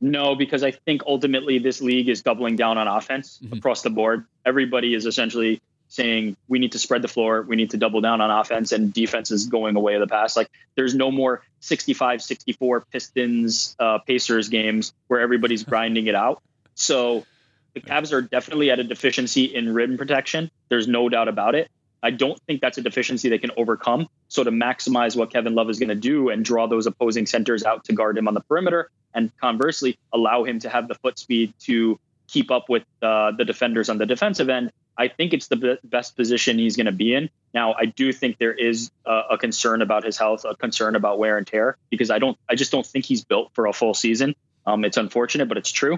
No, 0.02 0.36
because 0.36 0.64
I 0.64 0.72
think 0.72 1.04
ultimately 1.06 1.60
this 1.60 1.80
league 1.82 2.10
is 2.10 2.24
doubling 2.24 2.56
down 2.56 2.78
on 2.80 2.88
offense 2.88 3.40
Mhm. 3.44 3.60
across 3.60 3.84
the 3.84 3.92
board. 3.92 4.26
Everybody 4.46 4.94
is 4.96 5.06
essentially 5.06 5.62
saying 5.90 6.36
we 6.48 6.58
need 6.58 6.72
to 6.72 6.80
spread 6.80 7.02
the 7.02 7.08
floor, 7.08 7.44
we 7.44 7.56
need 7.56 7.70
to 7.72 7.78
double 7.78 8.02
down 8.02 8.22
on 8.22 8.32
offense, 8.32 8.72
and 8.72 8.94
defense 8.94 9.30
is 9.30 9.48
going 9.48 9.76
away 9.76 9.94
of 9.96 10.00
the 10.00 10.08
past. 10.08 10.36
Like 10.38 10.50
there's 10.76 10.96
no 10.96 11.12
more 11.12 11.44
65 11.60 12.22
64 12.22 12.86
Pistons 12.92 13.76
uh, 13.80 14.00
Pacers 14.00 14.50
games 14.50 14.94
where 15.08 15.20
everybody's 15.20 15.64
grinding 15.72 16.08
it 16.08 16.16
out. 16.16 16.42
So 16.76 17.26
the 17.74 17.82
Cavs 17.82 18.12
are 18.14 18.22
definitely 18.22 18.72
at 18.72 18.80
a 18.80 18.84
deficiency 18.84 19.44
in 19.46 19.74
rim 19.74 19.98
protection. 19.98 20.50
There's 20.70 20.88
no 20.88 21.10
doubt 21.10 21.28
about 21.28 21.56
it. 21.56 21.70
I 22.04 22.10
don't 22.10 22.40
think 22.48 22.62
that's 22.62 22.78
a 22.80 22.82
deficiency 22.82 23.30
they 23.30 23.38
can 23.38 23.52
overcome. 23.58 24.08
So 24.30 24.44
to 24.44 24.50
maximize 24.50 25.16
what 25.16 25.32
Kevin 25.32 25.54
Love 25.54 25.70
is 25.70 25.78
going 25.78 25.90
to 25.90 25.96
do 25.96 26.30
and 26.30 26.44
draw 26.44 26.66
those 26.68 26.88
opposing 26.88 27.28
centers 27.28 27.64
out 27.64 27.84
to 27.86 27.94
guard 27.94 28.18
him 28.18 28.28
on 28.28 28.34
the 28.34 28.40
perimeter, 28.42 28.90
and 29.14 29.32
conversely 29.38 29.98
allow 30.14 30.44
him 30.44 30.60
to 30.60 30.70
have 30.70 30.88
the 30.88 30.96
foot 30.96 31.20
speed 31.20 31.54
to 31.62 32.00
keep 32.28 32.50
up 32.52 32.70
with 32.70 32.84
uh, 33.02 33.32
the 33.32 33.46
defenders 33.46 33.90
on 33.90 33.98
the 33.98 34.06
defensive 34.06 34.50
end. 34.50 34.72
I 34.98 35.08
think 35.08 35.34
it's 35.34 35.48
the 35.48 35.56
be- 35.56 35.78
best 35.84 36.16
position 36.16 36.60
he's 36.60 36.76
going 36.76 36.86
to 36.86 36.92
be 36.92 37.14
in. 37.14 37.30
Now, 37.54 37.74
I 37.74 37.86
do 37.86 38.14
think 38.14 38.38
there 38.38 38.54
is 38.54 38.92
a, 39.06 39.22
a 39.32 39.38
concern 39.38 39.82
about 39.82 40.04
his 40.04 40.18
health, 40.18 40.46
a 40.46 40.56
concern 40.56 40.96
about 40.96 41.18
wear 41.18 41.38
and 41.38 41.48
tear, 41.48 41.78
because 41.90 42.12
I 42.12 42.20
don't, 42.20 42.38
I 42.50 42.56
just 42.56 42.72
don't 42.72 42.86
think 42.86 43.06
he's 43.06 43.24
built 43.24 43.52
for 43.54 43.68
a 43.68 43.74
full 43.74 43.94
season. 43.94 44.36
Um, 44.66 44.86
it's 44.86 44.98
unfortunate, 44.98 45.48
but 45.48 45.58
it's 45.58 45.72
true. 45.72 45.98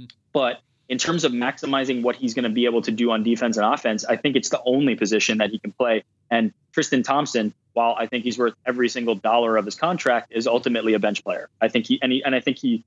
Mhm. 0.00 0.10
But 0.32 0.60
in 0.88 0.98
terms 0.98 1.24
of 1.24 1.32
maximizing 1.32 2.02
what 2.02 2.16
he's 2.16 2.34
going 2.34 2.44
to 2.44 2.48
be 2.50 2.64
able 2.64 2.82
to 2.82 2.90
do 2.90 3.10
on 3.10 3.22
defense 3.22 3.56
and 3.56 3.66
offense, 3.66 4.04
I 4.04 4.16
think 4.16 4.36
it's 4.36 4.48
the 4.48 4.60
only 4.64 4.94
position 4.94 5.38
that 5.38 5.50
he 5.50 5.58
can 5.58 5.72
play. 5.72 6.04
And 6.30 6.52
Tristan 6.72 7.02
Thompson, 7.02 7.52
while 7.74 7.94
I 7.98 8.06
think 8.06 8.24
he's 8.24 8.38
worth 8.38 8.54
every 8.66 8.88
single 8.88 9.14
dollar 9.14 9.56
of 9.56 9.64
his 9.64 9.74
contract, 9.74 10.32
is 10.32 10.46
ultimately 10.46 10.94
a 10.94 10.98
bench 10.98 11.22
player. 11.22 11.48
I 11.60 11.68
think 11.68 11.86
he 11.86 11.98
and, 12.02 12.10
he, 12.12 12.22
and 12.24 12.34
I 12.34 12.40
think 12.40 12.58
he 12.58 12.84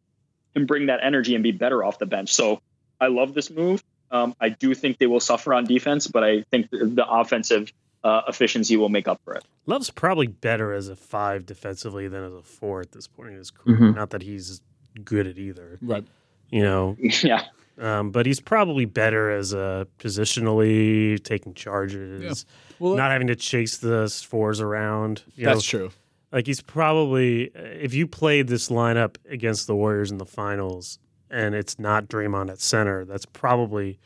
can 0.56 0.66
bring 0.66 0.88
that 0.88 1.00
energy 1.04 1.36
and 1.36 1.44
be 1.44 1.52
better 1.52 1.84
off 1.84 2.00
the 2.00 2.06
bench. 2.06 2.34
So 2.34 2.62
I 3.00 3.08
love 3.08 3.34
this 3.34 3.50
move. 3.50 3.84
Um, 4.10 4.36
I 4.42 4.50
do 4.50 4.74
think 4.74 4.98
they 4.98 5.08
will 5.08 5.20
suffer 5.22 5.54
on 5.54 5.66
defense, 5.66 6.08
but 6.08 6.24
I 6.24 6.42
think 6.52 6.70
the, 6.70 6.86
the 6.86 7.08
offensive 7.08 7.72
uh, 8.04 8.24
efficiency 8.28 8.76
will 8.78 8.90
make 8.90 9.08
up 9.08 9.22
for 9.24 9.36
it. 9.36 9.44
Love's 9.68 9.90
probably 9.92 10.28
better 10.28 10.74
as 10.74 10.90
a 10.90 10.96
five 10.96 11.46
defensively 11.46 12.08
than 12.08 12.24
as 12.26 12.34
a 12.34 12.42
four 12.42 12.82
at 12.82 12.92
this 12.92 13.08
point 13.08 13.30
in 13.30 13.36
his 13.38 13.52
career. 13.52 13.92
Not 13.94 14.10
that 14.10 14.24
he's 14.24 14.60
good 15.06 15.28
at 15.28 15.38
either, 15.38 15.78
Right. 15.82 16.04
you 16.50 16.64
know. 16.64 16.98
yeah. 17.24 17.44
Um, 17.78 18.12
but 18.12 18.26
he's 18.26 18.40
probably 18.40 18.86
better 18.86 19.32
as 19.32 19.54
a 19.54 19.88
positionally 20.00 21.22
taking 21.24 21.54
charges, 21.54 22.46
Well, 22.80 22.96
not 22.96 23.12
having 23.12 23.28
to 23.28 23.36
chase 23.36 23.78
the 23.78 24.08
fours 24.10 24.60
around. 24.62 25.24
That's 25.38 25.74
know, 25.74 25.80
true. 25.80 25.92
Like 26.32 26.48
he's 26.48 26.62
probably 26.62 27.52
if 27.56 27.94
you 27.94 28.08
played 28.08 28.48
this 28.48 28.70
lineup 28.70 29.18
against 29.30 29.68
the 29.68 29.76
Warriors 29.76 30.12
in 30.12 30.18
the 30.18 30.26
finals 30.26 31.00
and 31.30 31.56
it's 31.56 31.80
not 31.80 32.08
Draymond 32.08 32.52
at 32.52 32.60
center, 32.60 33.06
that's 33.06 33.26
probably 33.26 34.00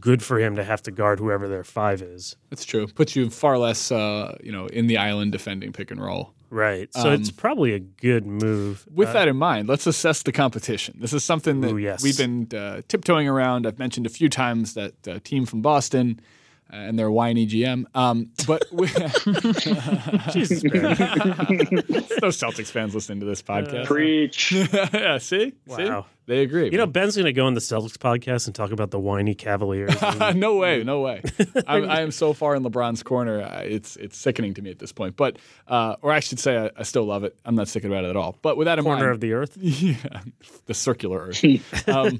good 0.00 0.22
for 0.22 0.38
him 0.38 0.56
to 0.56 0.64
have 0.64 0.82
to 0.82 0.90
guard 0.90 1.18
whoever 1.18 1.48
their 1.48 1.64
five 1.64 2.02
is. 2.02 2.36
That's 2.50 2.64
true. 2.64 2.86
Puts 2.86 3.16
you 3.16 3.30
far 3.30 3.58
less, 3.58 3.90
uh, 3.90 4.36
you 4.42 4.52
know, 4.52 4.66
in 4.66 4.86
the 4.86 4.96
island 4.96 5.32
defending 5.32 5.72
pick 5.72 5.90
and 5.90 6.00
roll. 6.00 6.32
Right. 6.50 6.88
So 6.94 7.08
Um, 7.08 7.14
it's 7.14 7.30
probably 7.30 7.74
a 7.74 7.78
good 7.78 8.26
move. 8.26 8.86
With 8.92 9.08
Uh, 9.08 9.12
that 9.14 9.28
in 9.28 9.36
mind, 9.36 9.68
let's 9.68 9.86
assess 9.86 10.22
the 10.22 10.32
competition. 10.32 10.96
This 10.98 11.12
is 11.12 11.22
something 11.24 11.60
that 11.60 11.72
Ooh, 11.72 11.78
yes. 11.78 12.02
we've 12.02 12.16
been 12.16 12.48
uh, 12.58 12.80
tiptoeing 12.88 13.28
around. 13.28 13.66
I've 13.66 13.78
mentioned 13.78 14.06
a 14.06 14.10
few 14.10 14.28
times 14.28 14.74
that 14.74 14.94
uh, 15.06 15.18
team 15.22 15.44
from 15.46 15.60
Boston 15.62 16.20
and 16.70 16.98
their 16.98 17.10
whiny 17.10 17.46
GM. 17.46 17.84
Um, 17.94 18.30
but 18.46 18.64
we, 18.72 18.86
Jesus, 20.32 20.64
man. 20.64 20.82
no 20.82 22.28
Celtics 22.28 22.70
fans 22.70 22.94
listening 22.94 23.20
to 23.20 23.26
this 23.26 23.42
podcast. 23.42 23.86
Preach. 23.86 24.52
yeah, 24.92 25.18
see, 25.18 25.52
see, 25.68 25.84
Wow. 25.88 26.06
they 26.26 26.42
agree. 26.42 26.70
You 26.70 26.78
know, 26.78 26.86
Ben's 26.86 27.16
going 27.16 27.26
to 27.26 27.32
go 27.32 27.46
on 27.46 27.54
the 27.54 27.60
Celtics 27.60 27.96
podcast 27.96 28.46
and 28.46 28.54
talk 28.54 28.70
about 28.72 28.90
the 28.90 28.98
whiny 28.98 29.34
Cavaliers. 29.34 29.94
and- 30.02 30.38
no 30.40 30.56
way, 30.56 30.82
no 30.84 31.00
way. 31.00 31.22
I'm, 31.66 31.88
I 31.90 32.00
am 32.00 32.10
so 32.10 32.32
far 32.32 32.54
in 32.56 32.62
LeBron's 32.62 33.02
corner. 33.02 33.42
uh, 33.42 33.62
It's 33.64 33.96
it's 33.96 34.16
sickening 34.16 34.54
to 34.54 34.62
me 34.62 34.70
at 34.70 34.78
this 34.78 34.92
point. 34.92 35.16
But 35.16 35.38
uh, 35.66 35.96
or 36.02 36.12
I 36.12 36.20
should 36.20 36.38
say, 36.38 36.56
I, 36.56 36.70
I 36.76 36.82
still 36.82 37.04
love 37.04 37.24
it. 37.24 37.38
I'm 37.44 37.54
not 37.54 37.68
sick 37.68 37.84
about 37.84 38.04
it 38.04 38.10
at 38.10 38.16
all. 38.16 38.36
But 38.42 38.56
with 38.56 38.66
that 38.66 38.78
in 38.78 38.84
corner 38.84 39.02
mind, 39.04 39.12
of 39.14 39.20
the 39.20 39.32
earth. 39.32 39.56
yeah, 39.56 39.96
the 40.66 40.74
circular 40.74 41.18
Earth. 41.28 41.44
um, 41.88 42.18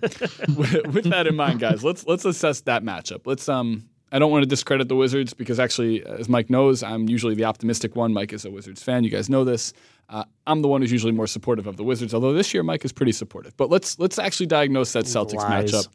with, 0.56 0.86
with 0.86 1.04
that 1.10 1.26
in 1.26 1.36
mind, 1.36 1.60
guys, 1.60 1.84
let's 1.84 2.06
let's 2.06 2.24
assess 2.24 2.62
that 2.62 2.82
matchup. 2.82 3.22
Let's 3.26 3.48
um 3.48 3.84
I 4.10 4.18
don't 4.18 4.30
want 4.30 4.42
to 4.42 4.48
discredit 4.48 4.88
the 4.88 4.96
Wizards 4.96 5.34
because 5.34 5.60
actually, 5.60 6.04
as 6.04 6.28
Mike 6.28 6.48
knows, 6.50 6.82
I'm 6.82 7.08
usually 7.08 7.34
the 7.34 7.44
optimistic 7.44 7.94
one. 7.96 8.12
Mike 8.12 8.32
is 8.32 8.44
a 8.44 8.50
Wizards 8.50 8.82
fan. 8.82 9.04
You 9.04 9.10
guys 9.10 9.28
know 9.28 9.44
this. 9.44 9.72
Uh, 10.08 10.24
I'm 10.46 10.62
the 10.62 10.68
one 10.68 10.80
who's 10.80 10.90
usually 10.92 11.12
more 11.12 11.26
supportive 11.26 11.66
of 11.66 11.76
the 11.76 11.84
Wizards, 11.84 12.14
although 12.14 12.32
this 12.32 12.54
year 12.54 12.62
Mike 12.62 12.84
is 12.84 12.92
pretty 12.92 13.12
supportive. 13.12 13.54
But 13.56 13.68
let's 13.68 13.98
let's 13.98 14.18
actually 14.18 14.46
diagnose 14.46 14.92
that 14.94 15.04
Celtics 15.04 15.34
Lies. 15.34 15.72
matchup. 15.72 15.88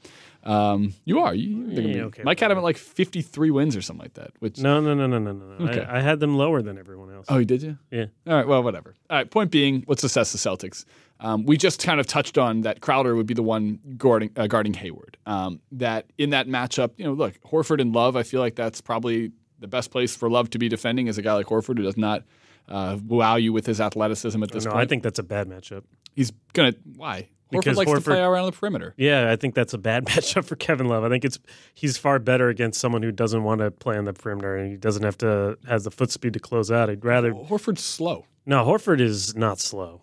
Um, 0.43 0.93
you 1.05 1.19
are. 1.19 1.33
You, 1.33 1.67
Yeah, 1.69 1.81
be- 1.81 2.01
okay, 2.01 2.23
Mike 2.23 2.39
had 2.39 2.51
him 2.51 2.57
at 2.57 2.63
like 2.63 2.77
53 2.77 3.49
wins 3.51 3.75
or 3.77 3.81
something 3.81 4.03
like 4.03 4.15
that. 4.15 4.31
Which 4.39 4.59
No, 4.59 4.81
no, 4.81 4.93
no, 4.93 5.07
no, 5.07 5.17
no, 5.17 5.31
no. 5.31 5.57
no. 5.57 5.71
Okay. 5.71 5.81
I, 5.85 5.97
I 5.97 6.01
had 6.01 6.19
them 6.19 6.35
lower 6.37 6.61
than 6.61 6.77
everyone 6.77 7.13
else. 7.13 7.27
oh, 7.29 7.37
you 7.37 7.45
did 7.45 7.63
you? 7.63 7.77
Yeah. 7.91 8.05
All 8.27 8.33
right. 8.35 8.47
Well, 8.47 8.61
whatever. 8.61 8.93
All 9.09 9.17
right. 9.17 9.31
Point 9.31 9.51
being, 9.51 9.85
let's 9.87 10.03
assess 10.03 10.33
the 10.33 10.37
Celtics. 10.37 10.83
Um, 11.23 11.45
we 11.45 11.55
just 11.55 11.81
kind 11.81 11.99
of 12.01 12.05
touched 12.05 12.37
on 12.37 12.61
that 12.61 12.81
Crowder 12.81 13.15
would 13.15 13.25
be 13.25 13.33
the 13.33 13.43
one 13.43 13.79
guarding, 13.97 14.29
uh, 14.35 14.47
guarding 14.47 14.73
Hayward. 14.73 15.17
Um, 15.25 15.61
that 15.71 16.11
in 16.17 16.31
that 16.31 16.47
matchup, 16.47 16.91
you 16.97 17.05
know, 17.05 17.13
look, 17.13 17.41
Horford 17.41 17.79
and 17.79 17.93
Love. 17.93 18.17
I 18.17 18.23
feel 18.23 18.41
like 18.41 18.55
that's 18.55 18.81
probably 18.81 19.31
the 19.59 19.67
best 19.67 19.89
place 19.89 20.15
for 20.15 20.29
Love 20.29 20.49
to 20.51 20.59
be 20.59 20.67
defending 20.67 21.07
is 21.07 21.17
a 21.17 21.21
guy 21.21 21.33
like 21.33 21.47
Horford 21.47 21.77
who 21.77 21.83
does 21.83 21.97
not 21.97 22.23
uh, 22.67 22.97
wow 23.07 23.37
you 23.37 23.53
with 23.53 23.65
his 23.65 23.79
athleticism 23.79 24.43
at 24.43 24.51
this 24.51 24.65
no, 24.65 24.71
point. 24.71 24.83
I 24.83 24.85
think 24.85 25.03
that's 25.03 25.19
a 25.19 25.23
bad 25.23 25.47
matchup. 25.47 25.83
he's 26.13 26.31
gonna 26.53 26.73
why. 26.95 27.29
Horford 27.51 27.59
Because 27.59 27.77
likes 27.77 27.91
to 27.91 28.01
play 28.01 28.21
around 28.21 28.47
the 28.47 28.51
perimeter. 28.51 28.93
Yeah, 28.97 29.31
I 29.31 29.35
think 29.35 29.53
that's 29.53 29.73
a 29.73 29.77
bad 29.77 30.05
matchup 30.07 30.45
for 30.45 30.55
Kevin 30.55 30.87
Love. 30.87 31.03
I 31.03 31.09
think 31.09 31.23
it's 31.23 31.39
he's 31.73 31.97
far 31.97 32.19
better 32.19 32.49
against 32.49 32.79
someone 32.79 33.03
who 33.03 33.11
doesn't 33.11 33.43
want 33.43 33.61
to 33.61 33.71
play 33.71 33.97
on 33.97 34.05
the 34.05 34.13
perimeter 34.13 34.57
and 34.57 34.71
he 34.71 34.77
doesn't 34.77 35.03
have 35.03 35.17
to 35.19 35.57
has 35.67 35.83
the 35.83 35.91
foot 35.91 36.11
speed 36.11 36.33
to 36.33 36.39
close 36.39 36.71
out. 36.71 36.89
I'd 36.89 37.05
rather 37.05 37.31
Horford's 37.31 37.83
slow. 37.83 38.25
no. 38.45 38.65
Horford 38.65 38.99
is 38.99 39.35
not 39.35 39.59
slow. 39.59 40.01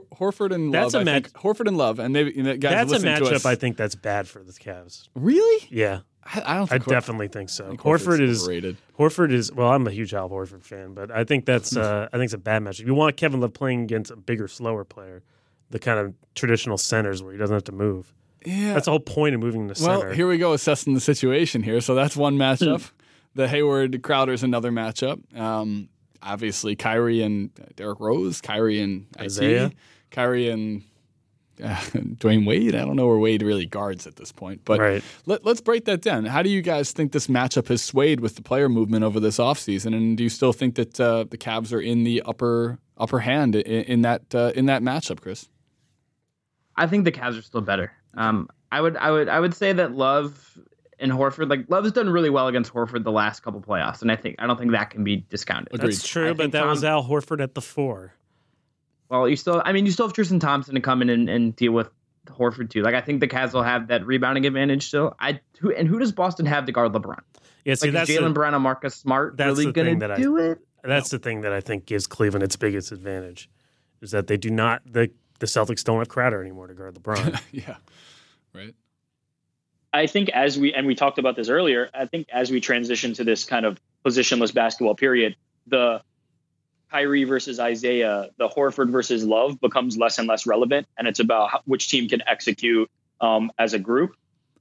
Hor- 0.00 0.32
Horford 0.32 0.54
and 0.54 0.72
That's 0.72 0.94
Love. 0.94 1.06
a 1.06 1.10
I 1.10 1.14
match- 1.14 1.32
Horford 1.34 1.68
and 1.68 1.76
Love, 1.76 1.98
and 1.98 2.12
maybe 2.12 2.32
you 2.34 2.42
know, 2.42 2.56
guys 2.56 2.88
That's 2.90 3.02
a 3.02 3.06
matchup 3.06 3.46
I 3.46 3.54
think 3.54 3.76
that's 3.76 3.94
bad 3.94 4.28
for 4.28 4.42
the 4.42 4.52
Cavs. 4.52 5.08
Really? 5.14 5.66
Yeah, 5.70 6.00
I, 6.24 6.42
I 6.44 6.54
don't. 6.56 6.62
I 6.64 6.66
Think 6.66 6.84
Hor- 6.84 6.94
definitely 6.94 7.28
think 7.28 7.50
so. 7.50 7.68
Think 7.68 7.80
Horford 7.80 8.20
is 8.20 8.42
overrated. 8.42 8.76
Horford 8.98 9.32
is 9.32 9.52
well. 9.52 9.68
I'm 9.68 9.86
a 9.86 9.90
huge 9.90 10.14
Al 10.14 10.28
Horford 10.28 10.62
fan, 10.62 10.94
but 10.94 11.10
I 11.10 11.24
think 11.24 11.44
that's 11.46 11.76
uh, 11.76 12.08
I 12.12 12.16
think 12.16 12.24
it's 12.24 12.34
a 12.34 12.38
bad 12.38 12.62
matchup. 12.62 12.86
You 12.86 12.94
want 12.94 13.16
Kevin 13.16 13.40
Love 13.40 13.52
playing 13.54 13.82
against 13.82 14.10
a 14.10 14.16
bigger, 14.16 14.48
slower 14.48 14.84
player, 14.84 15.22
the 15.70 15.78
kind 15.78 15.98
of 15.98 16.14
traditional 16.34 16.78
centers 16.78 17.22
where 17.22 17.32
he 17.32 17.38
doesn't 17.38 17.54
have 17.54 17.64
to 17.64 17.72
move. 17.72 18.12
Yeah. 18.44 18.74
That's 18.74 18.86
the 18.86 18.90
whole 18.90 18.98
point 19.00 19.34
of 19.36 19.40
moving 19.40 19.68
the 19.68 19.80
Well, 19.84 20.00
center. 20.00 20.14
here 20.14 20.26
we 20.26 20.36
go 20.36 20.52
assessing 20.52 20.94
the 20.94 21.00
situation 21.00 21.62
here. 21.62 21.80
So 21.80 21.94
that's 21.94 22.16
one 22.16 22.36
matchup. 22.38 22.90
the 23.36 23.46
Hayward 23.46 24.02
Crowder 24.02 24.32
is 24.32 24.42
another 24.42 24.72
matchup. 24.72 25.20
Um, 25.38 25.88
obviously, 26.22 26.76
Kyrie 26.76 27.22
and 27.22 27.50
Derrick 27.76 28.00
Rose, 28.00 28.40
Kyrie 28.40 28.80
and 28.80 29.06
Isaiah, 29.18 29.66
Isaiah. 29.66 29.72
Kyrie 30.10 30.48
and 30.50 30.82
uh, 31.62 31.66
Dwyane 31.94 32.46
Wade. 32.46 32.74
I 32.74 32.80
don't 32.84 32.96
know 32.96 33.06
where 33.06 33.18
Wade 33.18 33.42
really 33.42 33.66
guards 33.66 34.06
at 34.06 34.16
this 34.16 34.32
point, 34.32 34.62
but 34.64 34.80
Right. 34.80 35.04
let, 35.26 35.44
let's 35.44 35.60
break 35.60 35.84
that 35.84 36.00
down. 36.02 36.24
How 36.24 36.42
do 36.42 36.50
you 36.50 36.62
guys 36.62 36.92
think 36.92 37.12
this 37.12 37.26
matchup 37.26 37.68
has 37.68 37.82
swayed 37.82 38.20
with 38.20 38.36
the 38.36 38.42
player 38.42 38.68
movement 38.68 39.04
over 39.04 39.20
this 39.20 39.38
offseason? 39.38 39.94
And 39.94 40.16
do 40.16 40.22
you 40.24 40.30
still 40.30 40.52
think 40.52 40.74
that 40.76 41.00
uh, 41.00 41.24
the 41.30 41.38
Cavs 41.38 41.72
are 41.72 41.80
in 41.80 42.04
the 42.04 42.22
upper 42.22 42.78
upper 42.98 43.20
hand 43.20 43.54
in, 43.56 43.84
in 43.84 44.02
that 44.02 44.34
uh, 44.34 44.52
in 44.54 44.66
that 44.66 44.82
matchup, 44.82 45.20
Chris? 45.20 45.48
I 46.76 46.86
think 46.86 47.04
the 47.04 47.12
Cavs 47.12 47.38
are 47.38 47.42
still 47.42 47.60
better. 47.60 47.92
Um, 48.14 48.48
I 48.70 48.80
would, 48.80 48.96
I 48.96 49.10
would, 49.10 49.28
I 49.28 49.38
would 49.40 49.54
say 49.54 49.72
that 49.74 49.92
Love 49.92 50.58
and 51.02 51.12
Horford, 51.12 51.50
like 51.50 51.66
Love 51.68 51.84
has 51.84 51.92
done 51.92 52.08
really 52.08 52.30
well 52.30 52.46
against 52.48 52.72
Horford 52.72 53.04
the 53.04 53.12
last 53.12 53.40
couple 53.40 53.60
playoffs, 53.60 54.00
and 54.02 54.10
I 54.10 54.16
think 54.16 54.36
I 54.38 54.46
don't 54.46 54.58
think 54.58 54.72
that 54.72 54.90
can 54.90 55.04
be 55.04 55.16
discounted. 55.28 55.74
Agreed. 55.74 55.92
That's 55.92 56.06
true, 56.06 56.30
I 56.30 56.32
but 56.32 56.52
that 56.52 56.60
Tom- 56.60 56.68
was 56.68 56.84
Al 56.84 57.04
Horford 57.04 57.42
at 57.42 57.54
the 57.54 57.60
four. 57.60 58.14
Well, 59.08 59.28
you 59.28 59.36
still, 59.36 59.60
I 59.64 59.72
mean, 59.72 59.84
you 59.84 59.92
still 59.92 60.06
have 60.06 60.14
Tristan 60.14 60.40
Thompson 60.40 60.74
to 60.74 60.80
come 60.80 61.02
in 61.02 61.10
and, 61.10 61.28
and 61.28 61.54
deal 61.54 61.72
with 61.72 61.90
Horford 62.26 62.70
too. 62.70 62.82
Like 62.82 62.94
I 62.94 63.00
think 63.02 63.20
the 63.20 63.28
Cavs 63.28 63.52
will 63.52 63.62
have 63.62 63.88
that 63.88 64.06
rebounding 64.06 64.46
advantage 64.46 64.86
still. 64.86 65.14
I 65.20 65.40
who 65.58 65.72
and 65.74 65.86
who 65.88 65.98
does 65.98 66.12
Boston 66.12 66.46
have 66.46 66.64
to 66.66 66.72
guard 66.72 66.92
LeBron? 66.92 67.20
Yeah, 67.64 67.74
see, 67.74 67.88
Like 67.88 67.94
that's 67.94 68.10
is 68.10 68.18
Jalen 68.18 68.28
the, 68.28 68.30
Brown 68.30 68.54
and 68.54 68.62
Marcus 68.62 68.94
Smart 68.94 69.36
that's 69.36 69.48
really 69.48 69.66
the 69.66 69.72
going 69.72 69.86
thing 69.86 70.00
to 70.00 70.06
that 70.08 70.12
I- 70.12 70.16
do 70.16 70.38
it? 70.38 70.58
that's 70.84 71.10
the 71.10 71.18
thing 71.18 71.42
that 71.42 71.52
I 71.52 71.60
think 71.60 71.86
gives 71.86 72.06
Cleveland 72.06 72.42
its 72.42 72.56
biggest 72.56 72.90
advantage 72.90 73.48
is 74.00 74.10
that 74.12 74.26
they 74.26 74.36
do 74.36 74.50
not 74.50 74.82
the 74.84 75.10
the 75.40 75.46
Celtics 75.46 75.82
don't 75.84 75.98
have 75.98 76.08
Crowder 76.08 76.40
anymore 76.40 76.68
to 76.68 76.74
guard 76.74 76.94
LeBron. 76.94 77.40
yeah, 77.52 77.76
right. 78.54 78.74
I 79.92 80.06
think 80.06 80.30
as 80.30 80.58
we 80.58 80.72
and 80.72 80.86
we 80.86 80.94
talked 80.94 81.18
about 81.18 81.36
this 81.36 81.48
earlier, 81.48 81.90
I 81.92 82.06
think 82.06 82.28
as 82.32 82.50
we 82.50 82.60
transition 82.60 83.12
to 83.14 83.24
this 83.24 83.44
kind 83.44 83.66
of 83.66 83.80
positionless 84.04 84.54
basketball 84.54 84.94
period, 84.94 85.36
the 85.66 86.02
Kyrie 86.90 87.24
versus 87.24 87.60
Isaiah, 87.60 88.30
the 88.36 88.48
Horford 88.48 88.90
versus 88.90 89.24
Love 89.24 89.60
becomes 89.60 89.96
less 89.96 90.18
and 90.18 90.28
less 90.28 90.46
relevant, 90.46 90.86
and 90.96 91.06
it's 91.08 91.20
about 91.20 91.50
how, 91.50 91.60
which 91.64 91.88
team 91.88 92.08
can 92.08 92.22
execute 92.26 92.90
um, 93.20 93.52
as 93.58 93.74
a 93.74 93.78
group 93.78 94.14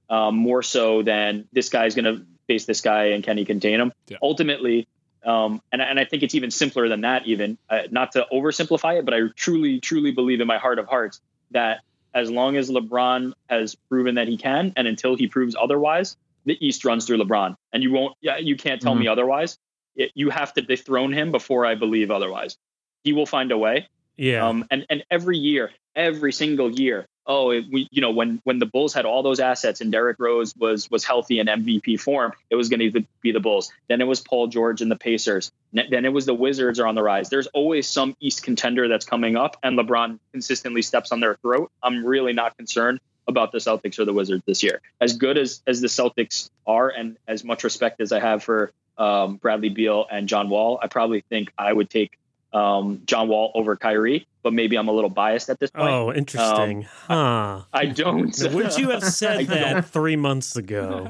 um, 0.09 0.35
more 0.35 0.61
so 0.61 1.01
than 1.01 1.47
this 1.51 1.69
guy 1.69 1.85
is 1.85 1.95
going 1.95 2.05
to 2.05 2.25
face 2.47 2.65
this 2.65 2.81
guy 2.81 3.05
and 3.05 3.23
can 3.23 3.37
he 3.37 3.45
contain 3.45 3.79
him. 3.79 3.93
Yeah. 4.07 4.17
Ultimately, 4.21 4.87
um, 5.25 5.61
and 5.71 5.81
and 5.81 5.99
I 5.99 6.05
think 6.05 6.23
it's 6.23 6.35
even 6.35 6.51
simpler 6.51 6.89
than 6.89 7.01
that. 7.01 7.25
Even 7.25 7.57
uh, 7.69 7.83
not 7.89 8.11
to 8.13 8.27
oversimplify 8.31 8.99
it, 8.99 9.05
but 9.05 9.13
I 9.13 9.21
truly 9.35 9.79
truly 9.79 10.11
believe 10.11 10.41
in 10.41 10.47
my 10.47 10.57
heart 10.57 10.79
of 10.79 10.87
hearts 10.87 11.21
that 11.51 11.81
as 12.13 12.29
long 12.29 12.57
as 12.57 12.69
LeBron 12.69 13.33
has 13.49 13.75
proven 13.75 14.15
that 14.15 14.27
he 14.27 14.37
can, 14.37 14.73
and 14.75 14.87
until 14.87 15.15
he 15.15 15.27
proves 15.27 15.55
otherwise, 15.59 16.17
the 16.45 16.57
East 16.65 16.83
runs 16.85 17.05
through 17.05 17.17
LeBron, 17.17 17.55
and 17.71 17.83
you 17.83 17.91
won't. 17.91 18.15
Yeah, 18.21 18.37
you 18.37 18.55
can't 18.55 18.81
tell 18.81 18.95
me 18.95 19.07
otherwise. 19.07 19.57
It, 19.95 20.11
you 20.15 20.29
have 20.29 20.53
to 20.53 20.61
dethrone 20.61 21.11
him 21.13 21.31
before 21.31 21.65
I 21.65 21.75
believe 21.75 22.11
otherwise. 22.11 22.57
He 23.03 23.13
will 23.13 23.25
find 23.25 23.51
a 23.51 23.57
way. 23.57 23.87
yeah, 24.17 24.47
Um, 24.47 24.65
and 24.71 24.85
and 24.89 25.03
every 25.11 25.37
year, 25.37 25.71
every 25.95 26.33
single 26.33 26.71
year, 26.71 27.07
oh, 27.25 27.51
it, 27.51 27.65
we, 27.71 27.87
you 27.91 28.01
know, 28.01 28.11
when 28.11 28.41
when 28.43 28.59
the 28.59 28.65
Bulls 28.65 28.93
had 28.93 29.05
all 29.05 29.23
those 29.23 29.39
assets 29.39 29.81
and 29.81 29.91
Derrick 29.91 30.17
Rose 30.19 30.55
was 30.55 30.89
was 30.89 31.03
healthy 31.03 31.39
in 31.39 31.47
MVP 31.47 31.99
form, 31.99 32.33
it 32.49 32.55
was 32.55 32.69
going 32.69 32.79
to 32.91 33.03
be 33.21 33.31
the 33.31 33.39
Bulls. 33.39 33.71
Then 33.87 34.01
it 34.01 34.05
was 34.05 34.21
Paul 34.21 34.47
George 34.47 34.81
and 34.81 34.91
the 34.91 34.95
Pacers. 34.95 35.51
Then 35.73 36.05
it 36.05 36.13
was 36.13 36.25
the 36.25 36.33
Wizards 36.33 36.79
are 36.79 36.87
on 36.87 36.95
the 36.95 37.03
rise. 37.03 37.29
There's 37.29 37.47
always 37.47 37.87
some 37.87 38.15
East 38.19 38.43
contender 38.43 38.87
that's 38.87 39.05
coming 39.05 39.35
up, 39.35 39.57
and 39.63 39.77
LeBron 39.77 40.19
consistently 40.31 40.81
steps 40.81 41.11
on 41.11 41.19
their 41.19 41.35
throat. 41.35 41.71
I'm 41.81 42.05
really 42.05 42.33
not 42.33 42.57
concerned 42.57 42.99
about 43.27 43.51
the 43.51 43.59
Celtics 43.59 43.99
or 43.99 44.05
the 44.05 44.13
Wizards 44.13 44.43
this 44.45 44.63
year. 44.63 44.81
As 44.99 45.13
good 45.13 45.37
as 45.37 45.61
as 45.67 45.81
the 45.81 45.87
Celtics 45.87 46.49
are, 46.65 46.89
and 46.89 47.17
as 47.27 47.43
much 47.43 47.63
respect 47.63 48.01
as 48.01 48.11
I 48.11 48.19
have 48.19 48.43
for 48.43 48.71
um, 48.97 49.37
Bradley 49.37 49.69
Beal 49.69 50.05
and 50.11 50.27
John 50.27 50.49
Wall, 50.49 50.79
I 50.81 50.87
probably 50.87 51.21
think 51.21 51.51
I 51.57 51.71
would 51.71 51.89
take 51.89 52.17
um, 52.53 53.01
John 53.05 53.27
Wall 53.27 53.51
over 53.55 53.75
Kyrie, 53.75 54.27
but 54.43 54.53
maybe 54.53 54.77
I'm 54.77 54.87
a 54.87 54.91
little 54.91 55.09
biased 55.09 55.49
at 55.49 55.59
this 55.59 55.71
point. 55.71 55.89
oh, 55.89 56.13
interesting, 56.13 56.83
huh? 57.07 57.61
I 57.71 57.85
don't. 57.85 58.35
Would 58.53 58.77
you 58.77 58.89
have 58.89 59.03
I 59.03 59.07
said 59.07 59.47
don't. 59.47 59.49
that 59.49 59.85
three 59.85 60.15
months 60.15 60.55
ago? 60.55 61.09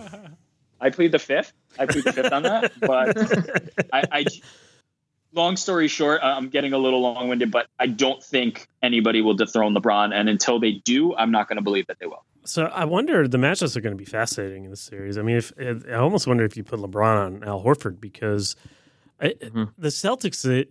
I 0.80 0.90
plead 0.90 1.12
the 1.12 1.20
fifth. 1.20 1.54
I 1.78 1.86
plead 1.86 2.04
the 2.04 2.14
fifth 2.14 2.32
on 2.32 2.44
that. 2.44 2.72
But 2.80 3.18
I, 3.94 4.04
I, 4.12 4.26
long 5.34 5.56
story 5.58 5.88
short, 5.88 6.22
I'm 6.24 6.50
getting 6.50 6.74
a 6.74 6.78
little 6.78 7.02
long 7.02 7.30
winded, 7.30 7.52
but 7.52 7.68
I 7.80 7.88
don't 7.88 8.22
think 8.24 8.68
anybody 8.82 9.22
will 9.22 9.36
dethrone 9.36 9.76
LeBron. 9.76 10.14
And 10.14 10.28
until 10.28 10.60
they 10.60 10.72
do, 10.72 11.16
I'm 11.16 11.32
not 11.32 11.48
going 11.48 11.58
to 11.58 11.64
believe 11.64 11.88
that 11.88 12.00
they 12.00 12.08
will. 12.08 12.24
So 12.44 12.66
I 12.66 12.86
wonder 12.86 13.28
the 13.28 13.38
matchups 13.38 13.76
are 13.78 13.82
going 13.82 13.96
to 13.96 13.98
be 13.98 14.06
fascinating 14.06 14.64
in 14.66 14.72
this 14.72 14.82
series. 14.82 15.18
I 15.20 15.22
mean, 15.22 15.38
if 15.38 15.54
I 15.60 15.94
almost 15.94 16.26
wonder 16.26 16.44
if 16.44 16.58
you 16.58 16.64
put 16.64 16.80
LeBron 16.80 17.26
on 17.26 17.44
Al 17.44 17.64
Horford 17.64 18.02
because 18.02 18.56
I, 19.22 19.36
the 19.78 19.90
Celtics. 19.90 20.66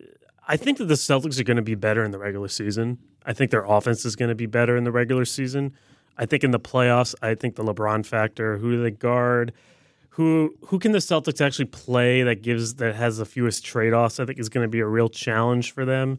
I 0.51 0.57
think 0.57 0.79
that 0.79 0.87
the 0.87 0.95
Celtics 0.95 1.39
are 1.39 1.45
going 1.45 1.59
to 1.59 1.63
be 1.63 1.77
better 1.77 2.03
in 2.03 2.11
the 2.11 2.19
regular 2.19 2.49
season. 2.49 2.99
I 3.25 3.33
think 3.33 3.53
their 3.53 3.63
offense 3.63 4.05
is 4.05 4.17
going 4.17 4.31
to 4.31 4.35
be 4.35 4.47
better 4.47 4.77
in 4.77 4.83
the 4.83 4.91
regular 4.91 5.25
season. 5.25 5.75
I 6.19 6.27
think 6.27 6.43
in 6.43 6.51
the 6.51 6.59
playoffs, 6.59 7.15
I 7.23 7.37
think 7.37 7.55
the 7.55 7.63
LeBron 7.63 8.05
factor, 8.05 8.59
who 8.59 8.73
do 8.73 8.83
they 8.83 8.91
guard, 8.91 9.53
who 10.09 10.57
who 10.67 10.81
can 10.81 10.91
the 10.91 10.99
Celtics 10.99 11.41
actually 11.41 11.67
play 11.67 12.25
that 12.25 12.43
gives 12.43 12.75
that 12.75 12.97
has 12.97 13.19
the 13.19 13.25
fewest 13.25 13.65
trade 13.65 13.93
offs, 13.93 14.19
I 14.19 14.25
think 14.25 14.41
is 14.41 14.49
going 14.49 14.65
to 14.65 14.69
be 14.69 14.81
a 14.81 14.87
real 14.87 15.09
challenge 15.09 15.71
for 15.71 15.85
them. 15.85 16.19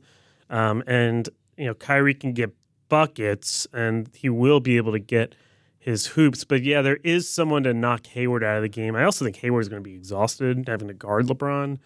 Um, 0.50 0.82
and 0.88 1.28
you 1.58 1.66
know, 1.66 1.74
Kyrie 1.74 2.14
can 2.14 2.32
get 2.32 2.56
buckets, 2.88 3.68
and 3.74 4.10
he 4.16 4.30
will 4.30 4.62
be 4.62 4.78
able 4.78 4.94
to 4.94 5.00
get 5.00 5.36
his 5.78 6.08
hoops. 6.08 6.46
But 6.46 6.64
yeah, 6.64 6.82
there 6.82 7.00
is 7.04 7.28
someone 7.28 7.64
to 7.64 7.74
knock 7.74 8.08
Hayward 8.08 8.46
out 8.46 8.56
of 8.56 8.62
the 8.64 8.70
game. 8.70 8.96
I 8.96 9.04
also 9.04 9.26
think 9.26 9.36
Hayward 9.36 9.64
is 9.64 9.68
going 9.68 9.84
to 9.84 9.90
be 9.90 9.96
exhausted 9.96 10.64
having 10.70 10.88
to 10.88 10.94
guard 10.94 11.28
LeBron 11.28 11.80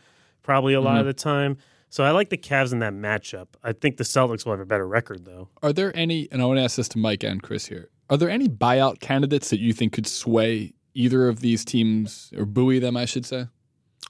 probably 0.44 0.76
a 0.76 0.82
lot 0.82 1.00
of 1.00 1.08
the 1.08 1.14
time. 1.14 1.58
So 1.96 2.04
I 2.04 2.12
like 2.12 2.28
the 2.28 2.38
Cavs 2.38 2.74
in 2.74 2.80
that 2.80 2.92
matchup. 2.92 3.48
I 3.64 3.72
think 3.72 3.96
the 3.96 4.04
Celtics 4.04 4.44
will 4.44 4.52
have 4.52 4.60
a 4.60 4.66
better 4.66 4.86
record 4.86 5.24
though. 5.24 5.48
Are 5.64 5.72
there 5.72 5.96
any, 5.96 6.28
and 6.30 6.42
I 6.42 6.46
want 6.46 6.58
to 6.58 6.62
ask 6.62 6.76
this 6.76 6.90
to 6.90 6.98
Mike 6.98 7.24
and 7.24 7.42
Chris 7.42 7.68
here, 7.68 7.88
are 8.10 8.18
there 8.18 8.30
any 8.30 8.50
buyout 8.50 9.00
candidates 9.00 9.50
that 9.50 9.62
you 9.62 9.72
think 9.72 9.94
could 9.94 10.06
sway 10.06 10.74
either 10.94 11.30
of 11.30 11.40
these 11.40 11.64
teams 11.64 12.34
or 12.36 12.46
buoy 12.46 12.80
them, 12.80 12.98
I 12.98 13.06
should 13.06 13.26
say? 13.26 13.48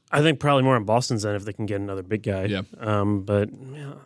I 0.09 0.23
think 0.23 0.39
probably 0.39 0.63
more 0.63 0.75
on 0.75 0.83
Boston's 0.83 1.27
end 1.27 1.35
if 1.35 1.45
they 1.45 1.53
can 1.53 1.67
get 1.67 1.79
another 1.79 2.01
big 2.01 2.23
guy. 2.23 2.45
Yeah. 2.45 2.63
Um, 2.79 3.21
but 3.21 3.51
you 3.51 3.77
know, 3.77 3.99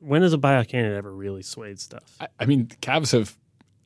when 0.00 0.20
has 0.20 0.34
a 0.34 0.38
buyout 0.38 0.68
candidate 0.68 0.98
ever 0.98 1.10
really 1.10 1.40
swayed 1.40 1.80
stuff? 1.80 2.18
I, 2.20 2.28
I 2.40 2.44
mean, 2.44 2.68
the 2.68 2.76
Cavs 2.76 3.12
have 3.12 3.38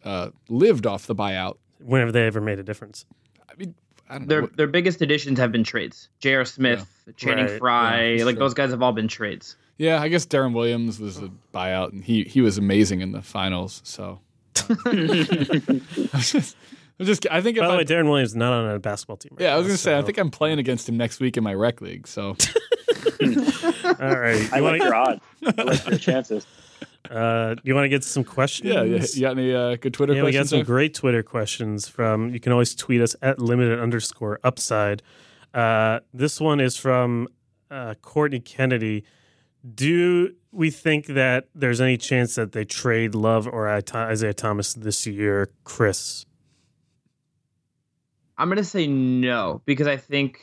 uh, 0.03 0.31
lived 0.49 0.85
off 0.85 1.07
the 1.07 1.15
buyout. 1.15 1.59
When 1.79 2.01
have 2.01 2.13
they 2.13 2.27
ever 2.27 2.41
made 2.41 2.59
a 2.59 2.65
difference? 2.65 3.07
I 3.49 3.55
mean, 3.57 3.77
I 4.09 4.15
don't 4.19 4.23
know. 4.23 4.27
Their 4.29 4.41
What- 4.43 4.57
their 4.57 4.67
biggest 4.67 5.01
additions 5.03 5.39
have 5.39 5.53
been 5.53 5.65
trades. 5.65 6.09
J.R. 6.21 6.45
Smith, 6.45 6.87
Channing 7.17 7.47
Right. 7.47 7.59
Frye, 7.59 8.09
Yeah, 8.19 8.25
like 8.25 8.35
sure. 8.35 8.41
those 8.41 8.55
guys 8.55 8.71
have 8.71 8.83
all 8.83 8.93
been 8.93 9.09
trades. 9.09 9.57
Yeah, 9.77 10.01
I 10.03 10.09
guess 10.09 10.27
Deron 10.27 10.55
Williams 10.55 10.99
was 10.99 11.19
a 11.19 11.31
buyout, 11.55 11.93
and 11.93 12.03
he 12.03 12.25
he 12.25 12.41
was 12.41 12.59
amazing 12.59 13.01
in 13.01 13.13
the 13.13 13.23
finals. 13.23 13.81
So 13.85 14.21
I 14.87 16.09
was 16.15 16.33
just, 16.33 16.57
I'm 16.99 17.07
just. 17.07 17.27
I 17.31 17.41
think 17.41 17.57
if 17.57 17.63
By 17.63 17.69
the 17.69 17.75
I, 17.75 17.77
way, 17.79 17.85
Deron 17.85 18.09
Williams 18.09 18.31
is 18.31 18.37
not 18.37 18.53
on 18.53 18.71
a 18.75 18.79
basketball 18.81 19.17
team. 19.19 19.33
Right 19.35 19.45
yeah, 19.45 19.55
I 19.55 19.57
was 19.57 19.67
now, 19.67 19.69
gonna 19.69 19.79
say. 19.79 19.97
I 19.99 20.03
think 20.03 20.19
I'm 20.19 20.31
playing 20.31 20.59
against 20.59 20.89
him 20.89 20.97
next 20.97 21.21
week 21.21 21.37
in 21.37 21.45
my 21.45 21.55
rec 21.55 21.81
league. 21.81 22.09
So 22.09 22.31
All 23.23 24.17
right. 24.17 24.53
I 24.53 24.59
like 24.59 24.63
want 24.63 24.77
your 24.79 24.95
odds. 24.95 25.21
I 25.47 25.63
like 25.63 25.87
your 25.89 25.99
chances. 25.99 26.47
Uh, 27.11 27.55
you 27.63 27.75
want 27.75 27.85
to 27.85 27.89
get 27.89 28.05
some 28.05 28.25
questions? 28.25 28.69
yeah, 28.73 28.83
you, 28.83 28.97
you 28.97 29.21
got 29.21 29.39
any 29.39 29.55
uh, 29.55 29.77
good 29.77 29.95
Twitter 29.95 30.15
Yeah, 30.15 30.23
we 30.23 30.33
got 30.33 30.39
questions? 30.39 30.51
some 30.51 30.59
there? 30.59 30.65
great 30.65 30.95
Twitter 30.95 31.23
questions 31.23 31.89
from. 31.89 32.33
You 32.33 32.41
can 32.41 32.53
always 32.53 32.75
tweet 32.75 33.01
us 33.01 33.17
at 33.23 33.39
limited 33.39 33.79
underscore 33.81 34.41
upside. 34.45 35.03
Uh, 35.55 36.01
this 36.13 36.41
one 36.41 36.61
is 36.61 36.77
from 36.77 37.29
uh, 37.71 37.95
Courtney 38.03 38.41
Kennedy. 38.41 39.05
Do 39.75 40.35
we 40.53 40.71
think 40.71 41.07
that 41.07 41.49
there's 41.55 41.81
any 41.81 41.97
chance 41.97 42.35
that 42.37 42.53
they 42.53 42.65
trade 42.65 43.15
Love 43.15 43.47
or 43.47 43.69
Isaiah 43.69 44.33
Thomas 44.35 44.75
this 44.75 45.07
year, 45.07 45.51
Chris? 45.65 46.25
I'm 48.37 48.49
gonna 48.49 48.63
say 48.65 48.87
no 48.87 49.63
because 49.65 49.87
I 49.89 49.97
think 49.97 50.39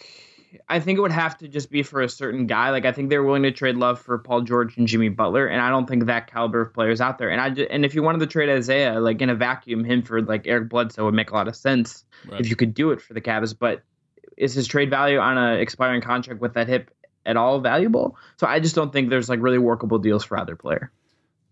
I 0.67 0.79
think 0.79 0.97
it 0.97 1.01
would 1.01 1.11
have 1.11 1.37
to 1.39 1.47
just 1.47 1.69
be 1.69 1.83
for 1.83 2.01
a 2.01 2.09
certain 2.09 2.47
guy. 2.47 2.71
Like 2.71 2.85
I 2.85 2.91
think 2.91 3.09
they're 3.09 3.23
willing 3.23 3.43
to 3.43 3.51
trade 3.51 3.75
Love 3.75 3.99
for 3.99 4.17
Paul 4.17 4.41
George 4.41 4.77
and 4.77 4.87
Jimmy 4.87 5.09
Butler, 5.09 5.47
and 5.47 5.61
I 5.61 5.69
don't 5.69 5.87
think 5.87 6.05
that 6.05 6.31
caliber 6.31 6.61
of 6.61 6.73
players 6.73 7.01
out 7.01 7.17
there. 7.17 7.29
And 7.29 7.39
I 7.41 7.49
just, 7.49 7.69
and 7.69 7.85
if 7.85 7.95
you 7.95 8.03
wanted 8.03 8.19
to 8.19 8.27
trade 8.27 8.49
Isaiah, 8.49 8.99
like 8.99 9.21
in 9.21 9.29
a 9.29 9.35
vacuum, 9.35 9.83
him 9.83 10.01
for 10.01 10.21
like 10.21 10.47
Eric 10.47 10.69
Bledsoe 10.69 11.05
would 11.05 11.13
make 11.13 11.31
a 11.31 11.33
lot 11.33 11.47
of 11.47 11.55
sense 11.55 12.03
Right. 12.27 12.39
if 12.39 12.49
you 12.49 12.55
could 12.55 12.73
do 12.73 12.91
it 12.91 13.01
for 13.01 13.13
the 13.13 13.21
Cavs. 13.21 13.55
But 13.57 13.83
is 14.37 14.53
his 14.53 14.67
trade 14.67 14.89
value 14.89 15.19
on 15.19 15.37
an 15.37 15.59
expiring 15.59 16.01
contract 16.01 16.41
with 16.41 16.53
that 16.55 16.67
hip 16.67 16.91
at 17.25 17.37
all 17.37 17.59
valuable? 17.59 18.17
So 18.37 18.47
I 18.47 18.59
just 18.59 18.75
don't 18.75 18.91
think 18.91 19.09
there's 19.09 19.29
like 19.29 19.41
really 19.41 19.57
workable 19.59 19.99
deals 19.99 20.23
for 20.23 20.39
either 20.39 20.55
player. 20.55 20.91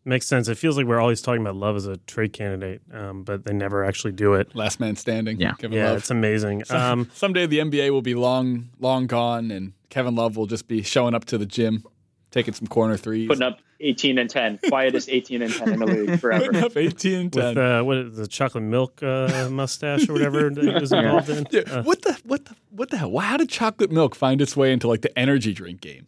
Makes 0.06 0.28
sense. 0.28 0.50
It 0.50 0.56
feels 0.58 0.76
like 0.76 0.86
we're 0.86 1.00
always 1.00 1.22
talking 1.22 1.42
about 1.42 1.56
Love 1.56 1.78
as 1.78 1.88
a 1.88 1.96
trade 1.98 2.34
candidate, 2.34 2.82
um, 2.92 3.24
but 3.24 3.46
they 3.46 3.54
never 3.54 3.86
actually 3.86 4.12
do 4.12 4.34
it. 4.34 4.54
Last 4.54 4.80
man 4.82 4.98
standing. 4.98 5.40
Yeah. 5.40 5.54
Kevin 5.54 5.78
yeah, 5.78 5.90
Love. 5.90 5.98
it's 6.00 6.12
amazing. 6.12 6.64
Um, 6.70 7.10
Someday 7.14 7.46
the 7.46 7.60
NBA 7.60 7.90
will 7.92 8.02
be 8.02 8.14
long, 8.14 8.70
long 8.80 9.08
gone, 9.08 9.50
and 9.50 9.72
Kevin 9.90 10.16
Love 10.16 10.36
will 10.36 10.48
just 10.48 10.68
be 10.68 10.82
showing 10.84 11.14
up 11.14 11.24
to 11.26 11.38
the 11.38 11.46
gym, 11.46 11.86
taking 12.32 12.54
some 12.54 12.68
corner 12.68 12.98
threes, 12.98 13.30
Putting 13.30 13.44
up 13.44 13.60
18 13.80 14.18
and 14.18 14.30
10, 14.30 14.60
quietest 14.70 15.08
18 15.10 15.42
and 15.42 15.54
10 15.54 15.70
in 15.74 15.80
the 15.80 15.86
league 15.86 16.20
forever. 16.20 16.48
putting 16.48 16.64
up 16.64 16.76
18 16.76 17.20
and 17.20 17.32
10. 17.34 17.46
with 17.50 17.58
uh, 17.58 17.82
what 17.84 17.98
is 17.98 18.18
the 18.18 18.28
chocolate 18.28 18.64
milk 18.66 19.02
uh, 19.04 19.48
mustache 19.50 20.08
or 20.10 20.14
whatever 20.14 20.50
that 20.50 20.64
he 20.64 20.70
was 20.74 20.92
involved 20.92 21.30
in. 21.30 21.48
Yeah, 21.52 21.62
Uh, 21.62 21.84
what 21.84 22.02
the 22.02 22.14
what 22.26 22.44
the 22.46 22.56
what 22.72 22.90
the 22.90 22.98
hell? 22.98 23.12
Why- 23.12 23.24
How 23.24 23.38
did 23.38 23.48
chocolate 23.50 23.92
milk 23.92 24.16
find 24.16 24.42
its 24.42 24.58
way 24.58 24.74
into 24.74 24.90
like 24.90 25.02
the 25.02 25.18
energy 25.18 25.54
drink 25.54 25.80
game? 25.80 26.08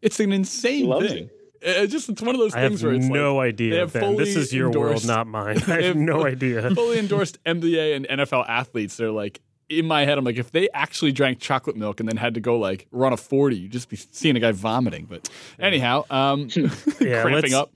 It's 0.00 0.18
an 0.20 0.32
insane 0.32 0.86
loves 0.86 1.08
thing. 1.12 1.28
It's 1.66 1.92
just 1.92 2.08
it's 2.10 2.20
one 2.20 2.34
of 2.34 2.40
those 2.40 2.54
I 2.54 2.60
have 2.60 2.72
things 2.72 2.82
where 2.84 2.92
it's 2.92 3.06
no 3.06 3.36
like, 3.36 3.48
idea. 3.54 3.70
they 3.72 3.78
have 3.78 3.92
Ben. 3.92 4.16
This 4.16 4.36
is 4.36 4.52
your 4.52 4.66
endorsed- 4.66 5.06
world, 5.06 5.16
not 5.16 5.26
mine. 5.26 5.62
I 5.66 5.82
have 5.82 5.96
no 5.96 6.26
idea. 6.26 6.70
fully 6.74 6.98
endorsed 7.04 7.42
NBA 7.44 7.96
and 7.96 8.06
NFL 8.20 8.46
athletes. 8.48 8.96
They're 8.98 9.10
like 9.10 9.40
in 9.70 9.86
my 9.86 10.04
head. 10.04 10.18
I'm 10.18 10.24
like, 10.24 10.36
if 10.36 10.50
they 10.52 10.68
actually 10.74 11.12
drank 11.12 11.40
chocolate 11.40 11.76
milk 11.76 12.00
and 12.00 12.08
then 12.08 12.18
had 12.18 12.34
to 12.34 12.40
go 12.40 12.58
like 12.58 12.86
run 12.90 13.14
a 13.14 13.16
40, 13.16 13.56
you'd 13.56 13.72
just 13.72 13.88
be 13.88 13.96
seeing 13.96 14.36
a 14.36 14.40
guy 14.40 14.52
vomiting. 14.52 15.06
But 15.06 15.28
anyhow, 15.58 16.04
um, 16.10 16.48
Yeah, 17.00 17.22
cramping 17.22 17.54
up. 17.54 17.70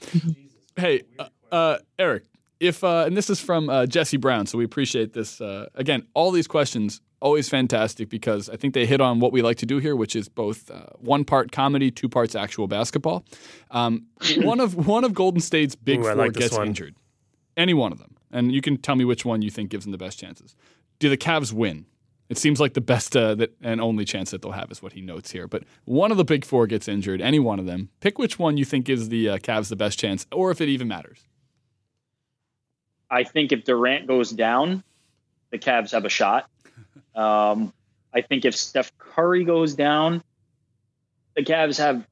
Hey, 0.77 1.03
uh, 1.19 1.29
uh, 1.51 1.79
Eric, 1.99 2.25
if 2.61 2.85
uh, 2.85 3.05
and 3.07 3.17
this 3.17 3.31
is 3.31 3.41
from 3.41 3.71
uh, 3.71 3.87
Jesse 3.87 4.19
Brown, 4.19 4.47
so 4.47 4.59
we 4.59 4.65
appreciate 4.65 5.13
this. 5.15 5.41
Uh, 5.41 5.69
again, 5.75 6.07
all 6.13 6.31
these 6.31 6.47
questions 6.47 7.01
always 7.21 7.49
fantastic 7.49 8.09
because 8.09 8.49
I 8.49 8.57
think 8.57 8.75
they 8.75 8.87
hit 8.87 9.01
on 9.01 9.21
what 9.21 9.33
we 9.33 9.43
like 9.43 9.57
to 9.59 9.67
do 9.67 9.79
here, 9.79 9.97
which 9.97 10.15
is 10.15 10.29
both 10.29 10.71
uh, 10.71 10.87
one 10.99 11.25
part 11.25 11.53
comedy, 11.53 11.91
two 11.91 12.09
parts 12.09 12.35
actual 12.35 12.67
basketball. 12.67 13.25
Um, 13.71 14.07
one 14.39 14.61
of 14.61 14.87
one 14.87 15.05
of 15.05 15.15
Golden 15.15 15.41
State's 15.41 15.75
big 15.75 16.01
Ooh, 16.01 16.05
four 16.05 16.15
like 16.15 16.33
gets 16.33 16.57
injured, 16.57 16.95
any 17.57 17.75
one 17.75 17.93
of 17.93 17.99
them, 17.99 18.17
and 18.33 18.53
you 18.53 18.61
can 18.61 18.77
tell 18.77 18.97
me 18.97 19.05
which 19.05 19.25
one 19.25 19.43
you 19.43 19.51
think 19.51 19.71
gives 19.71 19.85
them 19.85 19.93
the 19.93 19.99
best 19.99 20.19
chances. 20.19 20.55
Do 20.99 21.09
the 21.09 21.17
Cavs 21.17 21.53
win? 21.53 21.87
It 22.29 22.37
seems 22.37 22.61
like 22.61 22.75
the 22.75 22.83
best 22.83 23.17
uh, 23.17 23.35
that 23.37 23.55
and 23.63 23.81
only 23.81 24.05
chance 24.05 24.33
that 24.33 24.43
they'll 24.43 24.53
have 24.53 24.71
is 24.71 24.83
what 24.83 24.93
he 24.93 25.01
notes 25.01 25.31
here. 25.31 25.49
But 25.49 25.65
one 25.87 26.11
of 26.11 26.19
the 26.19 26.25
big 26.25 26.45
four 26.45 26.67
gets 26.67 26.87
injured, 26.87 27.23
any 27.23 27.39
one 27.39 27.59
of 27.59 27.65
them. 27.65 27.89
Pick 28.01 28.19
which 28.19 28.39
one 28.39 28.59
you 28.59 28.67
think 28.67 28.85
gives 28.85 29.09
the 29.09 29.31
uh, 29.31 29.39
Cavs 29.39 29.71
the 29.71 29.77
best 29.77 29.99
chance, 29.99 30.27
or 30.31 30.51
if 30.51 30.61
it 30.61 30.69
even 30.69 30.89
matters. 30.89 31.27
I 33.11 33.25
think 33.25 33.53
if 33.53 33.65
Durant 33.65 34.07
goes 34.07 34.31
down, 34.31 34.85
the 35.51 35.59
Cavs 35.59 35.93
have 35.93 36.05
a 36.05 36.11
shot. 36.11 36.51
Um, 37.19 37.73
I 38.15 38.21
think 38.23 38.45
if 38.45 38.57
Steph 38.57 38.97
Curry 38.97 39.45
goes 39.45 39.75
down, 39.75 40.23
the 41.35 41.43
Cavs 41.43 41.79
have 41.79 42.07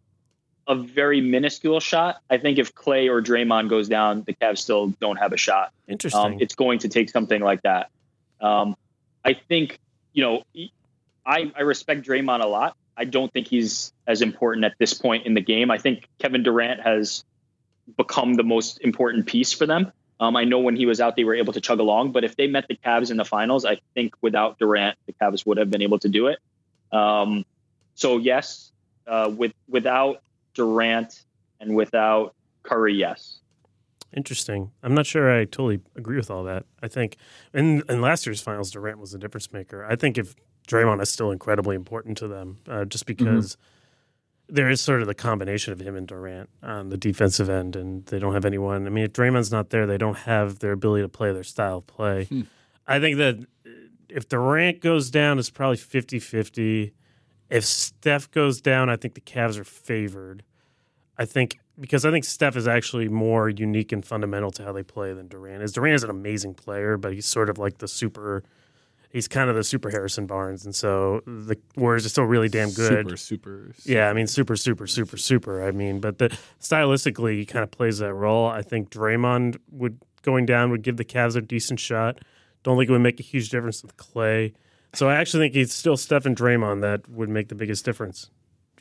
a 0.67 0.75
very 0.75 1.21
minuscule 1.21 1.79
shot. 1.79 2.21
I 2.29 2.39
think 2.39 2.59
if 2.59 2.75
Clay 2.75 3.09
or 3.09 3.23
Draymond 3.23 3.71
goes 3.71 3.89
down, 3.89 4.25
the 4.27 4.35
Cavs 4.35 4.59
still 4.59 4.89
don't 5.01 5.17
have 5.17 5.33
a 5.33 5.37
shot. 5.37 5.73
Interesting. 5.87 6.21
Um, 6.21 6.37
it's 6.41 6.57
going 6.57 6.81
to 6.81 6.89
take 6.89 7.09
something 7.09 7.41
like 7.41 7.63
that. 7.63 7.91
Um, 8.41 8.77
I 9.25 9.35
think, 9.35 9.79
you 10.13 10.25
know, 10.25 10.43
I, 11.25 11.53
I 11.57 11.63
respect 11.63 12.07
Draymond 12.07 12.43
a 12.43 12.47
lot. 12.49 12.77
I 12.97 13.05
don't 13.05 13.33
think 13.33 13.47
he's 13.47 13.93
as 14.07 14.23
important 14.23 14.65
at 14.65 14.75
this 14.79 14.93
point 14.95 15.27
in 15.27 15.35
the 15.35 15.41
game. 15.41 15.71
I 15.71 15.79
think 15.79 16.09
Kevin 16.19 16.43
Durant 16.43 16.81
has 16.81 17.25
become 17.97 18.35
the 18.35 18.43
most 18.43 18.81
important 18.81 19.27
piece 19.27 19.53
for 19.53 19.67
them. 19.67 19.93
Um, 20.19 20.37
I 20.37 20.45
know 20.45 20.59
when 20.61 20.77
he 20.77 20.87
was 20.87 21.01
out, 21.01 21.17
they 21.17 21.25
were 21.25 21.35
able 21.35 21.53
to 21.53 21.61
chug 21.61 21.79
along, 21.79 22.13
but 22.13 22.25
if 22.25 22.37
they 22.37 22.47
met 22.47 22.67
the 22.69 22.77
Cavs 22.77 23.11
in 23.11 23.19
the 23.19 23.25
finals, 23.25 23.65
I 23.65 23.79
think 23.95 24.15
without 24.23 24.59
Durant, 24.59 24.97
the 25.07 25.13
Cavs 25.13 25.45
would 25.47 25.59
have 25.59 25.71
been 25.71 25.83
able 25.83 25.99
to 25.99 26.09
do 26.09 26.29
it. 26.29 26.39
Um, 26.91 27.45
so 27.95 28.17
yes, 28.17 28.73
uh, 29.07 29.31
with 29.37 29.53
without 29.69 30.23
Durant 30.55 31.25
and 31.61 31.77
without 31.77 32.35
Curry, 32.63 32.95
yes. 32.95 33.41
Interesting. 34.17 34.71
I'm 34.83 34.95
not 34.95 35.05
sure 35.05 35.31
I 35.31 35.45
totally 35.45 35.81
agree 35.97 36.17
with 36.17 36.31
all 36.31 36.45
that. 36.45 36.65
I 36.83 36.89
think 36.89 37.17
in, 37.53 37.83
in 37.89 38.01
last 38.01 38.25
year's 38.25 38.41
finals, 38.41 38.71
Durant 38.71 38.99
was 38.99 39.13
a 39.13 39.19
difference 39.19 39.53
maker. 39.53 39.85
I 39.85 39.97
think 39.97 40.17
if 40.17 40.35
Draymond 40.69 41.03
is 41.03 41.11
still 41.11 41.31
incredibly 41.31 41.77
important 41.77 42.17
to 42.19 42.29
them, 42.29 42.59
uh, 42.69 42.85
just 42.85 43.05
because 43.05 43.57
there 44.49 44.71
is 44.71 44.81
sort 44.81 45.01
of 45.01 45.09
the 45.09 45.15
combination 45.15 45.73
of 45.73 45.81
him 45.81 45.97
and 45.97 46.07
Durant 46.07 46.49
on 46.63 46.89
the 46.89 46.97
defensive 46.97 47.49
end, 47.49 47.75
and 47.75 48.07
they 48.07 48.19
don't 48.19 48.35
have 48.35 48.45
anyone. 48.45 48.87
I 48.87 48.91
mean, 48.91 49.05
if 49.05 49.13
Draymond's 49.13 49.51
not 49.51 49.71
there, 49.71 49.87
they 49.87 49.99
don't 49.99 50.19
have 50.19 50.61
their 50.61 50.73
ability 50.73 51.03
to 51.03 51.09
play 51.09 51.33
their 51.33 51.43
style 51.43 51.79
of 51.79 51.87
play. 51.87 52.25
Hmm. 52.25 52.43
I 52.87 53.01
think 53.01 53.19
that 53.19 53.45
if 54.09 54.29
Durant 54.29 54.81
goes 54.81 55.11
down, 55.11 55.39
it's 55.39 55.51
probably 55.51 55.77
50 55.77 56.19
50. 56.19 56.93
If 57.51 57.65
Steph 57.65 58.31
goes 58.31 58.61
down, 58.61 58.89
I 58.89 58.97
think 58.97 59.15
the 59.15 59.21
Cavs 59.21 59.59
are 59.59 59.65
favored. 59.65 60.43
I 61.19 61.25
think 61.25 61.59
because 61.79 62.05
I 62.05 62.11
think 62.11 62.25
Steph 62.25 62.57
is 62.57 62.67
actually 62.67 63.09
more 63.09 63.49
unique 63.49 63.93
and 63.93 64.05
fundamental 64.05 64.51
to 64.53 64.65
how 64.65 64.73
they 64.73 64.83
play 64.83 65.13
than 65.13 65.29
Durant 65.29 65.63
is. 65.63 65.73
Durant 65.73 65.95
is 65.95 66.05
an 66.05 66.11
amazing 66.11 66.55
player, 66.55 66.97
but 66.97 67.13
he's 67.13 67.27
sort 67.27 67.51
of 67.51 67.59
like 67.59 67.79
the 67.79 67.89
super. 67.89 68.43
He's 69.17 69.29
kind 69.29 69.49
of 69.49 69.57
the 69.57 69.65
super 69.65 69.89
Harrison 69.89 70.27
Barnes, 70.27 70.67
and 70.67 70.75
so 70.75 71.23
the 71.25 71.57
Warriors 71.75 72.05
are 72.05 72.11
still 72.11 72.25
really 72.25 72.51
damn 72.51 72.71
good. 72.71 73.07
Super, 73.07 73.17
super. 73.17 73.73
Yeah, 73.87 74.11
I 74.11 74.13
mean, 74.13 74.27
super, 74.27 74.57
super, 74.57 74.87
super, 74.87 75.17
super. 75.17 75.67
I 75.67 75.71
mean, 75.71 76.01
but 76.01 76.19
the 76.19 76.37
stylistically, 76.61 77.39
he 77.39 77.47
kind 77.47 77.63
of 77.63 77.71
plays 77.71 77.97
that 78.01 78.13
role. 78.13 78.47
I 78.47 78.61
think 78.61 78.91
Draymond 78.91 79.57
would 79.71 79.99
going 80.21 80.45
down 80.45 80.71
would 80.71 80.83
give 80.83 80.99
the 80.99 81.05
Cavs 81.05 81.35
a 81.35 81.41
decent 81.41 81.81
shot. 81.81 82.19
Don't 82.63 82.77
think 82.77 82.91
it 82.91 82.93
would 82.93 83.01
make 83.01 83.19
a 83.19 83.23
huge 83.23 83.49
difference 83.49 83.83
with 83.83 83.97
Clay. 83.97 84.53
So 84.93 85.09
I 85.09 85.15
actually 85.15 85.47
think 85.47 85.57
it's 85.57 85.73
still 85.73 85.97
Steph 85.97 86.27
and 86.27 86.37
Draymond 86.37 86.83
that 86.83 87.09
would 87.09 87.31
make 87.31 87.49
the 87.49 87.55
biggest 87.55 87.87
difference 87.87 88.29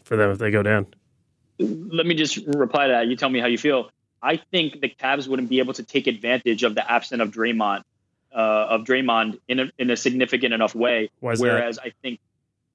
for 0.03 0.17
them 0.17 0.31
if 0.31 0.37
they 0.37 0.51
go 0.51 0.61
down. 0.61 0.87
let 1.59 2.05
me 2.05 2.13
just 2.13 2.39
reply 2.45 2.87
to 2.87 2.91
that. 2.91 3.07
You 3.07 3.15
tell 3.15 3.29
me 3.29 3.39
how 3.39 3.47
you 3.47 3.57
feel. 3.57 3.89
I 4.21 4.35
think 4.51 4.81
the 4.81 4.89
Cavs 4.89 5.29
wouldn't 5.29 5.47
be 5.47 5.59
able 5.59 5.75
to 5.75 5.83
take 5.83 6.07
advantage 6.07 6.63
of 6.63 6.75
the 6.75 6.91
absence 6.91 7.21
of 7.21 7.31
Draymond, 7.31 7.83
uh, 8.35 8.67
of 8.69 8.83
Draymond 8.83 9.39
in 9.47 9.59
a, 9.59 9.71
in 9.79 9.89
a 9.89 9.95
significant 9.95 10.53
enough 10.53 10.75
way. 10.75 11.09
Is 11.21 11.39
that? 11.39 11.45
Whereas 11.45 11.79
I 11.79 11.93
think, 12.01 12.19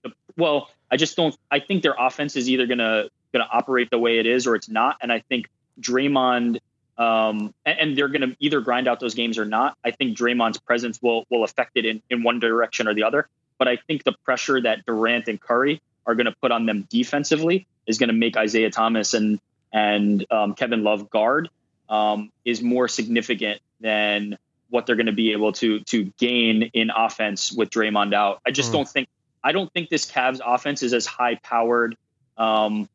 the, 0.03 0.13
well, 0.37 0.71
I 0.91 0.97
just 0.97 1.17
don't. 1.17 1.37
I 1.51 1.61
think 1.61 1.83
their 1.83 1.95
offense 1.99 2.37
is 2.37 2.49
either 2.49 2.67
gonna 2.67 3.09
gonna 3.33 3.49
operate 3.53 3.91
the 3.91 3.99
way 3.99 4.19
it 4.19 4.27
is 4.27 4.47
or 4.47 4.57
it's 4.57 4.69
not. 4.69 4.97
And 5.03 5.13
I 5.13 5.21
think 5.21 5.49
Draymond, 5.81 6.61
um, 6.99 7.55
and, 7.65 7.79
and 7.79 7.99
they're 7.99 8.09
gonna 8.09 8.35
either 8.41 8.61
grind 8.61 8.89
out 8.89 9.01
those 9.01 9.15
games 9.15 9.39
or 9.39 9.45
not. 9.45 9.77
I 9.85 9.91
think 9.91 10.17
Draymond's 10.17 10.59
presence 10.59 11.01
will 11.03 11.27
will 11.31 11.45
affect 11.45 11.73
it 11.77 11.85
in 11.85 12.03
in 12.09 12.23
one 12.23 12.41
direction 12.41 12.89
or 12.89 12.95
the 12.95 13.05
other. 13.05 13.29
But 13.59 13.69
I 13.69 13.77
think 13.77 14.05
the 14.05 14.15
pressure 14.25 14.61
that 14.63 14.87
Durant 14.87 15.29
and 15.29 15.39
Curry 15.39 15.83
are 16.07 16.15
going 16.15 16.27
to 16.27 16.35
put 16.41 16.51
on 16.51 16.65
them 16.65 16.87
defensively 16.89 17.67
is 17.87 17.99
going 17.99 18.09
to 18.09 18.15
make 18.15 18.37
Isaiah 18.37 18.71
Thomas 18.71 19.13
and 19.13 19.39
and 19.73 20.25
um, 20.31 20.55
Kevin 20.55 20.83
Love 20.83 21.11
guard 21.11 21.51
um, 21.89 22.33
is 22.45 22.63
more 22.63 22.89
significant 22.89 23.61
than 23.81 24.39
what 24.71 24.87
they're 24.87 24.97
going 24.97 25.07
to 25.07 25.13
be 25.13 25.33
able 25.33 25.53
to 25.53 25.81
to 25.81 26.05
gain 26.19 26.63
in 26.75 26.91
offense 26.91 27.53
with 27.53 27.71
Draymond 27.71 28.15
out. 28.15 28.41
I 28.47 28.51
just 28.51 28.71
Mm. 28.71 28.75
don't 28.75 28.89
think 28.89 29.09
I 29.43 29.53
don't 29.53 29.73
think 29.73 29.89
this 29.89 30.11
Cavs 30.11 30.41
offense 30.45 30.83
is 30.83 30.93
as 30.93 31.07
high 31.07 31.37
powered 31.37 31.97
um, 32.37 32.89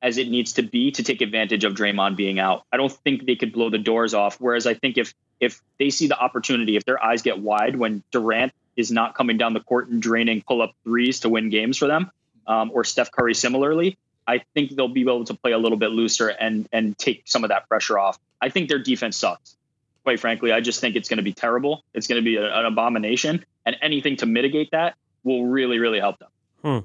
as 0.00 0.18
it 0.18 0.28
needs 0.28 0.54
to 0.54 0.62
be 0.62 0.90
to 0.92 1.02
take 1.02 1.20
advantage 1.20 1.64
of 1.64 1.74
Draymond 1.74 2.16
being 2.16 2.38
out. 2.38 2.64
I 2.72 2.76
don't 2.76 2.92
think 2.92 3.26
they 3.26 3.36
could 3.36 3.52
blow 3.52 3.70
the 3.70 3.78
doors 3.78 4.14
off. 4.14 4.36
Whereas 4.40 4.66
I 4.66 4.74
think 4.74 4.98
if 4.98 5.14
if 5.40 5.60
they 5.78 5.90
see 5.90 6.06
the 6.06 6.18
opportunity, 6.18 6.76
if 6.76 6.84
their 6.84 7.02
eyes 7.02 7.22
get 7.22 7.38
wide 7.38 7.76
when 7.76 8.02
Durant 8.12 8.52
is 8.76 8.90
not 8.90 9.14
coming 9.14 9.36
down 9.38 9.52
the 9.54 9.60
court 9.60 9.88
and 9.88 10.00
draining 10.00 10.42
pull 10.46 10.62
up 10.62 10.72
threes 10.84 11.20
to 11.20 11.28
win 11.28 11.50
games 11.50 11.76
for 11.78 11.86
them, 11.88 12.10
um, 12.46 12.70
or 12.72 12.84
Steph 12.84 13.10
Curry 13.10 13.34
similarly, 13.34 13.98
I 14.26 14.42
think 14.54 14.70
they'll 14.70 14.88
be 14.88 15.02
able 15.02 15.24
to 15.26 15.34
play 15.34 15.52
a 15.52 15.58
little 15.58 15.78
bit 15.78 15.90
looser 15.90 16.28
and 16.28 16.68
and 16.72 16.96
take 16.96 17.22
some 17.26 17.44
of 17.44 17.48
that 17.50 17.68
pressure 17.68 17.98
off. 17.98 18.18
I 18.40 18.48
think 18.50 18.68
their 18.68 18.78
defense 18.78 19.16
sucks. 19.16 19.56
Quite 20.04 20.18
frankly, 20.20 20.52
I 20.52 20.60
just 20.60 20.80
think 20.80 20.96
it's 20.96 21.08
going 21.08 21.18
to 21.18 21.22
be 21.22 21.32
terrible. 21.32 21.84
It's 21.94 22.06
going 22.06 22.20
to 22.20 22.24
be 22.24 22.36
a, 22.36 22.52
an 22.52 22.66
abomination, 22.66 23.44
and 23.64 23.76
anything 23.80 24.16
to 24.16 24.26
mitigate 24.26 24.70
that 24.72 24.96
will 25.24 25.46
really, 25.46 25.78
really 25.78 26.00
help 26.00 26.18
them. 26.18 26.28
Hmm. 26.64 26.78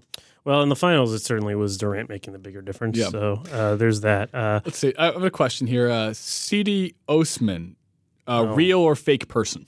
Well, 0.43 0.61
in 0.61 0.69
the 0.69 0.75
finals, 0.75 1.13
it 1.13 1.19
certainly 1.19 1.55
was 1.55 1.77
Durant 1.77 2.07
making 2.09 2.31
the 2.33 2.39
bigger 2.39 2.61
difference. 2.61 2.97
Yeah. 2.97 3.09
So 3.09 3.43
uh, 3.51 3.75
there's 3.75 4.01
that. 4.01 4.33
Uh, 4.33 4.61
Let's 4.63 4.77
see. 4.77 4.93
I 4.97 5.07
have 5.07 5.23
a 5.23 5.29
question 5.31 5.67
here. 5.67 5.89
Uh, 5.89 6.11
Cedi 6.11 6.93
Osman, 7.09 7.75
uh, 8.27 8.41
Oh. 8.41 8.53
real 8.55 8.79
or 8.79 8.95
fake 8.95 9.27
person? 9.27 9.65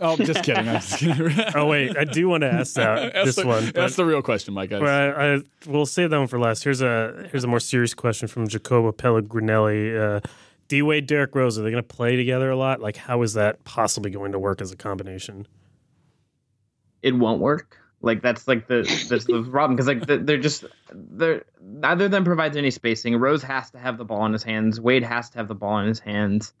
oh, 0.00 0.16
just 0.16 0.42
kidding. 0.42 0.66
I'm 0.68 0.80
just 0.80 0.98
kidding. 0.98 1.32
oh 1.54 1.66
wait, 1.66 1.96
I 1.96 2.04
do 2.04 2.28
want 2.28 2.40
to 2.40 2.52
ask 2.52 2.74
that 2.74 3.14
this 3.24 3.36
the, 3.36 3.46
one. 3.46 3.70
That's 3.74 3.94
the 3.96 4.04
real 4.04 4.22
question, 4.22 4.52
Mike. 4.54 4.70
but 4.70 4.82
I, 4.82 5.34
I, 5.34 5.40
we'll 5.66 5.86
save 5.86 6.10
that 6.10 6.18
one 6.18 6.26
for 6.26 6.40
last. 6.40 6.64
Here's 6.64 6.82
a 6.82 7.28
here's 7.30 7.44
a 7.44 7.48
more 7.48 7.60
serious 7.60 7.94
question 7.94 8.26
from 8.26 8.48
Jacobo 8.48 8.90
Pellegrinelli. 8.90 10.16
Uh, 10.16 10.20
D 10.68 10.82
Wade, 10.82 11.06
Derrick 11.06 11.34
Rose, 11.34 11.58
are 11.58 11.62
they 11.62 11.70
going 11.70 11.82
to 11.82 11.94
play 11.94 12.16
together 12.16 12.50
a 12.50 12.56
lot? 12.56 12.80
Like, 12.80 12.96
how 12.96 13.22
is 13.22 13.34
that 13.34 13.64
possibly 13.64 14.10
going 14.10 14.32
to 14.32 14.38
work 14.38 14.60
as 14.60 14.72
a 14.72 14.76
combination? 14.76 15.46
it 17.04 17.14
won't 17.14 17.40
work. 17.40 17.78
Like 18.00 18.22
that's 18.22 18.48
like 18.48 18.66
the 18.66 18.82
that's 19.08 19.26
the 19.26 19.46
problem 19.50 19.76
because 19.76 19.86
like 19.86 20.26
they're 20.26 20.36
just 20.36 20.64
they're 20.92 21.44
neither 21.62 22.06
of 22.06 22.10
them 22.10 22.24
provides 22.24 22.56
any 22.56 22.70
spacing. 22.70 23.16
Rose 23.16 23.42
has 23.42 23.70
to 23.70 23.78
have 23.78 23.98
the 23.98 24.04
ball 24.04 24.26
in 24.26 24.32
his 24.32 24.42
hands. 24.42 24.80
Wade 24.80 25.04
has 25.04 25.30
to 25.30 25.38
have 25.38 25.48
the 25.48 25.54
ball 25.54 25.78
in 25.78 25.86
his 25.86 26.00
hands. 26.00 26.52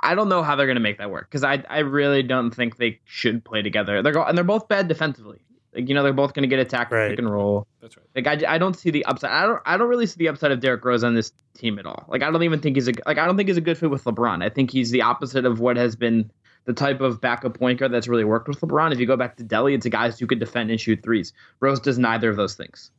I 0.00 0.14
don't 0.14 0.28
know 0.28 0.42
how 0.42 0.56
they're 0.56 0.66
going 0.66 0.76
to 0.76 0.82
make 0.82 0.98
that 0.98 1.10
work 1.10 1.30
because 1.30 1.44
I 1.44 1.62
I 1.68 1.78
really 1.80 2.22
don't 2.22 2.50
think 2.50 2.76
they 2.76 3.00
should 3.04 3.44
play 3.44 3.62
together. 3.62 4.02
They're 4.02 4.12
go- 4.12 4.24
and 4.24 4.36
they're 4.36 4.44
both 4.44 4.68
bad 4.68 4.88
defensively. 4.88 5.40
Like 5.74 5.88
you 5.88 5.94
know 5.94 6.02
they're 6.02 6.12
both 6.12 6.34
going 6.34 6.42
to 6.42 6.48
get 6.48 6.58
attacked 6.60 6.92
Right. 6.92 7.10
pick 7.10 7.18
and 7.18 7.30
roll. 7.30 7.66
That's 7.80 7.96
right. 7.96 8.06
Like 8.14 8.26
I, 8.44 8.54
I 8.54 8.58
don't 8.58 8.74
see 8.74 8.90
the 8.90 9.04
upside. 9.06 9.30
I 9.30 9.46
don't 9.46 9.60
I 9.66 9.76
don't 9.76 9.88
really 9.88 10.06
see 10.06 10.16
the 10.18 10.28
upside 10.28 10.52
of 10.52 10.60
Derrick 10.60 10.84
Rose 10.84 11.02
on 11.04 11.14
this 11.14 11.32
team 11.54 11.78
at 11.78 11.86
all. 11.86 12.04
Like 12.08 12.22
I 12.22 12.30
don't 12.30 12.42
even 12.42 12.60
think 12.60 12.76
he's 12.76 12.88
a 12.88 12.92
like 13.06 13.18
I 13.18 13.26
don't 13.26 13.36
think 13.36 13.48
he's 13.48 13.56
a 13.56 13.62
good 13.62 13.76
fit 13.78 13.90
with 13.90 14.04
LeBron. 14.04 14.44
I 14.44 14.48
think 14.48 14.70
he's 14.70 14.90
the 14.90 15.02
opposite 15.02 15.44
of 15.44 15.60
what 15.60 15.76
has 15.76 15.96
been 15.96 16.30
the 16.66 16.72
type 16.72 17.00
of 17.00 17.20
backup 17.20 17.58
point 17.58 17.78
guard 17.78 17.92
that's 17.92 18.08
really 18.08 18.24
worked 18.24 18.48
with 18.48 18.60
LeBron. 18.60 18.92
If 18.92 18.98
you 18.98 19.06
go 19.06 19.16
back 19.16 19.36
to 19.36 19.44
Delly, 19.44 19.74
it's 19.74 19.84
a 19.84 19.90
guys 19.90 20.18
who 20.18 20.26
could 20.26 20.40
defend 20.40 20.70
and 20.70 20.80
shoot 20.80 21.02
threes. 21.02 21.32
Rose 21.60 21.80
does 21.80 21.98
neither 21.98 22.30
of 22.30 22.36
those 22.36 22.54
things. 22.54 22.90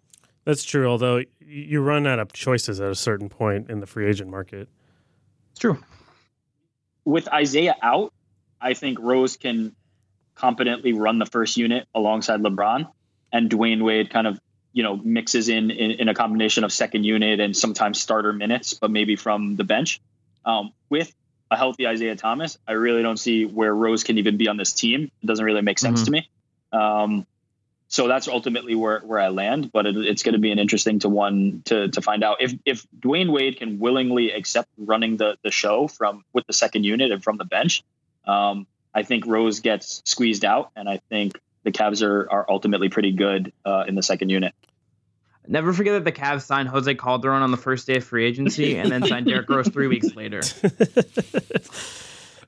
That's 0.43 0.63
true. 0.63 0.87
Although 0.87 1.21
you 1.39 1.81
run 1.81 2.05
out 2.05 2.19
of 2.19 2.31
choices 2.33 2.79
at 2.79 2.91
a 2.91 2.95
certain 2.95 3.29
point 3.29 3.69
in 3.71 3.79
the 3.79 3.87
free 3.87 4.07
agent 4.07 4.29
market. 4.29 4.67
It's 5.51 5.59
true. 5.59 5.79
With 7.05 7.27
Isaiah 7.33 7.75
out, 7.81 8.13
I 8.61 8.73
think 8.73 8.99
Rose 8.99 9.37
can 9.37 9.75
competently 10.35 10.93
run 10.93 11.19
the 11.19 11.25
first 11.25 11.57
unit 11.57 11.87
alongside 11.95 12.41
LeBron, 12.41 12.87
and 13.31 13.49
Dwyane 13.49 13.83
Wade 13.83 14.09
kind 14.09 14.27
of 14.27 14.39
you 14.73 14.83
know 14.83 14.97
mixes 14.97 15.49
in 15.49 15.71
in, 15.71 15.91
in 15.91 16.09
a 16.09 16.13
combination 16.13 16.63
of 16.63 16.71
second 16.71 17.03
unit 17.05 17.39
and 17.39 17.55
sometimes 17.55 18.01
starter 18.01 18.33
minutes, 18.33 18.73
but 18.73 18.91
maybe 18.91 19.15
from 19.15 19.55
the 19.55 19.63
bench. 19.63 20.01
Um, 20.45 20.73
with 20.89 21.13
a 21.49 21.57
healthy 21.57 21.87
Isaiah 21.87 22.15
Thomas, 22.15 22.57
I 22.67 22.73
really 22.73 23.01
don't 23.01 23.17
see 23.17 23.45
where 23.45 23.73
Rose 23.73 24.03
can 24.03 24.17
even 24.17 24.37
be 24.37 24.47
on 24.47 24.57
this 24.57 24.73
team. 24.73 25.11
It 25.23 25.25
doesn't 25.25 25.45
really 25.45 25.61
make 25.61 25.79
sense 25.79 26.01
Mhm. 26.01 26.05
to 26.05 26.11
me. 26.11 26.29
Um, 26.73 27.25
so 27.87 28.07
that's 28.07 28.27
ultimately 28.27 28.73
where, 28.75 28.99
where 29.01 29.19
I 29.19 29.27
land, 29.29 29.71
but 29.71 29.85
it, 29.85 29.95
it's 29.95 30.23
going 30.23 30.33
to 30.33 30.39
be 30.39 30.51
an 30.51 30.57
interesting 30.59 30.99
to 30.99 31.09
one 31.09 31.61
to, 31.65 31.87
to 31.89 32.01
find 32.01 32.23
out 32.23 32.41
if 32.41 32.53
if 32.65 32.85
Dwyane 32.99 33.31
Wade 33.31 33.57
can 33.57 33.79
willingly 33.79 34.31
accept 34.31 34.67
running 34.77 35.17
the 35.17 35.37
the 35.43 35.51
show 35.51 35.87
from 35.87 36.25
with 36.33 36.45
the 36.47 36.53
second 36.53 36.83
unit 36.83 37.11
and 37.11 37.23
from 37.23 37.37
the 37.37 37.45
bench. 37.45 37.83
Um, 38.27 38.65
I 38.95 39.03
think 39.03 39.27
Rose 39.27 39.59
gets 39.59 40.01
squeezed 40.05 40.43
out, 40.45 40.71
and 40.75 40.89
I 40.89 41.01
think 41.09 41.39
the 41.63 41.71
Cavs 41.71 42.01
are 42.01 42.31
are 42.31 42.45
ultimately 42.49 42.89
pretty 42.89 43.11
good 43.11 43.53
uh, 43.65 43.83
in 43.87 43.93
the 43.95 44.03
second 44.03 44.29
unit. 44.29 44.53
Never 45.47 45.73
forget 45.73 45.93
that 45.93 46.03
the 46.05 46.19
Cavs 46.19 46.41
signed 46.43 46.69
Jose 46.69 46.95
Calderon 46.95 47.43
on 47.43 47.51
the 47.51 47.57
first 47.57 47.85
day 47.85 47.97
of 47.97 48.03
free 48.03 48.25
agency 48.25 48.77
and 48.77 48.91
then 48.91 49.05
signed 49.05 49.27
Derrick 49.27 49.47
Rose 49.47 49.67
three 49.67 49.85
weeks 49.85 50.15
later. 50.15 50.41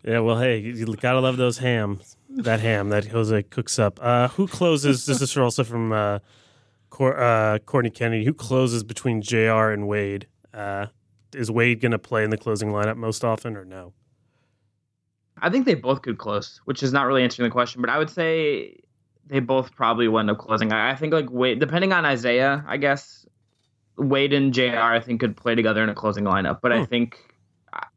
Yeah, 0.07 0.19
well, 0.19 0.39
hey, 0.39 0.59
you 0.59 0.85
gotta 0.95 1.19
love 1.19 1.35
those 1.35 1.57
ham, 1.57 1.99
that 2.29 2.61
ham 2.61 2.89
that 2.89 3.07
Jose 3.07 3.43
cooks 3.43 3.77
up. 3.77 3.99
Uh, 4.01 4.29
who 4.29 4.47
closes? 4.47 5.05
this 5.05 5.21
is 5.21 5.35
also 5.37 5.65
from 5.65 5.91
uh, 5.91 6.19
Cor- 6.89 7.19
uh, 7.19 7.59
Courtney 7.59 7.89
Kennedy. 7.89 8.23
Who 8.23 8.33
closes 8.33 8.83
between 8.85 9.21
Jr. 9.21 9.71
and 9.71 9.85
Wade? 9.85 10.27
Uh, 10.53 10.85
is 11.33 11.51
Wade 11.51 11.81
gonna 11.81 11.99
play 11.99 12.23
in 12.23 12.29
the 12.29 12.37
closing 12.37 12.69
lineup 12.69 12.95
most 12.95 13.25
often, 13.25 13.57
or 13.57 13.65
no? 13.65 13.91
I 15.41 15.49
think 15.49 15.65
they 15.65 15.75
both 15.75 16.01
could 16.01 16.17
close, 16.17 16.61
which 16.65 16.83
is 16.83 16.91
not 16.93 17.05
really 17.07 17.23
answering 17.23 17.47
the 17.47 17.51
question, 17.51 17.81
but 17.81 17.89
I 17.89 17.97
would 17.97 18.09
say 18.09 18.79
they 19.25 19.39
both 19.39 19.75
probably 19.75 20.07
will 20.07 20.19
end 20.19 20.29
up 20.29 20.37
closing. 20.37 20.71
I, 20.71 20.91
I 20.91 20.95
think 20.95 21.13
like 21.13 21.29
Wade, 21.29 21.59
depending 21.59 21.93
on 21.93 22.05
Isaiah, 22.05 22.63
I 22.67 22.77
guess 22.77 23.25
Wade 23.97 24.33
and 24.33 24.53
Jr. 24.53 24.77
I 24.77 24.99
think 24.99 25.19
could 25.19 25.35
play 25.35 25.55
together 25.55 25.83
in 25.83 25.89
a 25.89 25.95
closing 25.95 26.23
lineup, 26.23 26.59
but 26.61 26.71
I 26.71 26.79
Hmm. 26.79 26.85
think. 26.85 27.19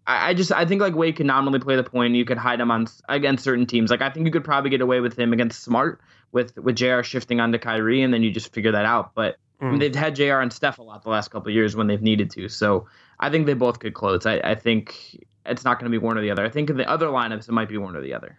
I, 0.07 0.30
I 0.30 0.34
just 0.34 0.51
I 0.51 0.64
think 0.64 0.80
like 0.80 0.95
Wade 0.97 1.16
can 1.16 1.26
nominally 1.28 1.61
play 1.61 1.76
the 1.76 1.84
point. 1.84 2.14
You 2.14 2.24
could 2.24 2.38
hide 2.38 2.61
him 2.61 2.70
on 2.70 2.86
against 3.09 3.45
certain 3.45 3.66
teams. 3.66 3.91
Like 3.91 4.03
I 4.03 4.11
think 4.11 4.26
you 4.26 4.32
could 4.32 4.45
probably 4.45 4.70
get 4.70 4.80
away 4.80 5.01
with 5.01 5.16
him 5.16 5.32
against 5.32 5.62
Smart 5.62 6.01
with 6.32 6.57
with 6.57 6.76
Jr. 6.76 7.03
shifting 7.03 7.38
onto 7.38 7.59
Kyrie, 7.59 8.03
and 8.03 8.12
then 8.12 8.22
you 8.22 8.30
just 8.32 8.53
figure 8.53 8.72
that 8.72 8.84
out. 8.84 9.12
But 9.14 9.36
I 9.61 9.66
mean, 9.66 9.78
they've 9.78 9.95
had 9.95 10.16
Jr. 10.16 10.41
and 10.41 10.53
Steph 10.53 10.78
a 10.78 10.82
lot 10.82 11.03
the 11.05 11.11
last 11.11 11.30
couple 11.30 11.49
of 11.51 11.55
years 11.55 11.76
when 11.76 11.86
they've 11.86 12.01
needed 12.03 12.30
to. 12.30 12.49
So 12.49 12.86
I 13.20 13.28
think 13.30 13.47
they 13.47 13.55
both 13.55 13.78
could 13.78 13.93
close. 13.95 14.24
I, 14.26 14.41
I 14.43 14.55
think 14.55 15.22
it's 15.47 15.64
not 15.64 15.78
going 15.78 15.91
to 15.91 15.99
be 15.99 16.05
one 16.05 16.18
or 16.18 16.22
the 16.22 16.30
other. 16.30 16.45
I 16.45 16.51
think 16.51 16.70
in 16.70 16.76
the 16.76 16.88
other 16.88 17.07
lineups 17.07 17.49
it 17.49 17.53
might 17.53 17.68
be 17.68 17.78
one 17.78 17.97
or 17.97 18.01
the 18.01 18.14
other. 18.14 18.38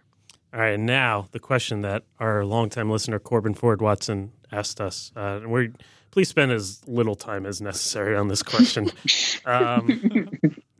All 0.54 0.60
right, 0.60 0.74
and 0.74 0.84
now 0.84 1.28
the 1.32 1.38
question 1.38 1.80
that 1.80 2.04
our 2.20 2.44
longtime 2.44 2.90
listener 2.90 3.18
Corbin 3.18 3.54
Ford 3.54 3.80
Watson 3.80 4.32
asked 4.50 4.80
us, 4.80 5.10
uh, 5.16 5.40
and 5.42 5.50
we 5.50 5.70
please 6.10 6.28
spend 6.28 6.52
as 6.52 6.86
little 6.86 7.14
time 7.14 7.46
as 7.46 7.60
necessary 7.60 8.14
on 8.16 8.28
this 8.28 8.42
question. 8.42 8.90
um, 9.46 10.28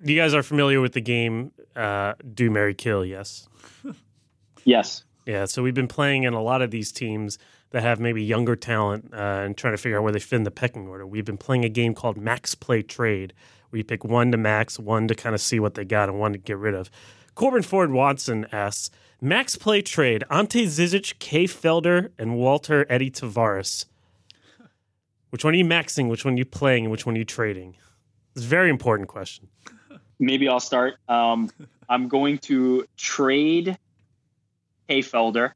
you 0.05 0.17
guys 0.17 0.35
are 0.35 0.43
familiar 0.43 0.81
with 0.81 0.93
the 0.93 1.01
game 1.01 1.53
uh, 1.75 2.13
Do 2.35 2.51
Mary 2.51 2.75
Kill? 2.75 3.05
Yes. 3.05 3.49
Yes. 4.65 5.05
Yeah, 5.27 5.45
so 5.47 5.63
we've 5.63 5.75
been 5.75 5.89
playing 5.89 6.25
in 6.25 6.35
a 6.35 6.43
lot 6.43 6.63
of 6.63 6.71
these 6.71 6.93
teams 6.93 7.39
that 7.71 7.83
have 7.83 8.01
maybe 8.01 8.23
younger 8.23 8.57
talent 8.57 9.11
uh, 9.13 9.43
and 9.45 9.57
trying 9.57 9.73
to 9.73 9.79
figure 9.79 9.97
out 9.97 10.03
where 10.03 10.13
they 10.13 10.21
fit 10.21 10.37
in 10.37 10.43
the 10.43 10.51
pecking 10.51 10.87
order. 10.89 11.07
We've 11.07 11.25
been 11.25 11.39
playing 11.39 11.65
a 11.65 11.69
game 11.69 11.95
called 11.95 12.17
Max 12.17 12.55
Play 12.55 12.83
Trade, 12.83 13.33
where 13.73 13.79
you 13.79 13.85
pick 13.85 14.05
one 14.05 14.31
to 14.33 14.37
max, 14.37 14.79
one 14.79 15.09
to 15.09 15.15
kind 15.15 15.35
of 15.35 15.41
see 15.41 15.59
what 15.59 15.75
they 15.75 15.85
got, 15.85 16.11
and 16.11 16.21
one 16.21 16.33
to 16.33 16.39
get 16.39 16.59
rid 16.59 16.75
of. 16.75 16.91
Corbin 17.35 17.63
Ford 17.63 17.91
Watson 17.91 18.47
asks 18.53 18.91
Max 19.19 19.57
Play 19.57 19.81
Trade, 19.81 20.25
Ante 20.31 20.67
Zizic, 20.67 21.19
Kay 21.19 21.45
Felder, 21.45 22.11
and 22.19 22.37
Walter 22.37 22.85
Edy 22.91 23.11
Tavares. 23.11 23.87
Which 25.31 25.43
one 25.45 25.55
are 25.55 25.57
you 25.57 25.65
maxing? 25.65 26.11
Which 26.11 26.27
one 26.27 26.35
are 26.35 26.39
you 26.39 26.45
playing? 26.45 26.85
And 26.85 26.93
which 26.93 27.07
one 27.07 27.15
are 27.15 27.19
you 27.19 27.25
trading? 27.25 27.77
It's 28.37 28.45
a 28.45 28.49
very 28.49 28.69
important 28.69 29.09
question. 29.09 29.49
Maybe 30.19 30.47
I'll 30.49 30.61
start. 30.61 30.97
Um, 31.09 31.51
I'm 31.89 32.09
going 32.09 32.39
to 32.39 32.85
trade 32.99 33.79
Kay 34.89 35.01
Felder. 35.01 35.53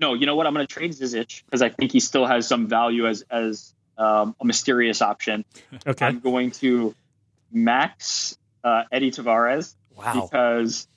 No, 0.00 0.14
you 0.14 0.24
know 0.24 0.34
what? 0.34 0.46
I'm 0.46 0.54
going 0.54 0.66
to 0.66 0.72
trade 0.72 0.92
Zizic 0.92 1.44
because 1.44 1.60
I 1.60 1.68
think 1.68 1.92
he 1.92 2.00
still 2.00 2.24
has 2.24 2.48
some 2.48 2.66
value 2.66 3.06
as 3.06 3.22
as 3.30 3.73
um, 3.98 4.34
a 4.40 4.44
mysterious 4.44 5.02
option. 5.02 5.44
Okay. 5.86 6.06
I'm 6.06 6.20
going 6.20 6.50
to 6.52 6.94
max 7.52 8.36
uh, 8.62 8.84
Edy 8.90 9.10
Tavares 9.10 9.74
Wow. 9.96 10.22
because 10.28 10.88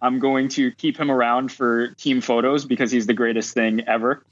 I'm 0.00 0.20
going 0.20 0.48
to 0.50 0.70
keep 0.70 0.96
him 0.98 1.10
around 1.10 1.52
for 1.52 1.88
team 1.88 2.20
photos 2.20 2.64
because 2.64 2.90
he's 2.90 3.06
the 3.06 3.14
greatest 3.14 3.52
thing 3.54 3.82
ever. 3.86 4.22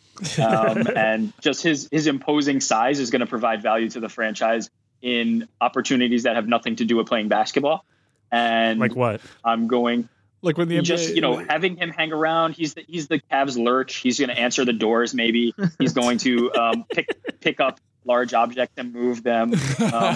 Um, 0.41 0.87
and 0.97 1.33
just 1.41 1.63
his 1.63 1.89
his 1.93 2.07
imposing 2.07 2.61
size 2.61 2.99
is 2.99 3.11
going 3.11 3.21
to 3.21 3.27
provide 3.27 3.63
value 3.63 3.91
to 3.91 4.01
the 4.01 4.09
franchise 4.09 4.71
in 5.03 5.47
opportunities 5.61 6.23
that 6.23 6.37
have 6.37 6.49
nothing 6.49 6.77
to 6.77 6.85
do 6.87 6.97
with 6.97 7.07
playing 7.07 7.29
basketball. 7.29 7.85
And 8.33 8.81
Like 8.81 8.97
what? 8.97 9.21
I'm 9.45 9.67
going 9.69 10.09
Like 10.41 10.57
when 10.57 10.69
the 10.69 10.79
NBA, 10.79 10.85
just 10.85 11.15
you 11.15 11.21
know 11.21 11.37
having 11.37 11.77
him 11.77 11.91
hang 11.91 12.13
around. 12.13 12.55
He's 12.55 12.73
the 12.75 12.85
he's 12.89 13.09
the 13.09 13.21
Cavs 13.31 13.63
lurch. 13.63 13.97
He's 13.97 14.19
going 14.19 14.31
to 14.31 14.39
answer 14.39 14.65
the 14.65 14.73
doors. 14.73 15.13
Maybe 15.13 15.55
he's 15.79 15.93
going 15.93 16.19
to 16.19 16.53
um, 16.55 16.85
pick 16.91 17.41
pick 17.41 17.61
up 17.61 17.79
large 18.07 18.33
objects 18.35 18.75
and 18.77 18.93
move 18.93 19.23
them. 19.23 19.53
Um, 19.53 19.59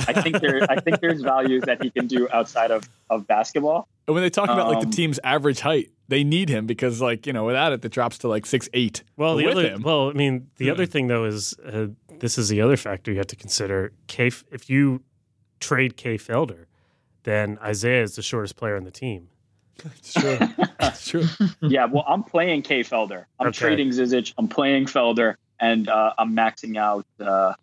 I 0.09 0.13
think 0.23 0.41
there 0.41 0.63
I 0.71 0.81
think 0.81 1.01
there's 1.01 1.21
values 1.23 1.63
that 1.67 1.83
he 1.83 1.91
can 1.91 2.07
do 2.07 2.29
outside 2.33 2.71
of 2.71 2.89
of 3.11 3.27
basketball. 3.27 3.89
And 4.07 4.15
when 4.15 4.23
they 4.23 4.31
talk 4.31 4.49
about 4.49 4.69
like 4.69 4.79
Um, 4.85 4.91
the 4.91 4.97
team's 4.97 5.19
average 5.25 5.61
height, 5.61 5.91
they 6.09 6.25
need 6.25 6.49
him 6.49 6.67
because 6.67 7.01
like 7.01 7.27
you 7.27 7.33
know 7.33 7.45
without 7.45 7.73
it, 7.73 7.85
it 7.85 7.93
drops 7.93 8.19
to 8.19 8.29
like 8.29 8.47
six 8.47 8.69
eight. 8.73 9.03
Well, 9.17 9.37
the 9.37 9.51
other 9.51 9.69
him, 9.69 9.83
well, 9.83 10.11
I 10.11 10.13
mean, 10.15 10.49
the 10.57 10.71
other 10.71 10.87
thing 10.87 11.07
though 11.09 11.25
is 11.25 11.55
uh, 11.65 11.89
this 12.19 12.39
is 12.39 12.49
the 12.49 12.61
other 12.61 12.77
factor 12.77 13.11
you 13.11 13.19
have 13.19 13.27
to 13.29 13.37
consider. 13.37 13.93
K, 14.07 14.27
if 14.51 14.69
you 14.71 15.03
trade 15.61 15.97
K 15.97 16.17
Felder, 16.17 16.65
then 17.25 17.59
Isaiah 17.63 18.03
is 18.03 18.17
the 18.17 18.23
shortest 18.23 18.57
player 18.57 18.77
on 18.77 18.85
the 18.85 18.91
team. 18.91 19.29
it's 19.85 20.13
true. 20.15 20.39
it's 20.81 21.07
true. 21.09 21.25
yeah, 21.63 21.87
well, 21.87 22.05
I'm 22.09 22.23
playing 22.23 22.63
K 22.63 22.81
Felder. 22.83 23.25
I'm 23.39 23.49
Okay. 23.49 23.59
trading 23.59 23.89
Zizic. 23.91 24.35
I'm 24.39 24.49
playing 24.49 24.87
Felder, 24.87 25.37
and 25.59 25.89
uh, 25.89 26.13
I'm 26.19 26.35
maxing 26.37 26.77
out 26.77 27.07
uh, 27.21 27.55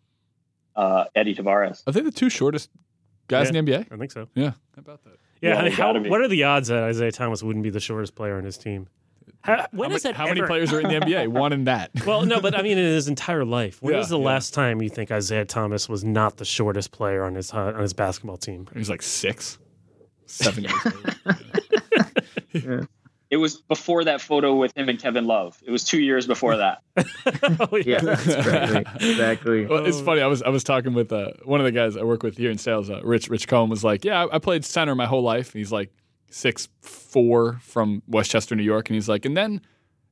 uh, 0.78 1.06
Edy 1.16 1.36
Tavares. 1.36 1.84
Are 1.88 1.92
they 1.92 2.02
the 2.02 2.12
two 2.12 2.30
shortest 2.30 2.70
guys 3.28 3.52
Yeah. 3.52 3.60
in 3.60 3.66
the 3.66 3.72
NBA? 3.74 3.88
I 3.92 3.98
think 3.98 4.12
so. 4.12 4.30
Yeah. 4.36 4.52
How 4.52 4.56
about 4.78 5.04
that? 5.04 5.18
Yeah. 5.42 5.50
Yeah, 5.50 5.60
I 5.60 5.64
mean, 5.64 5.72
how, 5.74 6.00
what 6.10 6.22
are 6.22 6.28
the 6.30 6.44
odds 6.46 6.70
that 6.70 6.84
Isaiah 6.84 7.12
Thomas 7.12 7.44
wouldn't 7.44 7.64
be 7.64 7.70
the 7.70 7.80
shortest 7.82 8.16
player 8.16 8.38
on 8.38 8.44
his 8.46 8.58
team? 8.58 8.88
How, 9.42 9.68
when 9.72 9.90
how 9.90 9.94
has 9.96 10.04
ma- 10.04 10.10
that 10.12 10.16
how 10.18 10.26
many 10.28 10.42
players 10.42 10.72
are 10.74 10.80
in 10.82 10.88
the 10.88 10.96
NBA? 11.06 11.28
One 11.28 11.54
in 11.54 11.66
that. 11.66 11.92
Well, 12.06 12.26
no, 12.26 12.40
but 12.42 12.56
I 12.58 12.62
mean, 12.64 12.78
in 12.78 12.86
his 12.86 13.08
entire 13.08 13.46
life, 13.46 13.82
when 13.82 13.94
Yeah, 13.94 14.00
was 14.00 14.10
the 14.10 14.18
yeah. 14.20 14.26
last 14.26 14.54
time 14.54 14.82
you 14.82 14.90
think 14.90 15.12
Isaiah 15.12 15.46
Thomas 15.46 15.88
was 15.90 16.04
not 16.04 16.38
the 16.38 16.46
shortest 16.46 16.92
player 16.92 17.24
on 17.24 17.36
his 17.36 17.54
uh, 17.54 17.74
on 17.76 17.82
his 17.82 17.94
basketball 17.94 18.38
team? 18.38 18.68
He's 18.74 18.90
like 18.90 19.02
six, 19.04 19.58
seven 20.26 20.64
years 20.64 20.76
old. 20.86 21.16
It 23.30 23.38
was 23.38 23.58
before 23.58 24.06
that 24.06 24.22
photo 24.22 24.56
with 24.56 24.76
him 24.78 24.88
and 24.90 24.98
Kevin 25.00 25.26
Love. 25.26 25.62
It 25.66 25.72
was 25.72 25.84
two 25.84 26.00
years 26.00 26.26
before 26.28 26.58
that. 26.58 26.82
oh, 27.60 27.76
Yeah, 27.78 27.98
exactly. 27.98 29.10
exactly. 29.10 29.66
Well, 29.66 29.86
it's 29.86 30.00
funny. 30.00 30.22
I 30.22 30.28
was 30.28 30.42
I 30.44 30.50
was 30.50 30.64
talking 30.64 30.94
with 30.94 31.12
uh, 31.12 31.32
one 31.44 31.60
of 31.60 31.66
the 31.66 31.72
guys 31.72 31.98
I 31.98 32.04
work 32.04 32.24
with 32.24 32.38
here 32.38 32.50
in 32.52 32.58
sales. 32.58 32.90
Uh, 32.90 33.02
Rich 33.04 33.30
Rich 33.30 33.48
Cohen 33.48 33.70
was 33.70 33.84
like, 33.84 34.06
"Yeah, 34.06 34.26
I, 34.26 34.36
I 34.36 34.40
played 34.40 34.64
center 34.64 34.96
my 34.96 35.06
whole 35.06 35.24
life." 35.24 35.54
He's 35.54 35.72
like 35.72 35.92
six 36.30 36.70
four 36.82 37.60
from 37.62 38.02
Westchester, 38.08 38.56
New 38.56 38.64
York, 38.64 38.90
and 38.90 38.96
he's 38.96 39.10
like, 39.10 39.26
and 39.26 39.36
then 39.36 39.62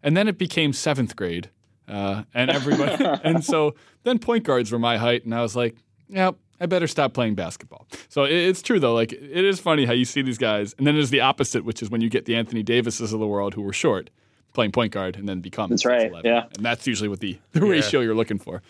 and 0.04 0.16
then 0.16 0.28
it 0.28 0.38
became 0.38 0.74
seventh 0.74 1.16
grade, 1.16 1.50
uh, 1.88 2.24
and 2.34 2.52
everybody, 2.52 3.04
and 3.24 3.44
so 3.44 3.76
then 4.04 4.20
point 4.20 4.44
guards 4.44 4.72
were 4.72 4.80
my 4.80 4.98
height, 4.98 5.24
and 5.26 5.34
I 5.34 5.42
was 5.42 5.56
like, 5.56 5.76
"Yeah, 6.08 6.32
I 6.60 6.66
better 6.66 6.88
stop 6.88 7.14
playing 7.14 7.36
basketball." 7.36 7.88
So 8.10 8.24
it's 8.24 8.62
true 8.62 8.80
though. 8.80 8.94
Like 8.94 9.14
it 9.14 9.46
is 9.46 9.60
funny 9.60 9.86
how 9.86 9.94
you 9.94 10.06
see 10.06 10.22
these 10.22 10.38
guys, 10.38 10.74
and 10.78 10.86
then 10.86 10.96
there's 10.96 11.10
the 11.10 11.22
opposite, 11.22 11.66
which 11.66 11.82
is 11.82 11.90
when 11.90 12.02
you 12.02 12.10
get 12.10 12.26
the 12.26 12.36
Anthony 12.36 12.64
Davises 12.64 13.14
of 13.14 13.20
the 13.20 13.28
world 13.28 13.54
who 13.54 13.62
were 13.62 13.74
short. 13.74 14.10
Playing 14.54 14.72
point 14.72 14.94
guard 14.94 15.18
and 15.18 15.28
then 15.28 15.42
become 15.42 15.70
That's 15.70 15.84
right, 15.84 16.10
6'11". 16.10 16.24
yeah. 16.24 16.46
and 16.56 16.66
that's 16.66 16.88
usually 16.88 17.10
what 17.10 17.20
the, 17.20 17.38
the 17.52 17.60
ratio 17.60 18.00
you're 18.00 18.16
looking 18.16 18.40
for. 18.40 18.62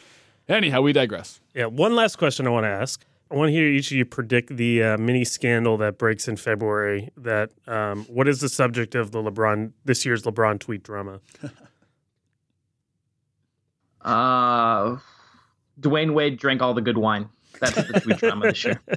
Anyhow, 0.49 0.81
we 0.81 0.93
digress. 0.93 1.41
Yeah, 1.53 1.67
one 1.67 1.95
last 1.95 2.17
question 2.17 2.47
I 2.47 2.49
want 2.49 2.63
to 2.63 2.69
ask. 2.69 3.05
I 3.29 3.35
want 3.35 3.49
to 3.49 3.53
hear 3.53 3.67
each 3.67 3.91
of 3.91 3.97
you 3.97 4.03
predict 4.03 4.57
the 4.57 4.81
uh, 4.81 4.97
mini 4.97 5.23
scandal 5.23 5.77
that 5.77 5.99
breaks 5.99 6.27
in 6.27 6.37
February. 6.37 7.11
That 7.17 7.51
um, 7.67 8.05
what 8.05 8.27
is 8.27 8.39
the 8.39 8.49
subject 8.49 8.95
of 8.95 9.11
the 9.11 9.21
LeBron 9.21 9.73
this 9.83 10.05
year's 10.05 10.23
LeBron 10.23 10.59
tweet 10.59 10.81
drama? 10.81 11.19
Uh, 14.01 14.97
Dwyane 15.81 16.13
Wade 16.13 16.37
drank 16.37 16.61
all 16.61 16.75
the 16.75 16.81
good 16.81 16.97
wine. 16.97 17.27
That's 17.59 17.75
the 17.75 17.99
tweet 18.01 18.17
drama 18.17 18.47
this 18.47 18.63
year. 18.65 18.81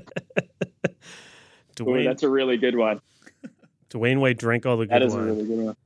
Ooh, 1.80 1.84
Dwyane, 1.84 2.04
that's 2.06 2.22
a 2.22 2.28
really 2.28 2.56
good 2.56 2.76
one. 2.76 3.00
Dwyane 3.90 4.20
Wade 4.20 4.36
drank 4.38 4.66
all 4.66 4.76
the 4.76 4.86
good 4.86 4.92
That 4.94 5.02
is 5.02 5.14
a 5.14 5.20
really 5.20 5.44
good 5.46 5.58
one. 5.66 5.76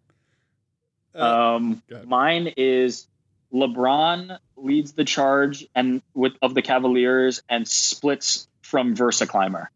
Uh, 1.14 1.54
Um, 1.56 1.82
go 1.88 1.96
ahead. 1.96 2.08
mine 2.08 2.52
is 2.56 3.06
LeBron 3.52 4.38
leads 4.56 4.92
the 4.92 5.04
charge 5.04 5.66
and 5.74 6.00
with 6.14 6.32
of 6.40 6.54
the 6.54 6.62
Cavaliers 6.62 7.42
and 7.48 7.68
splits 7.68 8.48
from 8.62 8.96
Versa 8.96 9.26
Climber. 9.26 9.70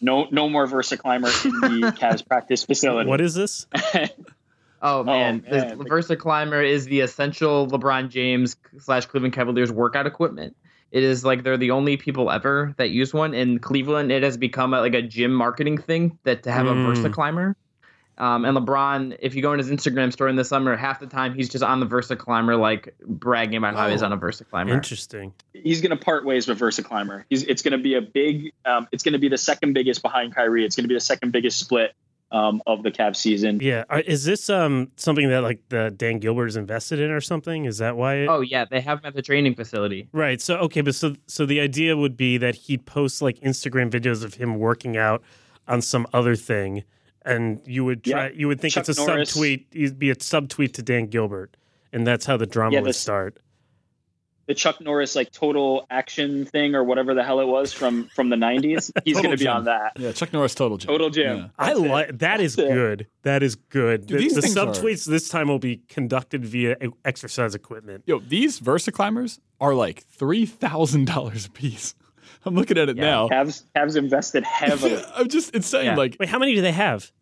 No, 0.00 0.26
no 0.30 0.48
more 0.50 0.66
Versa 0.66 0.96
Climber 0.98 1.28
in 1.44 1.52
the 1.80 1.92
Cavs 1.98 2.26
practice 2.26 2.64
facility. 2.64 3.08
what 3.08 3.20
is 3.20 3.34
this? 3.34 3.66
Oh 4.84 5.04
man, 5.04 5.44
man. 5.48 5.78
the 5.78 5.84
Versa 5.84 6.16
Climber 6.16 6.60
is 6.60 6.86
the 6.86 7.02
essential 7.02 7.68
LeBron 7.68 8.08
James 8.08 8.56
slash 8.80 9.06
Cleveland 9.06 9.32
Cavaliers 9.32 9.70
workout 9.70 10.08
equipment. 10.08 10.56
It 10.92 11.02
is 11.02 11.24
like 11.24 11.42
they're 11.42 11.56
the 11.56 11.70
only 11.72 11.96
people 11.96 12.30
ever 12.30 12.74
that 12.76 12.90
use 12.90 13.12
one 13.14 13.32
in 13.34 13.58
Cleveland. 13.58 14.12
It 14.12 14.22
has 14.22 14.36
become 14.36 14.74
a, 14.74 14.80
like 14.80 14.94
a 14.94 15.02
gym 15.02 15.32
marketing 15.32 15.78
thing 15.78 16.18
that 16.24 16.42
to 16.44 16.52
have 16.52 16.66
a 16.66 16.74
Versa 16.74 17.08
Climber. 17.10 17.56
Um, 18.18 18.44
and 18.44 18.54
LeBron, 18.56 19.16
if 19.20 19.34
you 19.34 19.40
go 19.40 19.52
on 19.52 19.58
his 19.58 19.70
Instagram 19.70 20.12
story 20.12 20.28
in 20.30 20.36
the 20.36 20.44
summer, 20.44 20.76
half 20.76 21.00
the 21.00 21.06
time 21.06 21.32
he's 21.34 21.48
just 21.48 21.64
on 21.64 21.80
the 21.80 21.86
Versa 21.86 22.14
Climber, 22.14 22.56
like 22.56 22.94
bragging 23.06 23.56
about 23.56 23.74
how 23.74 23.88
he's 23.88 24.02
Oh. 24.02 24.06
on 24.06 24.12
a 24.12 24.16
Versa 24.16 24.44
Climber. 24.44 24.74
Interesting. 24.74 25.32
He's 25.54 25.80
going 25.80 25.90
to 25.90 25.96
part 25.96 26.26
ways 26.26 26.46
with 26.46 26.58
Versa 26.58 26.82
Climber. 26.82 27.24
He's, 27.30 27.42
it's 27.44 27.62
going 27.62 27.72
to 27.72 27.78
be 27.82 27.94
a 27.94 28.02
big. 28.02 28.52
Um, 28.66 28.86
it's 28.92 29.02
going 29.02 29.14
to 29.14 29.18
be 29.18 29.28
the 29.30 29.38
second 29.38 29.72
biggest 29.72 30.02
behind 30.02 30.34
Kyrie. 30.34 30.66
It's 30.66 30.76
going 30.76 30.84
to 30.84 30.88
be 30.88 30.94
the 30.94 31.00
second 31.00 31.32
biggest 31.32 31.58
split 31.58 31.94
um, 32.32 32.60
of 32.66 32.82
the 32.82 32.90
Cavs 32.90 33.16
season. 33.16 33.60
Yeah, 33.62 33.84
is 34.06 34.24
this 34.24 34.50
um 34.50 34.90
something 34.96 35.28
that 35.28 35.42
like 35.42 35.60
the 35.68 35.92
Dan 35.96 36.18
Gilbert 36.18 36.46
is 36.48 36.56
invested 36.56 36.98
in 36.98 37.10
or 37.10 37.20
something? 37.20 37.66
Is 37.66 37.78
that 37.78 37.96
why? 37.96 38.14
It, 38.16 38.26
Oh 38.28 38.40
yeah, 38.40 38.64
they 38.64 38.80
have 38.80 38.98
him 39.00 39.06
at 39.06 39.14
the 39.14 39.22
training 39.22 39.54
facility. 39.54 40.08
Right. 40.12 40.40
So 40.40 40.56
okay, 40.58 40.80
but 40.80 40.94
so 40.94 41.14
so 41.26 41.46
the 41.46 41.60
idea 41.60 41.96
would 41.96 42.16
be 42.16 42.38
that 42.38 42.54
he'd 42.54 42.86
post 42.86 43.22
like 43.22 43.38
Instagram 43.40 43.90
videos 43.90 44.24
of 44.24 44.34
him 44.34 44.56
working 44.58 44.96
out 44.96 45.22
on 45.68 45.80
some 45.82 46.06
other 46.12 46.34
thing, 46.34 46.82
and 47.24 47.60
you 47.66 47.84
would 47.84 48.02
try. 48.02 48.26
Yeah. 48.28 48.32
You 48.34 48.48
would 48.48 48.60
think 48.60 48.74
Chuck 48.74 48.88
it's 48.88 48.98
a 48.98 49.06
Norris. 49.06 49.36
subtweet. 49.36 49.66
It'd 49.72 49.98
be 49.98 50.10
a 50.10 50.16
subtweet 50.16 50.72
to 50.74 50.82
Dan 50.82 51.06
Gilbert, 51.06 51.56
and 51.92 52.06
that's 52.06 52.26
how 52.26 52.36
the 52.36 52.46
drama 52.46 52.74
Yeah, 52.74 52.80
would 52.80 52.88
this- 52.88 52.98
start. 52.98 53.38
The 54.46 54.54
Chuck 54.54 54.80
Norris 54.80 55.14
like 55.14 55.30
total 55.30 55.86
action 55.88 56.44
thing 56.44 56.74
or 56.74 56.82
whatever 56.82 57.14
the 57.14 57.22
hell 57.22 57.38
it 57.40 57.46
was 57.46 57.72
from 57.72 58.08
from 58.08 58.28
the 58.28 58.36
'90s. 58.36 58.90
He's 59.04 59.20
going 59.20 59.30
to 59.30 59.36
be 59.36 59.46
on 59.46 59.64
that. 59.64 59.92
Yeah, 59.96 60.12
Chuck 60.12 60.32
Norris 60.32 60.54
total 60.54 60.78
gym. 60.78 60.88
Total 60.88 61.10
Gym. 61.10 61.36
Yeah. 61.38 61.46
I 61.58 61.66
That's 61.74 61.80
like 61.80 62.18
that 62.18 62.40
is 62.40 62.56
That's 62.56 62.68
it. 62.70 62.72
good. 62.74 63.06
That 63.22 63.42
is 63.42 63.54
good. 63.54 64.06
Dude, 64.06 64.18
the 64.18 64.22
these 64.22 64.34
the 64.34 64.42
things 64.42 64.56
are- 64.56 65.10
this 65.10 65.28
time 65.28 65.48
will 65.48 65.58
be 65.60 65.82
conducted 65.88 66.44
via 66.44 66.76
exercise 67.04 67.54
equipment. 67.54 68.02
Yo, 68.06 68.18
these 68.18 68.58
Versa 68.58 68.90
climbers 68.90 69.38
are 69.60 69.74
like 69.74 70.04
three 70.06 70.44
thousand 70.46 71.06
dollars 71.06 71.46
a 71.46 71.50
piece. 71.50 71.94
I'm 72.44 72.56
looking 72.56 72.78
at 72.78 72.88
it 72.88 72.96
Yeah. 72.96 73.04
now. 73.04 73.28
Cavs 73.28 73.62
Cavs 73.76 73.96
invested 73.96 74.42
heavily. 74.44 75.00
I'm 75.14 75.28
just 75.28 75.54
insane. 75.54 75.84
Yeah. 75.84 75.96
Like, 75.96 76.16
Wait, 76.18 76.28
how 76.28 76.40
many 76.40 76.54
do 76.56 76.62
they 76.62 76.72
have? 76.72 77.12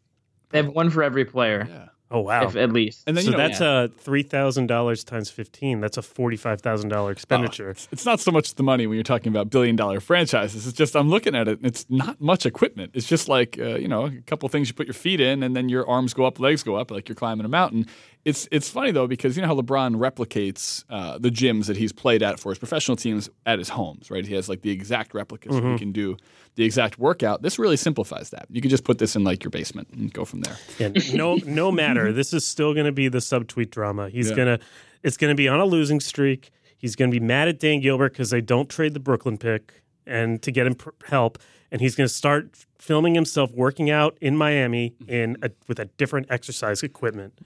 They 0.51 0.59
have 0.63 0.69
one 0.69 0.89
for 0.91 1.03
every 1.03 1.27
player, 1.27 1.67
yeah. 1.69 1.87
Oh 2.13 2.21
wow. 2.21 2.45
if, 2.45 2.57
at 2.57 2.73
least. 2.73 3.05
And 3.07 3.17
then 3.17 3.25
so 3.25 3.31
you 3.31 3.37
know, 3.37 3.43
that's 3.43 3.61
a 3.61 3.91
three 3.99 4.23
thousand 4.23 4.67
dollars 4.67 5.05
times 5.05 5.31
fifteen. 5.31 5.81
That's 5.81 5.97
a 5.97 6.03
forty 6.03 6.37
five 6.37 6.61
thousand 6.61 6.89
dollar 6.89 7.13
expenditure. 7.13 7.71
It's 7.93 8.05
not 8.05 8.19
so 8.19 8.33
much 8.33 8.55
the 8.55 8.65
money 8.65 8.87
when 8.87 8.97
you're 8.97 9.05
talking 9.05 9.31
about 9.31 9.49
billion 9.51 9.77
dollar 9.77 10.01
franchises. 10.01 10.67
It's 10.67 10.77
just 10.77 10.97
I'm 10.97 11.09
looking 11.09 11.37
at 11.37 11.47
it 11.47 11.59
and 11.59 11.67
it's 11.67 11.87
not 11.89 12.21
much 12.21 12.47
equipment. 12.47 12.93
It's 12.95 13.07
just 13.07 13.29
like 13.29 13.59
uh, 13.59 13.77
you 13.77 13.87
know 13.89 14.07
a 14.07 14.21
couple 14.23 14.49
things 14.49 14.69
you 14.69 14.75
put 14.75 14.87
your 14.87 14.95
feet 14.95 15.21
in 15.21 15.43
and 15.43 15.55
then 15.55 15.69
your 15.69 15.89
arms 15.89 16.13
go 16.13 16.25
up, 16.25 16.41
legs 16.41 16.63
go 16.65 16.75
up, 16.77 16.91
like 16.91 17.09
you're 17.09 17.17
climbing 17.17 17.47
a 17.47 17.49
mountain. 17.49 17.87
It's 18.25 18.47
it's 18.53 18.69
funny 18.69 18.91
though 18.91 19.07
because 19.07 19.35
you 19.37 19.41
know 19.43 19.49
how 19.49 19.55
LeBron 19.59 19.97
replicates 19.97 20.85
uh, 20.91 21.17
the 21.19 21.31
gyms 21.31 21.67
that 21.67 21.77
he's 21.79 21.91
played 21.93 22.23
at 22.23 22.39
for 22.39 22.51
his 22.51 22.59
professional 22.59 22.97
teams 22.97 23.31
at 23.47 23.59
his 23.59 23.71
homes, 23.71 24.11
right? 24.11 24.27
He 24.27 24.35
has 24.35 24.47
like 24.49 24.61
the 24.61 24.71
exact 24.71 25.15
replicas 25.15 25.57
so 25.57 25.73
he 25.73 25.79
can 25.79 25.91
do 25.93 26.17
the 26.57 26.65
exact 26.65 26.99
workout. 26.99 27.41
This 27.41 27.59
really 27.59 27.79
simplifies 27.79 28.29
that. 28.31 28.47
You 28.51 28.61
can 28.61 28.69
just 28.71 28.85
put 28.85 28.99
this 28.99 29.17
in 29.17 29.25
like 29.25 29.43
your 29.43 29.51
basement 29.51 29.89
and 29.93 30.13
go 30.13 30.27
from 30.27 30.43
there. 30.43 30.57
And 30.79 31.15
no, 31.15 31.37
no 31.47 31.73
matter. 31.73 32.13
This 32.21 32.35
is 32.35 32.47
still 32.47 32.75
going 32.75 32.87
to 32.87 32.93
be 32.93 33.09
the 33.09 33.19
subtweet 33.19 33.71
drama. 33.71 34.11
He's 34.11 34.29
Yeah. 34.31 34.37
gonna, 34.37 34.59
it's 35.03 35.17
going 35.17 35.31
to 35.31 35.35
be 35.37 35.49
on 35.49 35.59
a 35.61 35.65
losing 35.65 36.01
streak. 36.01 36.51
He's 36.77 36.97
going 36.97 37.11
to 37.11 37.19
be 37.19 37.25
mad 37.25 37.49
at 37.49 37.59
Dan 37.59 37.81
Gilbert 37.81 38.13
because 38.13 38.29
they 38.31 38.41
don't 38.43 38.69
trade 38.69 38.93
the 38.93 39.01
Brooklyn 39.01 39.39
pick 39.39 39.83
and 40.07 40.43
to 40.43 40.51
get 40.51 40.67
him 40.67 40.77
help. 41.07 41.39
And 41.73 41.81
he's 41.81 41.95
going 41.95 42.09
to 42.09 42.13
start 42.15 42.51
filming 42.79 43.15
himself 43.15 43.51
working 43.53 43.89
out 43.91 44.19
in 44.21 44.37
Miami 44.37 44.95
in 45.09 45.37
a, 45.41 45.51
with 45.69 45.79
a 45.79 45.85
different 45.87 46.27
exercise 46.31 46.83
equipment. 46.83 47.39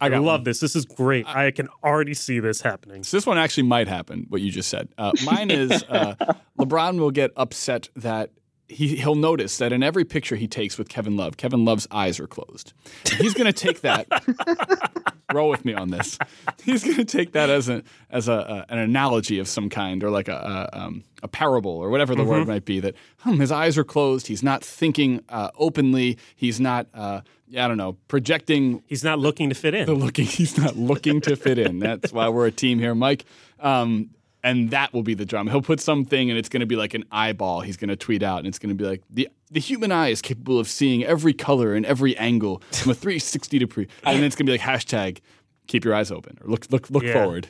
I, 0.00 0.06
I, 0.06 0.18
love 0.18 0.40
one. 0.40 0.44
this. 0.44 0.60
This 0.60 0.74
is 0.74 0.86
great. 0.86 1.26
I 1.26 1.50
can 1.50 1.68
already 1.84 2.14
see 2.14 2.40
this 2.40 2.60
happening. 2.60 3.04
So 3.04 3.16
this 3.16 3.26
one 3.26 3.38
actually 3.38 3.64
might 3.64 3.88
happen. 3.88 4.26
What 4.28 4.40
you 4.40 4.50
just 4.50 4.68
said. 4.68 4.88
Uh, 4.96 5.12
mine 5.24 5.50
is 5.50 5.84
uh, 5.88 6.14
LeBron 6.58 6.98
will 6.98 7.10
get 7.10 7.32
upset 7.36 7.90
that 7.96 8.30
he 8.70 8.96
he'll 8.96 9.14
notice 9.14 9.58
that 9.58 9.72
in 9.72 9.82
every 9.82 10.04
picture 10.04 10.36
he 10.36 10.46
takes 10.46 10.78
with 10.78 10.88
Kevin 10.88 11.16
Love, 11.16 11.36
Kevin 11.36 11.64
Love's 11.64 11.86
eyes 11.90 12.20
are 12.20 12.26
closed. 12.26 12.72
He's 13.18 13.34
going 13.34 13.46
to 13.46 13.52
take 13.52 13.80
that. 13.82 14.06
roll 15.32 15.48
with 15.48 15.64
me 15.64 15.74
on 15.74 15.90
this. 15.90 16.18
He's 16.62 16.82
going 16.84 16.96
to 16.96 17.04
take 17.04 17.32
that 17.32 17.50
as 17.50 17.68
a 17.68 17.82
as 18.10 18.28
a, 18.28 18.66
a 18.68 18.72
an 18.72 18.78
analogy 18.78 19.38
of 19.38 19.48
some 19.48 19.68
kind, 19.68 20.02
or 20.02 20.10
like 20.10 20.28
a 20.28 20.68
a, 20.72 20.78
um, 20.78 21.04
a 21.22 21.28
parable, 21.28 21.72
or 21.72 21.90
whatever 21.90 22.14
the 22.14 22.24
word 22.24 22.46
might 22.46 22.64
be. 22.64 22.80
That 22.80 22.94
hmm, 23.18 23.40
his 23.40 23.52
eyes 23.52 23.78
are 23.78 23.84
closed. 23.84 24.26
He's 24.26 24.42
not 24.42 24.64
thinking 24.64 25.22
uh, 25.28 25.50
openly. 25.58 26.18
He's 26.34 26.60
not. 26.60 26.86
Uh, 26.94 27.20
I 27.50 27.66
don't 27.66 27.78
know, 27.78 27.96
projecting 28.06 28.84
He's 28.86 29.02
not 29.02 29.18
looking 29.18 29.48
to 29.48 29.56
fit 29.56 29.74
in. 29.74 29.86
the 29.86 29.94
looking 29.94 30.24
he's 30.24 30.56
not 30.56 30.76
looking 30.76 31.20
to 31.22 31.34
fit 31.34 31.58
in. 31.58 31.80
That's 31.80 32.12
why 32.12 32.28
we're 32.28 32.46
a 32.46 32.52
team 32.52 32.78
here, 32.78 32.94
Mike. 32.94 33.24
Um, 33.58 34.10
and 34.42 34.70
that 34.70 34.92
will 34.92 35.02
be 35.02 35.14
the 35.14 35.24
drama. 35.26 35.50
He'll 35.50 35.62
put 35.62 35.80
something 35.80 36.30
and 36.30 36.38
it's 36.38 36.48
going 36.48 36.60
to 36.60 36.66
be 36.66 36.76
like 36.76 36.94
an 36.94 37.04
eyeball. 37.10 37.60
He's 37.60 37.76
going 37.76 37.88
to 37.90 37.96
tweet 37.96 38.22
out 38.22 38.38
and 38.38 38.46
it's 38.46 38.58
going 38.58 38.70
to 38.70 38.74
be 38.74 38.84
like 38.88 39.02
the 39.10 39.28
the 39.50 39.60
human 39.60 39.90
eye 39.92 40.08
is 40.08 40.22
capable 40.22 40.58
of 40.58 40.68
seeing 40.68 41.04
every 41.04 41.32
color 41.32 41.74
and 41.74 41.84
every 41.86 42.16
angle 42.16 42.62
from 42.72 42.90
a 42.92 42.94
360 42.94 43.58
degree. 43.58 43.88
And 44.04 44.16
then 44.18 44.24
it's 44.24 44.36
going 44.36 44.46
to 44.46 44.52
be 44.52 44.58
like 44.58 44.66
hashtag 44.66 45.18
keep 45.66 45.84
your 45.84 45.94
eyes 45.94 46.10
open 46.10 46.38
or 46.42 46.48
look 46.50 46.66
look 46.70 46.88
look 46.90 47.02
Yeah. 47.02 47.12
forward. 47.12 47.48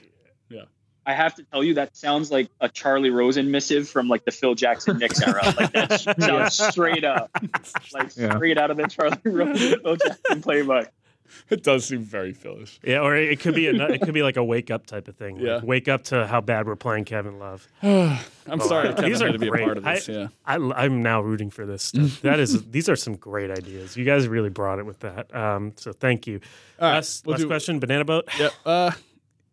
Yeah. 0.49 0.63
I 1.07 1.15
have 1.15 1.35
to 1.37 1.43
tell 1.45 1.65
you 1.65 1.75
that 1.75 1.97
sounds 1.97 2.31
like 2.31 2.49
a 2.61 2.69
Charley 2.69 3.11
Rosen 3.11 3.51
missive 3.51 3.89
from 3.89 4.09
like 4.09 4.25
the 4.25 4.31
Phil 4.31 4.55
Jackson 4.55 4.99
Knicks 4.99 5.21
era. 5.23 5.41
Like 5.59 5.73
that 5.73 6.01
sounds 6.21 6.55
straight 6.73 7.05
up, 7.05 7.31
like 7.95 8.15
Yeah. 8.17 8.37
straight 8.37 8.59
out 8.59 8.71
of 8.71 8.77
the 8.77 8.87
Charley 8.87 9.19
Rosen 9.25 9.81
Phil 9.81 9.97
Jackson 9.97 10.43
playbook. 10.43 10.89
It 11.51 11.63
does 11.63 11.85
seem 11.85 12.03
very 12.03 12.33
Philish. 12.33 12.79
yeah, 12.83 13.01
or 13.01 13.17
it 13.17 13.41
could 13.41 13.55
be 13.55 13.67
a, 13.67 13.75
it 13.89 14.01
could 14.03 14.15
be 14.15 14.23
like 14.23 14.37
a 14.37 14.45
wake 14.45 14.71
up 14.71 14.87
type 14.87 15.09
of 15.09 15.17
thing. 15.17 15.37
Like, 15.37 15.45
Yeah. 15.45 15.61
wake 15.63 15.89
up 15.89 16.05
to 16.05 16.27
how 16.27 16.41
bad 16.41 16.67
we're 16.67 16.77
playing 16.77 17.05
Kevin 17.05 17.39
Love. 17.39 17.67
I'm 17.83 18.61
sorry, 18.61 18.89
Kevin 18.95 19.05
These 19.11 19.23
are 19.23 19.33
to 19.33 19.39
be 19.39 19.49
great. 19.49 19.63
a 19.63 19.67
part 19.67 19.79
of 19.79 19.85
this. 19.85 20.09
I, 20.09 20.13
yeah. 20.13 20.29
I, 20.47 20.85
am 20.87 21.03
now 21.03 21.21
rooting 21.21 21.51
for 21.51 21.67
this 21.67 21.83
stuff. 21.83 22.21
That 22.23 22.39
is, 22.41 22.63
these 22.71 22.89
are 22.89 22.97
some 22.97 23.17
great 23.17 23.51
ideas. 23.51 23.97
You 23.97 24.05
guys 24.05 24.29
really 24.29 24.51
brought 24.51 24.79
it 24.79 24.87
with 24.87 25.01
that. 25.01 25.35
Um, 25.35 25.73
so 25.77 25.93
thank 25.93 26.27
you. 26.27 26.41
right, 26.81 26.93
last 26.95 27.27
we'll 27.27 27.33
last 27.33 27.43
do- 27.43 27.47
question, 27.49 27.79
banana 27.81 28.05
boat. 28.05 28.29
Yep. 28.39 28.53
Uh, 28.65 28.91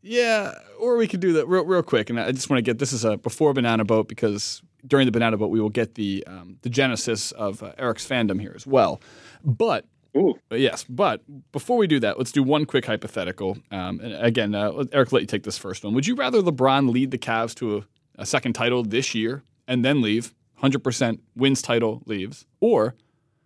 yeah, 0.02 0.54
or 0.80 0.96
we 0.96 1.08
could 1.08 1.20
do 1.20 1.34
that 1.34 1.48
real, 1.48 1.66
real 1.66 1.84
quick. 1.84 2.10
And 2.10 2.20
I 2.20 2.32
just 2.32 2.50
want 2.50 2.60
to 2.60 2.62
get 2.62 2.80
this 2.80 2.94
is 2.94 3.04
a 3.04 3.18
before 3.18 3.52
Banana 3.54 3.84
Boat 3.84 4.08
because 4.08 4.62
during 4.86 5.06
the 5.06 5.12
Banana 5.12 5.36
Boat 5.38 5.50
we 5.50 5.60
will 5.60 5.70
get 5.72 5.96
the 5.96 6.24
um, 6.28 6.58
the 6.62 6.70
genesis 6.70 7.32
of 7.34 7.62
uh, 7.62 7.74
Eric's 7.78 8.08
fandom 8.08 8.40
here 8.40 8.54
as 8.56 8.66
well. 8.66 9.02
But 9.44 9.86
Ooh, 10.18 10.40
uh, 10.52 10.56
yes, 10.56 10.84
but 10.84 11.22
before 11.52 11.78
we 11.78 11.86
do 11.86 12.00
that, 12.00 12.18
let's 12.18 12.32
do 12.32 12.42
one 12.42 12.66
quick 12.66 12.86
hypothetical. 12.86 13.58
Um, 13.72 14.00
and 14.00 14.14
again, 14.16 14.56
uh, 14.56 14.86
Eric, 14.92 15.12
let 15.12 15.22
you 15.22 15.28
take 15.28 15.44
this 15.44 15.58
first 15.58 15.84
one. 15.84 15.94
Would 15.94 16.08
you 16.08 16.16
rather 16.16 16.42
LeBron 16.42 16.90
lead 16.92 17.12
the 17.12 17.18
Cavs 17.18 17.54
to 17.56 17.78
a, 17.78 17.84
a 18.24 18.26
second 18.26 18.54
title 18.54 18.84
this 18.84 19.14
year 19.14 19.44
and 19.68 19.86
then 19.86 20.02
leave, 20.02 20.34
100% 20.64 21.20
wins 21.36 21.62
title, 21.62 22.02
leaves, 22.06 22.46
or 22.60 22.96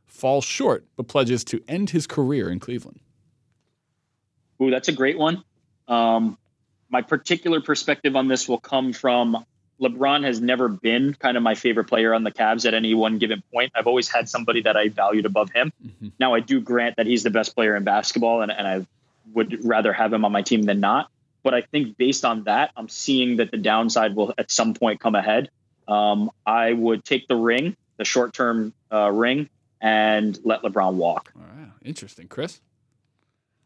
falls 0.06 0.46
short 0.46 0.86
but 0.96 1.08
pledges 1.08 1.44
to 1.46 1.62
end 1.68 1.90
his 1.90 2.08
career 2.08 2.50
in 2.50 2.60
Cleveland? 2.60 3.00
Ooh, 4.62 4.70
that's 4.70 4.88
a 4.88 4.94
great 4.94 5.18
one. 5.18 5.44
Um, 5.88 6.38
my 6.90 7.02
particular 7.02 7.60
perspective 7.60 8.16
on 8.16 8.28
this 8.28 8.48
will 8.48 8.60
come 8.60 8.94
from 8.94 9.46
LeBron 9.82 10.24
has 10.24 10.40
never 10.40 10.68
been 10.68 11.14
kind 11.16 11.38
of 11.38 11.44
my 11.44 11.56
favorite 11.56 11.86
player 11.86 12.14
on 12.14 12.24
the 12.24 12.32
Cavs 12.32 12.68
at 12.68 12.74
any 12.74 12.94
one 12.94 13.18
given 13.18 13.42
point. 13.52 13.72
I've 13.74 13.88
always 13.88 14.08
had 14.08 14.30
somebody 14.30 14.62
that 14.62 14.78
I 14.78 14.90
valued 14.90 15.26
above 15.26 15.50
him. 15.52 15.74
Mm-hmm. 15.84 16.10
Now, 16.20 16.36
I 16.36 16.40
do 16.40 16.62
grant 16.62 16.98
that 16.98 17.08
he's 17.08 17.24
the 17.24 17.32
best 17.32 17.56
player 17.56 17.76
in 17.76 17.84
basketball, 17.84 18.42
and, 18.42 18.52
and 18.52 18.68
I 18.68 18.86
would 19.34 19.66
rather 19.66 19.92
have 19.92 20.14
him 20.14 20.24
on 20.24 20.32
my 20.32 20.44
team 20.44 20.64
than 20.64 20.80
not. 20.80 21.10
But 21.44 21.56
I 21.56 21.62
think 21.62 21.98
based 21.98 22.24
on 22.24 22.44
that, 22.44 22.72
I'm 22.78 22.90
seeing 22.90 23.38
that 23.38 23.50
the 23.50 23.58
downside 23.58 24.16
will 24.16 24.34
at 24.38 24.52
some 24.52 24.76
point 24.76 25.00
come 25.00 25.16
ahead. 25.16 25.50
Um, 25.88 26.30
I 26.46 26.74
would 26.74 27.04
take 27.04 27.28
the 27.28 27.36
ring, 27.36 27.76
the 27.98 28.06
short 28.06 28.34
term 28.34 28.74
uh, 28.92 29.12
ring, 29.12 29.50
and 29.82 30.40
let 30.44 30.62
LeBron 30.62 30.94
walk. 30.94 31.34
Interesting. 31.84 32.28
Chris? 32.28 32.62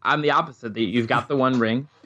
I'm 0.02 0.22
the 0.22 0.32
opposite. 0.32 0.78
You've 0.78 1.08
got 1.08 1.28
the 1.28 1.36
one 1.36 1.60
ring. 1.60 1.90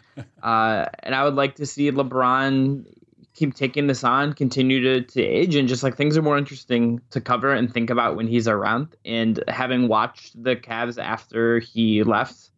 Uh, 0.43 0.85
and 0.99 1.15
I 1.15 1.23
would 1.23 1.35
like 1.35 1.55
to 1.55 1.65
see 1.65 1.89
LeBron 1.89 2.85
keep 3.33 3.53
taking 3.53 3.87
this 3.87 4.03
on, 4.03 4.33
continue 4.33 4.81
to, 4.81 5.01
to 5.01 5.21
age, 5.21 5.55
and 5.55 5.67
just 5.67 5.83
like 5.83 5.95
things 5.95 6.17
are 6.17 6.21
more 6.21 6.37
interesting 6.37 7.01
to 7.11 7.21
cover 7.21 7.53
and 7.53 7.73
think 7.73 7.89
about 7.89 8.15
when 8.15 8.27
he's 8.27 8.47
around. 8.47 8.95
And 9.05 9.43
having 9.47 9.87
watched 9.87 10.41
the 10.41 10.55
Cavs 10.55 11.01
after 11.01 11.59
he 11.59 12.03
left, 12.03 12.51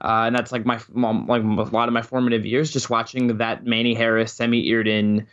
uh, 0.00 0.24
and 0.26 0.34
that's 0.34 0.52
like 0.52 0.64
my 0.64 0.80
mom, 0.92 1.26
like 1.26 1.42
a 1.42 1.74
lot 1.74 1.88
of 1.88 1.94
my 1.94 2.02
formative 2.02 2.46
years, 2.46 2.70
just 2.70 2.90
watching 2.90 3.38
that 3.38 3.66
Manny 3.66 3.94
Harris, 3.94 4.36
Semih 4.36 4.72
Erden, 4.72 5.26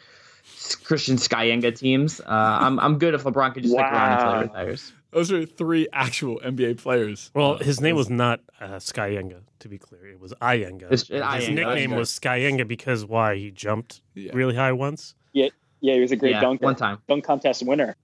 Christian 0.83 1.17
Skyenga 1.17 1.77
teams. 1.77 2.19
Uh, 2.19 2.25
I'm 2.61 2.79
I'm 2.79 2.97
good 2.97 3.13
if 3.13 3.23
LeBron 3.23 3.53
could 3.53 3.63
just 3.63 3.75
wow. 3.75 3.83
stick 3.83 3.93
around 3.93 4.11
until 4.13 4.33
he 4.33 4.43
retires. 4.43 4.93
Those 5.11 5.31
are 5.31 5.45
three 5.45 5.87
actual 5.93 6.39
NBA 6.43 6.77
players. 6.77 7.31
Well, 7.33 7.53
uh, 7.53 7.57
his 7.59 7.79
name 7.79 7.95
was 7.95 8.09
not 8.09 8.41
uh, 8.59 8.75
Skyenga, 8.75 9.41
to 9.59 9.69
be 9.69 9.77
clear. 9.77 10.05
It 10.07 10.19
was 10.19 10.33
Eyenga. 10.41 10.91
His, 10.91 11.07
his 11.07 11.49
nickname 11.49 11.91
was 11.91 12.11
Skyenga 12.11 12.67
because 12.67 13.05
why? 13.05 13.35
He 13.35 13.51
jumped 13.51 14.01
yeah. 14.15 14.31
really 14.33 14.55
high 14.55 14.73
once? 14.73 15.15
Yeah, 15.33 15.47
yeah, 15.79 15.95
he 15.95 16.01
was 16.01 16.11
a 16.11 16.17
great 16.17 16.31
yeah, 16.31 16.41
dunk 16.41 16.61
one 16.61 16.75
time 16.75 16.99
dunk 17.07 17.23
contest 17.23 17.63
winner. 17.65 17.95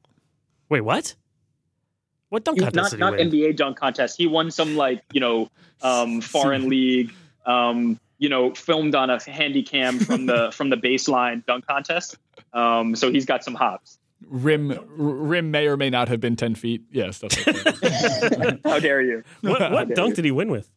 Wait, 0.70 0.82
what? 0.82 1.16
What 2.30 2.46
dunk 2.46 2.60
he, 2.60 2.64
contest? 2.64 2.98
Not, 2.98 3.14
not 3.14 3.20
NBA 3.20 3.58
dunk 3.58 3.78
contest. 3.78 4.18
He 4.18 4.28
won 4.28 4.50
some 4.50 4.78
like 4.78 5.04
you 5.12 5.20
know 5.20 5.50
um, 5.82 6.22
foreign 6.22 6.70
league, 6.70 7.14
um, 7.46 8.00
you 8.18 8.30
know, 8.30 8.54
filmed 8.54 8.96
on 8.96 9.10
a 9.10 9.22
handy 9.22 9.64
cam 9.64 10.00
from 10.00 10.26
the 10.26 10.52
from 10.54 10.70
the 10.70 10.78
baseline 10.78 11.46
dunk 11.46 11.68
contest. 11.68 12.18
Um, 12.54 12.96
so 12.96 13.12
he's 13.12 13.26
got 13.26 13.44
some 13.44 13.56
hops 13.56 14.00
rim 14.28 14.78
rim 14.96 15.52
may 15.52 15.68
or 15.68 15.78
may 15.78 15.90
not 15.90 16.08
have 16.08 16.20
been 16.20 16.36
10 16.36 16.56
feet 16.56 16.84
yeah 16.92 17.12
stuff 17.12 17.32
like 17.46 17.56
that 17.64 18.60
how 18.64 18.80
dare 18.80 19.02
you 19.02 19.24
what, 19.42 19.72
what 19.72 19.88
dare 19.88 19.96
dunk 19.96 20.10
you. 20.10 20.16
did 20.16 20.26
he 20.26 20.32
win 20.32 20.50
with 20.50 20.70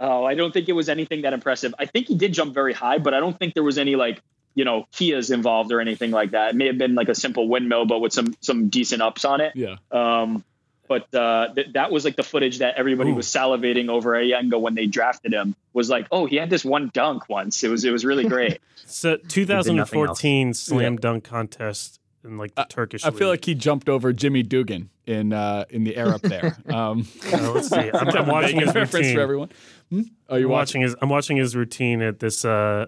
oh 0.00 0.24
i 0.24 0.34
don't 0.34 0.52
think 0.52 0.68
it 0.68 0.72
was 0.72 0.88
anything 0.88 1.22
that 1.22 1.32
impressive 1.32 1.74
i 1.78 1.86
think 1.86 2.06
he 2.06 2.14
did 2.14 2.32
jump 2.32 2.54
very 2.54 2.72
high 2.72 2.98
but 2.98 3.14
i 3.14 3.20
don't 3.20 3.38
think 3.38 3.54
there 3.54 3.62
was 3.62 3.78
any 3.78 3.96
like 3.96 4.20
you 4.54 4.64
know 4.64 4.86
kias 4.92 5.32
involved 5.32 5.72
or 5.72 5.80
anything 5.80 6.10
like 6.10 6.32
that 6.32 6.50
it 6.50 6.56
may 6.56 6.66
have 6.66 6.78
been 6.78 6.94
like 6.94 7.08
a 7.08 7.14
simple 7.14 7.48
windmill 7.48 7.86
but 7.86 8.00
with 8.00 8.12
some 8.12 8.34
some 8.40 8.68
decent 8.68 9.02
ups 9.02 9.24
on 9.24 9.40
it 9.40 9.52
yeah 9.54 9.76
um 9.92 10.44
but 10.88 11.12
uh, 11.14 11.52
th- 11.54 11.72
that 11.72 11.90
was 11.90 12.04
like 12.04 12.16
the 12.16 12.22
footage 12.22 12.58
that 12.58 12.76
everybody 12.76 13.10
Ooh. 13.10 13.14
was 13.14 13.26
salivating 13.26 13.88
over 13.88 14.12
Eyenga 14.12 14.60
when 14.60 14.74
they 14.74 14.86
drafted 14.86 15.32
him. 15.32 15.54
Was 15.72 15.90
like, 15.90 16.06
oh, 16.10 16.26
he 16.26 16.36
had 16.36 16.50
this 16.50 16.64
one 16.64 16.90
dunk 16.92 17.28
once. 17.28 17.62
It 17.64 17.68
was 17.68 17.84
it 17.84 17.90
was 17.90 18.04
really 18.04 18.28
great. 18.28 18.60
so 18.86 19.16
2014 19.16 20.54
slam 20.54 20.94
yeah. 20.94 20.98
dunk 21.00 21.24
contest 21.24 22.00
in 22.26 22.36
like 22.36 22.54
the 22.54 22.62
uh, 22.62 22.66
Turkish. 22.68 23.04
I 23.04 23.08
league. 23.08 23.18
feel 23.18 23.28
like 23.28 23.44
he 23.44 23.54
jumped 23.54 23.88
over 23.88 24.12
Jimmy 24.12 24.42
Dugan 24.42 24.90
in 25.06 25.32
uh, 25.32 25.64
in 25.70 25.84
the 25.84 25.96
air 25.96 26.08
up 26.08 26.22
there. 26.22 26.56
Um, 26.66 27.06
uh, 27.32 27.52
let's 27.52 27.68
see. 27.68 27.76
I'm, 27.76 28.08
I'm 28.08 28.26
watching 28.26 28.60
his 28.60 28.74
routine 28.74 29.14
for 29.14 29.20
everyone. 29.20 29.50
Hmm? 29.90 30.02
Oh, 30.28 30.36
you 30.36 30.48
watching? 30.48 30.80
watching 30.80 30.82
his? 30.82 30.96
I'm 31.00 31.08
watching 31.08 31.36
his 31.36 31.56
routine 31.56 32.02
at 32.02 32.18
this. 32.18 32.44
Uh, 32.44 32.86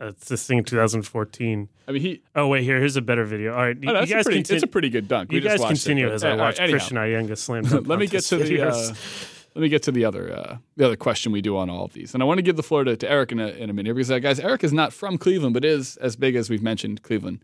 it's 0.00 0.28
this 0.28 0.46
thing 0.46 0.58
in 0.58 0.64
2014. 0.64 1.68
I 1.88 1.92
mean, 1.92 2.02
he. 2.02 2.22
Oh 2.34 2.48
wait, 2.48 2.62
here, 2.62 2.78
here's 2.78 2.96
a 2.96 3.02
better 3.02 3.24
video. 3.24 3.52
All 3.52 3.62
right, 3.62 3.76
you, 3.80 3.90
oh, 3.90 4.00
you 4.00 4.06
guys 4.06 4.24
pretty, 4.24 4.40
It's 4.40 4.62
a 4.62 4.66
pretty 4.66 4.90
good 4.90 5.08
dunk. 5.08 5.32
You 5.32 5.36
we 5.36 5.40
guys 5.40 5.60
continue 5.60 6.08
it, 6.08 6.12
as 6.12 6.24
I 6.24 6.36
watch 6.36 6.60
uh, 6.60 6.68
Christian 6.68 6.96
Eyenga 6.96 7.36
slam. 7.36 7.64
Let 7.84 7.98
me 7.98 8.06
get 8.06 8.22
to 8.24 8.36
the. 8.36 8.62
Uh, 8.62 8.94
let 9.54 9.62
me 9.62 9.70
get 9.70 9.84
to 9.84 9.92
the 9.92 10.04
other 10.04 10.32
uh, 10.32 10.56
the 10.76 10.84
other 10.84 10.96
question 10.96 11.32
we 11.32 11.40
do 11.40 11.56
on 11.56 11.70
all 11.70 11.86
of 11.86 11.94
these, 11.94 12.12
and 12.12 12.22
I 12.22 12.26
want 12.26 12.38
to 12.38 12.42
give 12.42 12.56
the 12.56 12.62
floor 12.62 12.84
to, 12.84 12.94
to 12.94 13.10
Eric 13.10 13.32
in 13.32 13.40
a, 13.40 13.48
in 13.48 13.70
a 13.70 13.72
minute 13.72 13.94
because 13.94 14.10
uh, 14.10 14.18
guys, 14.18 14.38
Eric 14.38 14.62
is 14.62 14.72
not 14.72 14.92
from 14.92 15.16
Cleveland, 15.16 15.54
but 15.54 15.64
is 15.64 15.96
as 15.96 16.14
big 16.14 16.36
as 16.36 16.50
we've 16.50 16.62
mentioned 16.62 17.02
Cleveland 17.02 17.40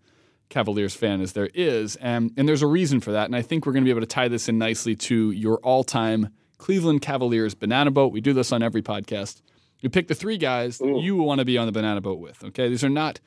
Cavaliers 0.53 0.95
fan 0.95 1.21
as 1.21 1.33
there 1.33 1.49
is. 1.55 1.97
And, 1.97 2.31
and 2.37 2.47
there's 2.47 2.63
a 2.63 2.67
reason 2.67 3.01
for 3.01 3.13
that. 3.13 3.25
And 3.27 3.35
I 3.35 3.41
think 3.43 3.65
we're 3.65 3.73
going 3.73 3.85
to 3.85 3.87
be 3.87 3.91
able 3.91 4.03
to 4.03 4.07
tie 4.07 4.29
this 4.29 4.49
in 4.49 4.59
nicely 4.59 4.95
to 4.97 5.31
your 5.31 5.57
all 5.59 5.83
time 5.83 6.29
Cleveland 6.59 7.01
Cavaliers 7.03 7.55
banana 7.55 7.91
boat. 7.91 8.13
We 8.13 8.21
do 8.21 8.33
this 8.33 8.53
on 8.53 8.63
every 8.63 8.83
podcast. 8.83 9.41
You 9.81 9.89
pick 9.89 10.09
the 10.09 10.15
three 10.15 10.37
guys 10.37 10.79
that 10.79 11.01
you 11.01 11.17
want 11.17 11.41
to 11.41 11.45
be 11.45 11.59
on 11.59 11.67
the 11.67 11.73
banana 11.73 12.01
boat 12.01 12.21
with. 12.21 12.45
Okay. 12.45 12.69
These 12.69 12.85
are 12.85 12.91
not 12.91 13.19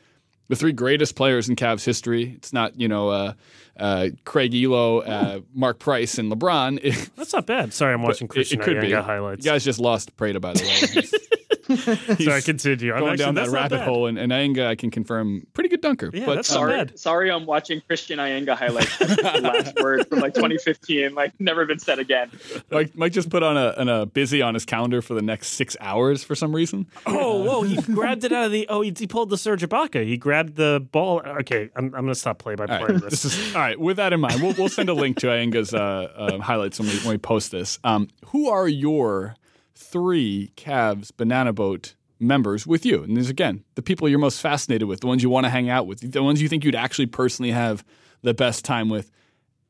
the 0.47 0.55
three 0.55 0.71
greatest 0.71 1.15
players 1.15 1.49
in 1.49 1.55
Cavs 1.55 1.83
history. 1.83 2.33
It's 2.37 2.53
not, 2.53 2.79
you 2.79 2.87
know, 2.87 3.09
uh, 3.09 3.33
uh, 3.77 4.09
Craig 4.23 4.51
Ehlo, 4.51 5.03
uh, 5.05 5.41
Mark 5.53 5.79
Price, 5.79 6.19
and 6.19 6.31
LeBron. 6.31 7.09
That's 7.15 7.33
not 7.33 7.47
bad. 7.47 7.73
Sorry, 7.73 7.93
I'm 7.93 8.03
watching 8.03 8.27
Christian 8.27 8.59
it, 8.59 8.61
it 8.61 8.65
could 8.65 8.81
be. 8.81 8.91
highlights. 8.91 9.43
You 9.43 9.51
guys 9.51 9.65
just 9.65 9.79
lost 9.79 10.15
Prada, 10.15 10.39
by 10.39 10.53
the 10.53 10.63
way. 10.63 11.19
Sorry, 12.23 12.41
continue. 12.41 12.93
I'm 12.93 12.99
going 12.99 13.13
actually, 13.13 13.25
down 13.25 13.35
that 13.35 13.49
rabbit 13.49 13.81
hole, 13.81 14.07
and, 14.07 14.17
and 14.17 14.31
Eyenga, 14.31 14.67
I 14.67 14.75
can 14.75 14.91
confirm, 14.91 15.45
pretty 15.53 15.69
good 15.69 15.81
dunker. 15.81 16.09
Yeah, 16.13 16.25
but 16.25 16.35
that's 16.35 16.47
sorry, 16.47 16.71
bad. 16.71 16.99
sorry, 16.99 17.31
I'm 17.31 17.45
watching 17.45 17.81
Christian 17.81 18.19
Eyenga 18.19 18.55
highlights. 18.55 18.99
last 19.41 19.75
word 19.81 20.07
from 20.07 20.19
like 20.19 20.33
2015, 20.33 21.13
like 21.13 21.33
never 21.39 21.65
been 21.65 21.79
said 21.79 21.99
again. 21.99 22.31
Mike, 22.71 22.95
Mike 22.95 23.11
just 23.11 23.29
put 23.29 23.43
on 23.43 23.57
a, 23.57 23.73
on 23.77 23.89
a 23.89 24.05
busy 24.05 24.41
on 24.41 24.53
his 24.53 24.65
calendar 24.65 25.01
for 25.01 25.13
the 25.13 25.21
next 25.21 25.49
six 25.49 25.75
hours 25.79 26.23
for 26.23 26.35
some 26.35 26.55
reason. 26.55 26.87
Oh, 27.05 27.43
whoa! 27.43 27.63
He 27.63 27.75
grabbed 27.81 28.23
it 28.23 28.31
out 28.31 28.45
of 28.45 28.51
the. 28.51 28.67
Oh, 28.67 28.81
he, 28.81 28.93
he 28.97 29.07
pulled 29.07 29.29
the 29.29 29.37
Serge 29.37 29.61
Ibaka. 29.61 30.05
He 30.05 30.17
grabbed 30.17 30.55
the 30.55 30.85
ball. 30.91 31.21
Okay, 31.25 31.69
I'm, 31.75 31.85
I'm 31.85 31.91
going 31.91 32.07
to 32.07 32.15
stop 32.15 32.39
play 32.39 32.55
by 32.55 32.65
play. 32.65 32.77
Right. 32.79 33.01
This. 33.01 33.23
this 33.23 33.37
is 33.37 33.55
all 33.55 33.61
right. 33.61 33.79
With 33.79 33.97
that 33.97 34.13
in 34.13 34.19
mind, 34.19 34.41
we'll, 34.41 34.53
we'll 34.57 34.69
send 34.69 34.89
a 34.89 34.93
link 34.93 35.17
to 35.17 35.27
Eyenga's 35.27 35.73
uh, 35.73 35.79
uh, 36.15 36.39
highlights 36.39 36.79
when 36.79 36.87
we 36.89 36.97
when 36.99 37.09
we 37.09 37.17
post 37.17 37.51
this. 37.51 37.79
Um, 37.83 38.07
who 38.27 38.49
are 38.49 38.67
your 38.67 39.35
three 39.75 40.51
Cavs 40.55 41.11
banana 41.15 41.53
boat 41.53 41.95
members 42.19 42.65
with 42.65 42.85
you. 42.85 43.03
And 43.03 43.15
these 43.15 43.29
again, 43.29 43.63
the 43.75 43.81
people 43.81 44.07
you're 44.09 44.19
most 44.19 44.41
fascinated 44.41 44.87
with, 44.87 45.01
the 45.01 45.07
ones 45.07 45.21
you 45.21 45.29
want 45.29 45.45
to 45.45 45.49
hang 45.49 45.69
out 45.69 45.87
with, 45.87 46.11
the 46.11 46.23
ones 46.23 46.41
you 46.41 46.47
think 46.47 46.63
you'd 46.63 46.75
actually 46.75 47.07
personally 47.07 47.51
have 47.51 47.83
the 48.21 48.33
best 48.33 48.65
time 48.65 48.89
with. 48.89 49.11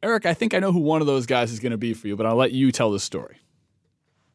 Eric, 0.04 0.26
I 0.26 0.34
think 0.34 0.54
I 0.54 0.60
know 0.60 0.72
who 0.72 0.80
one 0.80 1.02
of 1.02 1.08
those 1.08 1.26
guys 1.26 1.52
is 1.52 1.60
going 1.60 1.72
to 1.72 1.78
be 1.78 1.94
for 1.94 2.08
you, 2.08 2.16
but 2.16 2.26
I'll 2.26 2.36
let 2.36 2.52
you 2.52 2.72
tell 2.72 2.92
the 2.92 3.00
story. 3.00 3.38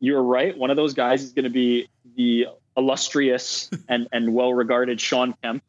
You're 0.00 0.22
right. 0.22 0.56
One 0.56 0.70
of 0.70 0.76
those 0.76 0.94
guys 0.94 1.22
is 1.22 1.32
going 1.32 1.44
to 1.44 1.50
be 1.50 1.88
the 2.16 2.48
illustrious 2.76 3.70
and, 3.88 4.08
and 4.12 4.34
well 4.34 4.52
regarded 4.52 5.00
Shawn 5.00 5.34
Kemp, 5.42 5.62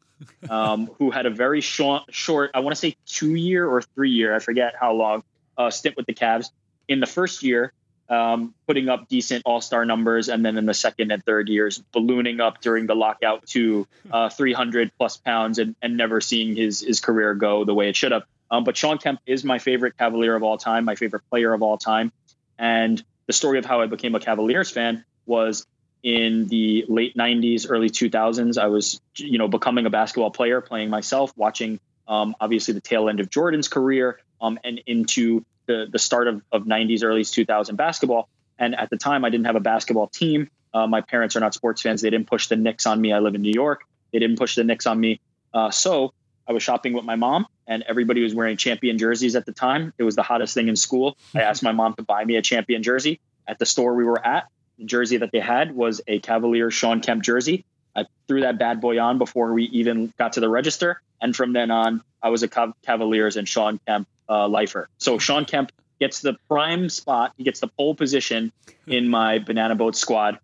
um, 0.48 0.90
who 0.98 1.10
had 1.10 1.26
a 1.26 1.30
very 1.30 1.60
short, 1.60 2.02
short, 2.10 2.50
I 2.54 2.60
want 2.60 2.74
to 2.74 2.80
say 2.80 2.96
two 3.06 3.34
year 3.34 3.68
or 3.68 3.82
three 3.82 4.10
year, 4.10 4.34
I 4.34 4.38
forget 4.40 4.74
how 4.78 4.92
long, 4.92 5.22
uh, 5.56 5.70
stint 5.70 5.96
with 5.96 6.06
the 6.06 6.14
Cavs. 6.14 6.50
In 6.88 6.98
the 7.00 7.06
first 7.06 7.42
year, 7.42 7.72
um, 8.08 8.54
putting 8.66 8.88
up 8.88 9.08
decent 9.08 9.42
all 9.46 9.60
star 9.60 9.84
numbers, 9.84 10.28
and 10.28 10.44
then 10.44 10.58
in 10.58 10.66
the 10.66 10.74
second 10.74 11.10
and 11.12 11.24
third 11.24 11.48
years, 11.48 11.78
ballooning 11.92 12.40
up 12.40 12.60
during 12.60 12.86
the 12.86 12.94
lockout 12.94 13.46
to 13.48 13.86
uh, 14.10 14.28
300 14.28 14.92
plus 14.98 15.16
pounds 15.16 15.58
and, 15.58 15.74
and 15.80 15.96
never 15.96 16.20
seeing 16.20 16.54
his, 16.54 16.80
his 16.80 17.00
career 17.00 17.34
go 17.34 17.64
the 17.64 17.74
way 17.74 17.88
it 17.88 17.96
should 17.96 18.12
have. 18.12 18.24
Um, 18.50 18.64
but 18.64 18.76
Shawn 18.76 18.98
Kemp 18.98 19.20
is 19.24 19.44
my 19.44 19.58
favorite 19.58 19.96
Cavalier 19.96 20.34
of 20.34 20.42
all 20.42 20.58
time, 20.58 20.84
my 20.84 20.94
favorite 20.94 21.22
player 21.30 21.54
of 21.54 21.62
all 21.62 21.78
time. 21.78 22.12
And 22.58 23.02
the 23.26 23.32
story 23.32 23.58
of 23.58 23.64
how 23.64 23.80
I 23.80 23.86
became 23.86 24.14
a 24.14 24.20
Cavaliers 24.20 24.70
fan 24.70 25.04
was 25.24 25.66
in 26.02 26.48
the 26.48 26.84
late 26.88 27.16
90s, 27.16 27.66
early 27.68 27.88
2000s. 27.88 28.58
I 28.58 28.66
was, 28.66 29.00
you 29.16 29.38
know, 29.38 29.48
becoming 29.48 29.86
a 29.86 29.90
basketball 29.90 30.30
player, 30.30 30.60
playing 30.60 30.90
myself, 30.90 31.32
watching 31.36 31.80
um, 32.08 32.34
obviously 32.40 32.74
the 32.74 32.80
tail 32.80 33.08
end 33.08 33.20
of 33.20 33.30
Jordan's 33.30 33.68
career 33.68 34.20
um, 34.40 34.58
and 34.64 34.80
into 34.86 35.44
the 35.66 35.86
the 35.90 35.98
start 35.98 36.28
of, 36.28 36.42
of 36.52 36.64
90s, 36.64 37.04
early 37.04 37.24
2000 37.24 37.76
basketball. 37.76 38.28
And 38.58 38.74
at 38.78 38.90
the 38.90 38.96
time, 38.96 39.24
I 39.24 39.30
didn't 39.30 39.46
have 39.46 39.56
a 39.56 39.60
basketball 39.60 40.08
team. 40.08 40.50
Uh, 40.74 40.86
my 40.86 41.00
parents 41.00 41.36
are 41.36 41.40
not 41.40 41.54
sports 41.54 41.82
fans. 41.82 42.00
They 42.00 42.10
didn't 42.10 42.26
push 42.26 42.48
the 42.48 42.56
Knicks 42.56 42.86
on 42.86 43.00
me. 43.00 43.12
I 43.12 43.18
live 43.18 43.34
in 43.34 43.42
New 43.42 43.52
York. 43.52 43.82
They 44.12 44.18
didn't 44.18 44.38
push 44.38 44.54
the 44.54 44.64
Knicks 44.64 44.86
on 44.86 44.98
me. 45.00 45.20
Uh, 45.52 45.70
so 45.70 46.12
I 46.48 46.52
was 46.52 46.62
shopping 46.62 46.92
with 46.92 47.04
my 47.04 47.16
mom, 47.16 47.46
and 47.66 47.84
everybody 47.86 48.22
was 48.22 48.34
wearing 48.34 48.56
champion 48.56 48.98
jerseys 48.98 49.36
at 49.36 49.46
the 49.46 49.52
time. 49.52 49.92
It 49.98 50.02
was 50.02 50.16
the 50.16 50.22
hottest 50.22 50.54
thing 50.54 50.68
in 50.68 50.76
school. 50.76 51.16
I 51.34 51.42
asked 51.42 51.62
my 51.62 51.72
mom 51.72 51.94
to 51.94 52.02
buy 52.02 52.24
me 52.24 52.36
a 52.36 52.42
champion 52.42 52.82
jersey 52.82 53.20
at 53.46 53.58
the 53.58 53.66
store 53.66 53.94
we 53.94 54.04
were 54.04 54.24
at. 54.24 54.48
The 54.78 54.84
jersey 54.84 55.18
that 55.18 55.30
they 55.32 55.40
had 55.40 55.74
was 55.74 56.00
a 56.06 56.18
Cavalier 56.20 56.70
Shawn 56.70 57.00
Kemp 57.00 57.22
jersey. 57.22 57.64
I 57.94 58.06
threw 58.26 58.40
that 58.40 58.58
bad 58.58 58.80
boy 58.80 58.98
on 58.98 59.18
before 59.18 59.52
we 59.52 59.64
even 59.64 60.12
got 60.18 60.34
to 60.34 60.40
the 60.40 60.48
register. 60.48 61.00
And 61.22 61.34
from 61.34 61.52
then 61.52 61.70
on, 61.70 62.02
I 62.22 62.28
was 62.28 62.42
a 62.42 62.48
Cavaliers 62.48 63.36
and 63.36 63.48
Shawn 63.48 63.80
Kemp 63.86 64.08
uh, 64.28 64.48
lifer. 64.48 64.88
So 64.98 65.18
Shawn 65.18 65.44
Kemp 65.44 65.72
gets 66.00 66.20
the 66.20 66.36
prime 66.48 66.88
spot. 66.88 67.32
He 67.38 67.44
gets 67.44 67.60
the 67.60 67.68
pole 67.68 67.94
position 67.94 68.52
in 68.86 69.08
my 69.08 69.38
banana 69.38 69.76
boat 69.76 69.96
squad. 69.96 70.38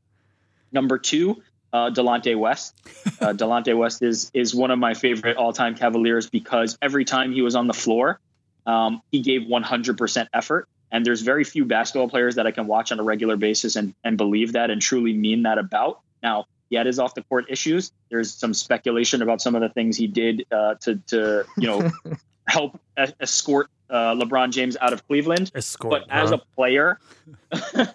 Number 0.70 0.98
two, 0.98 1.42
uh, 1.72 1.90
Delonte 1.90 2.38
West. 2.38 2.74
Uh, 3.20 3.32
Delonte 3.32 3.76
West 3.76 4.00
is 4.00 4.30
is 4.32 4.54
one 4.54 4.70
of 4.70 4.78
my 4.78 4.94
favorite 4.94 5.36
all 5.36 5.52
time 5.52 5.74
Cavaliers 5.74 6.30
because 6.30 6.78
every 6.80 7.04
time 7.04 7.32
he 7.32 7.42
was 7.42 7.56
on 7.56 7.66
the 7.66 7.74
floor, 7.74 8.20
um, 8.64 9.02
he 9.10 9.22
gave 9.22 9.42
100% 9.42 10.28
effort. 10.32 10.68
And 10.92 11.04
there's 11.04 11.22
very 11.22 11.42
few 11.42 11.64
basketball 11.64 12.08
players 12.08 12.36
that 12.36 12.46
I 12.46 12.52
can 12.52 12.68
watch 12.68 12.92
on 12.92 13.00
a 13.00 13.02
regular 13.02 13.36
basis 13.36 13.74
and, 13.74 13.92
and 14.04 14.16
believe 14.16 14.52
that 14.52 14.70
and 14.70 14.80
truly 14.80 15.12
mean 15.12 15.42
that 15.42 15.58
about. 15.58 16.00
Now, 16.22 16.46
he 16.70 16.76
had 16.76 16.86
his 16.86 16.98
off 16.98 17.14
the 17.14 17.22
court 17.22 17.46
issues. 17.48 17.92
There's 18.10 18.32
some 18.32 18.54
speculation 18.54 19.22
about 19.22 19.40
some 19.40 19.54
of 19.54 19.62
the 19.62 19.68
things 19.68 19.96
he 19.96 20.06
did 20.06 20.46
uh, 20.50 20.74
to, 20.82 20.96
to, 21.08 21.44
you 21.56 21.66
know, 21.66 21.90
help 22.46 22.80
escort 22.96 23.68
uh, 23.90 24.14
LeBron 24.14 24.50
James 24.50 24.76
out 24.80 24.92
of 24.92 25.06
Cleveland. 25.06 25.50
Escort, 25.54 25.90
but 25.90 26.10
as 26.10 26.30
a 26.30 26.38
player, 26.38 26.98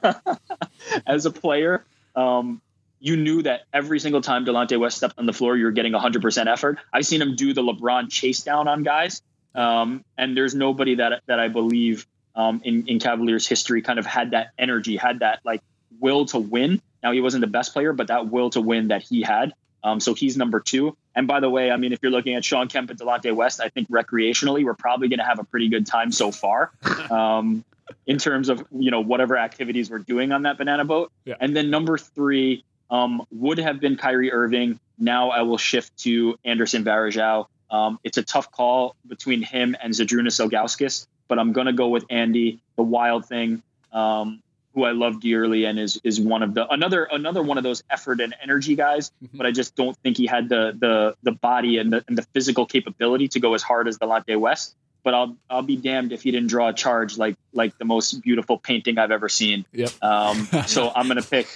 as 1.08 1.26
a 1.26 1.32
player, 1.32 1.84
um, 2.16 2.62
you 3.00 3.18
knew 3.18 3.42
that 3.44 3.64
every 3.74 4.00
single 4.00 4.22
time 4.22 4.46
Delonte 4.46 4.80
West 4.80 4.98
stepped 4.98 5.20
on 5.20 5.26
the 5.26 5.34
floor, 5.34 5.58
you 5.58 5.66
were 5.66 5.72
getting 5.72 5.94
100% 5.94 6.48
effort. 6.48 6.80
I've 6.92 7.06
seen 7.06 7.22
him 7.22 7.36
do 7.36 7.54
the 7.54 7.62
LeBron 7.62 8.10
chase 8.10 8.42
down 8.42 8.68
on 8.68 8.84
guys, 8.84 9.22
um, 9.56 10.04
and 10.18 10.38
there's 10.38 10.56
nobody 10.56 10.96
that 10.96 11.22
that 11.28 11.40
I 11.40 11.48
believe 11.48 12.08
um, 12.36 12.62
in 12.64 12.88
in 12.88 13.00
Cavaliers 13.00 13.48
history 13.48 13.82
kind 13.82 14.00
of 14.00 14.06
had 14.06 14.32
that 14.32 14.52
energy, 14.58 14.96
had 14.96 15.20
that 15.20 15.42
like 15.44 15.62
will 16.00 16.26
to 16.28 16.40
win. 16.40 16.82
Now 17.04 17.12
he 17.12 17.22
wasn't 17.22 17.42
the 17.42 17.48
best 17.48 17.74
player, 17.74 17.94
but 17.94 18.08
that 18.08 18.32
will 18.32 18.50
to 18.52 18.62
win 18.62 18.88
that 18.88 19.04
he 19.04 19.22
had. 19.22 19.54
Um, 19.84 20.00
so 20.00 20.14
he's 20.14 20.38
number 20.38 20.60
two. 20.62 20.96
And 21.14 21.28
by 21.28 21.42
the 21.42 21.50
way, 21.50 21.70
I 21.70 21.78
mean, 21.78 21.92
if 21.92 22.00
you're 22.02 22.12
looking 22.12 22.36
at 22.36 22.46
Shawn 22.46 22.70
Kemp 22.70 22.90
and 22.90 22.98
Delonte 22.98 23.36
West, 23.36 23.60
I 23.60 23.70
think 23.70 23.90
recreationally, 23.90 24.64
we're 24.64 24.74
probably 24.74 25.10
going 25.10 25.20
to 25.20 25.26
have 25.26 25.40
a 25.40 25.44
pretty 25.44 25.68
good 25.68 25.86
time 25.86 26.12
so 26.12 26.32
far 26.32 26.72
um, 27.12 27.66
in 28.08 28.18
terms 28.18 28.48
of, 28.50 28.66
you 28.72 28.92
know, 28.92 29.02
whatever 29.02 29.38
activities 29.38 29.90
we're 29.90 30.00
doing 30.00 30.32
on 30.32 30.44
that 30.44 30.58
banana 30.58 30.86
boat. 30.86 31.12
Yeah. 31.26 31.36
And 31.40 31.56
then 31.56 31.70
number 31.70 31.98
three 31.98 32.64
um, 32.90 33.26
would 33.32 33.58
have 33.58 33.82
been 33.82 33.98
Kyrie 33.98 34.32
Irving. 34.32 34.80
Now 34.98 35.32
I 35.32 35.42
will 35.42 35.58
shift 35.58 35.98
to 36.00 36.38
Anderson 36.46 36.86
Varejao. 36.86 37.48
Um, 37.70 38.00
it's 38.04 38.18
a 38.18 38.24
tough 38.24 38.52
call 38.52 38.96
between 39.06 39.42
him 39.42 39.76
and 39.82 39.94
Zydrunas 39.94 40.40
Ilgauskas, 40.40 41.08
but 41.28 41.40
I'm 41.40 41.52
going 41.52 41.68
to 41.68 41.74
go 41.74 41.90
with 41.90 42.06
Andy, 42.10 42.62
the 42.78 42.84
wild 42.84 43.26
thing. 43.26 43.64
Um, 43.92 44.42
who 44.74 44.84
I 44.84 44.92
love 44.92 45.22
dearly 45.22 45.66
and 45.66 45.80
is 45.80 46.00
is 46.04 46.20
one 46.20 46.42
of 46.44 46.54
the 46.54 46.68
another 46.72 47.04
another 47.06 47.44
one 47.44 47.58
of 47.58 47.64
those 47.64 47.84
effort 47.90 48.20
and 48.20 48.36
energy 48.42 48.76
guys. 48.76 49.12
But 49.34 49.46
I 49.46 49.52
just 49.52 49.76
don't 49.76 49.98
think 49.98 50.18
he 50.18 50.26
had 50.26 50.50
the 50.50 50.76
the 50.78 51.16
the 51.24 51.32
body 51.32 51.78
and 51.78 51.94
the 51.94 52.04
and 52.08 52.18
the 52.18 52.24
physical 52.34 52.66
capability 52.66 53.28
to 53.30 53.40
go 53.40 53.54
as 53.54 53.62
hard 53.62 53.88
as 53.88 53.98
Delonte 53.98 54.40
West. 54.40 54.76
But 55.04 55.14
I'll 55.14 55.36
I'll 55.50 55.62
be 55.64 55.76
damned 55.76 56.12
if 56.12 56.24
he 56.24 56.32
didn't 56.32 56.50
draw 56.50 56.70
a 56.70 56.74
charge 56.74 57.18
like 57.18 57.36
like 57.54 57.78
the 57.78 57.86
most 57.86 58.22
beautiful 58.22 58.58
painting 58.58 58.98
I've 58.98 59.12
ever 59.12 59.30
seen. 59.30 59.66
Yep. 59.74 59.92
Um, 60.02 60.48
so 60.66 60.92
I'm 60.96 61.08
gonna 61.08 61.22
pick 61.22 61.48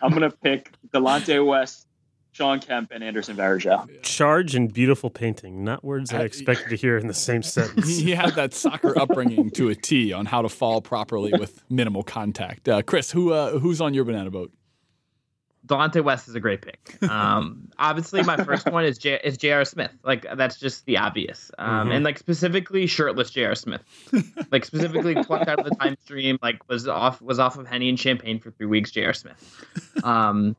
I'm 0.00 0.12
gonna 0.12 0.30
pick 0.30 0.70
Delonte 0.94 1.44
West, 1.44 1.86
Shawn 2.32 2.60
Kemp, 2.60 2.90
and 2.92 3.04
Anderson 3.04 3.36
Varejao. 3.36 4.02
Charge 4.02 4.54
and 4.54 4.72
beautiful 4.72 5.10
painting, 5.10 5.64
not 5.64 5.84
words 5.84 6.12
I 6.14 6.22
expected 6.22 6.70
to 6.70 6.76
hear 6.76 6.96
in 6.96 7.06
the 7.06 7.14
same 7.14 7.42
sentence. 7.42 7.86
he 7.98 8.12
had 8.12 8.34
that 8.36 8.54
soccer 8.54 8.98
upbringing 8.98 9.50
to 9.50 9.68
a 9.68 9.74
T 9.74 10.14
on 10.14 10.24
how 10.24 10.40
to 10.40 10.48
fall 10.48 10.80
properly 10.80 11.32
with 11.38 11.62
minimal 11.68 12.02
contact. 12.02 12.68
Uh, 12.68 12.80
Chris, 12.82 13.10
who 13.10 13.32
uh, 13.32 13.58
who's 13.58 13.82
on 13.82 13.92
your 13.92 14.04
banana 14.04 14.30
boat? 14.30 14.50
Delonte 15.66 16.02
West 16.02 16.26
is 16.26 16.34
a 16.34 16.40
great 16.40 16.62
pick. 16.62 17.00
Um, 17.08 17.68
obviously, 17.78 18.22
my 18.22 18.36
first 18.38 18.66
one 18.70 18.84
is 18.84 18.98
J- 18.98 19.20
is 19.22 19.36
J.R. 19.36 19.64
Smith. 19.64 19.92
Like 20.02 20.26
that's 20.34 20.58
just 20.58 20.86
the 20.86 20.96
obvious, 20.96 21.50
um, 21.58 21.92
and 21.92 22.02
like 22.04 22.18
specifically 22.18 22.86
shirtless 22.86 23.30
J.R. 23.30 23.54
Smith. 23.54 23.82
like 24.50 24.64
specifically 24.64 25.14
plucked 25.22 25.48
out 25.48 25.60
of 25.60 25.66
the 25.66 25.76
time 25.76 25.96
stream. 26.02 26.38
Like 26.42 26.66
was 26.68 26.88
off 26.88 27.20
was 27.20 27.38
off 27.38 27.58
of 27.58 27.66
Henny 27.66 27.90
and 27.90 28.00
Champagne 28.00 28.40
for 28.40 28.50
three 28.50 28.66
weeks. 28.66 28.90
J.R. 28.90 29.12
Smith. 29.12 29.66
Um, 30.02 30.56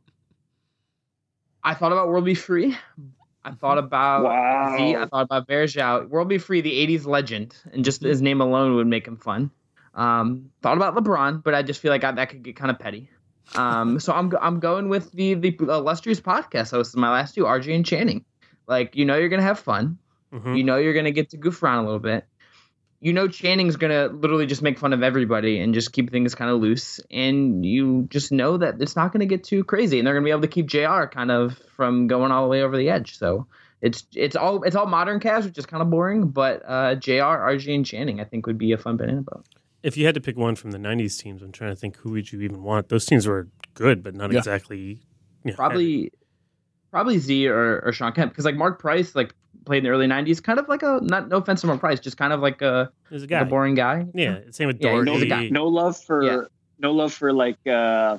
I 1.63 1.73
thought 1.73 1.91
about 1.91 2.07
World 2.09 2.25
B. 2.25 2.33
Free. 2.35 2.75
I 3.45 3.51
thought 3.51 3.77
about 3.77 4.23
Wow. 4.23 4.77
Z. 4.77 4.95
I 4.95 5.05
thought 5.05 5.23
about 5.23 5.47
Varejao. 5.47 6.09
World 6.09 6.29
B. 6.29 6.37
Free, 6.37 6.61
the 6.61 6.71
'80s 6.87 7.05
legend, 7.05 7.55
and 7.71 7.83
just 7.83 8.01
his 8.01 8.21
name 8.21 8.41
alone 8.41 8.75
would 8.75 8.87
make 8.87 9.07
him 9.07 9.17
fun. 9.17 9.51
Um, 9.93 10.49
thought 10.61 10.77
about 10.77 10.95
LeBron, 10.95 11.43
but 11.43 11.53
I 11.53 11.61
just 11.61 11.79
feel 11.81 11.91
like 11.91 12.03
I, 12.03 12.11
that 12.13 12.29
could 12.29 12.41
get 12.43 12.55
kind 12.55 12.71
of 12.71 12.79
petty. 12.79 13.09
Um, 13.55 13.99
so 13.99 14.13
I'm 14.13 14.31
I'm 14.41 14.59
going 14.59 14.89
with 14.89 15.11
the 15.11 15.33
the 15.35 15.55
illustrious 15.59 16.19
podcast 16.19 16.71
hosts. 16.71 16.95
My 16.95 17.11
last 17.11 17.35
two, 17.35 17.43
RJ 17.43 17.75
and 17.75 17.85
Channing. 17.85 18.23
Like 18.67 18.95
you 18.95 19.05
know 19.05 19.17
you're 19.17 19.29
gonna 19.29 19.43
have 19.43 19.59
fun. 19.59 19.97
Mhm. 20.33 20.57
You 20.57 20.63
know 20.63 20.77
you're 20.77 20.93
gonna 20.93 21.11
get 21.11 21.29
to 21.31 21.37
goof 21.37 21.61
around 21.61 21.79
a 21.79 21.83
little 21.85 21.99
bit. 21.99 22.25
You 23.03 23.11
know 23.11 23.27
Channing's 23.27 23.75
gonna 23.75 24.07
literally 24.07 24.45
just 24.45 24.61
make 24.61 24.79
fun 24.79 24.93
of 24.93 25.03
everybody 25.03 25.59
and 25.59 25.73
just 25.73 25.91
keep 25.91 26.09
things 26.09 26.35
kind 26.35 26.49
of 26.49 26.61
loose. 26.61 27.01
And 27.11 27.65
you 27.65 28.07
just 28.09 28.31
know 28.31 28.55
that 28.55 28.81
it's 28.81 28.95
not 28.95 29.11
gonna 29.11 29.25
get 29.25 29.43
too 29.43 29.65
crazy, 29.65 29.99
and 29.99 30.07
they're 30.07 30.13
gonna 30.13 30.23
be 30.23 30.31
able 30.31 30.41
to 30.41 30.47
keep 30.47 30.67
Jr. 30.67 31.07
kind 31.11 31.29
of 31.29 31.57
from 31.75 32.07
going 32.07 32.31
all 32.31 32.43
the 32.43 32.49
way 32.49 32.61
over 32.61 32.77
the 32.77 32.89
edge. 32.89 33.17
So 33.17 33.45
it's 33.81 34.05
it's 34.15 34.37
all 34.37 34.63
it's 34.63 34.77
all 34.77 34.85
modern 34.85 35.19
cast, 35.19 35.45
which 35.45 35.57
is 35.57 35.65
kind 35.65 35.81
of 35.83 35.89
boring. 35.89 36.29
But 36.29 36.63
uh, 36.65 36.95
Jr. 36.95 37.11
RJ 37.11 37.75
and 37.75 37.85
Channing, 37.85 38.21
I 38.21 38.23
think 38.23 38.47
would 38.47 38.57
be 38.57 38.71
a 38.71 38.77
fun 38.77 38.95
banana 38.95 39.21
boat. 39.21 39.45
If 39.83 39.97
you 39.97 40.05
had 40.05 40.15
to 40.15 40.21
pick 40.21 40.37
one 40.37 40.55
from 40.55 40.71
the 40.71 40.77
'90s 40.77 41.19
teams, 41.19 41.41
I'm 41.41 41.51
trying 41.51 41.71
to 41.71 41.75
think 41.75 41.97
who 41.97 42.11
would 42.11 42.31
you 42.31 42.39
even 42.39 42.63
want. 42.63 42.87
Those 42.87 43.05
teams 43.05 43.27
were 43.27 43.49
good, 43.73 44.01
but 44.01 44.15
not 44.15 44.31
Yeah. 44.31 44.37
exactly. 44.37 45.01
you 45.43 45.51
know, 45.51 45.55
probably 45.55 46.13
probably 46.89 47.17
Z 47.17 47.47
or, 47.49 47.81
or 47.81 47.91
Shawn 47.91 48.13
Kemp 48.13 48.31
because 48.31 48.45
like 48.45 48.55
Mark 48.55 48.79
Price 48.79 49.13
like 49.13 49.35
played 49.65 49.79
in 49.79 49.83
the 49.85 49.89
early 49.89 50.07
'90s, 50.07 50.41
kind 50.43 50.59
of 50.59 50.67
like 50.67 50.83
a 50.83 50.99
not 51.01 51.29
no 51.29 51.37
offense 51.37 51.61
to 51.61 51.67
Mark 51.67 51.79
Price, 51.79 51.99
just 51.99 52.17
kind 52.17 52.33
of 52.33 52.39
like 52.41 52.61
a, 52.61 52.91
There's 53.09 53.23
a 53.23 53.27
like 53.27 53.41
a 53.41 53.45
boring 53.45 53.75
guy. 53.75 54.05
Yeah, 54.13 54.39
same 54.51 54.67
with 54.67 54.81
Yeah, 54.81 54.91
Daugherty. 54.91 55.11
he's 55.13 55.21
a 55.23 55.25
guy. 55.27 55.47
No 55.49 55.67
love 55.67 55.97
for 56.03 56.23
Yeah. 56.23 56.41
no 56.79 56.91
love 56.91 57.13
for 57.13 57.31
like 57.33 57.57
uh, 57.67 58.17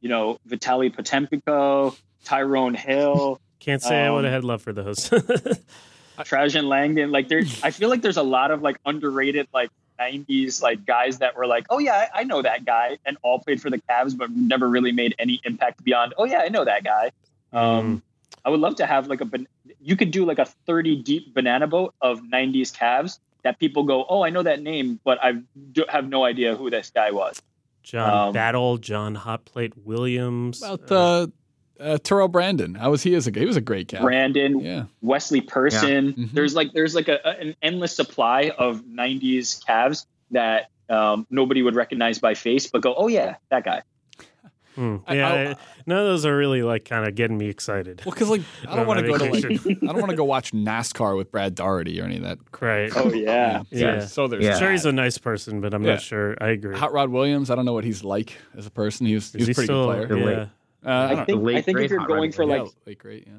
you 0.00 0.08
know 0.08 0.38
Vitaly 0.48 0.94
Potapenko, 0.94 1.96
Tyrone 2.24 2.74
Hill. 2.74 3.40
Can't 3.60 3.82
say 3.82 4.04
I 4.06 4.10
would 4.10 4.24
have 4.24 4.32
Um, 4.32 4.34
had 4.34 4.44
love 4.44 4.62
for 4.62 4.72
those. 4.72 5.10
Trajan 6.24 6.68
Langdon. 6.68 7.10
Like 7.10 7.28
there, 7.28 7.42
I 7.62 7.70
feel 7.70 7.88
like 7.88 8.02
there's 8.02 8.16
a 8.16 8.22
lot 8.22 8.50
of 8.50 8.62
like 8.62 8.76
underrated 8.84 9.46
like 9.52 9.70
'90s 10.00 10.62
like 10.62 10.84
guys 10.86 11.18
that 11.18 11.36
were 11.36 11.46
like, 11.46 11.66
oh 11.70 11.78
yeah, 11.78 12.08
I, 12.14 12.20
I 12.20 12.24
know 12.24 12.42
that 12.42 12.64
guy, 12.64 12.98
and 13.06 13.16
all 13.22 13.38
played 13.40 13.60
for 13.60 13.70
the 13.70 13.78
Cavs, 13.90 14.16
but 14.16 14.30
never 14.30 14.68
really 14.68 14.92
made 14.92 15.14
any 15.18 15.40
impact 15.44 15.82
beyond. 15.84 16.14
Oh 16.18 16.24
yeah, 16.24 16.38
I 16.40 16.48
know 16.48 16.64
that 16.64 16.82
guy. 16.84 17.10
Um, 17.52 18.02
I 18.44 18.50
would 18.50 18.60
love 18.60 18.76
to 18.76 18.86
have 18.86 19.06
like 19.08 19.20
a. 19.20 19.28
ban- 19.78 19.86
You 19.88 19.96
could 19.96 20.10
do 20.10 20.24
like 20.24 20.38
a 20.38 20.44
30 20.66 21.02
deep 21.02 21.34
banana 21.34 21.66
boat 21.66 21.94
of 22.00 22.20
'90s 22.22 22.72
Cavs 22.76 23.18
that 23.44 23.58
people 23.58 23.84
go, 23.84 24.04
oh, 24.08 24.22
I 24.22 24.30
know 24.30 24.42
that 24.42 24.60
name, 24.62 24.98
but 25.04 25.18
I 25.22 25.34
have 25.88 26.08
no 26.08 26.24
idea 26.24 26.56
who 26.56 26.70
this 26.70 26.90
guy 26.90 27.10
was. 27.12 27.40
John 27.84 28.28
Um, 28.28 28.32
Battle, 28.34 28.76
John 28.78 29.16
Hotplate 29.16 29.72
Williams. 29.84 30.62
About 30.62 30.90
uh, 30.90 30.94
uh, 30.94 31.26
uh, 31.80 31.98
Terrell 31.98 32.28
Brandon. 32.28 32.74
How 32.74 32.90
was 32.90 33.02
he 33.02 33.14
as 33.14 33.26
a 33.26 33.30
He 33.30 33.46
was 33.46 33.56
a 33.56 33.60
great 33.60 33.88
cat. 33.88 34.02
Brandon, 34.02 34.58
Yeah. 34.60 34.84
Wesley 35.00 35.40
Person. 35.40 36.12
Mhm. 36.14 36.30
There's 36.32 36.54
like 36.54 36.72
there's 36.72 36.94
like 36.94 37.08
a, 37.08 37.20
a- 37.24 37.40
an 37.40 37.56
endless 37.62 37.94
supply 37.94 38.50
of 38.58 38.82
'90s 38.84 39.64
Cavs 39.64 40.04
that 40.32 40.68
um, 40.90 41.26
nobody 41.30 41.62
would 41.62 41.74
recognize 41.76 42.18
by 42.18 42.34
face, 42.34 42.66
but 42.66 42.82
go, 42.82 42.94
oh 42.94 43.06
yeah, 43.08 43.36
that 43.50 43.62
guy. 43.64 43.82
I- 45.06 45.14
yeah, 45.14 45.28
I- 45.28 45.56
none 45.86 45.98
of 45.98 46.06
those 46.06 46.24
are 46.24 46.36
really 46.36 46.62
like 46.62 46.84
kind 46.84 47.06
of 47.06 47.14
getting 47.14 47.36
me 47.36 47.48
excited. 47.48 48.02
Well, 48.04 48.12
because 48.12 48.28
like 48.30 48.42
I 48.68 48.76
don't 48.76 48.86
want 48.86 49.00
to 49.00 49.06
go 49.06 49.18
to 49.18 49.24
like. 49.24 49.44
I 49.82 49.86
don't 49.86 49.98
want 49.98 50.10
to 50.10 50.16
go 50.16 50.24
watch 50.24 50.52
NASCAR 50.52 51.16
with 51.16 51.32
Brad 51.32 51.54
Daugherty 51.54 52.00
or 52.00 52.04
any 52.04 52.16
of 52.18 52.22
that. 52.22 52.38
Right. 52.60 52.92
Oh 52.94 53.12
yeah. 53.12 53.62
Yeah. 53.70 54.00
So 54.06 54.28
there's 54.28 54.44
Yeah. 54.44 54.58
Sure, 54.58 54.70
he's 54.70 54.84
a 54.84 54.92
nice 54.92 55.18
person, 55.18 55.60
but 55.60 55.74
I'm 55.74 55.82
Yeah. 55.84 55.92
not 55.94 56.02
sure. 56.02 56.36
I 56.40 56.48
agree. 56.50 56.76
Hot 56.76 56.92
Rod 56.92 57.10
Williams. 57.10 57.50
I 57.50 57.54
don't 57.54 57.64
know 57.64 57.72
what 57.72 57.84
he's 57.84 58.04
like 58.04 58.36
as 58.56 58.66
a 58.66 58.70
person. 58.70 59.06
He 59.06 59.14
was, 59.14 59.32
he 59.32 59.38
was 59.38 59.48
a 59.48 59.54
pretty 59.54 59.66
still? 59.66 59.92
good 59.92 60.08
player. 60.08 60.50
Yeah. 60.84 60.88
Uh, 60.88 60.90
I 60.94 61.04
I 61.10 61.14
don't 61.16 61.26
think 61.26 61.42
late 61.42 61.56
I 61.56 61.62
think 61.62 61.80
if 61.80 61.90
you're 61.90 62.06
going 62.06 62.30
for 62.32 62.46
like 62.46 62.62
Yeah, 62.62 62.68
like 62.86 62.98
great. 62.98 63.26
Yeah. 63.26 63.32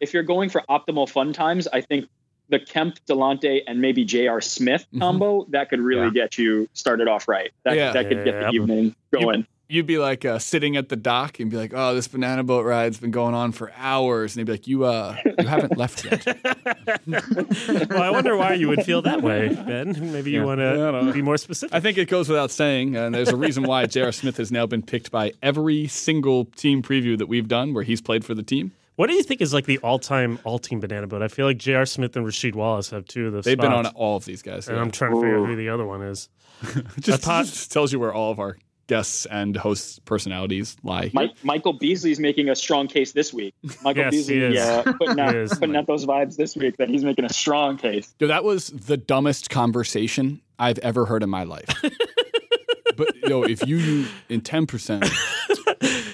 if 0.00 0.14
you're 0.14 0.22
going 0.22 0.48
for 0.48 0.62
optimal 0.70 1.08
fun 1.08 1.32
times, 1.34 1.68
I 1.72 1.82
think 1.82 2.06
the 2.48 2.60
Kemp, 2.60 2.96
Delonte, 3.08 3.62
and 3.66 3.80
maybe 3.80 4.04
J.R. 4.04 4.40
Smith 4.40 4.86
Mhm. 4.94 5.00
combo 5.00 5.46
that 5.50 5.68
could 5.68 5.80
really 5.80 6.04
Yeah. 6.06 6.10
get 6.22 6.38
you 6.38 6.68
started 6.74 7.08
off 7.08 7.26
right. 7.28 7.50
That 7.64 7.76
Yeah. 7.76 7.92
that 7.92 8.08
could 8.08 8.24
get 8.24 8.34
Yeah. 8.34 8.40
the 8.44 8.50
evening 8.52 8.94
going. 9.12 9.46
You'd 9.68 9.86
be 9.86 9.98
like 9.98 10.24
uh, 10.24 10.38
sitting 10.38 10.76
at 10.76 10.88
the 10.90 10.96
dock 10.96 11.40
and 11.40 11.50
be 11.50 11.56
like, 11.56 11.72
"Oh, 11.74 11.92
this 11.94 12.06
banana 12.06 12.44
boat 12.44 12.64
ride's 12.64 12.98
been 12.98 13.10
going 13.10 13.34
on 13.34 13.50
for 13.52 13.72
hours," 13.76 14.36
and 14.36 14.40
they'd 14.40 14.46
be 14.52 14.52
like, 14.52 14.66
"You 14.68 14.84
uh, 14.84 15.16
you 15.38 15.46
haven't 15.46 15.76
left 15.76 16.04
yet." 16.04 16.24
well, 17.06 18.02
I 18.02 18.10
wonder 18.10 18.36
why 18.36 18.54
you 18.54 18.68
would 18.68 18.84
feel 18.84 19.02
that 19.02 19.22
way, 19.22 19.48
Ben. 19.48 20.12
Maybe 20.12 20.30
you 20.30 20.40
Yeah. 20.40 20.44
want 20.44 20.60
Yeah, 20.60 20.72
I 20.72 20.76
don't 20.76 20.92
know. 20.92 21.06
to 21.06 21.12
be 21.12 21.22
more 21.22 21.36
specific. 21.36 21.74
I 21.74 21.80
think 21.80 21.98
it 21.98 22.08
goes 22.08 22.28
without 22.28 22.50
saying, 22.50 22.96
and 22.96 23.14
there's 23.14 23.28
a 23.30 23.36
reason 23.36 23.64
why 23.64 23.86
J.R. 23.86 24.12
Smith 24.12 24.36
has 24.36 24.52
now 24.52 24.66
been 24.66 24.82
picked 24.82 25.10
by 25.10 25.32
every 25.42 25.86
single 25.88 26.44
team 26.44 26.82
preview 26.82 27.18
that 27.18 27.26
we've 27.26 27.48
done 27.48 27.74
where 27.74 27.82
he's 27.84 28.00
played 28.00 28.24
for 28.24 28.34
the 28.34 28.42
team. 28.42 28.72
What 28.96 29.08
do 29.08 29.14
you 29.14 29.22
think 29.22 29.40
is 29.42 29.52
like 29.52 29.66
the 29.66 29.78
all-time 29.78 30.38
all-team 30.44 30.80
banana 30.80 31.06
boat? 31.06 31.20
I 31.22 31.28
feel 31.28 31.44
like 31.46 31.58
J.R. 31.58 31.84
Smith 31.86 32.16
and 32.16 32.24
Rasheed 32.24 32.54
Wallace 32.54 32.90
have 32.90 33.04
two 33.04 33.26
of 33.26 33.32
those. 33.34 33.44
They've 33.44 33.58
been 33.58 33.72
on 33.72 33.86
all 33.88 34.16
of 34.16 34.24
these 34.24 34.40
guys. 34.42 34.68
and 34.68 34.76
yeah. 34.76 34.82
I'm 34.82 34.90
trying 34.90 35.10
to 35.12 35.20
figure 35.20 35.38
out 35.42 35.46
who 35.46 35.56
the 35.56 35.68
other 35.68 35.84
one 35.84 36.02
is. 36.02 36.28
just, 37.00 37.08
I 37.08 37.42
thought- 37.42 37.46
just 37.46 37.72
tells 37.72 37.92
you 37.92 37.98
where 38.00 38.14
all 38.14 38.30
of 38.30 38.38
our 38.38 38.56
guests 38.86 39.26
and 39.26 39.56
hosts' 39.56 39.98
personalities 40.00 40.76
lie. 40.82 41.10
Mike, 41.12 41.32
Michael 41.42 41.72
Beasley's 41.72 42.20
making 42.20 42.48
a 42.48 42.56
strong 42.56 42.86
case 42.86 43.12
this 43.12 43.32
week. 43.32 43.54
Michael 43.82 44.04
Yes, 44.04 44.12
he 44.12 44.18
Beasley 44.18 44.56
is. 44.56 44.58
uh, 44.58 44.82
putting, 44.98 45.20
out, 45.20 45.50
putting 45.58 45.76
out 45.76 45.86
those 45.86 46.06
vibes 46.06 46.36
this 46.36 46.56
week 46.56 46.76
that 46.76 46.88
he's 46.88 47.04
making 47.04 47.24
a 47.24 47.32
strong 47.32 47.76
case. 47.76 48.14
Yo, 48.18 48.26
that 48.28 48.44
was 48.44 48.68
the 48.68 48.96
dumbest 48.96 49.50
conversation 49.50 50.40
I've 50.58 50.78
ever 50.78 51.06
heard 51.06 51.22
in 51.22 51.30
my 51.30 51.42
life. 51.44 51.68
but 52.96 53.14
yo, 53.28 53.42
if 53.42 53.66
you 53.66 54.06
in 54.28 54.40
ten 54.40 54.66
percent, 54.66 55.04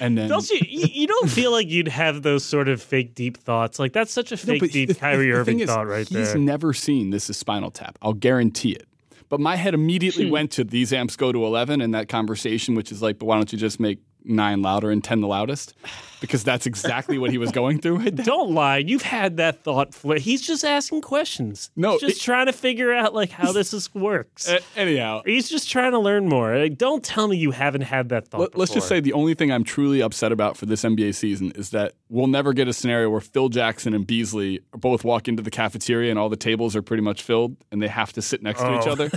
and 0.00 0.18
then 0.18 0.28
Don't 0.28 0.48
you, 0.50 0.60
you? 0.66 0.86
You 0.92 1.06
don't 1.06 1.30
feel 1.30 1.52
like 1.52 1.68
you'd 1.68 1.88
have 1.88 2.22
those 2.22 2.44
sort 2.44 2.68
of 2.68 2.82
fake 2.82 3.14
deep 3.14 3.36
thoughts. 3.38 3.78
Like 3.78 3.92
that's 3.92 4.12
such 4.12 4.32
a 4.32 4.36
fake 4.36 4.60
but 4.60 4.70
deep 4.70 4.88
the- 4.88 4.94
Kyrie 4.94 5.26
the 5.26 5.32
Irving 5.32 5.58
thing 5.58 5.64
is, 5.64 5.70
thought 5.70 5.86
right 5.86 6.08
he's 6.08 6.08
there. 6.08 6.24
He's 6.24 6.34
never 6.34 6.72
seen 6.72 7.10
this 7.10 7.30
is 7.30 7.36
Spinal 7.36 7.70
Tap. 7.70 7.98
I'll 8.02 8.14
guarantee 8.14 8.72
it. 8.72 8.86
But 9.32 9.40
my 9.40 9.56
head 9.56 9.72
immediately 9.72 10.26
hmm. 10.26 10.30
went 10.30 10.50
to 10.52 10.62
these 10.62 10.92
amps 10.92 11.16
go 11.16 11.32
to 11.32 11.46
11 11.46 11.80
and 11.80 11.94
that 11.94 12.06
conversation, 12.06 12.74
which 12.74 12.92
is 12.92 13.00
like, 13.00 13.18
but 13.18 13.24
why 13.24 13.36
don't 13.36 13.50
you 13.50 13.58
just 13.58 13.80
make 13.80 13.98
nine 14.24 14.62
louder 14.62 14.90
and 14.90 15.02
10 15.02 15.20
the 15.20 15.26
loudest? 15.28 15.74
Because 16.20 16.44
that's 16.44 16.66
exactly 16.66 17.18
what 17.18 17.30
he 17.32 17.38
was 17.38 17.50
going 17.50 17.80
through. 17.80 17.96
right 17.98 18.14
there. 18.16 18.24
Don't 18.24 18.52
lie. 18.54 18.76
You've 18.78 19.02
had 19.02 19.38
that 19.38 19.64
thought. 19.64 19.92
Fl- 19.92 20.12
He's 20.12 20.40
just 20.40 20.64
asking 20.64 21.00
questions. 21.00 21.70
No, 21.74 21.92
He's 21.92 22.00
just 22.02 22.16
it- 22.18 22.20
trying 22.22 22.46
to 22.46 22.52
figure 22.52 22.92
out 22.92 23.12
like 23.12 23.30
how 23.30 23.50
this 23.50 23.74
is, 23.74 23.92
works. 23.92 24.48
Uh, 24.48 24.60
anyhow, 24.76 25.22
He's 25.26 25.48
just 25.48 25.68
trying 25.68 25.90
to 25.92 25.98
learn 25.98 26.28
more. 26.28 26.56
Like, 26.56 26.78
don't 26.78 27.02
tell 27.02 27.26
me 27.26 27.36
you 27.36 27.50
haven't 27.50 27.80
had 27.82 28.10
that 28.10 28.28
thought. 28.28 28.56
Let, 28.56 28.68
us 28.68 28.74
just 28.74 28.86
say 28.86 29.00
the 29.00 29.12
only 29.14 29.34
thing 29.34 29.50
I'm 29.50 29.64
truly 29.64 30.00
upset 30.00 30.30
about 30.30 30.56
for 30.56 30.66
this 30.66 30.82
NBA 30.84 31.14
season 31.16 31.50
is 31.56 31.70
that 31.70 31.94
we'll 32.08 32.28
never 32.28 32.52
get 32.52 32.68
a 32.68 32.72
scenario 32.72 33.10
where 33.10 33.20
Phil 33.20 33.48
Jackson 33.48 33.92
and 33.92 34.06
Beasley 34.06 34.60
both 34.72 35.02
walk 35.04 35.26
into 35.26 35.42
the 35.42 35.50
cafeteria 35.50 36.10
and 36.10 36.20
all 36.20 36.28
the 36.28 36.36
tables 36.36 36.76
are 36.76 36.82
pretty 36.82 37.02
much 37.02 37.22
filled 37.24 37.56
and 37.72 37.82
they 37.82 37.88
have 37.88 38.12
to 38.12 38.22
sit 38.22 38.42
next 38.44 38.60
to 38.60 38.78
each 38.78 38.86
Oh. 38.86 38.92
other 38.92 39.10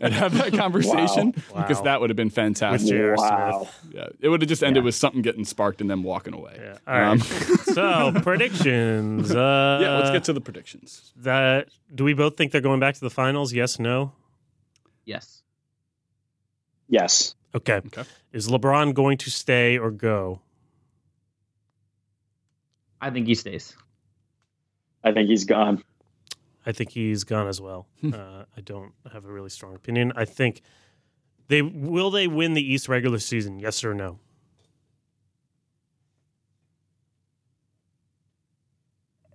and 0.00 0.12
have 0.12 0.36
that 0.36 0.52
conversation 0.54 1.32
Wow. 1.54 1.62
because 1.62 1.80
that 1.82 2.00
would 2.00 2.10
have 2.10 2.16
been 2.16 2.26
with 2.26 2.34
fantastic. 2.34 2.88
J.R. 2.90 3.14
Wow. 3.16 3.68
Smith. 3.82 3.94
Yeah, 3.94 4.08
it 4.20 4.28
would 4.28 4.39
have 4.42 4.48
just 4.48 4.62
ended 4.62 4.84
with 4.84 4.94
something 4.94 5.22
getting 5.22 5.44
sparked 5.44 5.80
and 5.80 5.90
them 5.90 6.02
walking 6.02 6.34
away. 6.34 6.56
Yeah. 6.60 6.78
All 6.86 7.00
right. 7.00 7.10
Um, 7.10 7.18
so 7.74 8.12
predictions. 8.22 9.30
Uh, 9.34 9.78
yeah, 9.82 9.98
let's 9.98 10.10
get 10.10 10.24
to 10.24 10.32
the 10.32 10.40
predictions. 10.40 11.12
that. 11.16 11.68
Do 11.94 12.04
we 12.04 12.14
both 12.14 12.36
think 12.36 12.52
they're 12.52 12.60
going 12.60 12.80
back 12.80 12.94
to 12.94 13.00
the 13.00 13.10
finals? 13.10 13.52
Yes. 13.52 13.78
No. 13.78 14.12
Yes. 15.04 15.42
Yes. 16.88 17.34
Okay. 17.54 17.80
Okay. 17.86 18.04
Is 18.32 18.48
LeBron 18.48 18.94
going 18.94 19.18
to 19.18 19.30
stay 19.30 19.78
or 19.78 19.90
go? 19.90 20.40
I 23.00 23.10
think 23.10 23.26
he 23.26 23.34
stays. 23.34 23.74
I 25.02 25.12
think 25.12 25.28
he's 25.28 25.44
gone. 25.44 25.82
I 26.66 26.72
think 26.72 26.90
he's 26.90 27.24
gone 27.24 27.48
as 27.48 27.60
well. 27.60 27.86
Hmm. 28.00 28.14
uh, 28.14 28.44
I 28.56 28.60
don't 28.60 28.92
have 29.12 29.24
a 29.24 29.32
really 29.32 29.48
strong 29.48 29.74
opinion. 29.74 30.12
I 30.14 30.26
think 30.26 30.60
they 31.48 31.62
will 31.62 32.10
they 32.10 32.28
win 32.28 32.54
the 32.54 32.72
East 32.72 32.88
regular 32.88 33.18
season. 33.18 33.58
Yes 33.58 33.82
or 33.82 33.94
no? 33.94 34.18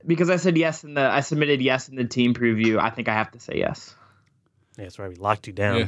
Because 0.06 0.30
I 0.30 0.36
said 0.38 0.58
yes 0.58 0.84
in 0.84 0.94
the 0.94 1.02
I 1.02 1.22
submitted 1.22 1.62
yes 1.62 1.90
in 1.90 1.96
the 1.96 2.06
team 2.06 2.34
preview. 2.34 2.80
I 2.80 2.90
think 2.90 3.08
I 3.08 3.14
have 3.14 3.32
to 3.32 3.40
say 3.40 3.54
yes. 3.58 3.96
Yeah, 4.78 4.84
that's 4.86 5.00
right. 5.00 5.10
We 5.10 5.16
locked 5.16 5.48
you 5.48 5.54
down. 5.54 5.78
Yeah. 5.80 5.88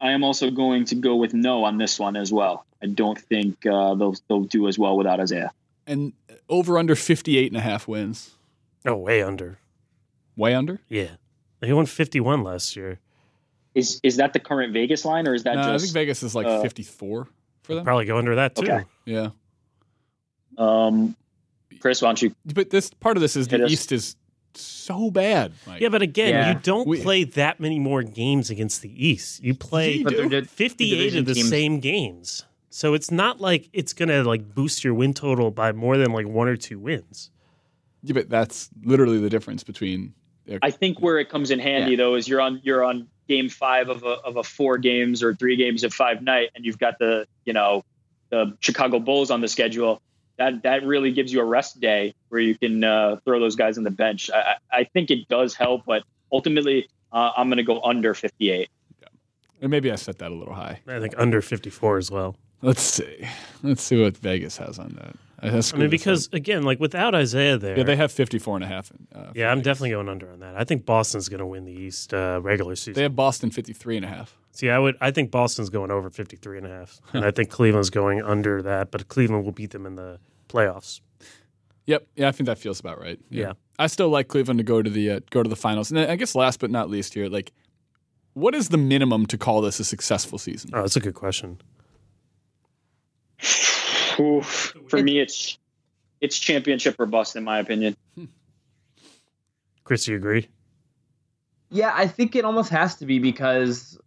I 0.00 0.10
am 0.12 0.22
also 0.22 0.50
going 0.50 0.84
to 0.86 0.94
go 0.96 1.16
with 1.16 1.32
no 1.34 1.64
on 1.64 1.78
this 1.78 1.98
one 1.98 2.14
as 2.16 2.30
well. 2.32 2.66
I 2.82 2.86
don't 2.86 3.18
think 3.18 3.64
uh, 3.66 3.94
they'll 3.94 4.14
they'll 4.28 4.44
do 4.44 4.68
as 4.68 4.78
well 4.78 4.96
without 4.96 5.18
Isaiah. 5.20 5.50
And 5.86 6.12
over 6.48 6.78
under 6.78 6.94
58 6.94 7.50
and 7.52 7.56
a 7.56 7.60
half 7.60 7.88
wins. 7.88 8.32
Oh, 8.86 8.96
way 8.96 9.22
under. 9.22 9.58
Way 10.36 10.54
under? 10.54 10.80
Yeah, 10.88 11.10
He 11.62 11.72
won 11.72 11.86
fifty-one 11.86 12.42
last 12.42 12.74
year. 12.76 12.98
Is 13.74 14.00
is 14.02 14.16
that 14.16 14.32
the 14.34 14.40
current 14.40 14.72
Vegas 14.72 15.04
line, 15.04 15.26
or 15.26 15.34
is 15.34 15.44
that 15.44 15.54
No, 15.54 15.62
I 15.62 15.72
just? 15.72 15.86
think 15.86 15.94
Vegas 15.94 16.22
is 16.22 16.34
like 16.34 16.46
uh, 16.46 16.60
54 16.60 17.28
for 17.62 17.74
them. 17.74 17.84
Probably 17.84 18.04
go 18.04 18.18
under 18.18 18.34
that 18.36 18.54
too. 18.56 18.62
Okay. 18.64 18.84
Yeah. 19.04 19.28
um, 20.58 21.16
Chris, 21.80 22.02
why 22.02 22.08
don't 22.08 22.22
you? 22.22 22.34
But 22.54 22.70
this 22.70 22.90
part 22.90 23.16
of 23.16 23.20
this 23.20 23.36
is 23.36 23.46
Hit 23.46 23.58
the 23.58 23.64
us. 23.64 23.70
East 23.72 23.92
is 23.92 24.16
so 24.54 25.10
bad. 25.10 25.52
Mike. 25.66 25.80
Yeah, 25.80 25.88
but 25.88 26.02
again, 26.02 26.30
Yeah. 26.30 26.52
you 26.52 26.60
don't 26.62 26.86
We- 26.86 27.02
play 27.02 27.24
that 27.24 27.58
many 27.60 27.78
more 27.78 28.02
games 28.02 28.50
against 28.50 28.82
the 28.82 29.06
East. 29.06 29.42
You 29.42 29.54
play 29.54 29.94
You 29.98 30.04
But 30.04 30.16
they're 30.16 30.28
do. 30.28 30.40
di- 30.42 30.46
58 30.46 31.14
of 31.16 31.26
the 31.26 31.34
teams. 31.34 31.48
same 31.48 31.80
games. 31.80 32.44
So 32.70 32.94
it's 32.94 33.10
not 33.10 33.40
like 33.40 33.68
it's 33.72 33.92
going 33.92 34.08
to 34.08 34.22
like 34.24 34.54
boost 34.54 34.82
your 34.84 34.94
win 34.94 35.14
total 35.14 35.50
by 35.50 35.72
more 35.72 35.96
than 35.96 36.12
like 36.12 36.26
one 36.28 36.48
or 36.48 36.56
two 36.56 36.78
wins. 36.78 37.30
Yeah, 38.02 38.12
but 38.14 38.28
that's 38.28 38.68
literally 38.84 39.18
the 39.18 39.30
difference 39.30 39.64
between. 39.64 40.12
their- 40.46 40.58
I 40.62 40.70
think 40.70 41.00
where 41.00 41.18
it 41.18 41.28
comes 41.30 41.50
in 41.50 41.58
handy 41.58 41.92
Yeah. 41.92 41.96
though 41.98 42.14
is 42.16 42.28
you're 42.28 42.40
on 42.40 42.60
you're 42.62 42.84
on 42.84 43.08
game 43.28 43.48
five 43.48 43.88
of 43.88 44.02
a 44.02 44.08
of 44.26 44.36
a 44.36 44.42
four 44.44 44.76
games 44.76 45.22
or 45.22 45.34
three 45.34 45.56
games 45.56 45.82
of 45.84 45.94
five 45.94 46.20
night, 46.22 46.50
and 46.54 46.64
you've 46.66 46.78
got 46.78 46.98
the 46.98 47.26
you 47.46 47.52
know 47.54 47.82
the 48.30 48.54
Chicago 48.60 48.98
Bulls 48.98 49.30
on 49.30 49.40
the 49.40 49.48
schedule. 49.48 50.02
That 50.36 50.62
that 50.62 50.84
really 50.84 51.12
gives 51.12 51.32
you 51.32 51.40
a 51.40 51.44
rest 51.44 51.80
day 51.80 52.14
where 52.28 52.40
you 52.40 52.56
can 52.56 52.82
uh, 52.82 53.16
throw 53.24 53.38
those 53.38 53.56
guys 53.56 53.78
on 53.78 53.84
the 53.84 53.90
bench. 53.90 54.30
I, 54.32 54.38
I 54.72 54.78
I 54.80 54.84
think 54.84 55.10
it 55.10 55.28
does 55.28 55.54
help, 55.54 55.84
but 55.86 56.02
ultimately 56.32 56.88
uh, 57.12 57.30
I'm 57.36 57.48
going 57.48 57.58
to 57.58 57.62
go 57.62 57.80
under 57.82 58.14
58. 58.14 58.68
and 59.62 59.70
maybe 59.70 59.90
I 59.92 59.94
set 59.94 60.18
that 60.18 60.30
a 60.32 60.34
little 60.34 60.54
high. 60.54 60.80
I 60.88 60.98
think 60.98 61.14
under 61.16 61.40
54 61.40 61.98
as 61.98 62.10
well. 62.10 62.36
Let's 62.62 62.82
see. 62.82 63.26
Let's 63.62 63.82
see 63.82 64.00
what 64.02 64.16
Vegas 64.16 64.56
has 64.56 64.78
on 64.78 64.98
that. 65.00 65.16
I, 65.40 65.48
I 65.48 65.52
mean, 65.52 65.62
screwed 65.62 65.90
this 65.90 66.00
because 66.00 66.28
again, 66.32 66.62
like 66.62 66.80
without 66.80 67.14
Isaiah 67.14 67.58
there, 67.58 67.76
yeah, 67.76 67.84
they 67.84 67.96
have 67.96 68.10
54 68.10 68.56
and 68.56 68.64
a 68.64 68.68
half. 68.68 68.90
Uh, 69.14 69.26
yeah, 69.34 69.50
I'm 69.50 69.60
definitely 69.60 69.90
going 69.90 70.08
under 70.08 70.30
on 70.30 70.40
that. 70.40 70.56
I 70.56 70.64
think 70.64 70.84
Boston's 70.86 71.28
going 71.28 71.40
to 71.40 71.46
win 71.46 71.64
the 71.64 71.72
East 71.72 72.12
uh, 72.14 72.40
regular 72.42 72.74
season. 72.74 72.94
They 72.94 73.02
have 73.02 73.14
Boston 73.14 73.50
53 73.50 73.96
and 73.98 74.04
a 74.06 74.08
half. 74.08 74.36
See, 74.54 74.70
I 74.70 74.78
would, 74.78 74.96
I 75.00 75.10
think 75.10 75.32
Boston's 75.32 75.68
going 75.68 75.90
over 75.90 76.08
53 76.10 76.58
and 76.58 76.66
a 76.66 76.70
half, 76.70 77.00
and 77.12 77.24
I 77.24 77.32
think 77.32 77.50
Cleveland's 77.50 77.90
going 77.90 78.22
under 78.22 78.62
that, 78.62 78.92
but 78.92 79.08
Cleveland 79.08 79.44
will 79.44 79.52
beat 79.52 79.72
them 79.72 79.84
in 79.84 79.96
the 79.96 80.20
playoffs. 80.48 81.00
Yep. 81.86 82.06
Yeah, 82.14 82.28
I 82.28 82.32
think 82.32 82.46
that 82.46 82.58
feels 82.58 82.78
about 82.78 83.00
right. 83.00 83.18
Yeah. 83.30 83.54
I 83.80 83.88
still 83.88 84.08
like 84.08 84.28
Cleveland 84.28 84.58
to 84.58 84.64
go 84.64 84.80
to 84.80 84.88
the 84.88 85.10
uh, 85.10 85.20
go 85.30 85.42
to 85.42 85.50
the 85.50 85.56
finals. 85.56 85.90
And 85.90 85.98
I 85.98 86.14
guess 86.14 86.36
last 86.36 86.60
but 86.60 86.70
not 86.70 86.88
least 86.88 87.14
here, 87.14 87.28
like, 87.28 87.52
what 88.34 88.54
is 88.54 88.68
the 88.68 88.78
minimum 88.78 89.26
to 89.26 89.36
call 89.36 89.60
this 89.60 89.80
a 89.80 89.84
successful 89.84 90.38
season? 90.38 90.70
Oh, 90.72 90.82
that's 90.82 90.96
a 90.96 91.00
good 91.00 91.14
question. 91.14 91.60
Oof. 94.20 94.74
For 94.88 95.02
me, 95.02 95.18
it's 95.18 95.58
it's 96.20 96.38
championship 96.38 96.94
or 97.00 97.06
bust 97.06 97.34
in 97.34 97.42
my 97.42 97.58
opinion. 97.58 97.96
Chris, 99.82 100.06
you 100.06 100.14
agree? 100.14 100.48
Yeah, 101.70 101.92
I 101.92 102.06
think 102.06 102.36
it 102.36 102.44
almost 102.44 102.70
has 102.70 102.94
to 102.96 103.06
be 103.06 103.18
because 103.18 103.98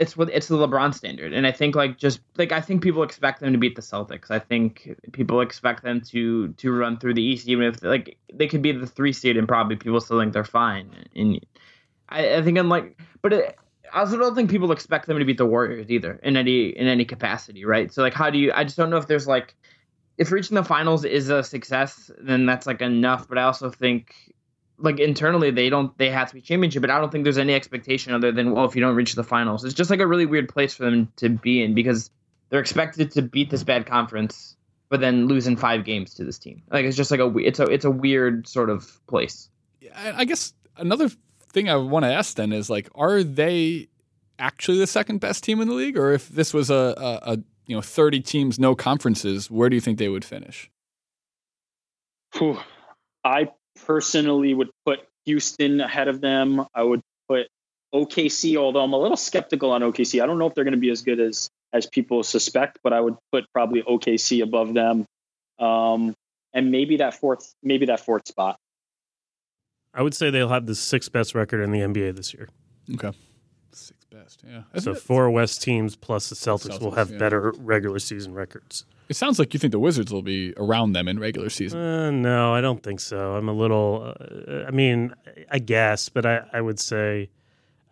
it's 0.00 0.16
it's 0.16 0.48
the 0.48 0.56
LeBron 0.56 0.94
standard, 0.94 1.34
and 1.34 1.46
I 1.46 1.52
think 1.52 1.76
like 1.76 1.98
just 1.98 2.20
like 2.38 2.52
I 2.52 2.62
think 2.62 2.82
people 2.82 3.02
expect 3.02 3.40
them 3.40 3.52
to 3.52 3.58
beat 3.58 3.76
the 3.76 3.82
Celtics. 3.82 4.30
I 4.30 4.38
think 4.38 4.96
people 5.12 5.42
expect 5.42 5.82
them 5.82 6.00
to 6.12 6.48
to 6.54 6.72
run 6.72 6.98
through 6.98 7.14
the 7.14 7.22
East, 7.22 7.46
even 7.48 7.66
if 7.66 7.82
like 7.82 8.16
they 8.32 8.48
could 8.48 8.62
be 8.62 8.72
the 8.72 8.86
three 8.86 9.12
seed, 9.12 9.36
and 9.36 9.46
probably 9.46 9.76
people 9.76 10.00
still 10.00 10.18
think 10.18 10.32
they're 10.32 10.42
fine. 10.42 10.90
And 11.14 11.46
I, 12.08 12.36
I 12.36 12.42
think 12.42 12.58
I'm 12.58 12.70
like, 12.70 12.98
but 13.20 13.34
it, 13.34 13.58
I 13.92 14.00
also 14.00 14.16
don't 14.16 14.34
think 14.34 14.50
people 14.50 14.72
expect 14.72 15.06
them 15.06 15.18
to 15.18 15.24
beat 15.26 15.36
the 15.36 15.44
Warriors 15.44 15.90
either 15.90 16.18
in 16.22 16.38
any 16.38 16.70
in 16.70 16.86
any 16.86 17.04
capacity, 17.04 17.66
right? 17.66 17.92
So 17.92 18.00
like, 18.00 18.14
how 18.14 18.30
do 18.30 18.38
you? 18.38 18.52
I 18.54 18.64
just 18.64 18.78
don't 18.78 18.88
know 18.88 18.96
if 18.96 19.06
there's 19.06 19.26
like 19.26 19.54
if 20.16 20.32
reaching 20.32 20.54
the 20.54 20.64
finals 20.64 21.04
is 21.04 21.28
a 21.28 21.42
success, 21.42 22.10
then 22.18 22.46
that's 22.46 22.66
like 22.66 22.80
enough. 22.80 23.28
But 23.28 23.36
I 23.36 23.42
also 23.42 23.68
think 23.68 24.14
like 24.80 24.98
internally 24.98 25.50
they 25.50 25.68
don't 25.70 25.96
they 25.98 26.10
have 26.10 26.28
to 26.28 26.34
be 26.34 26.40
championship, 26.40 26.80
but 26.80 26.90
I 26.90 26.98
don't 27.00 27.10
think 27.10 27.24
there's 27.24 27.38
any 27.38 27.54
expectation 27.54 28.12
other 28.12 28.32
than 28.32 28.52
well 28.52 28.64
if 28.64 28.74
you 28.74 28.80
don't 28.80 28.96
reach 28.96 29.14
the 29.14 29.24
finals. 29.24 29.64
It's 29.64 29.74
just 29.74 29.90
like 29.90 30.00
a 30.00 30.06
really 30.06 30.26
weird 30.26 30.48
place 30.48 30.74
for 30.74 30.84
them 30.84 31.12
to 31.16 31.28
be 31.28 31.62
in 31.62 31.74
because 31.74 32.10
they're 32.48 32.60
expected 32.60 33.12
to 33.12 33.22
beat 33.22 33.50
this 33.50 33.62
bad 33.62 33.86
conference, 33.86 34.56
but 34.88 35.00
then 35.00 35.26
lose 35.26 35.46
in 35.46 35.56
five 35.56 35.84
games 35.84 36.14
to 36.14 36.24
this 36.24 36.38
team. 36.38 36.62
Like 36.70 36.84
it's 36.84 36.96
just 36.96 37.10
like 37.10 37.20
a 37.20 37.28
we- 37.28 37.46
it's 37.46 37.60
a 37.60 37.64
it's 37.64 37.84
a 37.84 37.90
weird 37.90 38.48
sort 38.48 38.70
of 38.70 39.00
place. 39.06 39.48
I 39.94 40.12
I 40.12 40.24
guess 40.24 40.52
another 40.76 41.10
thing 41.52 41.68
I 41.68 41.76
want 41.76 42.04
to 42.04 42.12
ask 42.12 42.36
then 42.36 42.52
is 42.52 42.70
like, 42.70 42.88
are 42.94 43.22
they 43.22 43.88
actually 44.38 44.78
the 44.78 44.86
second 44.86 45.18
best 45.18 45.44
team 45.44 45.60
in 45.60 45.68
the 45.68 45.74
league, 45.74 45.96
or 45.98 46.12
if 46.12 46.28
this 46.28 46.54
was 46.54 46.70
a, 46.70 46.94
a, 46.96 47.32
a 47.32 47.38
you 47.66 47.76
know 47.76 47.82
thirty 47.82 48.20
teams, 48.20 48.58
no 48.58 48.74
conferences, 48.74 49.50
where 49.50 49.68
do 49.68 49.76
you 49.76 49.80
think 49.80 49.98
they 49.98 50.08
would 50.08 50.24
finish? 50.24 50.70
Whew. 52.36 52.58
I 53.24 53.48
personally 53.86 54.54
would 54.54 54.70
put 54.84 55.00
Houston 55.26 55.80
ahead 55.80 56.08
of 56.08 56.20
them. 56.20 56.66
I 56.74 56.82
would 56.82 57.00
put 57.28 57.48
OKC, 57.94 58.56
although 58.56 58.82
I'm 58.82 58.92
a 58.92 58.98
little 58.98 59.16
skeptical 59.16 59.72
on 59.72 59.82
OKC. 59.82 60.22
I 60.22 60.26
don't 60.26 60.38
know 60.38 60.46
if 60.46 60.54
they're 60.54 60.64
going 60.64 60.72
to 60.72 60.80
be 60.80 60.90
as 60.90 61.02
good 61.02 61.20
as 61.20 61.48
as 61.72 61.86
people 61.86 62.22
suspect, 62.22 62.78
but 62.82 62.92
I 62.92 63.00
would 63.00 63.16
put 63.32 63.44
probably 63.52 63.82
OKC 63.82 64.42
above 64.42 64.74
them, 64.74 65.06
um, 65.58 66.14
and 66.52 66.70
maybe 66.70 66.96
that 66.96 67.14
fourth, 67.14 67.54
maybe 67.62 67.86
that 67.86 68.00
fourth 68.00 68.26
spot. 68.26 68.56
I 69.94 70.02
would 70.02 70.14
say 70.14 70.30
they'll 70.30 70.48
have 70.48 70.66
the 70.66 70.74
sixth 70.74 71.12
best 71.12 71.34
record 71.34 71.62
in 71.62 71.70
the 71.70 71.80
NBA 71.80 72.16
this 72.16 72.34
year. 72.34 72.48
Okay, 72.94 73.12
sixth 73.72 74.08
best. 74.10 74.42
Yeah, 74.46 74.62
So 74.80 74.94
four 74.94 75.30
West 75.30 75.62
teams 75.62 75.96
plus 75.96 76.28
the 76.28 76.36
Celtics, 76.36 76.80
will 76.80 76.92
have 76.92 77.10
yeah. 77.10 77.18
better 77.18 77.52
regular 77.58 77.98
season 77.98 78.34
records. 78.34 78.84
It 79.10 79.16
sounds 79.16 79.38
like 79.38 79.52
you 79.52 79.58
think 79.60 79.72
the 79.72 79.78
Wizards 79.78 80.12
will 80.12 80.22
be 80.22 80.54
around 80.56 80.92
them 80.92 81.06
in 81.08 81.18
regular 81.18 81.50
season. 81.50 81.78
Uh, 81.80 82.10
no, 82.10 82.54
I 82.54 82.60
don't 82.62 82.82
think 82.82 83.00
so. 83.00 83.34
I'm 83.34 83.48
a 83.48 83.52
little. 83.52 84.14
Uh, 84.18 84.64
I 84.66 84.70
mean, 84.70 85.12
I 85.50 85.58
guess, 85.58 86.08
but 86.08 86.24
I, 86.24 86.42
I 86.52 86.60
would 86.60 86.78
say 86.80 87.28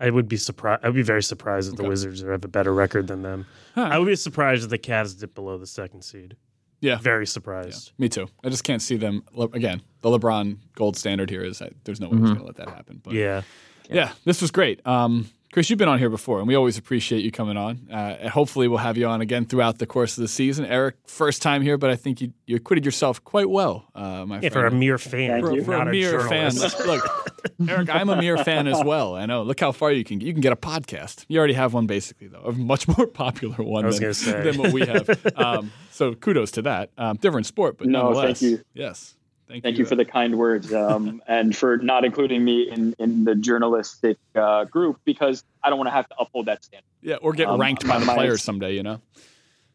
I 0.00 0.08
would 0.10 0.28
be 0.28 0.36
surprised. 0.36 0.84
I'd 0.84 0.94
be 0.94 1.02
very 1.02 1.22
surprised 1.22 1.68
if 1.70 1.76
the 1.76 1.82
Okay. 1.82 1.88
Wizards 1.90 2.22
have 2.22 2.44
a 2.44 2.48
better 2.48 2.72
record 2.72 3.08
than 3.08 3.22
them. 3.22 3.46
Huh. 3.74 3.88
I 3.92 3.98
would 3.98 4.06
be 4.06 4.16
surprised 4.16 4.62
if 4.64 4.70
the 4.70 4.78
Cavs 4.78 5.18
dip 5.18 5.34
below 5.34 5.58
the 5.58 5.66
second 5.66 6.02
seed. 6.02 6.36
yeah, 6.80 6.98
Very 6.98 7.22
yeah, 7.24 7.26
surprised. 7.26 7.92
me 7.98 8.08
too. 8.08 8.28
I 8.44 8.48
just 8.48 8.62
can't 8.64 8.80
see 8.80 8.96
them 8.96 9.24
again. 9.52 9.82
The 10.02 10.10
LeBron 10.10 10.56
gold 10.76 10.96
standard 10.96 11.28
here 11.30 11.42
is 11.42 11.58
that 11.58 11.72
there's 11.84 12.00
no 12.00 12.08
way 12.08 12.16
he's 12.18 12.26
going 12.28 12.38
to 12.38 12.44
let 12.44 12.56
that 12.56 12.68
happen. 12.68 13.00
But 13.02 13.14
Yeah. 13.14 13.42
yeah, 13.90 14.12
this 14.24 14.40
was 14.40 14.52
great. 14.52 14.86
Um, 14.86 15.28
Chris, 15.50 15.70
you've 15.70 15.78
been 15.78 15.88
on 15.88 15.98
here 15.98 16.10
before, 16.10 16.40
and 16.40 16.46
we 16.46 16.54
always 16.54 16.76
appreciate 16.76 17.24
you 17.24 17.30
coming 17.32 17.56
on. 17.56 17.88
Uh, 17.90 17.94
and 18.20 18.28
hopefully, 18.28 18.68
we'll 18.68 18.78
have 18.78 18.98
you 18.98 19.06
on 19.06 19.22
again 19.22 19.46
throughout 19.46 19.78
the 19.78 19.86
course 19.86 20.18
of 20.18 20.22
the 20.22 20.28
season. 20.28 20.66
Eric, 20.66 20.96
first 21.06 21.40
time 21.40 21.62
here, 21.62 21.78
but 21.78 21.88
I 21.88 21.96
think 21.96 22.20
you, 22.20 22.34
you 22.46 22.56
acquitted 22.56 22.84
yourself 22.84 23.24
quite 23.24 23.48
well, 23.48 23.86
uh, 23.94 24.26
my 24.26 24.36
Yeah, 24.40 24.50
friend. 24.50 24.52
for 24.52 24.66
a 24.66 24.70
mere 24.70 24.98
fan, 24.98 25.40
Thank 25.42 25.44
for, 25.58 25.64
for 25.64 25.70
not 25.70 25.88
a 25.88 25.90
mere 25.90 26.20
fan. 26.20 26.54
Look, 26.84 27.34
Eric, 27.66 27.88
I'm 27.88 28.10
a 28.10 28.16
mere 28.16 28.36
fan 28.36 28.66
as 28.68 28.82
well. 28.84 29.16
I 29.16 29.24
know. 29.24 29.42
Look 29.42 29.58
how 29.58 29.72
far 29.72 29.90
you 29.90 30.04
can 30.04 30.18
get. 30.18 30.26
You 30.26 30.32
can 30.34 30.42
get 30.42 30.52
a 30.52 30.56
podcast. 30.56 31.24
You 31.28 31.38
already 31.38 31.54
have 31.54 31.72
one, 31.72 31.86
basically, 31.86 32.26
though, 32.28 32.42
a 32.42 32.52
much 32.52 32.86
more 32.86 33.06
popular 33.06 33.56
one 33.64 33.88
than, 33.88 34.12
than 34.44 34.58
what 34.58 34.72
we 34.72 34.82
have. 34.86 35.08
Um, 35.34 35.72
so 35.92 36.14
kudos 36.14 36.50
to 36.52 36.62
that. 36.62 36.90
Um, 36.98 37.16
different 37.16 37.46
sport, 37.46 37.78
but 37.78 37.86
No, 37.86 38.02
nonetheless. 38.04 38.40
thank 38.40 38.52
you. 38.52 38.62
Yes. 38.74 39.14
Thank, 39.48 39.62
Thank 39.62 39.78
you 39.78 39.86
for 39.86 39.94
the 39.96 40.04
kind 40.04 40.36
words 40.36 40.72
um, 40.74 41.22
and 41.28 41.56
for 41.56 41.78
not 41.78 42.04
including 42.04 42.44
me 42.44 42.70
in, 42.70 42.94
in 42.98 43.24
the 43.24 43.34
journalistic 43.34 44.18
uh, 44.34 44.64
group 44.64 45.00
because 45.04 45.42
I 45.62 45.70
don't 45.70 45.78
want 45.78 45.88
to 45.88 45.92
have 45.92 46.06
to 46.10 46.14
uphold 46.18 46.46
that 46.46 46.62
standard. 46.64 46.84
Yeah, 47.00 47.16
or 47.16 47.32
get 47.32 47.48
Um, 47.48 47.58
ranked 47.60 47.86
by 47.88 47.98
the 47.98 48.04
my- 48.04 48.14
players 48.14 48.42
someday, 48.42 48.74
you 48.74 48.82
know? 48.82 49.00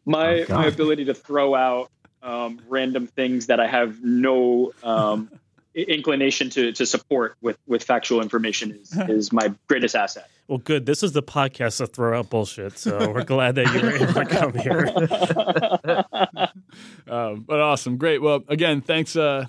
My 0.06 0.44
Oh, 0.44 0.54
my 0.54 0.66
ability 0.66 1.06
to 1.06 1.14
throw 1.14 1.54
out 1.54 1.90
um, 2.22 2.60
random 2.68 3.06
things 3.06 3.46
that 3.46 3.58
I 3.58 3.66
have 3.66 4.02
no 4.04 4.72
um, 4.82 5.30
inclination 5.74 6.50
to, 6.50 6.72
to 6.72 6.86
support 6.86 7.36
with, 7.42 7.58
with 7.66 7.82
factual 7.82 8.20
information 8.22 8.78
is, 8.80 8.96
is 9.08 9.32
my 9.32 9.52
greatest 9.66 9.96
asset. 9.96 10.28
Well, 10.46 10.58
good. 10.58 10.84
This 10.86 11.02
is 11.02 11.12
the 11.12 11.22
podcast 11.22 11.78
to 11.78 11.86
throw 11.86 12.18
out 12.18 12.28
bullshit. 12.30 12.78
So 12.78 13.10
we're 13.10 13.24
glad 13.24 13.54
that 13.54 13.74
you 13.74 13.80
were 13.80 13.96
able 13.96 14.12
to 14.14 14.26
come 14.26 14.54
here. 14.54 16.48
Um, 17.06 17.40
but 17.46 17.60
awesome, 17.60 17.98
great. 17.98 18.20
Well, 18.22 18.42
again, 18.48 18.80
thanks. 18.80 19.14
Uh, 19.14 19.44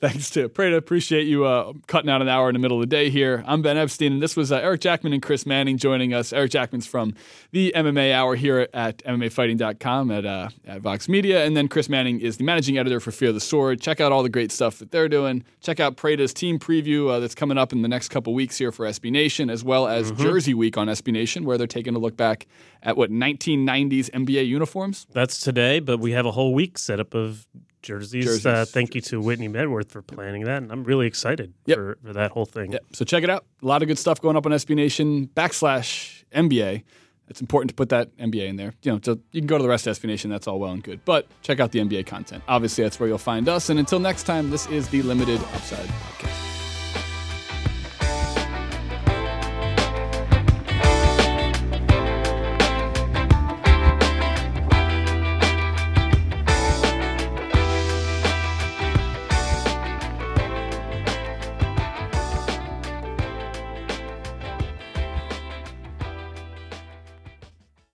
thanks 0.00 0.30
to 0.30 0.48
Prada. 0.48 0.76
Appreciate 0.76 1.26
you 1.26 1.44
uh, 1.44 1.72
cutting 1.86 2.10
out 2.10 2.22
an 2.22 2.28
hour 2.28 2.48
in 2.48 2.54
the 2.54 2.58
middle 2.58 2.76
of 2.76 2.82
the 2.82 2.86
day 2.86 3.10
here. 3.10 3.42
I'm 3.46 3.62
Ben 3.62 3.76
Epstein, 3.76 4.12
and 4.12 4.22
this 4.22 4.36
was 4.36 4.52
uh, 4.52 4.56
Eric 4.56 4.80
Jackman 4.80 5.12
and 5.12 5.22
Chris 5.22 5.46
Manning 5.46 5.76
joining 5.76 6.14
us. 6.14 6.32
Eric 6.32 6.52
Jackman's 6.52 6.86
from 6.86 7.14
the 7.50 7.72
MMA 7.74 8.12
Hour 8.12 8.36
here 8.36 8.68
at 8.72 8.98
MMAfighting.com 8.98 10.10
at, 10.10 10.24
uh, 10.24 10.48
at 10.66 10.80
Vox 10.80 11.08
Media, 11.08 11.44
and 11.44 11.56
then 11.56 11.68
Chris 11.68 11.88
Manning 11.88 12.20
is 12.20 12.36
the 12.36 12.44
managing 12.44 12.78
editor 12.78 13.00
for 13.00 13.10
Fear 13.10 13.32
the 13.32 13.40
Sword. 13.40 13.80
Check 13.80 14.00
out 14.00 14.12
all 14.12 14.22
the 14.22 14.28
great 14.28 14.52
stuff 14.52 14.78
that 14.78 14.90
they're 14.90 15.08
doing. 15.08 15.44
Check 15.60 15.80
out 15.80 15.96
Prada's 15.96 16.32
team 16.32 16.58
preview 16.58 17.10
uh, 17.10 17.18
that's 17.18 17.34
coming 17.34 17.58
up 17.58 17.72
in 17.72 17.82
the 17.82 17.88
next 17.88 18.08
couple 18.08 18.34
weeks 18.34 18.56
here 18.56 18.72
for 18.72 18.86
SB 18.86 19.10
Nation, 19.10 19.50
as 19.50 19.64
well 19.64 19.88
as 19.88 20.12
Jersey 20.12 20.54
Week 20.54 20.76
on 20.76 20.88
SB 20.88 21.12
Nation, 21.12 21.44
where 21.44 21.58
they're 21.58 21.66
taking 21.66 21.94
a 21.94 21.98
look 21.98 22.16
back 22.16 22.46
at 22.82 22.96
what 22.96 23.10
1990s 23.10 24.10
NBA 24.10 24.46
uniforms. 24.46 25.06
That's 25.12 25.40
today, 25.40 25.80
but 25.80 25.98
we 25.98 26.12
have 26.12 26.26
a 26.26 26.32
whole 26.32 26.54
week 26.54 26.78
set 26.78 27.00
up 27.00 27.14
of 27.14 27.46
jerseys. 27.82 28.24
Jerseys. 28.24 28.46
Uh, 28.46 28.64
thank 28.68 28.94
you 28.94 29.00
to 29.02 29.20
Whitney 29.20 29.48
Medworth 29.48 29.90
for 29.90 30.02
planning 30.02 30.44
that, 30.44 30.62
and 30.62 30.72
I'm 30.72 30.84
really 30.84 31.06
excited 31.06 31.54
Yep. 31.66 31.76
for, 31.76 31.98
for 32.04 32.12
that 32.14 32.30
whole 32.32 32.46
thing. 32.46 32.72
Yep. 32.72 32.82
So 32.92 33.04
check 33.04 33.24
it 33.24 33.30
out. 33.30 33.44
A 33.62 33.66
lot 33.66 33.82
of 33.82 33.88
good 33.88 33.98
stuff 33.98 34.20
going 34.20 34.36
up 34.36 34.46
on 34.46 34.52
SB 34.52 34.74
Nation 34.76 35.28
backslash 35.28 36.24
NBA. 36.34 36.82
It's 37.28 37.40
important 37.42 37.68
to 37.70 37.74
put 37.74 37.90
that 37.90 38.16
NBA 38.16 38.48
in 38.48 38.56
there. 38.56 38.72
You 38.82 38.92
know, 38.92 39.00
so 39.02 39.18
you 39.32 39.40
can 39.42 39.46
go 39.46 39.58
to 39.58 39.62
the 39.62 39.68
rest 39.68 39.86
of 39.86 39.98
SB 39.98 40.04
Nation. 40.06 40.30
That's 40.30 40.46
all 40.48 40.58
well 40.58 40.72
and 40.72 40.82
good. 40.82 41.04
But 41.04 41.26
check 41.42 41.60
out 41.60 41.72
the 41.72 41.78
NBA 41.80 42.06
content. 42.06 42.42
Obviously, 42.48 42.84
that's 42.84 42.98
where 42.98 43.08
you'll 43.08 43.18
find 43.18 43.48
us. 43.50 43.68
And 43.68 43.78
until 43.78 43.98
next 44.00 44.22
time, 44.22 44.48
this 44.50 44.66
is 44.68 44.88
the 44.88 45.02
Limited 45.02 45.38
Upside 45.52 45.86
Podcast. 45.88 46.57